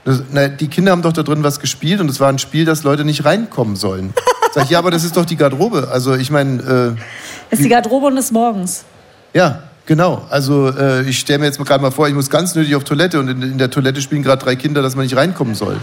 Das, 0.04 0.22
na, 0.32 0.48
die 0.48 0.68
Kinder 0.68 0.92
haben 0.92 1.02
doch 1.02 1.12
da 1.12 1.22
drin 1.22 1.42
was 1.44 1.60
gespielt 1.60 2.00
und 2.00 2.10
es 2.10 2.18
war 2.18 2.28
ein 2.28 2.38
Spiel, 2.38 2.64
dass 2.64 2.82
Leute 2.82 3.04
nicht 3.04 3.24
reinkommen 3.24 3.76
sollen. 3.76 4.14
Sag 4.54 4.64
ich, 4.64 4.70
ja, 4.70 4.78
aber 4.78 4.90
das 4.90 5.04
ist 5.04 5.16
doch 5.16 5.24
die 5.24 5.36
Garderobe. 5.36 5.88
Also 5.92 6.14
ich 6.14 6.30
meine, 6.30 6.96
äh, 7.50 7.52
Ist 7.54 7.62
die 7.64 7.68
Garderobe 7.68 8.06
und 8.06 8.16
des 8.16 8.30
Morgens. 8.32 8.84
ja, 9.34 9.62
genau. 9.86 10.26
Also 10.30 10.68
äh, 10.68 11.02
ich 11.02 11.18
stelle 11.18 11.40
mir 11.40 11.46
jetzt 11.46 11.58
mal 11.58 11.64
gerade 11.64 11.82
mal 11.82 11.90
vor, 11.90 12.08
ich 12.08 12.14
muss 12.14 12.30
ganz 12.30 12.54
nötig 12.54 12.74
auf 12.74 12.84
Toilette 12.84 13.20
und 13.20 13.28
in, 13.28 13.42
in 13.42 13.58
der 13.58 13.70
Toilette 13.70 14.00
spielen 14.00 14.22
gerade 14.22 14.42
drei 14.42 14.56
Kinder, 14.56 14.82
dass 14.82 14.96
man 14.96 15.04
nicht 15.04 15.16
reinkommen 15.16 15.54
soll. 15.54 15.76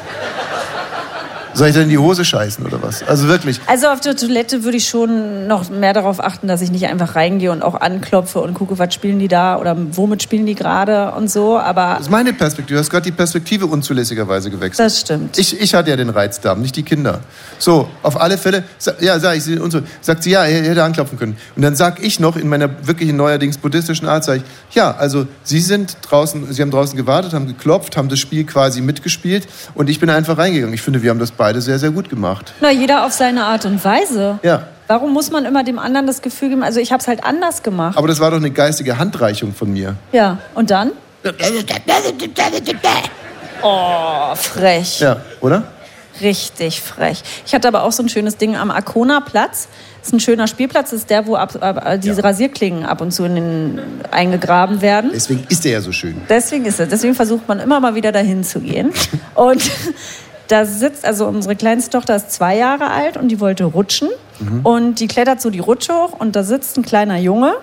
Soll 1.53 1.67
ich 1.67 1.73
dann 1.73 1.83
in 1.83 1.89
die 1.89 1.97
Hose 1.97 2.25
scheißen 2.25 2.65
oder 2.65 2.81
was? 2.81 3.03
Also 3.03 3.27
wirklich. 3.27 3.59
Also 3.67 3.87
auf 3.87 3.99
der 4.01 4.15
Toilette 4.15 4.63
würde 4.63 4.77
ich 4.77 4.87
schon 4.87 5.47
noch 5.47 5.69
mehr 5.69 5.93
darauf 5.93 6.23
achten, 6.23 6.47
dass 6.47 6.61
ich 6.61 6.71
nicht 6.71 6.87
einfach 6.87 7.15
reingehe 7.15 7.51
und 7.51 7.61
auch 7.61 7.79
anklopfe 7.79 8.39
und 8.41 8.53
gucke, 8.53 8.79
was 8.79 8.93
spielen 8.93 9.19
die 9.19 9.27
da 9.27 9.57
oder 9.57 9.75
womit 9.91 10.23
spielen 10.23 10.45
die 10.45 10.55
gerade 10.55 11.11
und 11.11 11.29
so. 11.29 11.57
Aber 11.59 11.93
Das 11.97 12.07
ist 12.07 12.11
meine 12.11 12.33
Perspektive. 12.33 12.75
Du 12.75 12.79
hast 12.79 12.89
gerade 12.89 13.03
die 13.03 13.11
Perspektive 13.11 13.67
unzulässigerweise 13.67 14.49
gewechselt. 14.49 14.85
das 14.85 14.99
stimmt. 15.01 15.37
Ich, 15.37 15.59
ich 15.61 15.73
hatte 15.75 15.91
ja 15.91 15.95
den 15.95 16.09
Reizdarm, 16.09 16.61
nicht 16.61 16.75
die 16.75 16.83
Kinder. 16.83 17.19
So, 17.59 17.87
auf 18.01 18.19
alle 18.19 18.37
Fälle, 18.37 18.63
ja, 18.99 19.19
sag 19.19 19.37
ich, 19.37 19.43
sie 19.43 19.59
und 19.59 19.71
so, 19.71 19.81
sagt 20.01 20.23
sie, 20.23 20.31
ja, 20.31 20.45
er 20.45 20.63
hätte 20.63 20.83
anklopfen 20.83 21.19
können. 21.19 21.37
Und 21.55 21.61
dann 21.61 21.75
sag 21.75 22.03
ich 22.03 22.19
noch 22.19 22.35
in 22.35 22.49
meiner 22.49 22.87
wirklich 22.87 23.13
neuerdings 23.13 23.57
buddhistischen 23.57 24.07
Art, 24.07 24.23
sag 24.23 24.37
ich, 24.37 24.43
ja, 24.71 24.95
also 24.95 25.27
Sie 25.43 25.59
sind 25.59 25.97
draußen, 26.01 26.51
Sie 26.51 26.61
haben 26.61 26.71
draußen 26.71 26.97
gewartet, 26.97 27.33
haben 27.33 27.45
geklopft, 27.47 27.95
haben 27.95 28.09
das 28.09 28.19
Spiel 28.19 28.43
quasi 28.43 28.81
mitgespielt 28.81 29.47
und 29.75 29.89
ich 29.89 29.99
bin 29.99 30.09
einfach 30.09 30.37
reingegangen. 30.37 30.73
Ich 30.73 30.81
finde, 30.81 31.03
wir 31.03 31.09
haben 31.11 31.19
das 31.19 31.31
beide 31.31 31.42
sehr, 31.61 31.79
sehr 31.79 31.91
gut 31.91 32.09
gemacht. 32.09 32.53
Na, 32.61 32.71
jeder 32.71 33.05
auf 33.05 33.11
seine 33.11 33.45
Art 33.45 33.65
und 33.65 33.83
Weise. 33.83 34.39
Ja. 34.43 34.67
Warum 34.87 35.13
muss 35.13 35.31
man 35.31 35.45
immer 35.45 35.63
dem 35.63 35.79
anderen 35.79 36.07
das 36.07 36.21
Gefühl 36.21 36.49
geben, 36.49 36.63
also 36.63 36.79
ich 36.79 36.91
habe 36.91 37.01
es 37.01 37.07
halt 37.07 37.23
anders 37.23 37.63
gemacht. 37.63 37.97
Aber 37.97 38.07
das 38.07 38.19
war 38.19 38.31
doch 38.31 38.37
eine 38.37 38.51
geistige 38.51 38.97
Handreichung 38.97 39.53
von 39.53 39.71
mir. 39.71 39.95
Ja, 40.11 40.39
und 40.55 40.71
dann? 40.71 40.91
Oh, 43.65 44.35
frech. 44.35 44.99
Ja, 44.99 45.21
oder? 45.39 45.63
Richtig 46.19 46.81
frech. 46.81 47.23
Ich 47.45 47.55
hatte 47.55 47.69
aber 47.69 47.83
auch 47.83 47.93
so 47.93 48.03
ein 48.03 48.09
schönes 48.09 48.35
Ding 48.35 48.57
am 48.57 48.69
Arkona-Platz. 48.69 49.69
Das 49.99 50.09
ist 50.09 50.13
ein 50.13 50.19
schöner 50.19 50.47
Spielplatz, 50.47 50.89
das 50.89 50.99
ist 50.99 51.09
der, 51.09 51.27
wo 51.27 51.37
ab, 51.37 51.57
ab, 51.61 52.01
diese 52.01 52.21
Rasierklingen 52.23 52.85
ab 52.85 52.99
und 52.99 53.11
zu 53.11 53.23
in 53.23 53.35
den, 53.35 53.79
eingegraben 54.11 54.81
werden. 54.81 55.11
Deswegen 55.13 55.45
ist 55.47 55.63
der 55.63 55.71
ja 55.71 55.81
so 55.81 55.93
schön. 55.93 56.21
Deswegen 56.27 56.65
ist 56.65 56.79
es. 56.81 56.89
Deswegen 56.89 57.15
versucht 57.15 57.47
man 57.47 57.61
immer 57.61 57.79
mal 57.79 57.95
wieder 57.95 58.11
dahin 58.11 58.43
zu 58.43 58.59
gehen. 58.59 58.91
Und 59.35 59.63
da 60.47 60.65
sitzt, 60.65 61.05
also 61.05 61.25
unsere 61.25 61.55
kleinste 61.55 61.91
Tochter 61.91 62.15
ist 62.15 62.31
zwei 62.31 62.57
Jahre 62.57 62.91
alt 62.91 63.17
und 63.17 63.29
die 63.29 63.39
wollte 63.39 63.63
rutschen. 63.65 64.09
Mhm. 64.39 64.61
Und 64.63 64.99
die 64.99 65.07
klettert 65.07 65.41
so 65.41 65.49
die 65.49 65.59
Rutsche 65.59 65.93
hoch 65.93 66.19
und 66.19 66.35
da 66.35 66.43
sitzt 66.43 66.77
ein 66.77 66.83
kleiner 66.83 67.17
Junge 67.17 67.53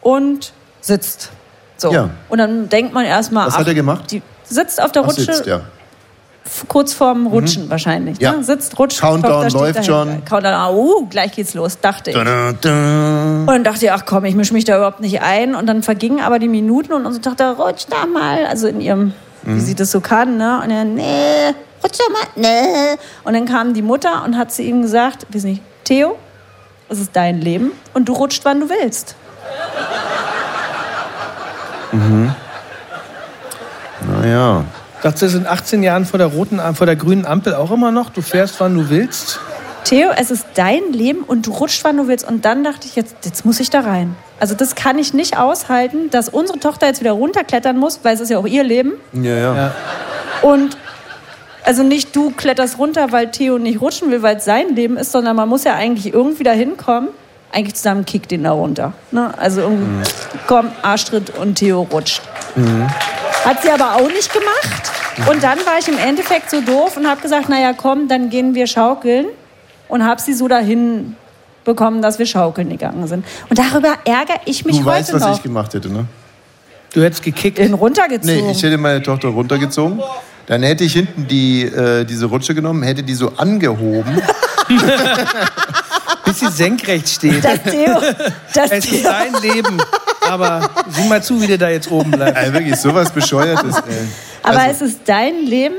und 0.00 0.52
sitzt. 0.80 1.30
So. 1.76 1.92
Ja. 1.92 2.10
Und 2.28 2.38
dann 2.38 2.68
denkt 2.68 2.92
man 2.92 3.04
erstmal. 3.04 3.46
Was 3.46 3.58
hat 3.58 3.66
er 3.66 3.74
gemacht? 3.74 4.10
Die 4.10 4.22
sitzt 4.44 4.82
auf 4.82 4.92
der 4.92 5.02
Ach, 5.02 5.08
Rutsche, 5.08 5.22
sitzt, 5.22 5.46
ja. 5.46 5.62
kurz 6.68 6.92
vorm 6.92 7.26
Rutschen 7.26 7.70
wahrscheinlich. 7.70 8.20
Ja. 8.20 8.32
Ne? 8.32 8.44
Sitzt, 8.44 8.78
rutscht, 8.78 9.00
Countdown 9.00 9.48
Tochter 9.48 9.58
läuft 9.58 9.84
schon. 9.86 10.24
Countdown, 10.24 10.74
uh, 10.74 11.06
gleich 11.06 11.32
geht's 11.32 11.54
los, 11.54 11.80
dachte 11.80 12.10
ich. 12.10 12.16
Da, 12.16 12.52
da. 12.52 13.40
Und 13.40 13.46
dann 13.46 13.64
dachte 13.64 13.86
ich, 13.86 13.92
ach 13.92 14.04
komm, 14.06 14.24
ich 14.24 14.34
mische 14.34 14.52
mich 14.52 14.64
da 14.64 14.76
überhaupt 14.76 15.00
nicht 15.00 15.22
ein. 15.22 15.54
Und 15.54 15.66
dann 15.66 15.82
vergingen 15.82 16.20
aber 16.20 16.38
die 16.38 16.48
Minuten 16.48 16.92
und 16.92 17.06
unsere 17.06 17.22
Tochter 17.22 17.52
rutscht 17.52 17.88
da 17.90 18.06
mal, 18.06 18.46
also 18.46 18.68
in 18.68 18.80
ihrem, 18.80 19.14
wie 19.42 19.60
sie 19.60 19.74
das 19.74 19.90
so 19.90 20.00
kann, 20.00 20.36
ne? 20.36 20.60
Und 20.62 20.70
er, 20.70 20.84
nee, 20.84 21.54
nee. 22.36 22.96
Und 23.24 23.34
dann 23.34 23.46
kam 23.46 23.74
die 23.74 23.82
Mutter 23.82 24.24
und 24.24 24.36
hat 24.36 24.52
zu 24.52 24.62
ihm 24.62 24.82
gesagt, 24.82 25.26
weiß 25.32 25.44
nicht, 25.44 25.62
Theo, 25.84 26.16
es 26.88 26.98
ist 26.98 27.10
dein 27.14 27.40
Leben 27.40 27.72
und 27.94 28.08
du 28.08 28.12
rutscht, 28.12 28.44
wann 28.44 28.60
du 28.60 28.68
willst. 28.68 29.14
Mhm. 31.92 32.34
Naja. 34.08 34.64
Sagst 35.02 35.22
du 35.22 35.26
das 35.26 35.34
in 35.34 35.46
18 35.46 35.82
Jahren 35.82 36.06
vor 36.06 36.18
der 36.18 36.28
roten, 36.28 36.60
vor 36.74 36.86
der 36.86 36.96
grünen 36.96 37.26
Ampel 37.26 37.54
auch 37.54 37.72
immer 37.72 37.90
noch? 37.90 38.10
Du 38.10 38.22
fährst, 38.22 38.60
wann 38.60 38.74
du 38.74 38.88
willst? 38.88 39.40
Theo, 39.84 40.10
es 40.16 40.30
ist 40.30 40.46
dein 40.54 40.92
Leben 40.92 41.24
und 41.24 41.46
du 41.46 41.50
rutscht, 41.50 41.82
wann 41.82 41.96
du 41.96 42.06
willst. 42.06 42.26
Und 42.26 42.44
dann 42.44 42.62
dachte 42.62 42.86
ich, 42.86 42.94
jetzt, 42.94 43.16
jetzt 43.24 43.44
muss 43.44 43.58
ich 43.58 43.68
da 43.68 43.80
rein. 43.80 44.14
Also 44.38 44.54
das 44.54 44.76
kann 44.76 44.98
ich 44.98 45.12
nicht 45.12 45.36
aushalten, 45.36 46.08
dass 46.10 46.28
unsere 46.28 46.60
Tochter 46.60 46.86
jetzt 46.86 47.00
wieder 47.00 47.12
runterklettern 47.12 47.76
muss, 47.76 48.00
weil 48.04 48.14
es 48.14 48.20
ist 48.20 48.30
ja 48.30 48.38
auch 48.38 48.46
ihr 48.46 48.62
Leben. 48.62 48.92
Ja, 49.12 49.36
ja. 49.36 49.74
Und 50.42 50.76
also 51.64 51.82
nicht 51.82 52.14
du 52.16 52.30
kletterst 52.30 52.78
runter, 52.78 53.12
weil 53.12 53.30
Theo 53.30 53.58
nicht 53.58 53.80
rutschen 53.80 54.10
will, 54.10 54.22
weil 54.22 54.36
es 54.36 54.44
sein 54.44 54.74
Leben 54.74 54.96
ist, 54.96 55.12
sondern 55.12 55.36
man 55.36 55.48
muss 55.48 55.64
ja 55.64 55.74
eigentlich 55.74 56.12
irgendwie 56.12 56.42
da 56.44 56.52
hinkommen. 56.52 57.08
Eigentlich 57.52 57.74
zusammen 57.74 58.06
kickt 58.06 58.30
den 58.30 58.44
da 58.44 58.52
runter. 58.52 58.92
Ne? 59.10 59.32
Also 59.38 59.60
irgendwie, 59.60 59.84
Mhm. 59.84 60.02
komm, 60.46 60.68
Arschtritt 60.82 61.36
und 61.38 61.56
Theo 61.56 61.82
rutscht. 61.92 62.22
Mhm. 62.56 62.88
Hat 63.44 63.62
sie 63.62 63.70
aber 63.70 63.96
auch 63.96 64.08
nicht 64.08 64.32
gemacht. 64.32 65.28
Und 65.30 65.42
dann 65.42 65.58
war 65.66 65.78
ich 65.78 65.86
im 65.88 65.98
Endeffekt 65.98 66.48
so 66.50 66.60
doof 66.62 66.96
und 66.96 67.06
habe 67.06 67.20
gesagt, 67.20 67.48
naja, 67.50 67.72
komm, 67.76 68.08
dann 68.08 68.30
gehen 68.30 68.54
wir 68.54 68.66
schaukeln. 68.66 69.26
Und 69.88 70.04
habe 70.06 70.18
sie 70.22 70.32
so 70.32 70.48
dahin 70.48 71.16
bekommen, 71.64 72.00
dass 72.00 72.18
wir 72.18 72.24
schaukeln 72.24 72.70
gegangen 72.70 73.06
sind. 73.06 73.24
Und 73.50 73.58
darüber 73.58 73.94
ärgere 74.06 74.40
ich 74.46 74.64
mich 74.64 74.78
Du 74.78 74.84
heute 74.86 74.96
weißt, 75.00 75.12
was 75.12 75.22
noch. 75.22 75.36
ich 75.36 75.42
gemacht 75.42 75.74
hätte, 75.74 75.90
ne? 75.90 76.06
Du 76.94 77.02
hättest 77.02 77.22
gekickt. 77.22 77.58
Den 77.58 77.74
runtergezogen. 77.74 78.46
Nee, 78.46 78.52
ich 78.52 78.62
hätte 78.62 78.78
meine 78.78 79.02
Tochter 79.02 79.28
runtergezogen. 79.28 80.00
Dann 80.46 80.62
hätte 80.62 80.84
ich 80.84 80.92
hinten 80.92 81.26
die, 81.28 81.62
äh, 81.62 82.04
diese 82.04 82.26
Rutsche 82.26 82.54
genommen, 82.54 82.82
hätte 82.82 83.02
die 83.02 83.14
so 83.14 83.32
angehoben. 83.36 84.20
Bis 86.24 86.40
sie 86.40 86.50
senkrecht 86.50 87.08
steht. 87.08 87.44
Das 87.44 87.62
Theo, 87.62 88.00
das 88.54 88.70
es 88.70 88.84
ist 88.84 88.90
Theo. 88.90 89.02
dein 89.10 89.42
Leben. 89.42 89.78
Aber 90.28 90.70
sieh 90.88 91.08
mal 91.08 91.22
zu, 91.22 91.40
wie 91.40 91.46
der 91.46 91.58
da 91.58 91.68
jetzt 91.68 91.90
oben 91.90 92.10
bleibt. 92.12 92.36
Ey, 92.38 92.52
wirklich, 92.52 92.76
sowas 92.76 93.10
Bescheuertes, 93.10 93.76
ey. 93.76 93.82
Aber 94.42 94.58
Also, 94.60 94.84
es 94.86 94.92
ist 94.92 95.00
dein 95.06 95.44
Leben, 95.46 95.74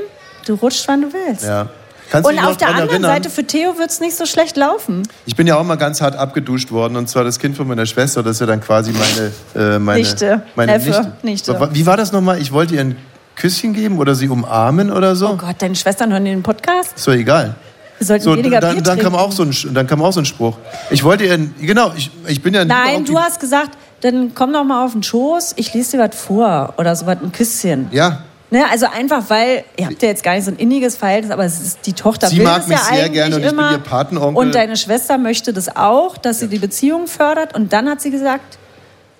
du 0.46 0.54
rutschst, 0.54 0.86
wann 0.88 1.02
du 1.02 1.08
willst. 1.12 1.44
ja. 1.44 1.68
Kannst 2.10 2.26
du 2.26 2.28
Und 2.28 2.34
dich 2.36 2.42
noch 2.44 2.50
auf 2.50 2.56
der 2.58 2.68
dran 2.68 2.76
anderen 2.82 3.02
erinnern? 3.02 3.22
Seite 3.24 3.30
für 3.30 3.44
Theo 3.44 3.78
wird 3.78 3.90
es 3.90 3.98
nicht 3.98 4.14
so 4.14 4.26
schlecht 4.26 4.58
laufen. 4.58 5.08
Ich 5.24 5.34
bin 5.36 5.46
ja 5.46 5.56
auch 5.56 5.64
mal 5.64 5.76
ganz 5.76 6.02
hart 6.02 6.14
abgeduscht 6.16 6.70
worden 6.70 6.96
und 6.96 7.08
zwar 7.08 7.24
das 7.24 7.38
Kind 7.38 7.56
von 7.56 7.66
meiner 7.66 7.86
Schwester, 7.86 8.22
das 8.22 8.32
ist 8.36 8.40
ja 8.40 8.46
dann 8.46 8.60
quasi 8.60 8.92
meine 8.92 9.32
äh, 9.74 9.78
meine 9.78 10.00
Nichte, 10.00 10.42
meine 10.54 10.72
Neffe, 10.72 10.90
Nichte. 11.22 11.52
Nichte. 11.54 11.68
Wie 11.72 11.86
war 11.86 11.96
das 11.96 12.12
nochmal? 12.12 12.38
Ich 12.42 12.52
wollte 12.52 12.74
ihr 12.74 12.82
ein 12.82 12.96
Küsschen 13.36 13.72
geben 13.72 13.98
oder 13.98 14.14
sie 14.14 14.28
umarmen 14.28 14.92
oder 14.92 15.16
so? 15.16 15.30
Oh 15.30 15.36
Gott, 15.36 15.56
deine 15.58 15.74
Schwestern 15.74 16.12
hören 16.12 16.24
den 16.24 16.42
Podcast? 16.42 16.94
Ist 16.96 17.06
doch 17.06 17.12
egal. 17.12 17.54
Wir 17.98 18.06
sollten 18.06 18.24
So, 18.24 18.36
weniger 18.36 18.60
dann, 18.60 18.74
Bier 18.74 18.82
dann, 18.82 18.98
kam 18.98 19.14
auch 19.14 19.32
so 19.32 19.44
ein, 19.44 19.54
dann 19.72 19.86
kam 19.86 20.02
auch 20.02 20.12
so 20.12 20.20
ein 20.20 20.26
Spruch. 20.26 20.56
Ich 20.90 21.04
wollte 21.04 21.24
ihr, 21.24 21.38
genau, 21.60 21.92
ich, 21.96 22.10
ich 22.26 22.42
bin 22.42 22.54
ja 22.54 22.64
Nein, 22.64 23.04
du 23.04 23.18
hast 23.18 23.40
gesagt, 23.40 23.78
dann 24.00 24.34
komm 24.34 24.52
doch 24.52 24.64
mal 24.64 24.84
auf 24.84 24.92
den 24.92 25.02
Schoß, 25.02 25.54
ich 25.56 25.72
lese 25.74 25.96
dir 25.96 26.08
was 26.08 26.16
vor 26.16 26.74
oder 26.76 26.94
so 26.96 27.06
was, 27.06 27.18
ein 27.22 27.32
Küsschen. 27.32 27.88
Ja, 27.90 28.20
Ne, 28.54 28.62
also 28.70 28.86
einfach, 28.86 29.30
weil 29.30 29.64
ihr 29.76 29.86
habt 29.86 30.00
ja 30.00 30.08
jetzt 30.10 30.22
gar 30.22 30.34
nicht 30.34 30.44
so 30.44 30.52
ein 30.52 30.56
inniges 30.58 30.94
Verhältnis, 30.94 31.32
aber 31.32 31.44
es 31.44 31.60
ist 31.60 31.86
die 31.86 31.92
Tochter 31.92 32.28
Sie 32.28 32.38
will 32.38 32.44
mag 32.44 32.68
mich 32.68 32.78
ja 32.78 32.84
sehr 32.84 33.08
gerne 33.08 33.34
und 33.34 33.42
ich 33.44 33.50
bin 33.50 33.58
ihr 33.58 33.78
Patenonkel. 33.78 34.36
Und 34.40 34.54
deine 34.54 34.76
Schwester 34.76 35.18
möchte 35.18 35.52
das 35.52 35.74
auch, 35.74 36.16
dass 36.16 36.38
sie 36.38 36.46
die 36.46 36.60
Beziehung 36.60 37.08
fördert. 37.08 37.56
Und 37.56 37.72
dann 37.72 37.88
hat 37.88 38.00
sie 38.00 38.12
gesagt, 38.12 38.58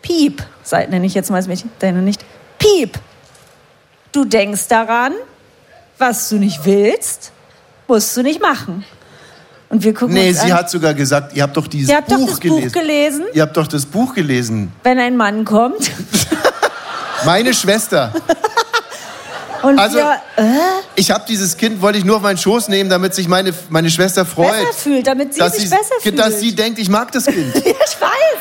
Piep, 0.03 0.45
nenne 0.89 1.05
ich 1.05 1.15
jetzt 1.15 1.33
mal 1.33 1.39
das 1.39 1.49
Mädchen, 1.49 1.71
deine 1.81 2.01
nicht, 2.01 2.25
Piep, 2.59 2.97
du 4.15 4.25
denkst 4.25 4.69
daran, 4.69 5.13
was 5.99 6.29
du 6.29 6.37
nicht 6.37 6.65
willst, 6.65 7.33
musst 7.89 8.17
du 8.17 8.23
nicht 8.23 8.41
machen. 8.41 8.85
Und 9.71 9.83
wir 9.83 9.95
gucken 9.95 10.15
nee, 10.15 10.29
uns 10.29 10.41
sie 10.41 10.53
an, 10.53 10.59
hat 10.59 10.71
sogar 10.71 10.95
gesagt, 10.95 11.35
ihr 11.35 11.43
habt 11.43 11.57
doch 11.57 11.67
dieses 11.67 11.89
ihr 11.91 11.97
habt 11.97 12.09
Buch 12.09 12.19
doch 12.19 12.29
das 12.29 12.41
gelesen. 12.41 12.63
Buch 12.65 12.73
gelesen, 12.81 13.25
Ihr 13.33 13.43
habt 13.43 13.57
doch 13.57 13.67
das 13.67 13.87
Buch 13.87 14.15
gelesen. 14.15 14.73
wenn 14.85 14.99
ein 14.99 15.17
Mann 15.17 15.45
kommt. 15.45 15.91
Meine 17.25 17.55
Schwester. 17.55 18.13
Und 19.63 19.79
Also- 19.79 19.97
wir 19.97 20.21
äh, 20.37 20.43
Ich 20.95 21.11
habe 21.11 21.25
dieses 21.27 21.57
Kind, 21.57 21.81
wollte 21.81 21.99
ich 21.99 22.05
nur 22.05 22.17
auf 22.17 22.23
meinen 22.23 22.37
Schoß 22.37 22.69
nehmen, 22.69 22.91
damit 22.91 23.15
sich 23.15 23.27
meine, 23.29 23.53
meine 23.71 23.91
Schwester 23.91 24.27
freut. 24.27 24.53
besser 24.53 24.73
fühlt, 24.75 25.07
damit 25.07 25.33
sie 25.35 25.41
sich 25.41 25.63
sie, 25.63 25.69
besser 25.69 25.95
fühlt. 26.01 26.19
Dass 26.19 26.39
sie 26.39 26.55
denkt, 26.55 26.79
ich 26.79 26.89
mag 26.91 27.11
das 27.13 27.25
Kind. 27.25 27.55
Ja, 27.65 27.73
ich 27.73 28.01
weiß. 28.01 28.41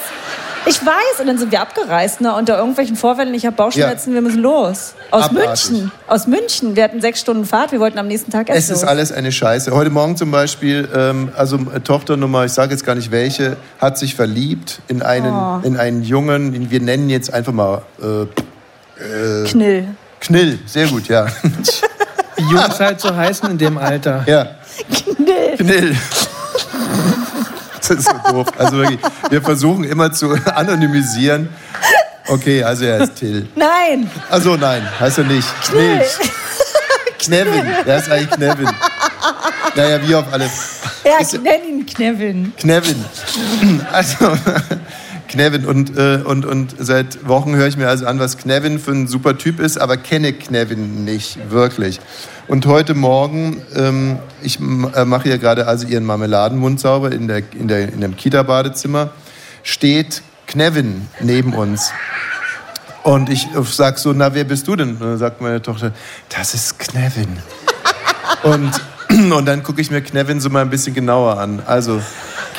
Ich 0.66 0.80
weiß. 0.86 1.20
Und 1.20 1.28
dann 1.28 1.38
sind 1.38 1.52
wir 1.52 1.62
abgereist, 1.62 2.22
ne? 2.22 2.34
unter 2.36 2.58
irgendwelchen 2.58 2.96
Vorwänden. 2.96 3.36
Ich 3.36 3.46
habe 3.46 3.56
Bauchschmerzen, 3.56 4.14
wir 4.14 4.22
müssen 4.22 4.40
los. 4.42 4.94
Aus 5.12 5.26
Abartig. 5.26 5.70
München. 5.72 5.92
Aus 6.08 6.26
München. 6.28 6.76
Wir 6.76 6.84
hatten 6.86 7.02
sechs 7.02 7.20
Stunden 7.20 7.46
Fahrt, 7.46 7.72
wir 7.74 7.80
wollten 7.80 7.98
am 8.00 8.08
nächsten 8.08 8.32
Tag 8.32 8.50
Es 8.50 8.58
essen. 8.66 8.74
ist 8.76 8.84
alles 8.86 9.12
eine 9.12 9.32
Scheiße. 9.32 9.72
Heute 9.72 9.90
Morgen 9.90 10.16
zum 10.16 10.32
Beispiel, 10.32 10.88
ähm, 10.96 11.30
also 11.36 11.58
äh, 11.74 11.80
Tochternummer, 11.82 12.46
ich 12.46 12.54
sage 12.54 12.72
jetzt 12.72 12.86
gar 12.86 12.96
nicht 12.96 13.12
welche, 13.12 13.58
hat 13.80 13.98
sich 13.98 14.16
verliebt 14.16 14.80
in 14.88 15.02
einen, 15.02 15.34
Oh. 15.34 15.60
in 15.64 15.76
einen 15.78 16.04
Jungen, 16.04 16.70
wir 16.72 16.80
nennen 16.82 17.10
jetzt 17.10 17.34
einfach 17.34 17.54
mal 17.54 17.82
äh, 18.02 18.22
äh, 19.04 19.48
Knill. 19.50 19.88
Knill. 20.22 20.60
Sehr 20.66 20.88
gut, 20.88 21.08
ja. 21.10 21.28
Wie 22.38 22.44
Jungs 22.44 22.80
halt 22.80 23.02
so 23.02 23.14
heißen 23.14 23.52
in 23.52 23.58
dem 23.58 23.78
Alter. 23.78 24.24
ja. 24.28 24.48
Knill. 25.16 25.58
Knill. 25.58 25.96
Das 27.88 27.98
ist 27.98 28.06
so 28.06 28.32
doof. 28.32 28.48
Also 28.58 28.78
wirklich, 28.78 29.00
wir 29.30 29.42
versuchen 29.42 29.84
immer 29.84 30.12
zu 30.12 30.32
anonymisieren. 30.56 31.50
Okay, 32.28 32.64
also 32.64 32.86
er 32.86 33.04
ist 33.04 33.16
Till. 33.16 33.48
Nein. 33.56 34.10
Also 34.30 34.56
nein, 34.56 34.88
heißt 35.00 35.18
er 35.18 35.26
nicht. 35.26 35.48
Knill. 35.66 36.02
Knevin. 37.20 37.66
Der 37.86 37.98
ist 37.98 38.10
eigentlich 38.10 38.32
Knevin. 38.32 38.70
Naja, 39.76 40.00
wie 40.08 40.16
auf 40.16 40.26
alle. 40.32 40.46
Ja, 41.04 41.14
ich 41.20 41.34
nenne 41.34 41.66
ihn 41.66 41.86
Knevin. 41.86 42.54
Knevin. 42.58 43.04
Also, 43.92 44.38
Knevin. 45.34 45.66
Und, 45.66 45.98
äh, 45.98 46.20
und, 46.24 46.46
und 46.46 46.76
seit 46.78 47.28
Wochen 47.28 47.56
höre 47.56 47.68
ich 47.68 47.76
mir 47.76 47.90
also 47.90 48.06
an, 48.06 48.20
was 48.20 48.38
Knevin 48.38 48.78
für 48.78 48.92
ein 48.92 49.08
super 49.08 49.36
Typ 49.36 49.60
ist, 49.60 49.80
aber 49.80 49.98
kenne 49.98 50.32
Knevin 50.32 51.06
nicht, 51.06 51.50
wirklich. 51.50 52.00
Und 52.48 52.68
heute 52.68 52.94
Morgen, 52.94 53.60
ähm, 53.76 54.20
ich 54.44 54.60
äh, 54.60 55.06
mache 55.06 55.24
hier 55.24 55.40
gerade 55.40 55.66
also 55.66 55.88
ihren 55.88 56.06
Marmeladenmund 56.06 56.80
sauber 56.80 57.12
in, 57.12 57.28
der, 57.28 57.42
in, 57.54 57.68
der, 57.68 57.92
in 57.92 58.02
dem 58.02 58.16
Kita-Badezimmer, 58.16 59.10
steht 59.64 60.22
Knevin 60.46 61.08
neben 61.20 61.54
uns. 61.54 61.92
Und 63.02 63.30
ich 63.30 63.48
sag 63.64 63.98
so, 63.98 64.14
na, 64.14 64.36
wer 64.36 64.44
bist 64.44 64.68
du 64.68 64.76
denn? 64.76 64.92
Und 64.92 65.02
dann 65.02 65.18
sagt 65.18 65.42
meine 65.42 65.64
Tochter, 65.64 65.94
das 66.30 66.54
ist 66.54 66.78
Knevin. 66.78 67.40
Und, 68.44 68.72
und 69.34 69.46
dann 69.46 69.64
gucke 69.64 69.82
ich 69.82 69.90
mir 69.90 70.02
Knevin 70.02 70.40
so 70.40 70.52
mal 70.52 70.62
ein 70.62 70.70
bisschen 70.70 70.94
genauer 70.94 71.40
an. 71.40 71.64
Also, 71.66 72.02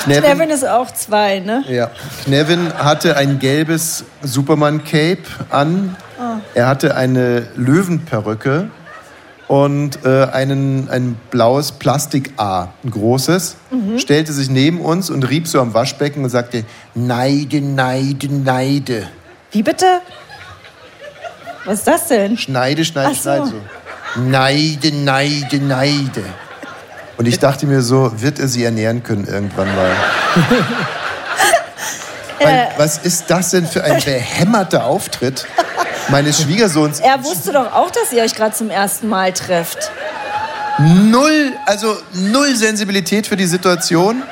Knevin, 0.02 0.22
Knevin 0.22 0.50
ist 0.50 0.66
auch 0.66 0.90
zwei, 0.90 1.40
ne? 1.40 1.64
ja. 1.68 1.90
Knevin 2.24 2.72
hatte 2.74 3.16
ein 3.16 3.38
gelbes 3.38 4.04
Superman-Cape 4.22 5.22
an. 5.50 5.96
Oh. 6.18 6.40
Er 6.54 6.66
hatte 6.66 6.96
eine 6.96 7.48
Löwenperücke 7.56 8.70
und 9.48 10.04
äh, 10.04 10.24
einen, 10.26 10.88
ein 10.90 11.16
blaues 11.30 11.72
Plastik-A, 11.72 12.72
ein 12.82 12.90
großes. 12.90 13.56
Mhm. 13.70 13.98
Stellte 13.98 14.32
sich 14.32 14.50
neben 14.50 14.80
uns 14.80 15.10
und 15.10 15.28
rieb 15.28 15.46
so 15.46 15.60
am 15.60 15.74
Waschbecken 15.74 16.24
und 16.24 16.30
sagte, 16.30 16.64
Neide, 16.94 17.60
Neide, 17.60 18.32
Neide. 18.32 19.08
Wie 19.52 19.62
bitte? 19.62 20.00
Was 21.64 21.78
ist 21.78 21.86
das 21.86 22.08
denn? 22.08 22.36
Schneide, 22.36 22.84
schneide, 22.84 23.14
so. 23.14 23.22
schneide. 23.22 23.46
So. 23.46 24.20
Neide, 24.20 24.92
Neide, 24.92 25.58
Neide. 25.58 26.24
Und 27.16 27.26
ich 27.26 27.38
dachte 27.38 27.66
mir 27.66 27.82
so, 27.82 28.12
wird 28.20 28.38
er 28.38 28.48
sie 28.48 28.64
ernähren 28.64 29.02
können 29.02 29.26
irgendwann 29.26 29.68
mal? 29.74 29.90
Weil, 32.40 32.68
was 32.76 32.98
ist 32.98 33.24
das 33.28 33.50
denn 33.50 33.66
für 33.66 33.84
ein 33.84 34.02
behämmerter 34.02 34.84
Auftritt 34.84 35.46
meines 36.08 36.42
Schwiegersohns? 36.42 37.00
Er 37.00 37.22
wusste 37.22 37.52
doch 37.52 37.72
auch, 37.72 37.90
dass 37.90 38.12
ihr 38.12 38.22
euch 38.22 38.34
gerade 38.34 38.54
zum 38.54 38.70
ersten 38.70 39.08
Mal 39.08 39.32
trefft. 39.32 39.90
Null, 40.78 41.52
also 41.66 41.96
null 42.12 42.54
Sensibilität 42.56 43.26
für 43.26 43.36
die 43.36 43.46
Situation. 43.46 44.22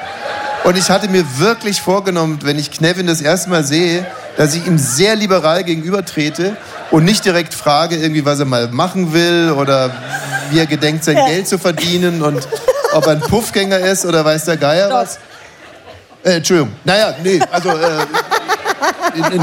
Und 0.65 0.77
ich 0.77 0.91
hatte 0.91 1.09
mir 1.09 1.25
wirklich 1.39 1.81
vorgenommen, 1.81 2.41
wenn 2.43 2.59
ich 2.59 2.71
Knevin 2.71 3.07
das 3.07 3.21
erste 3.21 3.51
Mal 3.51 3.65
sehe, 3.65 4.07
dass 4.37 4.55
ich 4.55 4.67
ihm 4.67 4.79
sehr 4.79 5.15
liberal 5.17 5.65
gegenübertrete 5.65 6.57
und 6.91 7.05
nicht 7.05 7.25
direkt 7.25 7.55
frage, 7.55 7.97
irgendwie, 7.97 8.25
was 8.25 8.39
er 8.39 8.45
mal 8.45 8.69
machen 8.69 9.13
will 9.13 9.53
oder 9.57 9.91
wie 10.51 10.59
er 10.59 10.67
gedenkt, 10.67 11.05
sein. 11.05 11.17
Geld 11.27 11.49
zu 11.49 11.59
verdienen 11.59 12.23
und 12.23 12.47
ob 12.95 13.07
er 13.07 13.13
ein 13.13 13.21
Puffgänger 13.21 13.79
ist 13.79 14.05
oder 14.05 14.25
weiß 14.25 14.45
der 14.45 14.57
Geier 14.57 14.91
was. 14.93 15.19
Äh, 16.25 16.37
Entschuldigung. 16.37 16.73
Naja, 16.85 17.15
nee, 17.23 17.41
also 17.51 17.71
äh, 17.71 18.07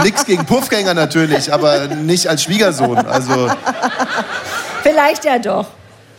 nix 0.03 0.25
gegen 0.25 0.45
Puffgänger 0.45 0.93
natürlich, 0.93 1.51
aber 1.51 1.87
nicht 1.87 2.27
als 2.27 2.43
Schwiegersohn. 2.43 2.97
Also, 2.97 3.49
Vielleicht 4.83 5.25
ja 5.25 5.39
doch. 5.39 5.67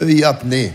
äh, 0.01 0.13
ja, 0.13 0.39
nee. 0.43 0.73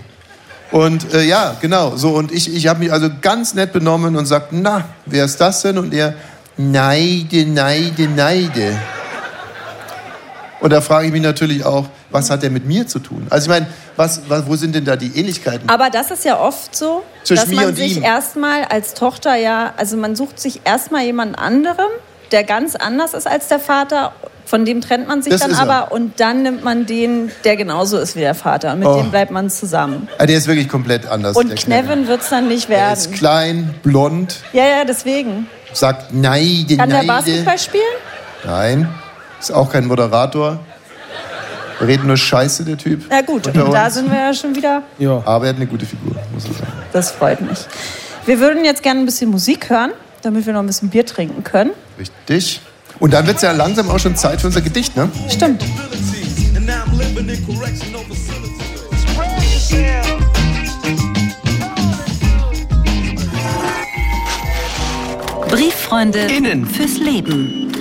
Und 0.72 1.14
äh, 1.14 1.24
ja, 1.24 1.56
genau, 1.62 1.96
so. 1.96 2.10
Und 2.10 2.32
ich, 2.32 2.54
ich 2.54 2.68
habe 2.68 2.80
mich 2.80 2.92
also 2.92 3.10
ganz 3.22 3.54
nett 3.54 3.72
benommen 3.72 4.16
und 4.16 4.26
sagt, 4.26 4.48
na, 4.52 4.86
wer 5.06 5.26
ist 5.26 5.40
das 5.40 5.62
denn? 5.62 5.78
Und 5.78 5.94
er, 5.94 6.16
Neide, 6.58 7.46
Neide, 7.46 8.08
Neide. 8.08 8.78
Und 10.66 10.72
da 10.72 10.82
frage 10.82 11.06
ich 11.06 11.12
mich 11.14 11.22
natürlich 11.22 11.64
auch, 11.64 11.86
was 12.10 12.32
hat 12.32 12.42
der 12.42 12.50
mit 12.50 12.66
mir 12.66 12.88
zu 12.88 12.98
tun? 12.98 13.28
Also 13.30 13.46
ich 13.46 13.50
meine, 13.50 13.68
was, 13.98 14.22
was, 14.28 14.48
wo 14.48 14.56
sind 14.56 14.74
denn 14.74 14.84
da 14.84 14.96
die 14.96 15.12
Ähnlichkeiten? 15.16 15.70
Aber 15.70 15.92
das 15.92 16.10
ist 16.10 16.26
ja 16.26 16.40
oft 16.40 16.76
so, 16.76 17.04
Zwischen 17.24 17.52
dass 17.52 17.54
man 17.66 17.76
sich 17.76 17.98
ihm. 17.98 18.04
erstmal 18.04 18.64
als 18.64 18.96
Tochter 18.96 19.36
ja, 19.36 19.74
also 19.78 19.96
man 19.96 20.16
sucht 20.16 20.40
sich 20.40 20.62
erstmal 20.66 21.04
jemand 21.04 21.38
anderem, 21.38 21.86
der 22.32 22.44
ganz 22.44 22.76
anders 22.76 23.14
ist 23.14 23.28
als 23.28 23.48
der 23.48 23.60
Vater. 23.60 24.12
Von 24.48 24.66
dem 24.66 24.82
trennt 24.82 25.08
man 25.08 25.22
sich 25.22 25.32
Das 25.34 25.42
dann 25.42 25.52
er. 25.52 25.60
aber 25.60 25.92
und 25.92 26.20
dann 26.20 26.42
nimmt 26.42 26.64
man 26.64 26.88
den, 26.88 27.30
der 27.44 27.58
genauso 27.58 28.00
ist 28.00 28.16
wie 28.16 28.22
der 28.22 28.34
Vater. 28.34 28.74
Und 28.74 28.80
mit 28.80 28.88
Oh. 28.88 28.98
dem 28.98 29.12
bleibt 29.12 29.30
man 29.30 29.52
zusammen. 29.52 30.08
Ah, 30.18 30.26
der 30.26 30.36
ist 30.38 30.48
wirklich 30.48 30.68
komplett 30.68 31.06
anders. 31.06 31.38
Und 31.38 31.50
der 31.50 31.58
Knevin 31.58 32.08
wird 32.08 32.22
es 32.22 32.30
dann 32.30 32.48
nicht 32.48 32.72
Er 32.72 32.92
ist 32.92 33.06
werden. 33.10 33.16
klein, 33.20 33.76
blond, 33.84 34.38
Ja, 34.52 34.66
ja, 34.66 34.84
deswegen. 34.84 35.48
sagt 35.74 36.12
Neide, 36.12 36.76
Kann 36.78 36.90
der 36.90 37.04
Neide. 37.04 37.08
Basketball 37.08 37.60
spielen? 37.60 37.84
Nein, 38.46 38.90
ist 39.50 39.56
auch 39.56 39.72
kein 39.72 39.86
Moderator. 39.86 40.60
Redet 41.82 42.06
nur 42.06 42.18
Scheiße, 42.18 42.64
der 42.64 42.78
Typ. 42.78 43.04
Na 43.10 43.22
gut, 43.22 43.48
und 43.48 43.56
da 43.56 43.90
sind 43.90 44.10
wir 44.10 44.18
ja 44.18 44.34
schon 44.34 44.56
wieder. 44.56 44.82
Aber 45.26 45.46
er 45.46 45.50
hat 45.50 45.58
eine 45.58 45.68
gute 45.68 45.86
Figur, 45.86 46.16
muss 46.34 46.46
ich 46.46 46.58
sagen. 46.58 46.72
Das 46.94 47.12
freut 47.12 47.42
mich. 47.42 47.60
Wir 48.26 48.40
würden 48.40 48.64
jetzt 48.64 48.82
gerne 48.82 49.02
ein 49.02 49.06
bisschen 49.06 49.30
Musik 49.30 49.70
hören, 49.70 49.92
damit 50.22 50.46
wir 50.46 50.54
noch 50.54 50.62
ein 50.62 50.68
bisschen 50.68 50.90
Bier 50.90 51.06
trinken 51.06 51.44
können. 51.44 51.72
Richtig. 52.00 52.62
Und 53.00 53.14
dann 53.14 53.28
wird 53.28 53.36
es 53.36 53.42
ja 53.42 53.52
langsam 53.52 53.90
auch 53.90 54.00
schon 54.00 54.16
Zeit 54.16 54.40
für 54.40 54.48
unser 54.48 54.62
Gedicht, 54.62 54.96
ne? 54.96 55.10
Stimmt. 55.30 55.64
Brieffreunde 65.50 66.20
Innen 66.20 66.66
fürs 66.66 66.98
Leben. 66.98 67.75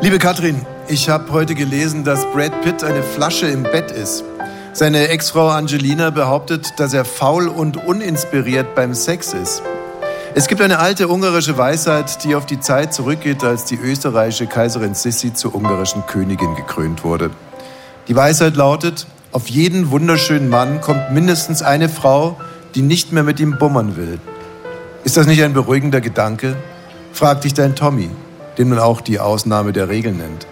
Liebe 0.00 0.20
Katrin, 0.20 0.64
ich 0.86 1.08
habe 1.08 1.32
heute 1.32 1.56
gelesen, 1.56 2.04
dass 2.04 2.24
Brad 2.32 2.62
Pitt 2.62 2.84
eine 2.84 3.02
Flasche 3.02 3.48
im 3.48 3.64
Bett 3.64 3.90
ist. 3.90 4.22
Seine 4.72 5.08
Ex-Frau 5.08 5.48
Angelina 5.48 6.10
behauptet, 6.10 6.74
dass 6.76 6.94
er 6.94 7.04
faul 7.04 7.48
und 7.48 7.84
uninspiriert 7.84 8.76
beim 8.76 8.94
Sex 8.94 9.34
ist. 9.34 9.60
Es 10.36 10.46
gibt 10.46 10.60
eine 10.60 10.78
alte 10.78 11.08
ungarische 11.08 11.58
Weisheit, 11.58 12.22
die 12.22 12.36
auf 12.36 12.46
die 12.46 12.60
Zeit 12.60 12.94
zurückgeht, 12.94 13.42
als 13.42 13.64
die 13.64 13.74
österreichische 13.74 14.46
Kaiserin 14.46 14.94
Sissi 14.94 15.34
zur 15.34 15.52
ungarischen 15.56 16.06
Königin 16.06 16.54
gekrönt 16.54 17.02
wurde. 17.02 17.30
Die 18.06 18.14
Weisheit 18.14 18.54
lautet, 18.54 19.08
auf 19.32 19.48
jeden 19.48 19.90
wunderschönen 19.90 20.48
Mann 20.48 20.80
kommt 20.80 21.10
mindestens 21.10 21.60
eine 21.60 21.88
Frau, 21.88 22.38
die 22.76 22.82
nicht 22.82 23.10
mehr 23.10 23.24
mit 23.24 23.40
ihm 23.40 23.58
bummern 23.58 23.96
will. 23.96 24.20
Ist 25.02 25.16
das 25.16 25.26
nicht 25.26 25.42
ein 25.42 25.54
beruhigender 25.54 26.00
Gedanke? 26.00 26.54
Fragt 27.12 27.42
dich 27.42 27.54
dein 27.54 27.74
Tommy, 27.74 28.10
den 28.58 28.68
man 28.68 28.78
auch 28.78 29.00
die 29.00 29.20
Ausnahme 29.20 29.72
der 29.72 29.88
Regel 29.88 30.12
nennt. 30.12 30.46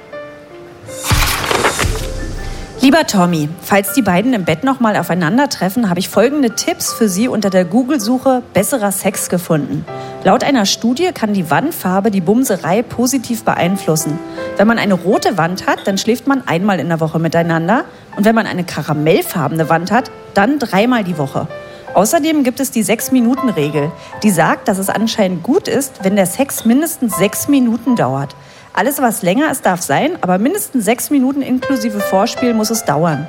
Lieber 2.87 3.05
Tommy, 3.05 3.49
falls 3.63 3.95
die 3.95 4.03
beiden 4.03 4.33
im 4.33 4.45
Bett 4.45 4.63
nochmal 4.63 4.97
aufeinandertreffen, 4.97 5.91
habe 5.91 5.99
ich 5.99 6.09
folgende 6.09 6.51
Tipps 6.51 6.93
für 6.93 7.09
Sie 7.09 7.27
unter 7.27 7.51
der 7.51 7.65
Google-Suche 7.65 8.43
besserer 8.55 8.93
Sex 8.93 9.29
gefunden. 9.29 9.85
Laut 10.23 10.45
einer 10.45 10.67
Studie 10.67 11.11
kann 11.13 11.35
die 11.35 11.51
Wandfarbe 11.51 12.13
die 12.13 12.21
Bumserei 12.21 12.83
positiv 12.83 13.43
beeinflussen. 13.43 14.21
Wenn 14.57 14.69
man 14.69 14.79
eine 14.79 14.95
rote 14.95 15.37
Wand 15.37 15.67
hat, 15.67 15.81
dann 15.87 15.99
schläft 15.99 16.29
man 16.29 16.47
einmal 16.47 16.79
in 16.79 16.89
der 16.89 17.01
Woche 17.01 17.19
miteinander. 17.19 17.87
Und 18.17 18.25
wenn 18.25 18.37
man 18.37 18.47
eine 18.47 18.63
karamellfarbene 18.63 19.69
Wand 19.69 19.91
hat, 19.91 20.13
dann 20.35 20.61
dreimal 20.61 21.03
die 21.03 21.19
Woche. 21.19 21.49
Außerdem 21.95 22.45
gibt 22.45 22.61
es 22.61 22.71
die 22.71 22.85
6-Minuten-Regel, 22.85 23.91
die 24.23 24.31
sagt, 24.31 24.69
dass 24.69 24.79
es 24.79 24.89
anscheinend 24.89 25.43
gut 25.43 25.69
ist, 25.69 26.05
wenn 26.05 26.17
der 26.17 26.27
Sex 26.27 26.65
mindestens 26.65 27.17
6 27.17 27.49
Minuten 27.49 27.97
dauert. 27.97 28.35
Alles, 28.73 29.01
was 29.01 29.23
länger 29.23 29.51
ist, 29.51 29.65
darf 29.65 29.81
sein, 29.81 30.19
aber 30.21 30.39
mindestens 30.39 30.85
6 30.85 31.11
Minuten 31.11 31.41
inklusive 31.41 32.01
Vorspiel 32.01 32.53
muss 32.53 32.71
es 32.71 32.85
dauern. 32.85 33.27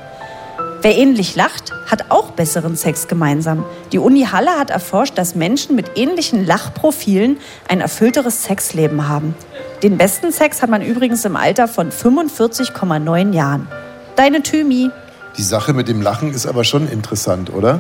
Wer 0.82 0.98
ähnlich 0.98 1.36
lacht, 1.36 1.74
hat 1.88 2.12
auch 2.12 2.32
besseren 2.32 2.76
Sex 2.76 3.08
gemeinsam. 3.08 3.66
Die 3.92 3.98
Uni 3.98 4.28
Halle 4.32 4.52
hat 4.52 4.70
erforscht, 4.70 5.18
dass 5.18 5.36
Menschen 5.36 5.76
mit 5.76 5.98
ähnlichen 5.98 6.46
Lachprofilen 6.46 7.38
ein 7.68 7.82
erfüllteres 7.82 8.44
Sexleben 8.44 9.08
haben. 9.08 9.36
Den 9.84 9.98
besten 9.98 10.32
Sex 10.32 10.62
hat 10.62 10.70
man 10.70 10.82
übrigens 10.82 11.26
im 11.26 11.36
Alter 11.36 11.68
von 11.68 11.92
45,9 11.92 13.34
Jahren. 13.34 13.68
Deine 14.16 14.44
Thymi. 14.44 14.92
Die 15.38 15.44
Sache 15.44 15.74
mit 15.74 15.88
dem 15.88 16.02
Lachen 16.02 16.34
ist 16.34 16.46
aber 16.46 16.64
schon 16.64 16.88
interessant, 16.88 17.54
oder? 17.54 17.80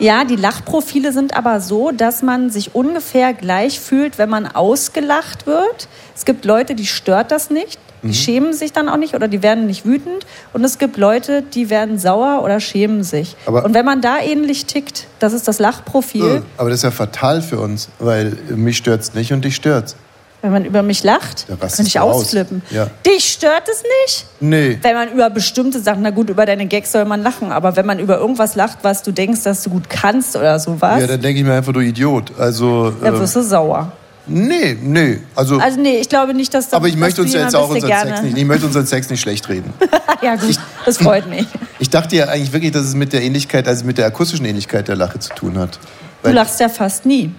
Ja, 0.00 0.24
die 0.24 0.36
Lachprofile 0.36 1.12
sind 1.12 1.36
aber 1.36 1.60
so, 1.60 1.90
dass 1.90 2.22
man 2.22 2.48
sich 2.50 2.74
ungefähr 2.74 3.34
gleich 3.34 3.78
fühlt, 3.80 4.16
wenn 4.18 4.30
man 4.30 4.46
ausgelacht 4.46 5.46
wird. 5.46 5.88
Es 6.16 6.24
gibt 6.24 6.44
Leute, 6.46 6.74
die 6.74 6.86
stört 6.86 7.30
das 7.30 7.50
nicht, 7.50 7.78
die 8.02 8.08
Mhm. 8.08 8.12
schämen 8.14 8.52
sich 8.54 8.72
dann 8.72 8.88
auch 8.88 8.96
nicht 8.96 9.14
oder 9.14 9.28
die 9.28 9.42
werden 9.42 9.66
nicht 9.66 9.84
wütend. 9.84 10.24
Und 10.54 10.64
es 10.64 10.78
gibt 10.78 10.96
Leute, 10.96 11.42
die 11.42 11.68
werden 11.68 11.98
sauer 11.98 12.42
oder 12.42 12.58
schämen 12.60 13.02
sich. 13.04 13.36
Aber- 13.44 13.62
Und 13.62 13.74
wenn 13.74 13.84
man 13.84 14.00
da 14.00 14.18
ähnlich 14.20 14.64
tickt, 14.64 15.06
das 15.18 15.34
ist 15.34 15.46
das 15.46 15.58
Lachprofil, 15.58 16.24
Äh, 16.36 16.40
Aber 16.56 16.70
das 16.70 16.78
ist 16.78 16.84
ja 16.84 16.90
fatal 16.92 17.42
für 17.42 17.58
uns, 17.60 17.90
weil 17.98 18.38
mich 18.56 18.78
stört's 18.78 19.12
nicht 19.12 19.34
und 19.34 19.44
dich 19.44 19.54
stört's. 19.54 19.96
Wenn 20.42 20.52
man 20.52 20.64
über 20.64 20.82
mich 20.82 21.04
lacht, 21.04 21.46
rastest 21.48 21.76
könnte 21.76 21.88
ich 21.88 22.00
ausflippen. 22.00 22.62
Ja. 22.70 22.88
Dich 23.06 23.24
stört 23.32 23.64
es 23.68 23.82
nicht? 24.06 24.26
Nee. 24.40 24.78
Wenn 24.80 24.94
man 24.94 25.12
über 25.12 25.28
bestimmte 25.30 25.80
Sachen, 25.80 26.02
na 26.02 26.10
gut, 26.10 26.30
über 26.30 26.46
deine 26.46 26.66
Gags 26.66 26.92
soll 26.92 27.04
man 27.04 27.22
lachen, 27.22 27.52
aber 27.52 27.76
wenn 27.76 27.86
man 27.86 27.98
über 27.98 28.18
irgendwas 28.18 28.54
lacht, 28.54 28.78
was 28.82 29.02
du 29.02 29.12
denkst, 29.12 29.42
dass 29.42 29.62
du 29.62 29.70
gut 29.70 29.90
kannst 29.90 30.36
oder 30.36 30.58
sowas, 30.58 31.00
Ja, 31.00 31.06
dann 31.06 31.20
denke 31.20 31.40
ich 31.40 31.46
mir 31.46 31.54
einfach, 31.54 31.72
du 31.72 31.80
Idiot. 31.80 32.32
Also. 32.38 32.90
dann 32.90 33.18
wirst 33.20 33.36
du 33.36 33.42
sauer. 33.42 33.92
nee, 34.26 34.76
nee. 34.80 35.20
Also. 35.34 35.58
Also 35.58 35.80
nee, 35.80 35.98
ich 35.98 36.08
glaube 36.08 36.32
nicht, 36.34 36.54
dass 36.54 36.72
aber 36.72 36.88
ich 36.88 36.96
möchte 36.96 37.20
uns 37.22 37.34
ja 37.34 37.42
jetzt 37.42 37.56
auch 37.56 37.68
unseren 37.68 37.90
Sex 37.90 38.22
nicht. 38.22 38.38
Ich 38.38 38.44
möchte 38.44 38.66
unseren 38.66 38.86
Sex 38.86 39.10
nicht 39.10 39.20
schlecht 39.20 39.48
reden. 39.48 39.72
ja 40.22 40.36
gut, 40.36 40.58
das 40.86 40.98
freut 40.98 41.28
mich. 41.28 41.46
Ich 41.82 41.88
dachte 41.88 42.14
ja 42.14 42.26
eigentlich 42.26 42.52
wirklich, 42.52 42.72
dass 42.72 42.84
es 42.84 42.94
mit 42.94 43.14
der 43.14 43.22
Ähnlichkeit, 43.22 43.66
also 43.66 43.86
mit 43.86 43.96
der 43.96 44.04
akustischen 44.04 44.44
Ähnlichkeit 44.44 44.86
der 44.86 44.96
Lache 44.96 45.18
zu 45.18 45.30
tun 45.34 45.56
hat. 45.58 45.78
Du 46.22 46.30
lachst 46.30 46.60
ja 46.60 46.68
fast 46.68 47.06
nie. 47.06 47.32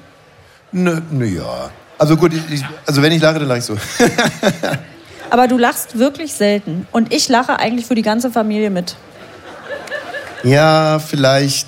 Nö, 0.72 1.00
nö, 1.12 1.26
ja. 1.26 1.70
Also 2.02 2.18
gut, 2.18 2.34
ich, 2.34 2.66
also 2.88 3.04
wenn 3.04 3.12
ich 3.12 3.22
lache, 3.22 3.38
dann 3.38 3.48
lache 3.48 3.60
ich 3.60 3.66
so. 3.66 3.78
Aber 5.30 5.48
du 5.48 5.56
lachst 5.60 6.00
wirklich 6.00 6.34
selten. 6.34 6.88
Und 6.92 7.14
ich 7.14 7.30
lache 7.30 7.60
eigentlich 7.60 7.86
für 7.86 7.94
die 7.94 8.02
ganze 8.02 8.32
Familie 8.32 8.72
mit. 8.72 8.96
Ja, 10.42 10.98
vielleicht. 10.98 11.68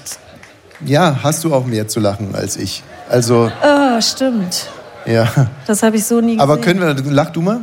Ja, 0.84 1.20
hast 1.22 1.44
du 1.44 1.54
auch 1.54 1.66
mehr 1.66 1.88
zu 1.88 2.00
lachen 2.00 2.34
als 2.34 2.58
ich. 2.58 2.82
Also, 3.10 3.52
Oh, 3.64 4.02
stimmt. 4.02 4.70
ja. 5.06 5.28
Das 5.68 5.84
habe 5.84 5.98
ich 5.98 6.06
so 6.06 6.16
nie 6.20 6.38
gesehen. 6.38 6.40
Aber 6.42 6.58
können 6.58 6.82
wir, 6.82 6.96
lach 7.14 7.30
du 7.30 7.42
mal? 7.44 7.60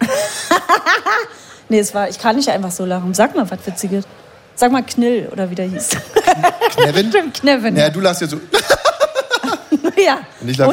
Nee, 1.70 1.80
es 1.80 1.94
war, 1.94 2.08
ich 2.08 2.18
kann 2.18 2.34
nicht 2.36 2.48
einfach 2.48 2.70
so 2.70 2.86
lachen. 2.86 3.12
Sag 3.12 3.36
mal 3.36 3.44
was 3.50 3.58
Witziges. 3.66 4.04
Sag 4.54 4.72
mal 4.72 4.82
Knill 4.82 5.28
oder 5.30 5.50
wie 5.50 5.54
der 5.54 5.66
hieß. 5.66 5.90
Knevin? 6.74 7.08
Stimmt, 7.10 7.40
Knevin. 7.42 7.76
Ja, 7.76 7.90
du 7.90 8.00
lachst 8.00 8.22
ja 8.22 8.26
so. 8.26 8.40
ja. 10.02 10.20
Und 10.40 10.48
ich 10.48 10.56
lach. 10.56 10.72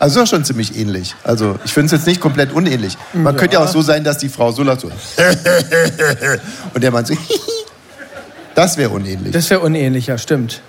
Also 0.00 0.18
ist 0.20 0.26
doch 0.26 0.36
schon 0.36 0.44
ziemlich 0.44 0.76
ähnlich. 0.76 1.14
Also 1.22 1.56
ich 1.64 1.72
finde 1.72 1.86
es 1.86 1.92
jetzt 1.92 2.06
nicht 2.06 2.20
komplett 2.20 2.52
unähnlich. 2.52 2.96
Man 3.12 3.36
könnte 3.36 3.54
ja 3.54 3.62
auch 3.62 3.68
so 3.68 3.82
sein, 3.82 4.02
dass 4.02 4.18
die 4.18 4.28
Frau 4.28 4.50
so 4.50 4.62
lacht 4.64 4.80
so. 4.80 4.88
Und 6.74 6.82
der 6.82 6.90
Mann 6.90 7.04
so. 7.06 7.14
Das 8.56 8.76
wäre 8.76 8.90
unähnlich. 8.90 9.32
Das 9.32 9.48
wäre 9.48 9.60
unähnlicher, 9.60 10.18
stimmt. 10.18 10.60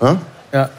Ja? 0.00 0.18
Ja. 0.52 0.70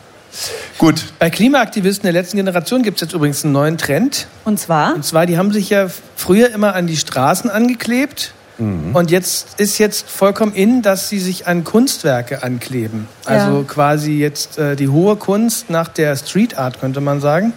Gut. 0.80 1.05
Bei 1.20 1.30
Klimaaktivisten 1.30 2.03
der 2.03 2.14
letzten 2.14 2.38
Generation 2.38 2.82
gibt 2.82 2.97
es 2.97 3.01
jetzt 3.01 3.14
übrigens 3.14 3.43
einen 3.43 3.53
neuen 3.53 3.78
Trend. 3.78 4.28
Und 4.43 4.60
zwar? 4.60 4.95
Und 4.95 5.05
zwar, 5.05 5.26
die 5.28 5.38
haben 5.38 5.53
sich 5.53 5.70
ja 5.70 5.88
früher 6.16 6.49
immer 6.51 6.74
an 6.76 6.88
die 6.88 6.97
Straßen 6.97 7.49
angeklebt. 7.49 8.34
Und 8.58 9.12
jetzt 9.12 9.59
ist 9.59 9.78
jetzt 9.78 10.09
vollkommen 10.09 10.51
in, 10.55 10.82
dass 10.82 11.09
sie 11.09 11.20
sich 11.20 11.46
an 11.46 11.63
Kunstwerke 11.63 12.42
ankleben. 12.42 13.08
Also 13.24 13.59
Ja. 13.59 13.63
quasi 13.67 14.13
jetzt 14.13 14.58
äh, 14.58 14.75
die 14.75 14.88
hohe 14.89 15.16
Kunst 15.16 15.70
nach 15.70 15.89
der 15.89 16.16
Street 16.16 16.58
Art, 16.58 16.79
könnte 16.79 17.00
man 17.00 17.21
sagen. 17.21 17.54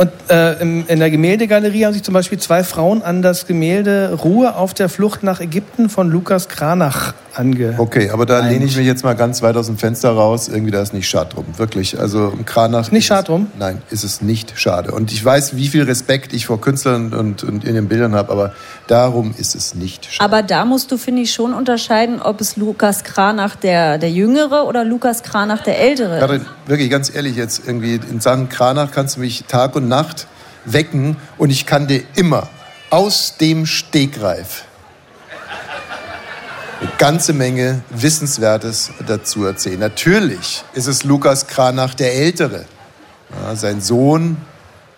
Und 0.00 0.10
äh, 0.30 0.54
im, 0.62 0.86
in 0.88 0.98
der 0.98 1.10
Gemäldegalerie 1.10 1.84
haben 1.84 1.92
sich 1.92 2.02
zum 2.02 2.14
Beispiel 2.14 2.38
zwei 2.38 2.64
Frauen 2.64 3.02
an 3.02 3.20
das 3.20 3.46
Gemälde 3.46 4.14
Ruhe 4.24 4.56
auf 4.56 4.72
der 4.72 4.88
Flucht 4.88 5.22
nach 5.22 5.40
Ägypten 5.40 5.90
von 5.90 6.10
Lukas 6.10 6.48
Kranach 6.48 7.12
ange. 7.40 7.74
Okay, 7.78 8.10
aber 8.10 8.26
da 8.26 8.46
lehne 8.46 8.66
ich 8.66 8.76
mich 8.76 8.86
jetzt 8.86 9.02
mal 9.02 9.14
ganz 9.14 9.42
weit 9.42 9.56
aus 9.56 9.66
dem 9.66 9.78
Fenster 9.78 10.10
raus. 10.10 10.48
Irgendwie, 10.48 10.70
da 10.70 10.82
ist 10.82 10.92
nicht 10.92 11.08
schad 11.08 11.34
drum. 11.34 11.46
Wirklich. 11.56 11.98
Also 11.98 12.28
im 12.28 12.44
Kranach. 12.44 12.90
Nicht 12.90 13.06
schad 13.06 13.28
drum? 13.28 13.48
Nein, 13.58 13.82
ist 13.90 14.04
es 14.04 14.20
nicht 14.20 14.52
schade. 14.56 14.92
Und 14.92 15.10
ich 15.10 15.24
weiß, 15.24 15.56
wie 15.56 15.68
viel 15.68 15.82
Respekt 15.82 16.32
ich 16.32 16.46
vor 16.46 16.60
Künstlern 16.60 17.12
und, 17.14 17.42
und 17.42 17.64
in 17.64 17.74
den 17.74 17.88
Bildern 17.88 18.14
habe, 18.14 18.30
aber 18.30 18.52
darum 18.86 19.34
ist 19.36 19.54
es 19.54 19.74
nicht 19.74 20.06
schade. 20.12 20.24
Aber 20.24 20.42
da 20.42 20.64
musst 20.64 20.92
du, 20.92 20.98
finde 20.98 21.22
ich, 21.22 21.32
schon 21.32 21.54
unterscheiden, 21.54 22.20
ob 22.20 22.40
es 22.40 22.56
Lukas 22.56 23.02
Kranach 23.04 23.56
der, 23.56 23.98
der 23.98 24.10
Jüngere 24.10 24.66
oder 24.66 24.84
Lukas 24.84 25.22
Kranach 25.22 25.62
der 25.62 25.78
Ältere 25.78 26.14
ist. 26.14 26.20
Karin, 26.20 26.46
wirklich 26.66 26.90
ganz 26.90 27.14
ehrlich 27.14 27.36
jetzt, 27.36 27.62
irgendwie 27.66 27.94
in 28.10 28.20
Sachen 28.20 28.48
Kranach 28.48 28.90
kannst 28.92 29.16
du 29.16 29.20
mich 29.20 29.44
Tag 29.48 29.74
und 29.76 29.88
Nacht 29.88 30.26
wecken 30.64 31.16
und 31.38 31.50
ich 31.50 31.66
kann 31.66 31.86
dir 31.86 32.02
immer 32.14 32.48
aus 32.90 33.36
dem 33.40 33.66
Stegreif 33.66 34.64
eine 36.80 36.90
ganze 36.98 37.32
Menge 37.32 37.82
Wissenswertes 37.90 38.90
dazu 39.06 39.44
erzählen. 39.44 39.78
Natürlich 39.78 40.64
ist 40.72 40.86
es 40.86 41.04
Lukas 41.04 41.46
Kranach 41.46 41.94
der 41.94 42.14
Ältere. 42.14 42.64
Ja, 43.32 43.54
sein 43.54 43.80
Sohn, 43.80 44.38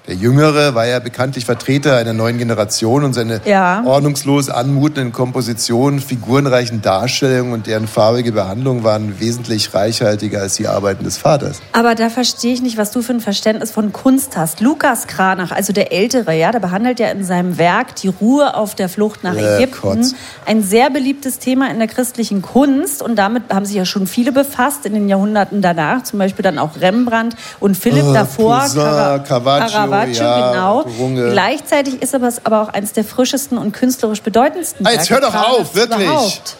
der 0.09 0.17
Jüngere, 0.17 0.75
war 0.75 0.85
ja 0.87 0.99
bekanntlich 0.99 1.45
Vertreter 1.45 1.97
einer 1.97 2.13
neuen 2.13 2.37
Generation 2.37 3.05
und 3.05 3.13
seine 3.13 3.41
Ja. 3.45 3.83
ordnungslos 3.85 4.49
anmutenden 4.51 5.13
Kompositionen, 5.13 6.01
figurenreichen 6.01 6.83
Darstellungen 6.83 7.53
und 7.53 7.69
deren 7.69 7.87
farbige 7.87 8.33
Behandlung 8.33 8.83
waren 8.83 9.21
wesentlich 9.21 9.73
reichhaltiger 9.73 10.41
als 10.41 10.55
die 10.57 10.67
Arbeiten 10.67 11.05
des 11.05 11.19
Vaters. 11.19 11.61
Aber 11.73 11.95
da 11.95 12.11
verstehe 12.11 12.53
ich 12.53 12.63
nicht, 12.63 12.77
was 12.79 12.91
du 12.91 13.01
für 13.03 13.13
ein 13.13 13.21
Verständnis 13.21 13.71
von 13.71 13.93
Kunst 13.93 14.37
hast. 14.37 14.61
Lukas 14.61 15.07
Kranach, 15.07 15.53
also 15.53 15.73
der 15.73 15.93
Ältere, 15.93 16.35
ja, 16.37 16.51
der 16.51 16.59
behandelt 16.59 16.99
ja 16.99 17.09
in 17.11 17.25
seinem 17.25 17.57
Werk 17.57 17.95
die 17.97 18.09
Ruhe 18.09 18.57
auf 18.57 18.75
der 18.75 18.89
Flucht 18.89 19.23
nach 19.23 19.37
Äh, 19.37 19.59
Ägypten. 19.63 19.81
Kotz. 19.81 20.15
Ein 20.47 20.65
sehr 20.65 20.91
beliebtes 20.91 21.39
Thema 21.39 21.71
in 21.71 21.79
der 21.79 21.87
christlichen 21.89 22.43
Kunst 22.43 23.03
und 23.03 23.15
damit 23.15 23.45
haben 23.55 23.67
sich 23.67 23.77
ja 23.77 23.85
schon 23.85 24.09
viele 24.09 24.33
befasst 24.33 24.85
in 24.85 24.95
den 24.95 25.09
Jahrhunderten 25.09 25.63
danach, 25.63 26.03
zum 26.03 26.19
Beispiel 26.19 26.43
dann 26.43 26.59
auch 26.59 26.81
Rembrandt 26.81 27.37
und 27.61 27.77
Philipp 27.77 28.03
Oh, 28.05 28.13
davor, 28.13 28.59
Poussin, 28.63 28.81
Cara- 28.83 29.92
Caravaggio, 29.93 30.23
ja, 30.23 30.51
genau. 30.51 30.81
Runge. 30.99 31.31
Gleichzeitig 31.31 32.03
ist 32.03 32.15
aber 32.15 32.29
es 32.29 32.45
aber 32.45 32.63
auch 32.63 32.69
eines 32.69 32.93
der 32.93 33.05
frischesten 33.05 33.59
und 33.59 33.73
künstlerisch 33.73 34.23
bedeutendsten 34.23 34.87
Ah, 34.87 34.93
jetzt 34.93 35.11
hör 35.11 35.21
doch 35.21 35.35
auf, 35.35 35.75
wirklich. 35.75 36.01
überhaupt. 36.01 36.57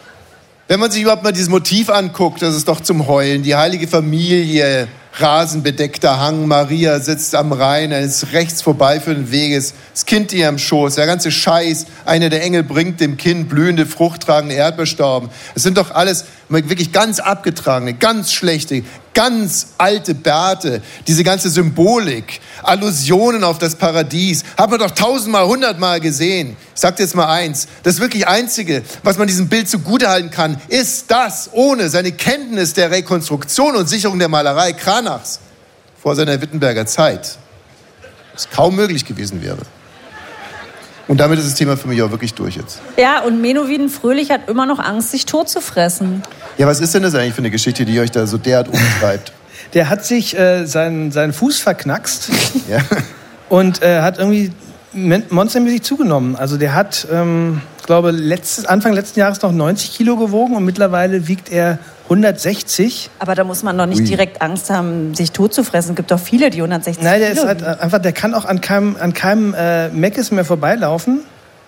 Wenn 0.69 0.81
man 0.81 0.91
sich 0.91 1.03
überhaupt 1.03 1.23
mal 1.23 1.33
dieses 1.33 1.49
Motiv 1.49 1.91
anguckt, 1.91 2.41
das 2.41 2.55
ist 2.55 2.69
doch 2.69 2.81
zum 2.81 3.07
Heulen. 3.07 3.43
Die 3.43 3.55
heilige 3.57 3.89
Familie, 3.89 4.89
rasenbedeckter 5.19 6.19
Hang, 6.19 6.47
Maria 6.47 6.99
sitzt 7.01 7.35
am 7.35 7.53
Rhein, 7.53 7.93
eines 7.93 8.33
rechts 8.33 8.63
vorbeiführenden 8.63 9.31
Weges, 9.31 9.75
das 9.93 10.07
Kind 10.07 10.33
ihr 10.33 10.49
am 10.49 10.59
Schoß, 10.59 10.95
der 10.95 11.07
ganze 11.07 11.31
Scheiß, 11.31 11.87
einer 12.07 12.31
der 12.31 12.43
Engel 12.43 12.63
bringt 12.63 13.01
dem 13.01 13.17
Kind 13.17 13.49
blühende, 13.49 13.85
fruchttragende 13.85 14.55
Erdbeerstauben. 14.55 15.29
Es 15.55 15.63
sind 15.63 15.77
doch 15.77 15.91
alles 15.91 16.25
wirklich 16.49 16.93
ganz 16.93 17.21
abgetragene, 17.21 17.95
ganz 17.95 18.33
schlechte, 18.33 18.83
ganz 19.15 19.69
alte 19.79 20.15
Bärte, 20.15 20.83
diese 21.07 21.25
ganze 21.25 21.51
Symbolik, 21.51 22.41
Allusionen 22.63 23.45
auf 23.45 23.59
das 23.59 23.77
Paradies, 23.77 24.45
hat 24.57 24.71
man 24.71 24.79
doch 24.79 24.91
tausendmal, 24.91 25.47
hundertmal 25.47 26.01
gesehen. 26.01 26.57
Ich 26.75 26.81
sag 26.81 26.97
dir 26.97 27.05
jetzt 27.05 27.15
mal 27.15 27.29
eins, 27.29 27.69
das 27.83 28.01
wirklich 28.01 28.27
Einzige, 28.27 28.83
was 29.03 29.19
man 29.19 29.27
diesem 29.27 29.49
Bild 29.49 29.69
zugutehalten 29.69 30.31
kann, 30.31 30.61
ist 30.69 31.11
das, 31.11 31.51
ohne 31.53 31.89
seine 31.89 32.13
Kenntnis 32.13 32.75
der 32.75 32.91
Rekonstruktion 32.91 33.77
und 33.77 33.89
Sicherung 33.89 34.19
der 34.19 34.29
Malerei 34.29 34.73
Kranachs 34.73 35.41
vor 36.03 36.17
seiner 36.17 36.41
Wittenberger 36.41 36.87
Zeit, 36.87 37.39
was 38.33 38.51
kaum 38.51 38.77
möglich 38.77 39.05
gewesen 39.05 39.43
wäre. 39.43 39.59
Und 41.09 41.19
damit 41.19 41.39
ist 41.39 41.47
das 41.47 41.55
Thema 41.55 41.77
für 41.77 41.89
mich 41.89 42.01
auch 42.03 42.11
wirklich 42.11 42.35
durch 42.35 42.57
jetzt. 42.57 42.81
Ja, 42.97 43.21
und 43.23 43.41
Menowin 43.41 43.89
Fröhlich 43.89 44.31
hat 44.31 44.49
immer 44.49 44.67
noch 44.67 44.79
Angst, 44.79 45.11
sich 45.11 45.27
tot 45.27 45.49
zu 45.49 45.61
fressen. 45.61 46.23
Ja, 46.59 46.67
was 46.67 46.81
ist 46.81 46.95
denn 46.95 47.03
das 47.03 47.15
eigentlich 47.15 47.35
für 47.35 47.39
eine 47.39 47.51
Geschichte, 47.51 47.85
die 47.85 47.99
euch 48.01 48.11
da 48.11 48.27
so 48.27 48.39
derart 48.39 48.69
umtreibt? 48.69 49.33
Der 49.75 49.89
hat 49.89 50.05
sich 50.05 50.37
äh, 50.39 50.67
seinen, 50.67 51.13
seinen 51.13 51.33
Fuß 51.33 51.61
verknackst 51.61 52.31
Ja. 52.69 52.79
und 53.49 53.83
äh, 53.83 54.01
hat 54.03 54.19
irgendwie 54.19 54.51
monstermäßig 54.93 55.83
zugenommen. 55.83 56.37
Also 56.37 56.59
der 56.59 56.75
hat, 56.75 57.07
ähm, 57.11 57.63
ich 57.79 57.87
glaube, 57.87 58.11
letztes, 58.11 58.67
Anfang 58.67 58.93
letzten 58.93 59.21
Jahres 59.21 59.41
noch 59.41 59.53
90 59.53 59.93
Kilo 59.95 60.17
gewogen 60.17 60.57
und 60.57 60.65
mittlerweile 60.67 61.27
wiegt 61.29 61.51
er 61.51 61.79
160. 62.05 63.09
Aber 63.21 63.35
da 63.35 63.45
muss 63.45 63.63
man 63.63 63.79
doch 63.79 63.87
nicht 63.87 64.01
Ui. 64.01 64.07
direkt 64.07 64.43
Angst 64.43 64.69
haben, 64.69 65.15
sich 65.15 65.33
tot 65.33 65.55
zu 65.55 65.65
fressen. 65.65 65.91
Es 65.91 65.97
gibt 65.97 66.11
doch 66.11 66.21
viele, 66.21 66.51
die 66.51 66.59
160 66.59 67.03
Nein, 67.03 67.21
der 67.21 67.31
ist 67.31 67.37
Kilo 67.37 67.49
halt 67.49 67.61
wiegen. 67.63 67.71
einfach, 67.81 67.99
der 68.01 68.13
kann 68.13 68.35
auch 68.35 68.45
an 68.45 68.61
keinem, 68.61 68.97
an 69.01 69.15
keinem 69.15 69.55
äh, 69.55 69.89
Meckes 69.89 70.31
mehr 70.31 70.45
vorbeilaufen. 70.45 71.21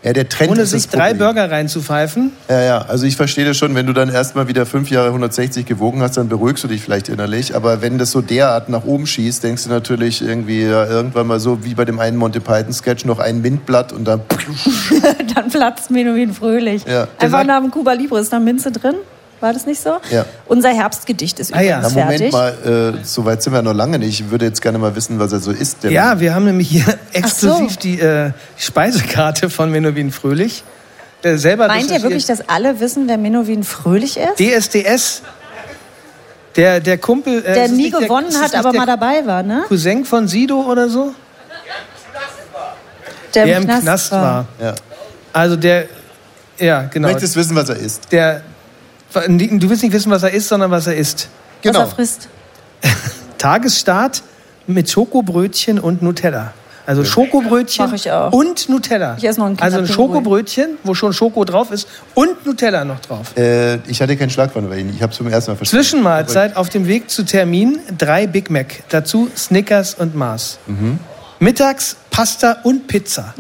Ja, 0.04 0.12
der 0.12 0.28
Trend 0.28 0.50
ohne 0.50 0.62
ist 0.62 0.70
sich 0.70 0.88
drei. 0.88 1.14
Burger 1.14 1.50
reinzupfeifen. 1.50 2.32
Ja, 2.50 2.62
ja, 2.62 2.78
also 2.82 3.06
ich 3.06 3.16
verstehe 3.16 3.46
das 3.46 3.56
schon, 3.56 3.74
wenn 3.74 3.86
du 3.86 3.94
dann 3.94 4.10
erstmal 4.10 4.48
wieder 4.48 4.66
fünf 4.66 4.90
Jahre 4.90 5.08
160 5.08 5.64
gewogen 5.64 6.02
hast, 6.02 6.18
dann 6.18 6.28
beruhigst 6.28 6.62
du 6.62 6.68
dich 6.68 6.82
vielleicht 6.82 7.08
innerlich. 7.08 7.56
Aber 7.56 7.80
wenn 7.80 7.96
das 7.96 8.10
so 8.10 8.20
derart 8.20 8.68
nach 8.68 8.84
oben 8.84 9.06
schießt, 9.06 9.42
denkst 9.42 9.64
du 9.64 9.70
natürlich 9.70 10.20
irgendwie 10.20 10.62
ja, 10.62 10.84
irgendwann 10.86 11.26
mal 11.26 11.40
so 11.40 11.64
wie 11.64 11.74
bei 11.74 11.86
dem 11.86 11.98
einen 12.00 12.18
Monty 12.18 12.40
Python-Sketch 12.40 13.06
noch 13.06 13.18
ein 13.18 13.42
Windblatt 13.42 13.94
und 13.94 14.04
dann. 14.04 14.20
Dann 15.34 15.48
platzt 15.48 15.90
Menowin 15.90 16.34
Fröhlich. 16.34 16.84
Ja. 16.84 17.08
Einfach 17.18 17.44
nach 17.44 17.62
dem 17.62 17.70
Cuba 17.70 17.94
Libre 17.94 18.20
ist 18.20 18.32
da 18.32 18.38
Minze 18.38 18.70
drin. 18.72 18.96
War 19.44 19.52
das 19.52 19.66
nicht 19.66 19.78
so? 19.78 19.98
Ja. 20.10 20.24
Unser 20.46 20.70
Herbstgedicht 20.70 21.38
ist 21.38 21.52
Ah 21.52 21.60
ja. 21.60 21.76
übrigens 21.80 21.94
Na, 21.96 22.00
Moment 22.04 22.32
fertig. 22.32 22.32
mal, 22.64 22.94
äh, 23.02 23.04
so 23.04 23.26
weit 23.26 23.42
sind 23.42 23.52
wir 23.52 23.60
noch 23.60 23.74
lange 23.74 23.98
nicht. 23.98 24.20
Ich 24.20 24.30
würde 24.30 24.46
jetzt 24.46 24.62
gerne 24.62 24.78
mal 24.78 24.96
wissen, 24.96 25.18
was 25.18 25.32
er 25.34 25.40
so 25.40 25.50
isst. 25.50 25.84
der 25.84 25.90
Ja, 25.90 26.18
wir 26.18 26.34
haben 26.34 26.46
nämlich 26.46 26.70
hier 26.70 26.86
exklusiv 27.12 27.72
so. 27.72 27.78
die 27.80 28.00
äh, 28.00 28.30
Speisekarte 28.56 29.50
von 29.50 29.70
Menowin 29.70 30.10
Fröhlich. 30.12 30.64
Der 31.22 31.36
selber 31.36 31.66
Meint 31.68 31.90
ihr 31.90 32.02
wirklich, 32.02 32.24
dass 32.24 32.48
alle 32.48 32.80
wissen, 32.80 33.06
wer 33.06 33.18
Menowin 33.18 33.64
Fröhlich 33.64 34.16
ist? 34.18 34.38
DSDS. 34.38 35.20
Der, 36.56 36.80
der 36.80 36.96
Kumpel. 36.96 37.40
äh, 37.44 37.52
der 37.52 37.64
ist 37.66 37.72
nie 37.72 37.90
gewonnen 37.90 38.28
ist 38.28 38.36
es 38.36 38.42
hat, 38.42 38.54
aber 38.54 38.70
der 38.70 38.80
mal 38.80 38.86
dabei 38.86 39.26
war, 39.26 39.42
ne? 39.42 39.64
Cousin 39.68 40.06
von 40.06 40.26
Sido 40.26 40.62
oder 40.62 40.88
so? 40.88 41.12
Der, 43.34 43.44
Der 43.44 43.56
im 43.58 43.66
Knast 43.66 44.10
war. 44.10 44.46
Ja. 44.58 44.74
Also 45.34 45.56
der. 45.56 45.84
Ja, 46.58 46.82
genau. 46.84 47.08
Du 47.08 47.12
möchtest 47.14 47.36
wissen, 47.36 47.54
was 47.56 47.68
er 47.68 47.76
isst. 47.76 48.10
Der, 48.10 48.40
du 49.14 49.68
willst 49.70 49.82
nicht 49.82 49.92
wissen, 49.92 50.10
was 50.10 50.22
er 50.22 50.30
isst, 50.32 50.48
sondern 50.48 50.70
was 50.70 50.86
er 50.86 50.96
isst. 50.96 51.28
Was 51.62 51.72
Genau. 51.72 51.80
er 51.80 51.86
frisst. 51.86 52.28
Tagesstart 53.38 54.22
mit 54.66 54.90
Schokobrötchen 54.90 55.78
und 55.78 56.02
Nutella. 56.02 56.52
Also 56.86 57.02
Schokobrötchen 57.02 57.86
Mach 57.86 57.94
ich 57.94 58.10
auch. 58.12 58.30
und 58.32 58.68
Nutella. 58.68 59.14
Ich 59.16 59.24
esse 59.26 59.40
noch 59.40 59.46
ein 59.46 59.58
Also 59.58 59.78
ein. 59.78 59.86
Schokobrötchen, 59.86 60.76
wo 60.84 60.92
schon 60.92 61.14
Schoko 61.14 61.46
drauf 61.46 61.70
ist 61.70 61.88
und 62.14 62.44
Nutella 62.44 62.84
noch 62.84 63.00
drauf. 63.00 63.34
Äh, 63.38 63.76
ich 63.88 64.02
hatte 64.02 64.16
keinen 64.18 64.28
Schlag 64.28 64.52
von 64.52 64.70
Ihnen. 64.70 64.90
Ich 64.94 65.00
habe 65.02 65.10
es 65.10 65.16
zum 65.16 65.26
ersten 65.28 65.52
Mal 65.52 65.56
verstanden. 65.56 65.82
Zwischenmahlzeit 65.82 66.56
auf 66.56 66.68
dem 66.68 66.86
Weg 66.86 67.08
zu 67.08 67.22
Termin 67.24 67.78
drei 67.96 68.26
Big 68.26 68.50
Mac. 68.50 68.82
Dazu 68.90 69.30
Snickers 69.34 69.94
und 69.94 70.14
Mars. 70.14 70.58
Mhm. 70.66 70.98
Mittags 71.44 71.96
Pasta 72.10 72.56
und 72.62 72.86
Pizza. 72.86 73.34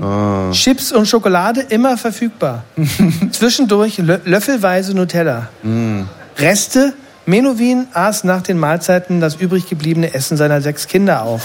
Ah. 0.00 0.52
Chips 0.52 0.92
und 0.92 1.06
Schokolade 1.06 1.62
immer 1.62 1.98
verfügbar. 1.98 2.62
Zwischendurch 3.32 3.98
lö 3.98 4.18
löffelweise 4.24 4.94
Nutella. 4.94 5.48
Mhm. 5.64 6.08
Reste. 6.38 6.92
Menowin 7.26 7.88
aß 7.92 8.22
nach 8.22 8.42
den 8.42 8.56
Mahlzeiten 8.56 9.20
das 9.20 9.34
übrig 9.34 9.68
gebliebene 9.68 10.14
Essen 10.14 10.36
seiner 10.36 10.60
sechs 10.60 10.86
Kinder 10.86 11.22
auf. 11.22 11.42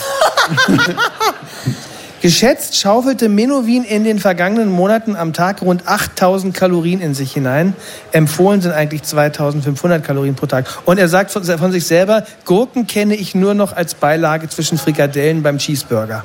Geschätzt 2.26 2.76
schaufelte 2.76 3.30
Menowin 3.30 3.84
in 3.84 4.04
den 4.04 4.18
vergangenen 4.18 4.72
Monaten 4.72 5.16
am 5.16 5.32
Tag 5.32 5.62
rund 5.62 5.88
8000 5.88 6.56
Kalorien 6.56 7.00
in 7.00 7.14
sich 7.14 7.34
hinein. 7.34 7.76
Empfohlen 8.14 8.62
sind 8.62 8.72
eigentlich 8.72 9.04
2500 9.04 10.04
Kalorien 10.04 10.34
pro 10.34 10.48
Tag. 10.48 10.66
Und 10.86 10.98
er 10.98 11.08
sagt 11.08 11.30
von, 11.30 11.44
von 11.44 11.72
sich 11.72 11.86
selber, 11.86 12.26
Gurken 12.44 12.88
kenne 12.88 13.14
ich 13.14 13.36
nur 13.36 13.54
noch 13.54 13.76
als 13.76 13.94
Beilage 13.94 14.50
zwischen 14.50 14.80
Frikadellen 14.80 15.44
beim 15.44 15.60
Cheeseburger. 15.60 16.24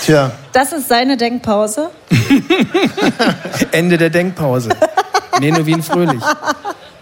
Tja, 0.00 0.30
Das 0.52 0.72
ist 0.72 0.86
seine 0.86 1.16
Denkpause. 1.16 1.90
Ende 3.72 3.98
der 3.98 4.10
Denkpause. 4.10 4.68
Menowin 5.40 5.82
fröhlich. 5.82 6.22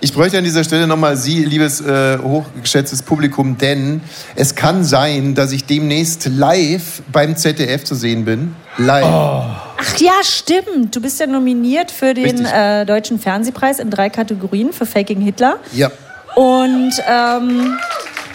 Ich 0.05 0.12
bräuchte 0.12 0.36
an 0.36 0.44
dieser 0.44 0.64
Stelle 0.64 0.86
nochmal 0.86 1.16
Sie, 1.16 1.47
liebes 1.47 1.81
äh, 1.81 2.18
hochgeschätztes 2.18 3.01
Publikum, 3.01 3.56
denn 3.56 4.02
es 4.36 4.55
kann 4.55 4.85
sein, 4.85 5.35
dass 5.35 5.51
ich 5.51 5.64
demnächst 5.64 6.26
live 6.26 7.02
beim 7.10 7.39
ZDF 7.39 7.85
zu 7.85 7.94
sehen 7.94 8.26
bin. 8.26 8.55
Live. 8.76 9.06
Ach 9.06 9.97
ja, 9.97 10.12
stimmt. 10.20 10.94
Du 10.94 11.01
bist 11.01 11.20
ja 11.20 11.26
nominiert 11.26 11.90
für 11.90 12.12
den 12.12 12.44
äh, 12.44 12.85
Deutschen 12.85 13.18
Fernsehpreis 13.18 13.78
in 13.78 13.89
drei 13.89 14.10
Kategorien 14.10 14.74
für 14.74 14.85
Faking 14.85 15.22
Hitler. 15.22 15.56
Ja. 15.72 15.90
Und 16.35 16.93
ähm, 17.09 17.78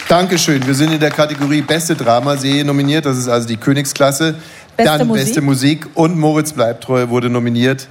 Dankeschön. 0.08 0.66
Wir 0.66 0.74
sind 0.74 0.92
in 0.92 0.98
der 0.98 1.12
Kategorie 1.12 1.62
Beste 1.62 1.94
Dramaserie 1.94 2.64
nominiert. 2.64 3.06
Das 3.06 3.16
ist 3.16 3.28
also 3.28 3.46
die 3.46 3.58
Königsklasse. 3.58 4.34
Beste 4.76 4.98
Dann 4.98 5.06
Musik. 5.06 5.24
Beste 5.24 5.40
Musik 5.40 5.86
und 5.94 6.18
Moritz 6.18 6.52
Bleibtreu 6.52 7.10
wurde 7.10 7.30
nominiert 7.30 7.86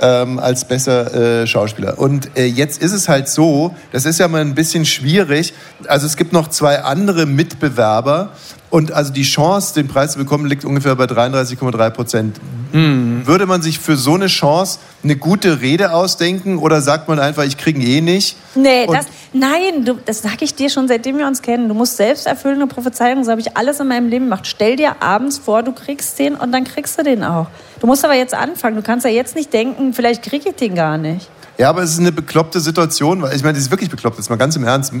ähm, 0.00 0.38
als 0.38 0.66
bester 0.66 1.42
äh, 1.42 1.46
Schauspieler. 1.46 1.98
Und 1.98 2.36
äh, 2.36 2.44
jetzt 2.44 2.82
ist 2.82 2.92
es 2.92 3.08
halt 3.08 3.28
so, 3.28 3.74
das 3.92 4.04
ist 4.04 4.18
ja 4.18 4.28
mal 4.28 4.40
ein 4.40 4.54
bisschen 4.54 4.84
schwierig. 4.84 5.54
Also 5.88 6.06
es 6.06 6.16
gibt 6.16 6.32
noch 6.32 6.48
zwei 6.48 6.82
andere 6.82 7.26
Mitbewerber, 7.26 8.30
Und 8.70 8.92
also 8.92 9.12
die 9.12 9.22
Chance, 9.22 9.74
den 9.74 9.88
Preis 9.88 10.12
zu 10.12 10.18
bekommen, 10.18 10.46
liegt 10.46 10.64
ungefähr 10.64 10.94
bei 10.96 11.04
33,3 11.04 11.90
Prozent. 11.90 12.40
Würde 12.72 13.46
man 13.46 13.62
sich 13.62 13.78
für 13.78 13.96
so 13.96 14.14
eine 14.14 14.26
Chance 14.26 14.80
eine 15.02 15.16
gute 15.16 15.60
Rede 15.62 15.92
ausdenken 15.92 16.58
oder 16.58 16.82
sagt 16.82 17.08
man 17.08 17.18
einfach, 17.18 17.44
ich 17.44 17.56
kriege 17.56 17.80
ihn 17.80 17.86
eh 17.86 18.00
nicht? 18.00 18.36
Nee, 18.54 18.86
das, 18.86 19.06
nein, 19.32 19.84
du, 19.84 19.94
das 20.04 20.20
sage 20.20 20.38
ich 20.44 20.54
dir 20.54 20.68
schon, 20.68 20.88
seitdem 20.88 21.16
wir 21.16 21.26
uns 21.26 21.40
kennen. 21.40 21.68
Du 21.68 21.74
musst 21.74 21.96
selbsterfüllende 21.96 22.66
Prophezeiungen, 22.66 23.24
so 23.24 23.30
habe 23.30 23.40
ich 23.40 23.56
alles 23.56 23.80
in 23.80 23.88
meinem 23.88 24.08
Leben 24.08 24.26
gemacht. 24.26 24.46
Stell 24.46 24.76
dir 24.76 25.00
abends 25.00 25.38
vor, 25.38 25.62
du 25.62 25.72
kriegst 25.72 26.18
den 26.18 26.34
und 26.34 26.52
dann 26.52 26.64
kriegst 26.64 26.98
du 26.98 27.02
den 27.02 27.24
auch. 27.24 27.46
Du 27.80 27.86
musst 27.86 28.04
aber 28.04 28.14
jetzt 28.14 28.34
anfangen. 28.34 28.76
Du 28.76 28.82
kannst 28.82 29.06
ja 29.06 29.12
jetzt 29.12 29.36
nicht 29.36 29.52
denken, 29.52 29.94
vielleicht 29.94 30.22
kriege 30.22 30.50
ich 30.50 30.56
den 30.56 30.74
gar 30.74 30.98
nicht. 30.98 31.30
Ja, 31.58 31.70
aber 31.70 31.82
es 31.82 31.92
ist 31.92 32.00
eine 32.00 32.12
bekloppte 32.12 32.60
Situation, 32.60 33.22
weil 33.22 33.34
ich 33.34 33.42
meine, 33.42 33.54
das 33.54 33.64
ist 33.64 33.70
wirklich 33.70 33.90
bekloppt, 33.90 34.18
jetzt 34.18 34.28
mal 34.28 34.36
ganz 34.36 34.56
im 34.56 34.64
Ernst. 34.64 34.92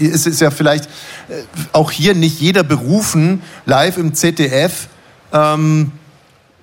Es 0.00 0.26
ist 0.26 0.40
ja 0.40 0.50
vielleicht 0.50 0.86
äh, 1.28 1.42
auch 1.72 1.90
hier 1.90 2.14
nicht 2.14 2.40
jeder 2.40 2.62
berufen, 2.62 3.42
live 3.66 3.98
im 3.98 4.14
ZDF 4.14 4.88
ähm, 5.32 5.92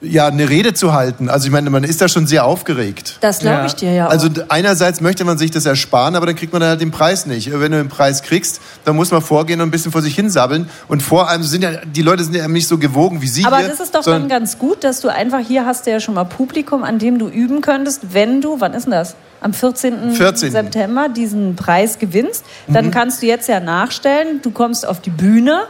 ja, 0.01 0.27
eine 0.27 0.49
Rede 0.49 0.73
zu 0.73 0.93
halten. 0.93 1.29
Also 1.29 1.47
ich 1.47 1.51
meine, 1.51 1.69
man 1.69 1.83
ist 1.83 2.01
da 2.01 2.07
schon 2.07 2.27
sehr 2.27 2.45
aufgeregt. 2.45 3.17
Das 3.21 3.39
glaube 3.39 3.65
ich 3.65 3.73
dir 3.73 3.91
ja 3.91 4.07
auch. 4.07 4.11
Also 4.11 4.29
einerseits 4.49 5.01
möchte 5.01 5.23
man 5.23 5.37
sich 5.37 5.51
das 5.51 5.65
ersparen, 5.65 6.15
aber 6.15 6.25
dann 6.25 6.35
kriegt 6.35 6.53
man 6.53 6.63
halt 6.63 6.81
den 6.81 6.91
Preis 6.91 7.25
nicht. 7.25 7.51
Wenn 7.51 7.71
du 7.71 7.77
den 7.77 7.89
Preis 7.89 8.21
kriegst, 8.21 8.61
dann 8.83 8.95
muss 8.95 9.11
man 9.11 9.21
vorgehen 9.21 9.61
und 9.61 9.67
ein 9.67 9.71
bisschen 9.71 9.91
vor 9.91 10.01
sich 10.01 10.15
hinsabbeln. 10.15 10.69
Und 10.87 11.01
vor 11.01 11.29
allem 11.29 11.43
sind 11.43 11.63
ja, 11.63 11.71
die 11.85 12.01
Leute 12.01 12.23
sind 12.23 12.35
ja 12.35 12.47
nicht 12.47 12.67
so 12.67 12.77
gewogen 12.77 13.21
wie 13.21 13.27
Sie 13.27 13.45
Aber 13.45 13.59
hier. 13.59 13.67
das 13.67 13.79
ist 13.79 13.95
doch 13.95 14.03
dann 14.03 14.27
ganz 14.27 14.59
gut, 14.59 14.83
dass 14.83 15.01
du 15.01 15.09
einfach 15.09 15.39
hier 15.39 15.65
hast 15.65 15.87
du 15.87 15.91
ja 15.91 15.99
schon 15.99 16.15
mal 16.15 16.25
Publikum, 16.25 16.83
an 16.83 16.99
dem 16.99 17.17
du 17.17 17.27
üben 17.27 17.61
könntest, 17.61 18.13
wenn 18.13 18.41
du, 18.41 18.59
wann 18.59 18.73
ist 18.73 18.83
denn 18.85 18.91
das? 18.91 19.15
Am 19.45 19.53
14. 19.53 20.11
14.. 20.15 20.51
September 20.51 21.07
diesen 21.07 21.55
Preis 21.55 21.99
gewinnst. 21.99 22.43
Dann 22.67 22.87
Mhm. 22.87 22.91
kannst 22.91 23.21
du 23.21 23.27
jetzt 23.27 23.47
ja 23.47 23.59
nachstellen, 23.59 24.41
du 24.41 24.49
kommst 24.49 24.87
auf 24.87 25.01
die 25.01 25.11
Bühne, 25.11 25.65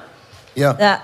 Ja. 0.55 0.71
da 0.73 0.99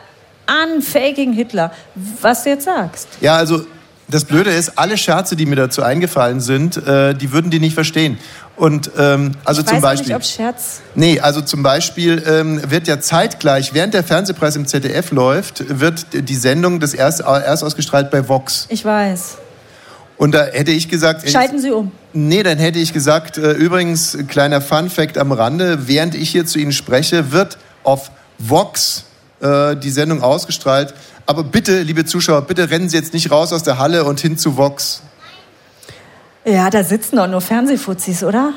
unfaking 0.78 1.34
Hitler, 1.34 1.74
was 2.22 2.44
du 2.46 2.52
jetzt 2.52 2.64
sagst. 2.64 3.10
Ja, 3.20 3.36
also 3.36 3.66
das 4.08 4.24
Blöde 4.24 4.52
ist, 4.52 4.78
alle 4.80 4.98
Scherze, 4.98 5.36
die 5.36 5.46
mir 5.46 5.58
dazu 5.58 5.84
eingefallen 5.84 6.40
sind, 6.40 6.78
äh, 6.78 7.14
die 7.14 7.34
würden 7.34 7.52
die 7.52 7.60
nicht 7.60 7.74
verstehen. 7.74 8.18
Und 8.56 8.90
ähm, 8.98 9.34
also 9.44 9.62
ich 9.62 9.68
zum 9.68 9.78
weiß 9.82 10.00
Beispiel. 10.00 10.08
nicht, 10.08 10.16
ob 10.16 10.24
Scherz. 10.24 10.80
Nee, 10.96 11.20
also 11.20 11.42
zum 11.42 11.64
Beispiel 11.64 12.24
ähm, 12.26 12.62
wird 12.72 12.88
ja 12.88 13.02
zeitgleich, 13.02 13.74
während 13.74 13.94
der 13.94 14.06
Fernsehpreis 14.06 14.56
im 14.56 14.66
ZDF 14.66 15.12
läuft, 15.12 15.80
wird 15.82 16.06
die 16.14 16.36
Sendung 16.36 16.80
das 16.80 16.94
erst, 16.94 17.20
erst 17.20 17.64
ausgestrahlt 17.66 18.12
bei 18.12 18.30
Vox. 18.30 18.66
Ich 18.70 18.86
weiß. 18.86 19.38
Und 20.16 20.34
da 20.36 20.46
hätte 20.46 20.72
ich 20.72 20.88
gesagt. 20.88 21.30
Schalten 21.30 21.60
Sie 21.60 21.72
um. 21.72 21.92
Nee, 22.14 22.44
dann 22.44 22.58
hätte 22.58 22.80
ich 22.80 22.92
gesagt, 22.94 23.38
äh, 23.38 23.54
übrigens, 23.54 24.18
kleiner 24.28 24.60
Fun-Fact 24.60 25.18
am 25.18 25.32
Rande, 25.32 25.88
während 25.88 26.14
ich 26.16 26.30
hier 26.30 26.46
zu 26.46 26.60
Ihnen 26.60 26.74
spreche, 26.74 27.32
wird 27.32 27.58
auf 27.84 28.12
Vox 28.38 29.06
äh, 29.40 29.76
die 29.78 29.90
Sendung 29.90 30.22
ausgestrahlt. 30.22 30.94
Aber 31.26 31.44
bitte, 31.44 31.82
liebe 31.84 32.04
Zuschauer, 32.04 32.42
bitte 32.42 32.70
rennen 32.70 32.90
Sie 32.90 32.98
jetzt 32.98 33.14
nicht 33.14 33.32
raus 33.32 33.54
aus 33.54 33.64
der 33.64 33.78
Halle 33.78 34.04
und 34.04 34.20
hin 34.20 34.38
zu 34.38 34.58
Vox. 34.58 35.02
Ja, 36.44 36.70
da 36.70 36.84
sitzen 36.84 37.18
doch 37.18 37.28
nur 37.28 37.42
Fernsehfuzis, 37.42 38.24
oder? 38.24 38.54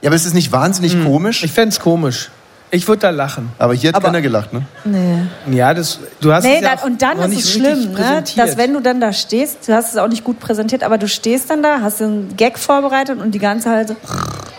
Ja, 0.00 0.08
aber 0.08 0.16
ist 0.16 0.26
das 0.26 0.34
nicht 0.34 0.50
wahnsinnig 0.52 1.02
komisch? 1.04 1.44
Ich 1.44 1.52
fände 1.52 1.68
es 1.68 1.80
komisch. 1.80 2.30
Ich 2.70 2.86
würde 2.88 3.00
da 3.00 3.10
lachen. 3.10 3.50
Aber 3.58 3.74
hier 3.74 3.88
hat 3.88 3.96
Aber- 3.96 4.06
keiner 4.06 4.20
gelacht, 4.20 4.52
ne? 4.52 4.62
Nee. 4.84 5.56
Ja, 5.56 5.72
das, 5.72 6.00
du 6.20 6.32
hast 6.32 6.44
Nee, 6.44 6.56
es 6.56 6.62
ja 6.62 6.76
dann, 6.76 6.84
und 6.90 7.00
dann 7.02 7.18
ist 7.20 7.28
nicht 7.28 7.44
es 7.44 7.52
schlimm, 7.52 7.92
ne? 7.92 8.24
dass 8.36 8.56
wenn 8.56 8.74
du 8.74 8.80
dann 8.80 9.00
da 9.00 9.12
stehst, 9.12 9.68
du 9.68 9.72
hast 9.74 9.92
es 9.92 9.96
auch 9.98 10.08
nicht 10.08 10.24
gut 10.24 10.40
präsentiert, 10.40 10.82
aber 10.82 10.98
du 10.98 11.06
stehst 11.08 11.48
dann 11.50 11.62
da, 11.62 11.80
hast 11.80 12.02
einen 12.02 12.36
Gag 12.36 12.58
vorbereitet 12.58 13.20
und 13.20 13.30
die 13.32 13.38
ganze 13.38 13.70
halt 13.70 13.88
so 13.88 13.96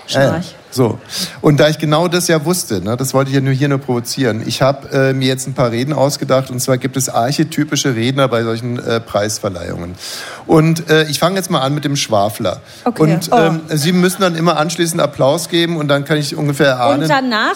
Ja, 0.07 0.21
ja. 0.23 0.41
So. 0.69 0.99
Und 1.41 1.59
da 1.59 1.69
ich 1.69 1.77
genau 1.77 2.07
das 2.07 2.27
ja 2.27 2.43
wusste, 2.45 2.81
ne, 2.81 2.97
das 2.97 3.13
wollte 3.13 3.29
ich 3.29 3.35
ja 3.35 3.41
nur 3.41 3.53
hier 3.53 3.69
nur 3.69 3.77
provozieren. 3.79 4.43
Ich 4.45 4.61
habe 4.61 4.89
äh, 4.91 5.13
mir 5.13 5.27
jetzt 5.27 5.47
ein 5.47 5.53
paar 5.53 5.71
Reden 5.71 5.93
ausgedacht 5.93 6.49
und 6.51 6.59
zwar 6.59 6.77
gibt 6.77 6.97
es 6.97 7.09
archetypische 7.09 7.95
Redner 7.95 8.27
bei 8.27 8.43
solchen 8.43 8.77
äh, 8.79 8.99
Preisverleihungen. 8.99 9.95
Und 10.45 10.89
äh, 10.89 11.03
ich 11.09 11.19
fange 11.19 11.35
jetzt 11.37 11.49
mal 11.49 11.61
an 11.61 11.73
mit 11.73 11.85
dem 11.85 11.95
Schwafler. 11.95 12.61
Okay. 12.83 13.01
Und 13.01 13.29
Oh. 13.31 13.35
ähm, 13.37 13.61
Sie 13.69 13.91
müssen 13.91 14.21
dann 14.21 14.35
immer 14.35 14.57
anschließend 14.57 15.01
Applaus 15.01 15.49
geben 15.49 15.77
und 15.77 15.87
dann 15.89 16.05
kann 16.05 16.17
ich 16.17 16.35
ungefähr 16.35 16.67
erahnen. 16.67 17.03
Und 17.03 17.09
danach, 17.09 17.55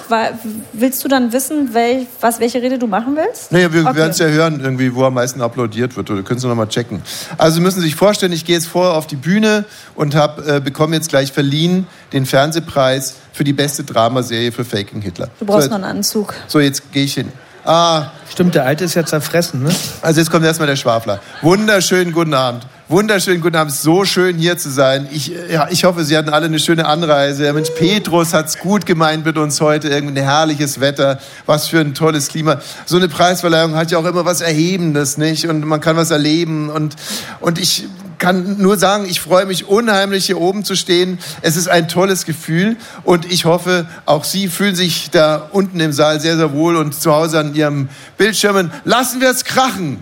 willst 0.74 1.04
du 1.04 1.08
dann 1.08 1.32
wissen, 1.34 1.74
wel, 1.74 2.06
was, 2.20 2.40
welche 2.40 2.62
Rede 2.62 2.78
du 2.78 2.88
machen 2.88 3.16
willst? 3.16 3.52
Naja, 3.52 3.72
wir 3.74 3.86
Okay. 3.86 3.96
werden 3.96 4.12
es 4.12 4.20
ja 4.20 4.28
hören, 4.28 4.60
irgendwie, 4.62 4.94
wo 4.96 5.04
am 5.06 5.14
meisten 5.16 5.42
applaudiert 5.42 5.96
wird. 5.98 6.10
Oder 6.12 6.22
können 6.24 6.40
Sie 6.40 6.48
noch 6.48 6.56
mal 6.56 6.68
checken. 6.68 7.02
Also 7.38 7.56
Sie 7.56 7.62
müssen 7.62 7.82
sich 7.82 7.96
vorstellen, 7.96 8.32
ich 8.32 8.46
gehe 8.46 8.56
jetzt 8.56 8.68
vorher 8.68 8.94
auf 8.96 9.08
die 9.08 9.16
Bühne 9.16 9.66
und 9.96 10.16
hab, 10.16 10.46
äh, 10.48 10.60
bekomme 10.60 10.96
jetzt 10.96 11.10
gleich 11.10 11.32
verliehen 11.32 11.88
den 12.14 12.26
Fernsehpreis 12.26 13.01
für 13.34 13.44
die 13.44 13.54
beste 13.54 13.84
Dramaserie 13.84 14.52
für 14.52 14.66
Faking 14.66 15.02
Hitler. 15.02 15.30
Du 15.40 15.46
brauchst 15.46 15.64
so, 15.64 15.70
noch 15.70 15.76
einen 15.76 15.98
Anzug. 15.98 16.34
so, 16.48 16.60
jetzt 16.60 16.92
gehe 16.92 17.04
ich 17.04 17.14
hin. 17.14 17.32
Ah, 17.64 18.08
Stimmt, 18.32 18.56
der 18.56 18.66
Alte 18.66 18.86
ist 18.86 18.96
ja 18.96 19.06
zerfressen, 19.06 19.64
ne? 19.64 19.70
also 20.02 20.20
jetzt 20.20 20.32
kommt 20.32 20.46
erstmal 20.46 20.68
der 20.68 20.78
Schwafler. 20.78 21.20
Wunderschönen 21.42 22.12
guten 22.12 22.34
Abend. 22.34 22.66
Wunderschönen 22.92 23.40
guten 23.40 23.56
Abend. 23.56 23.72
So 23.72 24.04
schön 24.04 24.38
hier 24.38 24.58
zu 24.58 24.70
sein. 24.70 25.08
Ich, 25.12 25.32
ja, 25.50 25.68
ich 25.70 25.86
hoffe, 25.86 26.04
Sie 26.04 26.18
hatten 26.18 26.28
alle 26.28 26.48
eine 26.48 26.60
schöne 26.60 26.86
Anreise. 26.86 27.44
Der 27.44 27.54
Mensch 27.54 27.70
Petrus 27.70 28.34
hat's 28.34 28.58
gut 28.58 28.86
gemeint 28.86 29.26
mit 29.26 29.38
uns 29.38 29.62
heute. 29.62 29.88
Irgendwie 29.88 30.20
ein 30.20 30.26
herrliches 30.26 30.82
Wetter. 30.82 31.18
Was 31.46 31.68
für 31.70 31.80
ein 31.80 31.94
tolles 31.94 32.28
Klima. 32.28 32.60
So 32.86 32.98
eine 32.98 33.08
Preisverleihung 33.08 33.76
hat 33.76 33.92
ja 33.92 33.98
auch 33.98 34.04
immer 34.04 34.26
was 34.26 34.42
Erhebendes, 34.42 35.18
nicht? 35.18 35.48
Und 35.48 35.66
man 35.66 35.80
kann 35.80 35.96
was 35.96 36.12
erleben. 36.12 36.70
Und, 36.70 36.98
und 37.40 37.60
ich 37.60 37.86
kann 38.22 38.56
nur 38.62 38.78
sagen, 38.78 39.06
ich 39.10 39.20
freue 39.20 39.46
mich 39.46 39.68
unheimlich, 39.68 40.28
hier 40.28 40.40
oben 40.40 40.64
zu 40.64 40.76
stehen. 40.76 41.20
Es 41.42 41.58
ist 41.58 41.68
ein 41.68 41.90
tolles 41.90 42.26
Gefühl. 42.26 42.78
Und 43.04 43.30
ich 43.30 43.44
hoffe, 43.44 43.86
auch 44.06 44.24
Sie 44.24 44.48
fühlen 44.48 44.76
sich 44.76 45.10
da 45.12 45.50
unten 45.52 45.80
im 45.82 45.92
Saal 45.92 46.22
sehr, 46.22 46.38
sehr 46.38 46.54
wohl 46.54 46.78
und 46.78 46.94
zu 46.96 47.12
Hause 47.14 47.40
an 47.40 47.54
Ihrem 47.56 47.90
Bildschirmen. 48.18 48.72
Lassen 48.86 49.20
wir 49.20 49.30
es 49.32 49.44
krachen. 49.44 50.02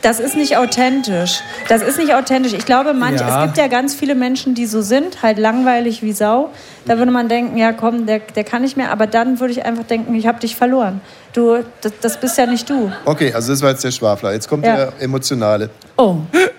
Das 0.00 0.20
ist 0.20 0.36
nicht 0.36 0.56
authentisch. 0.56 1.40
Das 1.68 1.82
ist 1.82 1.98
nicht 1.98 2.14
authentisch. 2.14 2.52
Ich 2.52 2.64
glaube, 2.64 2.94
manche, 2.94 3.24
Ja. 3.24 3.40
es 3.40 3.46
gibt 3.46 3.58
ja 3.58 3.66
ganz 3.66 3.94
viele 3.94 4.14
Menschen, 4.14 4.54
die 4.54 4.64
so 4.66 4.80
sind, 4.80 5.22
halt 5.22 5.38
langweilig 5.38 6.02
wie 6.02 6.12
Sau. 6.12 6.50
Da 6.86 6.98
würde 6.98 7.10
man 7.10 7.28
denken, 7.28 7.56
ja 7.58 7.72
komm, 7.72 8.06
der, 8.06 8.20
der 8.20 8.44
kann 8.44 8.62
nicht 8.62 8.76
mehr. 8.76 8.92
Aber 8.92 9.08
dann 9.08 9.40
würde 9.40 9.52
ich 9.52 9.64
einfach 9.64 9.84
denken, 9.84 10.14
ich 10.14 10.26
habe 10.28 10.38
dich 10.38 10.54
verloren. 10.54 11.00
Du, 11.32 11.64
das, 11.80 11.92
das 12.00 12.20
bist 12.20 12.38
ja 12.38 12.46
nicht 12.46 12.70
du. 12.70 12.92
Okay, 13.04 13.32
also 13.34 13.52
das 13.52 13.60
war 13.60 13.70
jetzt 13.70 13.82
der 13.82 13.90
Schwafler. 13.90 14.32
Jetzt 14.32 14.48
kommt 14.48 14.64
Ja. 14.64 14.76
der 14.76 14.92
Emotionale. 15.00 15.68
Oh. 15.96 16.16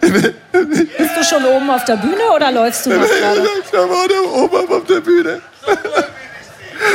Bist 0.00 1.16
du 1.16 1.24
schon 1.24 1.44
oben 1.44 1.70
auf 1.70 1.84
der 1.84 1.96
Bühne 1.96 2.30
oder 2.34 2.52
läufst 2.52 2.86
du 2.86 2.90
noch 2.90 3.06
gerade? 3.06 3.48
Da 3.72 3.78
war 3.78 4.08
der 4.08 4.24
oben 4.32 4.72
auf 4.72 4.84
der 4.86 5.00
Bühne. 5.00 5.40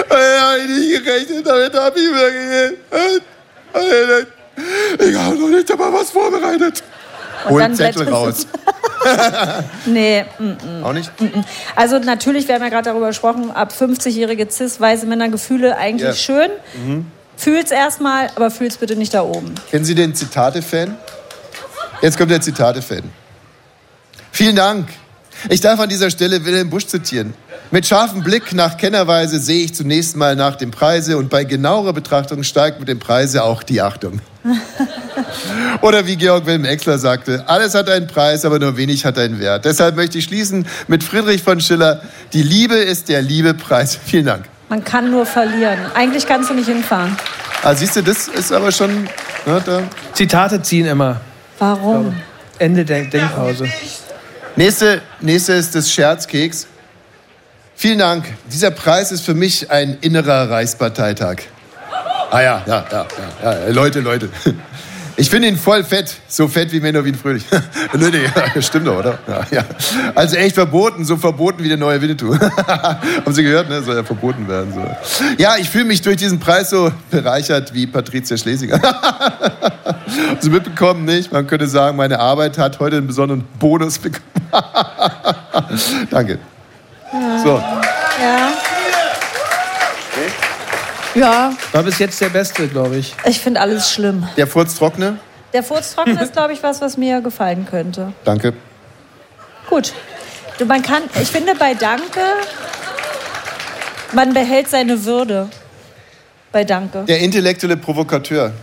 Ja, 0.10 0.56
ich 0.57 0.68
nicht 0.69 1.03
gerechnet, 1.03 1.45
damit 1.45 1.73
habe 1.73 1.99
ich 1.99 2.11
wirklich. 2.11 2.80
Ich 4.99 5.15
habe 5.18 5.35
noch 5.35 5.49
nicht 5.49 5.72
einmal 5.72 5.93
was 5.93 6.11
vorbereitet. 6.11 6.84
Und 7.45 7.52
Hol 7.52 7.61
dann 7.61 7.76
Zettel 7.76 8.07
raus. 8.10 8.48
Nee, 9.88 10.26
mm, 10.38 10.43
mm. 10.43 10.84
Auch 10.84 10.93
nicht? 10.93 11.10
Mm, 11.19 11.26
mm. 11.26 11.45
Also 11.76 11.98
natürlich, 11.98 12.48
wir 12.48 12.53
haben 12.53 12.61
ja 12.61 12.69
gerade 12.69 12.91
darüber 12.91 13.07
gesprochen, 13.07 13.49
ab 13.49 13.73
50-jährige 13.77 14.48
cis-weiße 14.48 15.07
Männer 15.07 15.30
Gefühle 15.30 15.76
eigentlich 15.76 16.07
Ja. 16.07 16.14
schön. 16.14 16.52
Mhm. 16.76 17.07
Fühl's 17.41 17.72
erstmal, 17.72 18.30
aber 18.35 18.51
fühl's 18.51 18.77
bitte 18.77 18.95
nicht 18.95 19.15
da 19.15 19.23
oben. 19.23 19.55
Kennen 19.72 19.84
Sie 19.84 19.95
den 19.95 20.13
Zitate-Fan? 20.13 20.95
Jetzt 22.03 22.15
kommt 22.15 22.30
der 22.30 22.39
Zitate-Fan. 22.39 23.01
Vielen 24.31 24.55
Dank. 24.55 24.89
Ich 25.49 25.59
darf 25.59 25.80
an 25.80 25.89
dieser 25.89 26.11
Stelle 26.11 26.45
Wilhelm 26.45 26.69
Busch 26.69 26.85
zitieren. 26.85 27.34
Mit 27.72 27.88
scharfem 27.88 28.22
Blick 28.22 28.53
nach 28.53 28.77
Kennerweise 28.77 29.39
sehe 29.39 29.63
ich 29.63 29.73
zunächst 29.73 30.15
mal 30.15 30.35
nach 30.35 30.55
dem 30.55 30.69
Preise 30.69 31.18
und 31.18 31.31
bei 31.31 31.43
genauerer 31.43 31.93
Betrachtung 31.93 32.43
steigt 32.43 32.80
mit 32.80 32.88
dem 32.88 32.99
Preise 32.99 33.43
auch 33.43 33.63
die 33.63 33.81
Achtung. 33.81 34.22
Oder 35.81 36.05
wie 36.05 36.18
Georg 36.18 36.45
Wilhelm 36.45 36.65
Exler 36.65 36.99
sagte, 36.99 37.43
alles 37.47 37.73
hat 37.73 37.89
einen 37.89 38.05
Preis, 38.05 38.45
aber 38.45 38.59
nur 38.59 38.77
wenig 38.77 39.03
hat 39.03 39.18
einen 39.18 39.39
Wert. 39.39 39.65
Deshalb 39.65 39.95
möchte 39.95 40.19
ich 40.19 40.26
schließen 40.26 40.68
mit 40.88 41.03
Friedrich 41.03 41.41
von 41.41 41.59
Schiller, 41.59 42.03
die 42.34 42.43
Liebe 42.43 42.76
ist 42.76 43.09
der 43.09 43.23
Liebe 43.23 43.55
Preis. 43.55 43.97
Vielen 44.05 44.27
Dank. 44.27 44.45
Man 44.72 44.85
kann 44.85 45.11
nur 45.11 45.26
verlieren. 45.26 45.80
Eigentlich 45.95 46.26
kannst 46.26 46.49
du 46.49 46.53
nicht 46.53 46.68
hinfahren. 46.68 47.18
Ah, 47.61 47.76
siehst 47.76 47.98
du, 47.98 48.02
das 48.02 48.30
ist 48.30 48.53
aber 48.53 48.72
schon... 48.72 49.03
Ne, 49.45 49.61
da. 49.65 49.84
Zitate 50.14 50.61
ziehen 50.61 50.85
immer. 50.85 51.19
Warum? 51.60 52.15
Ende 52.57 52.85
der 52.85 53.03
Denkpause. 53.03 53.69
Nächste, 54.56 55.02
nächste 55.19 55.52
ist 55.56 55.76
das 55.76 55.91
Scherzkeks. 55.91 56.68
Vielen 57.76 57.99
Dank. 57.99 58.23
Dieser 58.49 58.72
Preis 58.72 59.11
ist 59.11 59.26
für 59.26 59.34
mich 59.34 59.69
ein 59.69 59.98
innerer 59.99 60.49
Reichsparteitag. 60.49 61.41
Ah 62.31 62.39
ja, 62.39 62.64
ja, 62.65 62.85
ja, 62.89 63.07
ja, 63.43 63.52
ja. 63.52 63.68
Leute, 63.72 63.99
Leute. 63.99 64.30
Ich 65.17 65.29
finde 65.29 65.47
ihn 65.47 65.57
voll 65.57 65.83
fett. 65.83 66.15
So 66.27 66.47
fett 66.47 66.71
wie 66.71 66.79
Menowin 66.79 67.15
Fröhlich. 67.15 67.43
nee, 67.93 68.09
nee, 68.09 68.61
stimmt 68.61 68.88
doch, 68.88 68.99
oder? 68.99 69.19
Ja, 69.27 69.45
ja. 69.51 69.65
Also 70.15 70.35
echt 70.38 70.55
verboten. 70.55 71.05
So 71.05 71.17
verboten 71.17 71.63
wie 71.63 71.67
der 71.67 71.77
neue 71.77 72.01
Winnetou. 72.01 72.35
Haben 72.67 73.33
Sie 73.33 73.43
gehört, 73.43 73.69
ne? 73.69 73.81
Soll 73.81 73.95
ja 73.95 74.03
verboten 74.03 74.47
werden. 74.47 74.73
So. 74.73 74.81
Ja, 75.38 75.55
ich 75.57 75.69
fühle 75.69 75.85
mich 75.85 76.01
durch 76.01 76.17
diesen 76.17 76.39
Preis 76.39 76.69
so 76.69 76.91
bereichert 77.09 77.73
wie 77.73 77.88
Patricia 77.88 78.38
Schlesinger. 78.38 78.81
Haben 78.81 80.38
Sie 80.39 80.49
mitbekommen, 80.49 81.05
nicht? 81.05 81.31
Man 81.31 81.47
könnte 81.47 81.67
sagen, 81.67 81.97
meine 81.97 82.19
Arbeit 82.19 82.57
hat 82.57 82.79
heute 82.79 82.97
einen 82.97 83.07
besonderen 83.07 83.43
Bonus 83.59 83.99
bekommen. 83.99 84.23
Danke. 86.09 86.39
So. 87.43 87.57
Ja. 88.21 88.51
Ja, 91.15 91.53
War 91.73 91.83
bis 91.83 91.99
jetzt 91.99 92.21
der 92.21 92.29
beste, 92.29 92.67
glaube 92.67 92.97
ich. 92.97 93.15
ich 93.25 93.39
finde 93.39 93.59
alles 93.59 93.91
schlimm. 93.91 94.27
Der 94.38 94.47
Furztrockene? 94.47 95.17
Der 95.53 95.63
Furztrocken 95.63 96.17
ist, 96.17 96.31
glaube 96.33 96.53
ich, 96.53 96.63
was, 96.63 96.79
was 96.79 96.95
mir 96.97 97.19
gefallen 97.21 97.65
könnte. 97.69 98.13
Danke. 98.23 98.53
Gut. 99.69 99.93
Du, 100.57 100.65
man 100.65 100.81
kann, 100.81 101.03
ich 101.21 101.27
finde 101.29 101.55
bei 101.55 101.73
Danke, 101.73 102.21
man 104.13 104.33
behält 104.33 104.69
seine 104.69 105.03
Würde. 105.03 105.49
Bei 106.51 106.63
Danke. 106.63 107.03
Der 107.05 107.19
intellektuelle 107.19 107.77
Provokateur. 107.77 108.53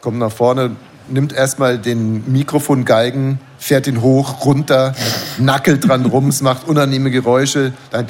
Kommt 0.00 0.18
nach 0.18 0.32
vorne, 0.32 0.76
nimmt 1.08 1.32
erstmal 1.32 1.78
den 1.78 2.30
Mikrofongeigen, 2.30 3.38
fährt 3.58 3.86
ihn 3.86 4.02
hoch, 4.02 4.44
runter, 4.44 4.94
nackelt 5.38 5.88
dran 5.88 6.04
rum, 6.06 6.28
es 6.28 6.42
macht 6.42 6.66
unangenehme 6.66 7.10
Geräusche. 7.10 7.72
Dann 7.90 8.06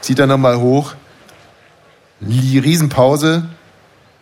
zieht 0.00 0.18
er 0.18 0.26
nochmal 0.26 0.58
hoch. 0.58 0.94
Die 2.20 2.58
Riesenpause. 2.58 3.44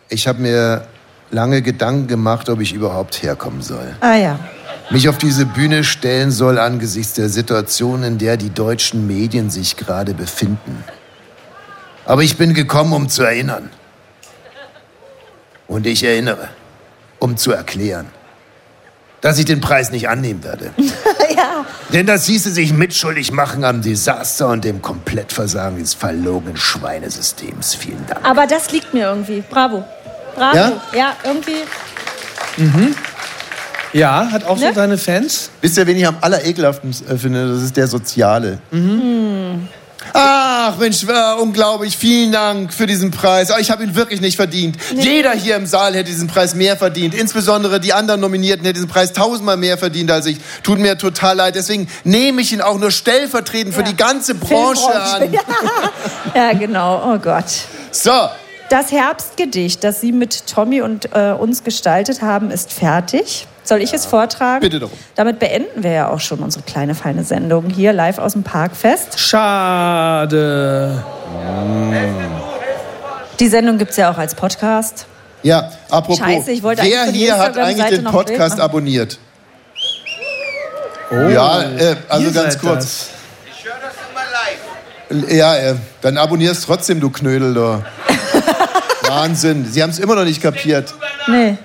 Ich 0.07 0.27
habe 0.27 0.41
mir 0.41 0.87
lange 1.31 1.61
Gedanken 1.61 2.07
gemacht, 2.07 2.49
ob 2.49 2.61
ich 2.61 2.73
überhaupt 2.73 3.21
herkommen 3.21 3.61
soll. 3.61 3.95
Ah 3.99 4.15
ja. 4.15 4.39
mich 4.89 5.07
auf 5.09 5.17
diese 5.17 5.45
Bühne 5.45 5.83
stellen 5.83 6.31
soll 6.31 6.57
angesichts 6.57 7.13
der 7.13 7.29
Situation, 7.29 8.03
in 8.03 8.17
der 8.17 8.37
die 8.37 8.49
deutschen 8.49 9.05
Medien 9.05 9.49
sich 9.49 9.75
gerade 9.75 10.13
befinden. 10.13 10.83
Aber 12.05 12.23
ich 12.23 12.37
bin 12.37 12.53
gekommen, 12.53 12.93
um 12.93 13.09
zu 13.09 13.23
erinnern. 13.23 13.69
Und 15.67 15.85
ich 15.85 16.03
erinnere, 16.03 16.49
um 17.19 17.37
zu 17.37 17.51
erklären, 17.51 18.07
dass 19.21 19.37
ich 19.37 19.45
den 19.45 19.61
Preis 19.61 19.91
nicht 19.91 20.07
annehmen 20.09 20.43
werde. 20.43 20.71
ja. 21.35 21.65
Denn 21.91 22.05
das 22.05 22.25
hieße 22.25 22.51
sich 22.51 22.73
mitschuldig 22.73 23.31
machen 23.31 23.63
am 23.63 23.81
Desaster 23.81 24.47
und 24.47 24.63
dem 24.63 24.81
Komplettversagen 24.81 25.79
des 25.79 25.93
verlogenen 25.93 26.57
Schweinesystems. 26.57 27.75
Vielen 27.75 28.05
Dank. 28.07 28.25
Aber 28.27 28.47
das 28.47 28.71
liegt 28.71 28.93
mir 28.93 29.05
irgendwie. 29.05 29.43
Bravo. 29.49 29.83
Bravo. 30.35 30.55
Ja? 30.57 30.71
Ja, 30.95 31.15
irgendwie. 31.23 31.63
Mhm. 32.57 32.95
Ja, 33.91 34.29
hat 34.31 34.45
auch 34.45 34.57
Ne? 34.57 34.67
so 34.69 34.73
seine 34.75 34.97
Fans. 34.97 35.49
Wisst 35.61 35.77
ihr, 35.77 35.87
wen 35.87 35.97
ich 35.97 36.05
am 36.07 36.17
allerekelhaften 36.21 36.91
äh, 37.09 37.17
finde? 37.17 37.53
Das 37.53 37.63
ist 37.63 37.75
der 37.75 37.87
Soziale. 37.87 38.59
Hm. 38.71 39.67
Ach 40.13 40.77
Mensch, 40.77 41.03
äh, 41.03 41.41
unglaublich. 41.41 41.97
Vielen 41.97 42.31
Dank 42.31 42.73
für 42.73 42.85
diesen 42.87 43.11
Preis. 43.11 43.51
Aber 43.51 43.59
ich 43.59 43.69
habe 43.69 43.83
ihn 43.83 43.95
wirklich 43.95 44.21
nicht 44.21 44.35
verdient. 44.37 44.77
Jeder 44.95 45.31
hier 45.31 45.55
im 45.55 45.65
Saal 45.65 45.93
hätte 45.93 46.09
diesen 46.09 46.27
Preis 46.27 46.55
mehr 46.55 46.77
verdient. 46.77 47.13
Insbesondere 47.13 47.79
die 47.79 47.93
anderen 47.93 48.21
Nominierten 48.21 48.65
hätten 48.65 48.75
diesen 48.75 48.89
Preis 48.89 49.13
tausendmal 49.13 49.57
mehr 49.57 49.77
verdient 49.77 50.11
als 50.11 50.25
ich. 50.25 50.37
Tut 50.63 50.79
mir 50.79 50.97
total 50.97 51.35
leid. 51.37 51.55
Deswegen 51.55 51.87
nehme 52.03 52.41
ich 52.41 52.53
ihn 52.53 52.61
auch 52.61 52.77
nur 52.79 52.91
stellvertretend 52.91 53.75
für 53.75 53.83
die 53.83 53.95
ganze 53.95 54.35
Branche 54.35 54.93
an. 54.93 55.29
Ja, 56.35 56.53
genau. 56.53 57.13
Oh 57.13 57.17
Gott. 57.17 57.45
So. 57.91 58.11
Das 58.69 58.91
Herbstgedicht, 58.91 59.83
das 59.83 59.99
Sie 59.99 60.11
mit 60.11 60.45
Tommy 60.47 60.81
und 60.81 61.09
äh, 61.15 61.31
uns 61.31 61.63
gestaltet 61.63 62.21
haben, 62.21 62.51
ist 62.51 62.71
fertig. 62.71 63.47
Soll 63.63 63.81
ich 63.81 63.93
es 63.93 64.05
vortragen? 64.05 64.61
Bitte 64.61 64.79
darum. 64.79 64.97
Damit 65.15 65.39
beenden 65.39 65.83
wir 65.83 65.91
ja 65.91 66.07
auch 66.09 66.19
schon 66.19 66.39
unsere 66.39 66.63
kleine 66.63 66.95
feine 66.95 67.23
Sendung 67.23 67.69
hier 67.69 67.93
live 67.93 68.17
aus 68.17 68.33
dem 68.33 68.43
Parkfest. 68.43 69.19
Schade. 69.19 71.03
Die 73.39 73.47
Sendung 73.47 73.77
gibt 73.77 73.91
es 73.91 73.97
ja 73.97 74.11
auch 74.11 74.17
als 74.17 74.35
Podcast. 74.35 75.05
Ja, 75.43 75.71
apropos. 75.89 76.19
Scheiße, 76.19 76.51
ich 76.51 76.63
wollte 76.63 76.83
wer 76.83 77.03
eigentlich 77.03 77.05
für 77.05 77.13
die 77.13 77.19
hier 77.19 77.37
hat 77.37 77.47
Instagram-Seite 77.49 77.83
eigentlich 77.83 77.99
den 77.99 78.03
noch 78.03 78.13
ein 78.13 78.17
Bild 78.17 78.27
Podcast 78.27 78.57
machen. 78.57 78.61
abonniert? 78.69 79.19
Oh, 81.11 81.15
ja, 81.15 81.61
äh, 81.61 81.95
also 82.07 82.27
ihr 82.27 82.33
ganz 82.33 82.53
seid 82.53 82.61
kurz. 82.61 83.09
Ja, 85.29 85.55
äh, 85.55 85.75
dann 86.01 86.17
abonnierst 86.17 86.65
trotzdem, 86.65 86.99
du 86.99 87.09
Knödel 87.09 87.53
da. 87.53 87.83
Wahnsinn. 89.07 89.65
Sie 89.65 89.81
haben 89.81 89.89
es 89.89 89.97
immer 89.99 90.15
noch 90.15 90.25
nicht 90.25 90.41
kapiert. 90.41 90.93
Nee. 91.27 91.57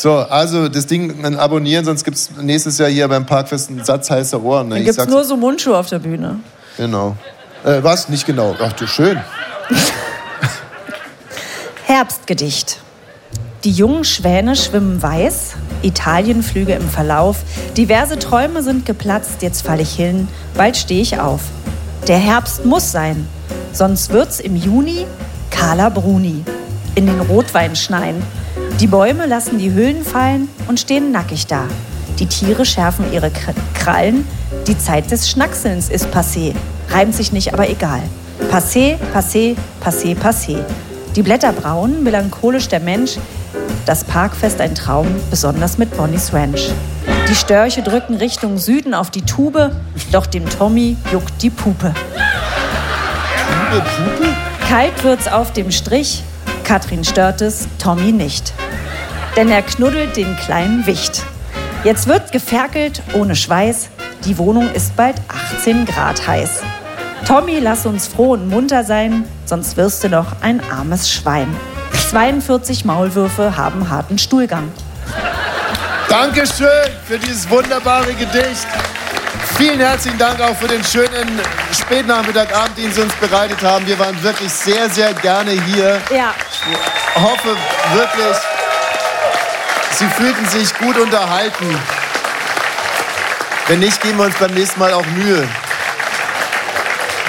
So, 0.00 0.16
also 0.16 0.70
das 0.70 0.86
Ding 0.86 1.26
abonnieren, 1.36 1.84
sonst 1.84 2.04
gibt 2.04 2.16
es 2.16 2.30
nächstes 2.40 2.78
Jahr 2.78 2.88
hier 2.88 3.06
beim 3.06 3.26
Parkfest 3.26 3.68
einen 3.68 3.84
Satz 3.84 4.08
heißer 4.08 4.42
Ohren. 4.42 4.68
Ne? 4.68 4.76
Dann 4.76 4.84
gibt 4.86 4.98
es 4.98 5.06
nur 5.06 5.24
so 5.24 5.36
Mundschuhe 5.36 5.76
auf 5.76 5.88
der 5.88 5.98
Bühne. 5.98 6.40
Genau. 6.78 7.16
Äh, 7.64 7.82
was? 7.82 8.08
Nicht 8.08 8.24
genau. 8.24 8.56
Ach 8.58 8.72
du, 8.72 8.86
schön. 8.86 9.20
Herbstgedicht. 11.84 12.78
Die 13.64 13.72
jungen 13.72 14.04
Schwäne 14.04 14.56
schwimmen 14.56 15.02
weiß, 15.02 15.56
Italienflüge 15.82 16.72
im 16.72 16.88
Verlauf, 16.88 17.42
diverse 17.76 18.18
Träume 18.18 18.62
sind 18.62 18.86
geplatzt, 18.86 19.42
jetzt 19.42 19.66
falle 19.66 19.82
ich 19.82 19.92
hin, 19.92 20.28
bald 20.54 20.78
stehe 20.78 21.02
ich 21.02 21.20
auf. 21.20 21.42
Der 22.08 22.16
Herbst 22.16 22.64
muss 22.64 22.90
sein, 22.90 23.28
sonst 23.74 24.08
wird's 24.08 24.40
im 24.40 24.56
Juni 24.56 25.04
Carla 25.50 25.90
Bruni. 25.90 26.42
In 26.94 27.06
den 27.06 27.20
Rotwein 27.20 27.76
schneien. 27.76 28.22
Die 28.78 28.86
Bäume 28.86 29.26
lassen 29.26 29.58
die 29.58 29.72
Hüllen 29.72 30.04
fallen 30.04 30.48
und 30.68 30.80
stehen 30.80 31.12
nackig 31.12 31.46
da. 31.46 31.64
Die 32.18 32.26
Tiere 32.26 32.64
schärfen 32.64 33.12
ihre 33.12 33.28
Kr- 33.28 33.54
Krallen. 33.74 34.26
Die 34.66 34.78
Zeit 34.78 35.10
des 35.10 35.28
Schnackselns 35.28 35.88
ist 35.88 36.08
passé. 36.14 36.54
Reimt 36.90 37.14
sich 37.14 37.32
nicht, 37.32 37.52
aber 37.52 37.68
egal. 37.68 38.02
Passé, 38.50 38.96
passé, 39.14 39.56
passé, 39.84 40.14
passé. 40.16 40.58
Die 41.16 41.22
Blätter 41.22 41.52
braun, 41.52 42.02
melancholisch 42.02 42.68
der 42.68 42.80
Mensch. 42.80 43.16
Das 43.86 44.04
Parkfest 44.04 44.60
ein 44.60 44.74
Traum, 44.74 45.06
besonders 45.30 45.78
mit 45.78 45.96
Bonnie's 45.96 46.32
Ranch. 46.32 46.70
Die 47.28 47.34
Störche 47.34 47.82
drücken 47.82 48.14
Richtung 48.16 48.58
Süden 48.58 48.94
auf 48.94 49.10
die 49.10 49.22
Tube, 49.22 49.72
doch 50.12 50.26
dem 50.26 50.48
Tommy 50.48 50.96
juckt 51.12 51.42
die 51.42 51.50
Pupe. 51.50 51.94
Kalt 54.68 55.04
wird's 55.04 55.28
auf 55.28 55.52
dem 55.52 55.70
Strich, 55.70 56.22
Katrin 56.70 57.02
stört 57.02 57.40
es, 57.40 57.66
Tommy 57.82 58.12
nicht. 58.12 58.52
Denn 59.34 59.50
er 59.50 59.60
knuddelt 59.60 60.16
den 60.16 60.36
kleinen 60.36 60.86
Wicht. 60.86 61.24
Jetzt 61.82 62.06
wird 62.06 62.30
geferkelt 62.30 63.02
ohne 63.12 63.34
Schweiß, 63.34 63.88
die 64.24 64.38
Wohnung 64.38 64.70
ist 64.70 64.94
bald 64.94 65.16
18 65.56 65.84
Grad 65.84 66.28
heiß. 66.28 66.62
Tommy, 67.26 67.58
lass 67.58 67.86
uns 67.86 68.06
froh 68.06 68.34
und 68.34 68.48
munter 68.48 68.84
sein, 68.84 69.24
sonst 69.46 69.76
wirst 69.76 70.04
du 70.04 70.10
noch 70.10 70.42
ein 70.42 70.62
armes 70.70 71.10
Schwein. 71.10 71.48
42 72.10 72.84
Maulwürfe 72.84 73.56
haben 73.56 73.90
harten 73.90 74.16
Stuhlgang. 74.16 74.70
Dankeschön 76.08 76.68
für 77.04 77.18
dieses 77.18 77.50
wunderbare 77.50 78.14
Gedicht. 78.14 78.68
Vielen 79.60 79.78
herzlichen 79.78 80.16
Dank 80.16 80.40
auch 80.40 80.56
für 80.56 80.68
den 80.68 80.82
schönen 80.82 81.38
Spätnachmittag, 81.70 82.50
Abend, 82.54 82.78
den 82.78 82.90
Sie 82.94 83.02
uns 83.02 83.12
bereitet 83.16 83.62
haben. 83.62 83.86
Wir 83.86 83.98
waren 83.98 84.20
wirklich 84.22 84.50
sehr, 84.50 84.88
sehr 84.88 85.12
gerne 85.12 85.50
hier. 85.50 86.00
Ja. 86.08 86.32
Ich 86.50 87.22
hoffe 87.22 87.54
wirklich, 87.92 88.36
Sie 89.90 90.06
fühlten 90.06 90.48
sich 90.48 90.74
gut 90.78 90.96
unterhalten. 90.96 91.78
Wenn 93.66 93.80
nicht, 93.80 94.00
geben 94.00 94.16
wir 94.16 94.24
uns 94.24 94.36
beim 94.36 94.54
nächsten 94.54 94.80
Mal 94.80 94.94
auch 94.94 95.04
Mühe. 95.08 95.46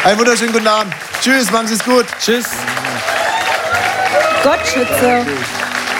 Einen 0.05 0.17
wunderschönen 0.17 0.53
guten 0.53 0.69
Abend. 0.69 0.93
Tschüss, 1.21 1.51
machen 1.51 1.67
Sie 1.67 1.73
es 1.73 1.83
gut. 1.83 2.05
Tschüss. 2.17 2.45
Gott 4.41 4.65
schütze 4.65 5.25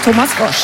Thomas 0.05 0.29
Rosch. 0.39 0.63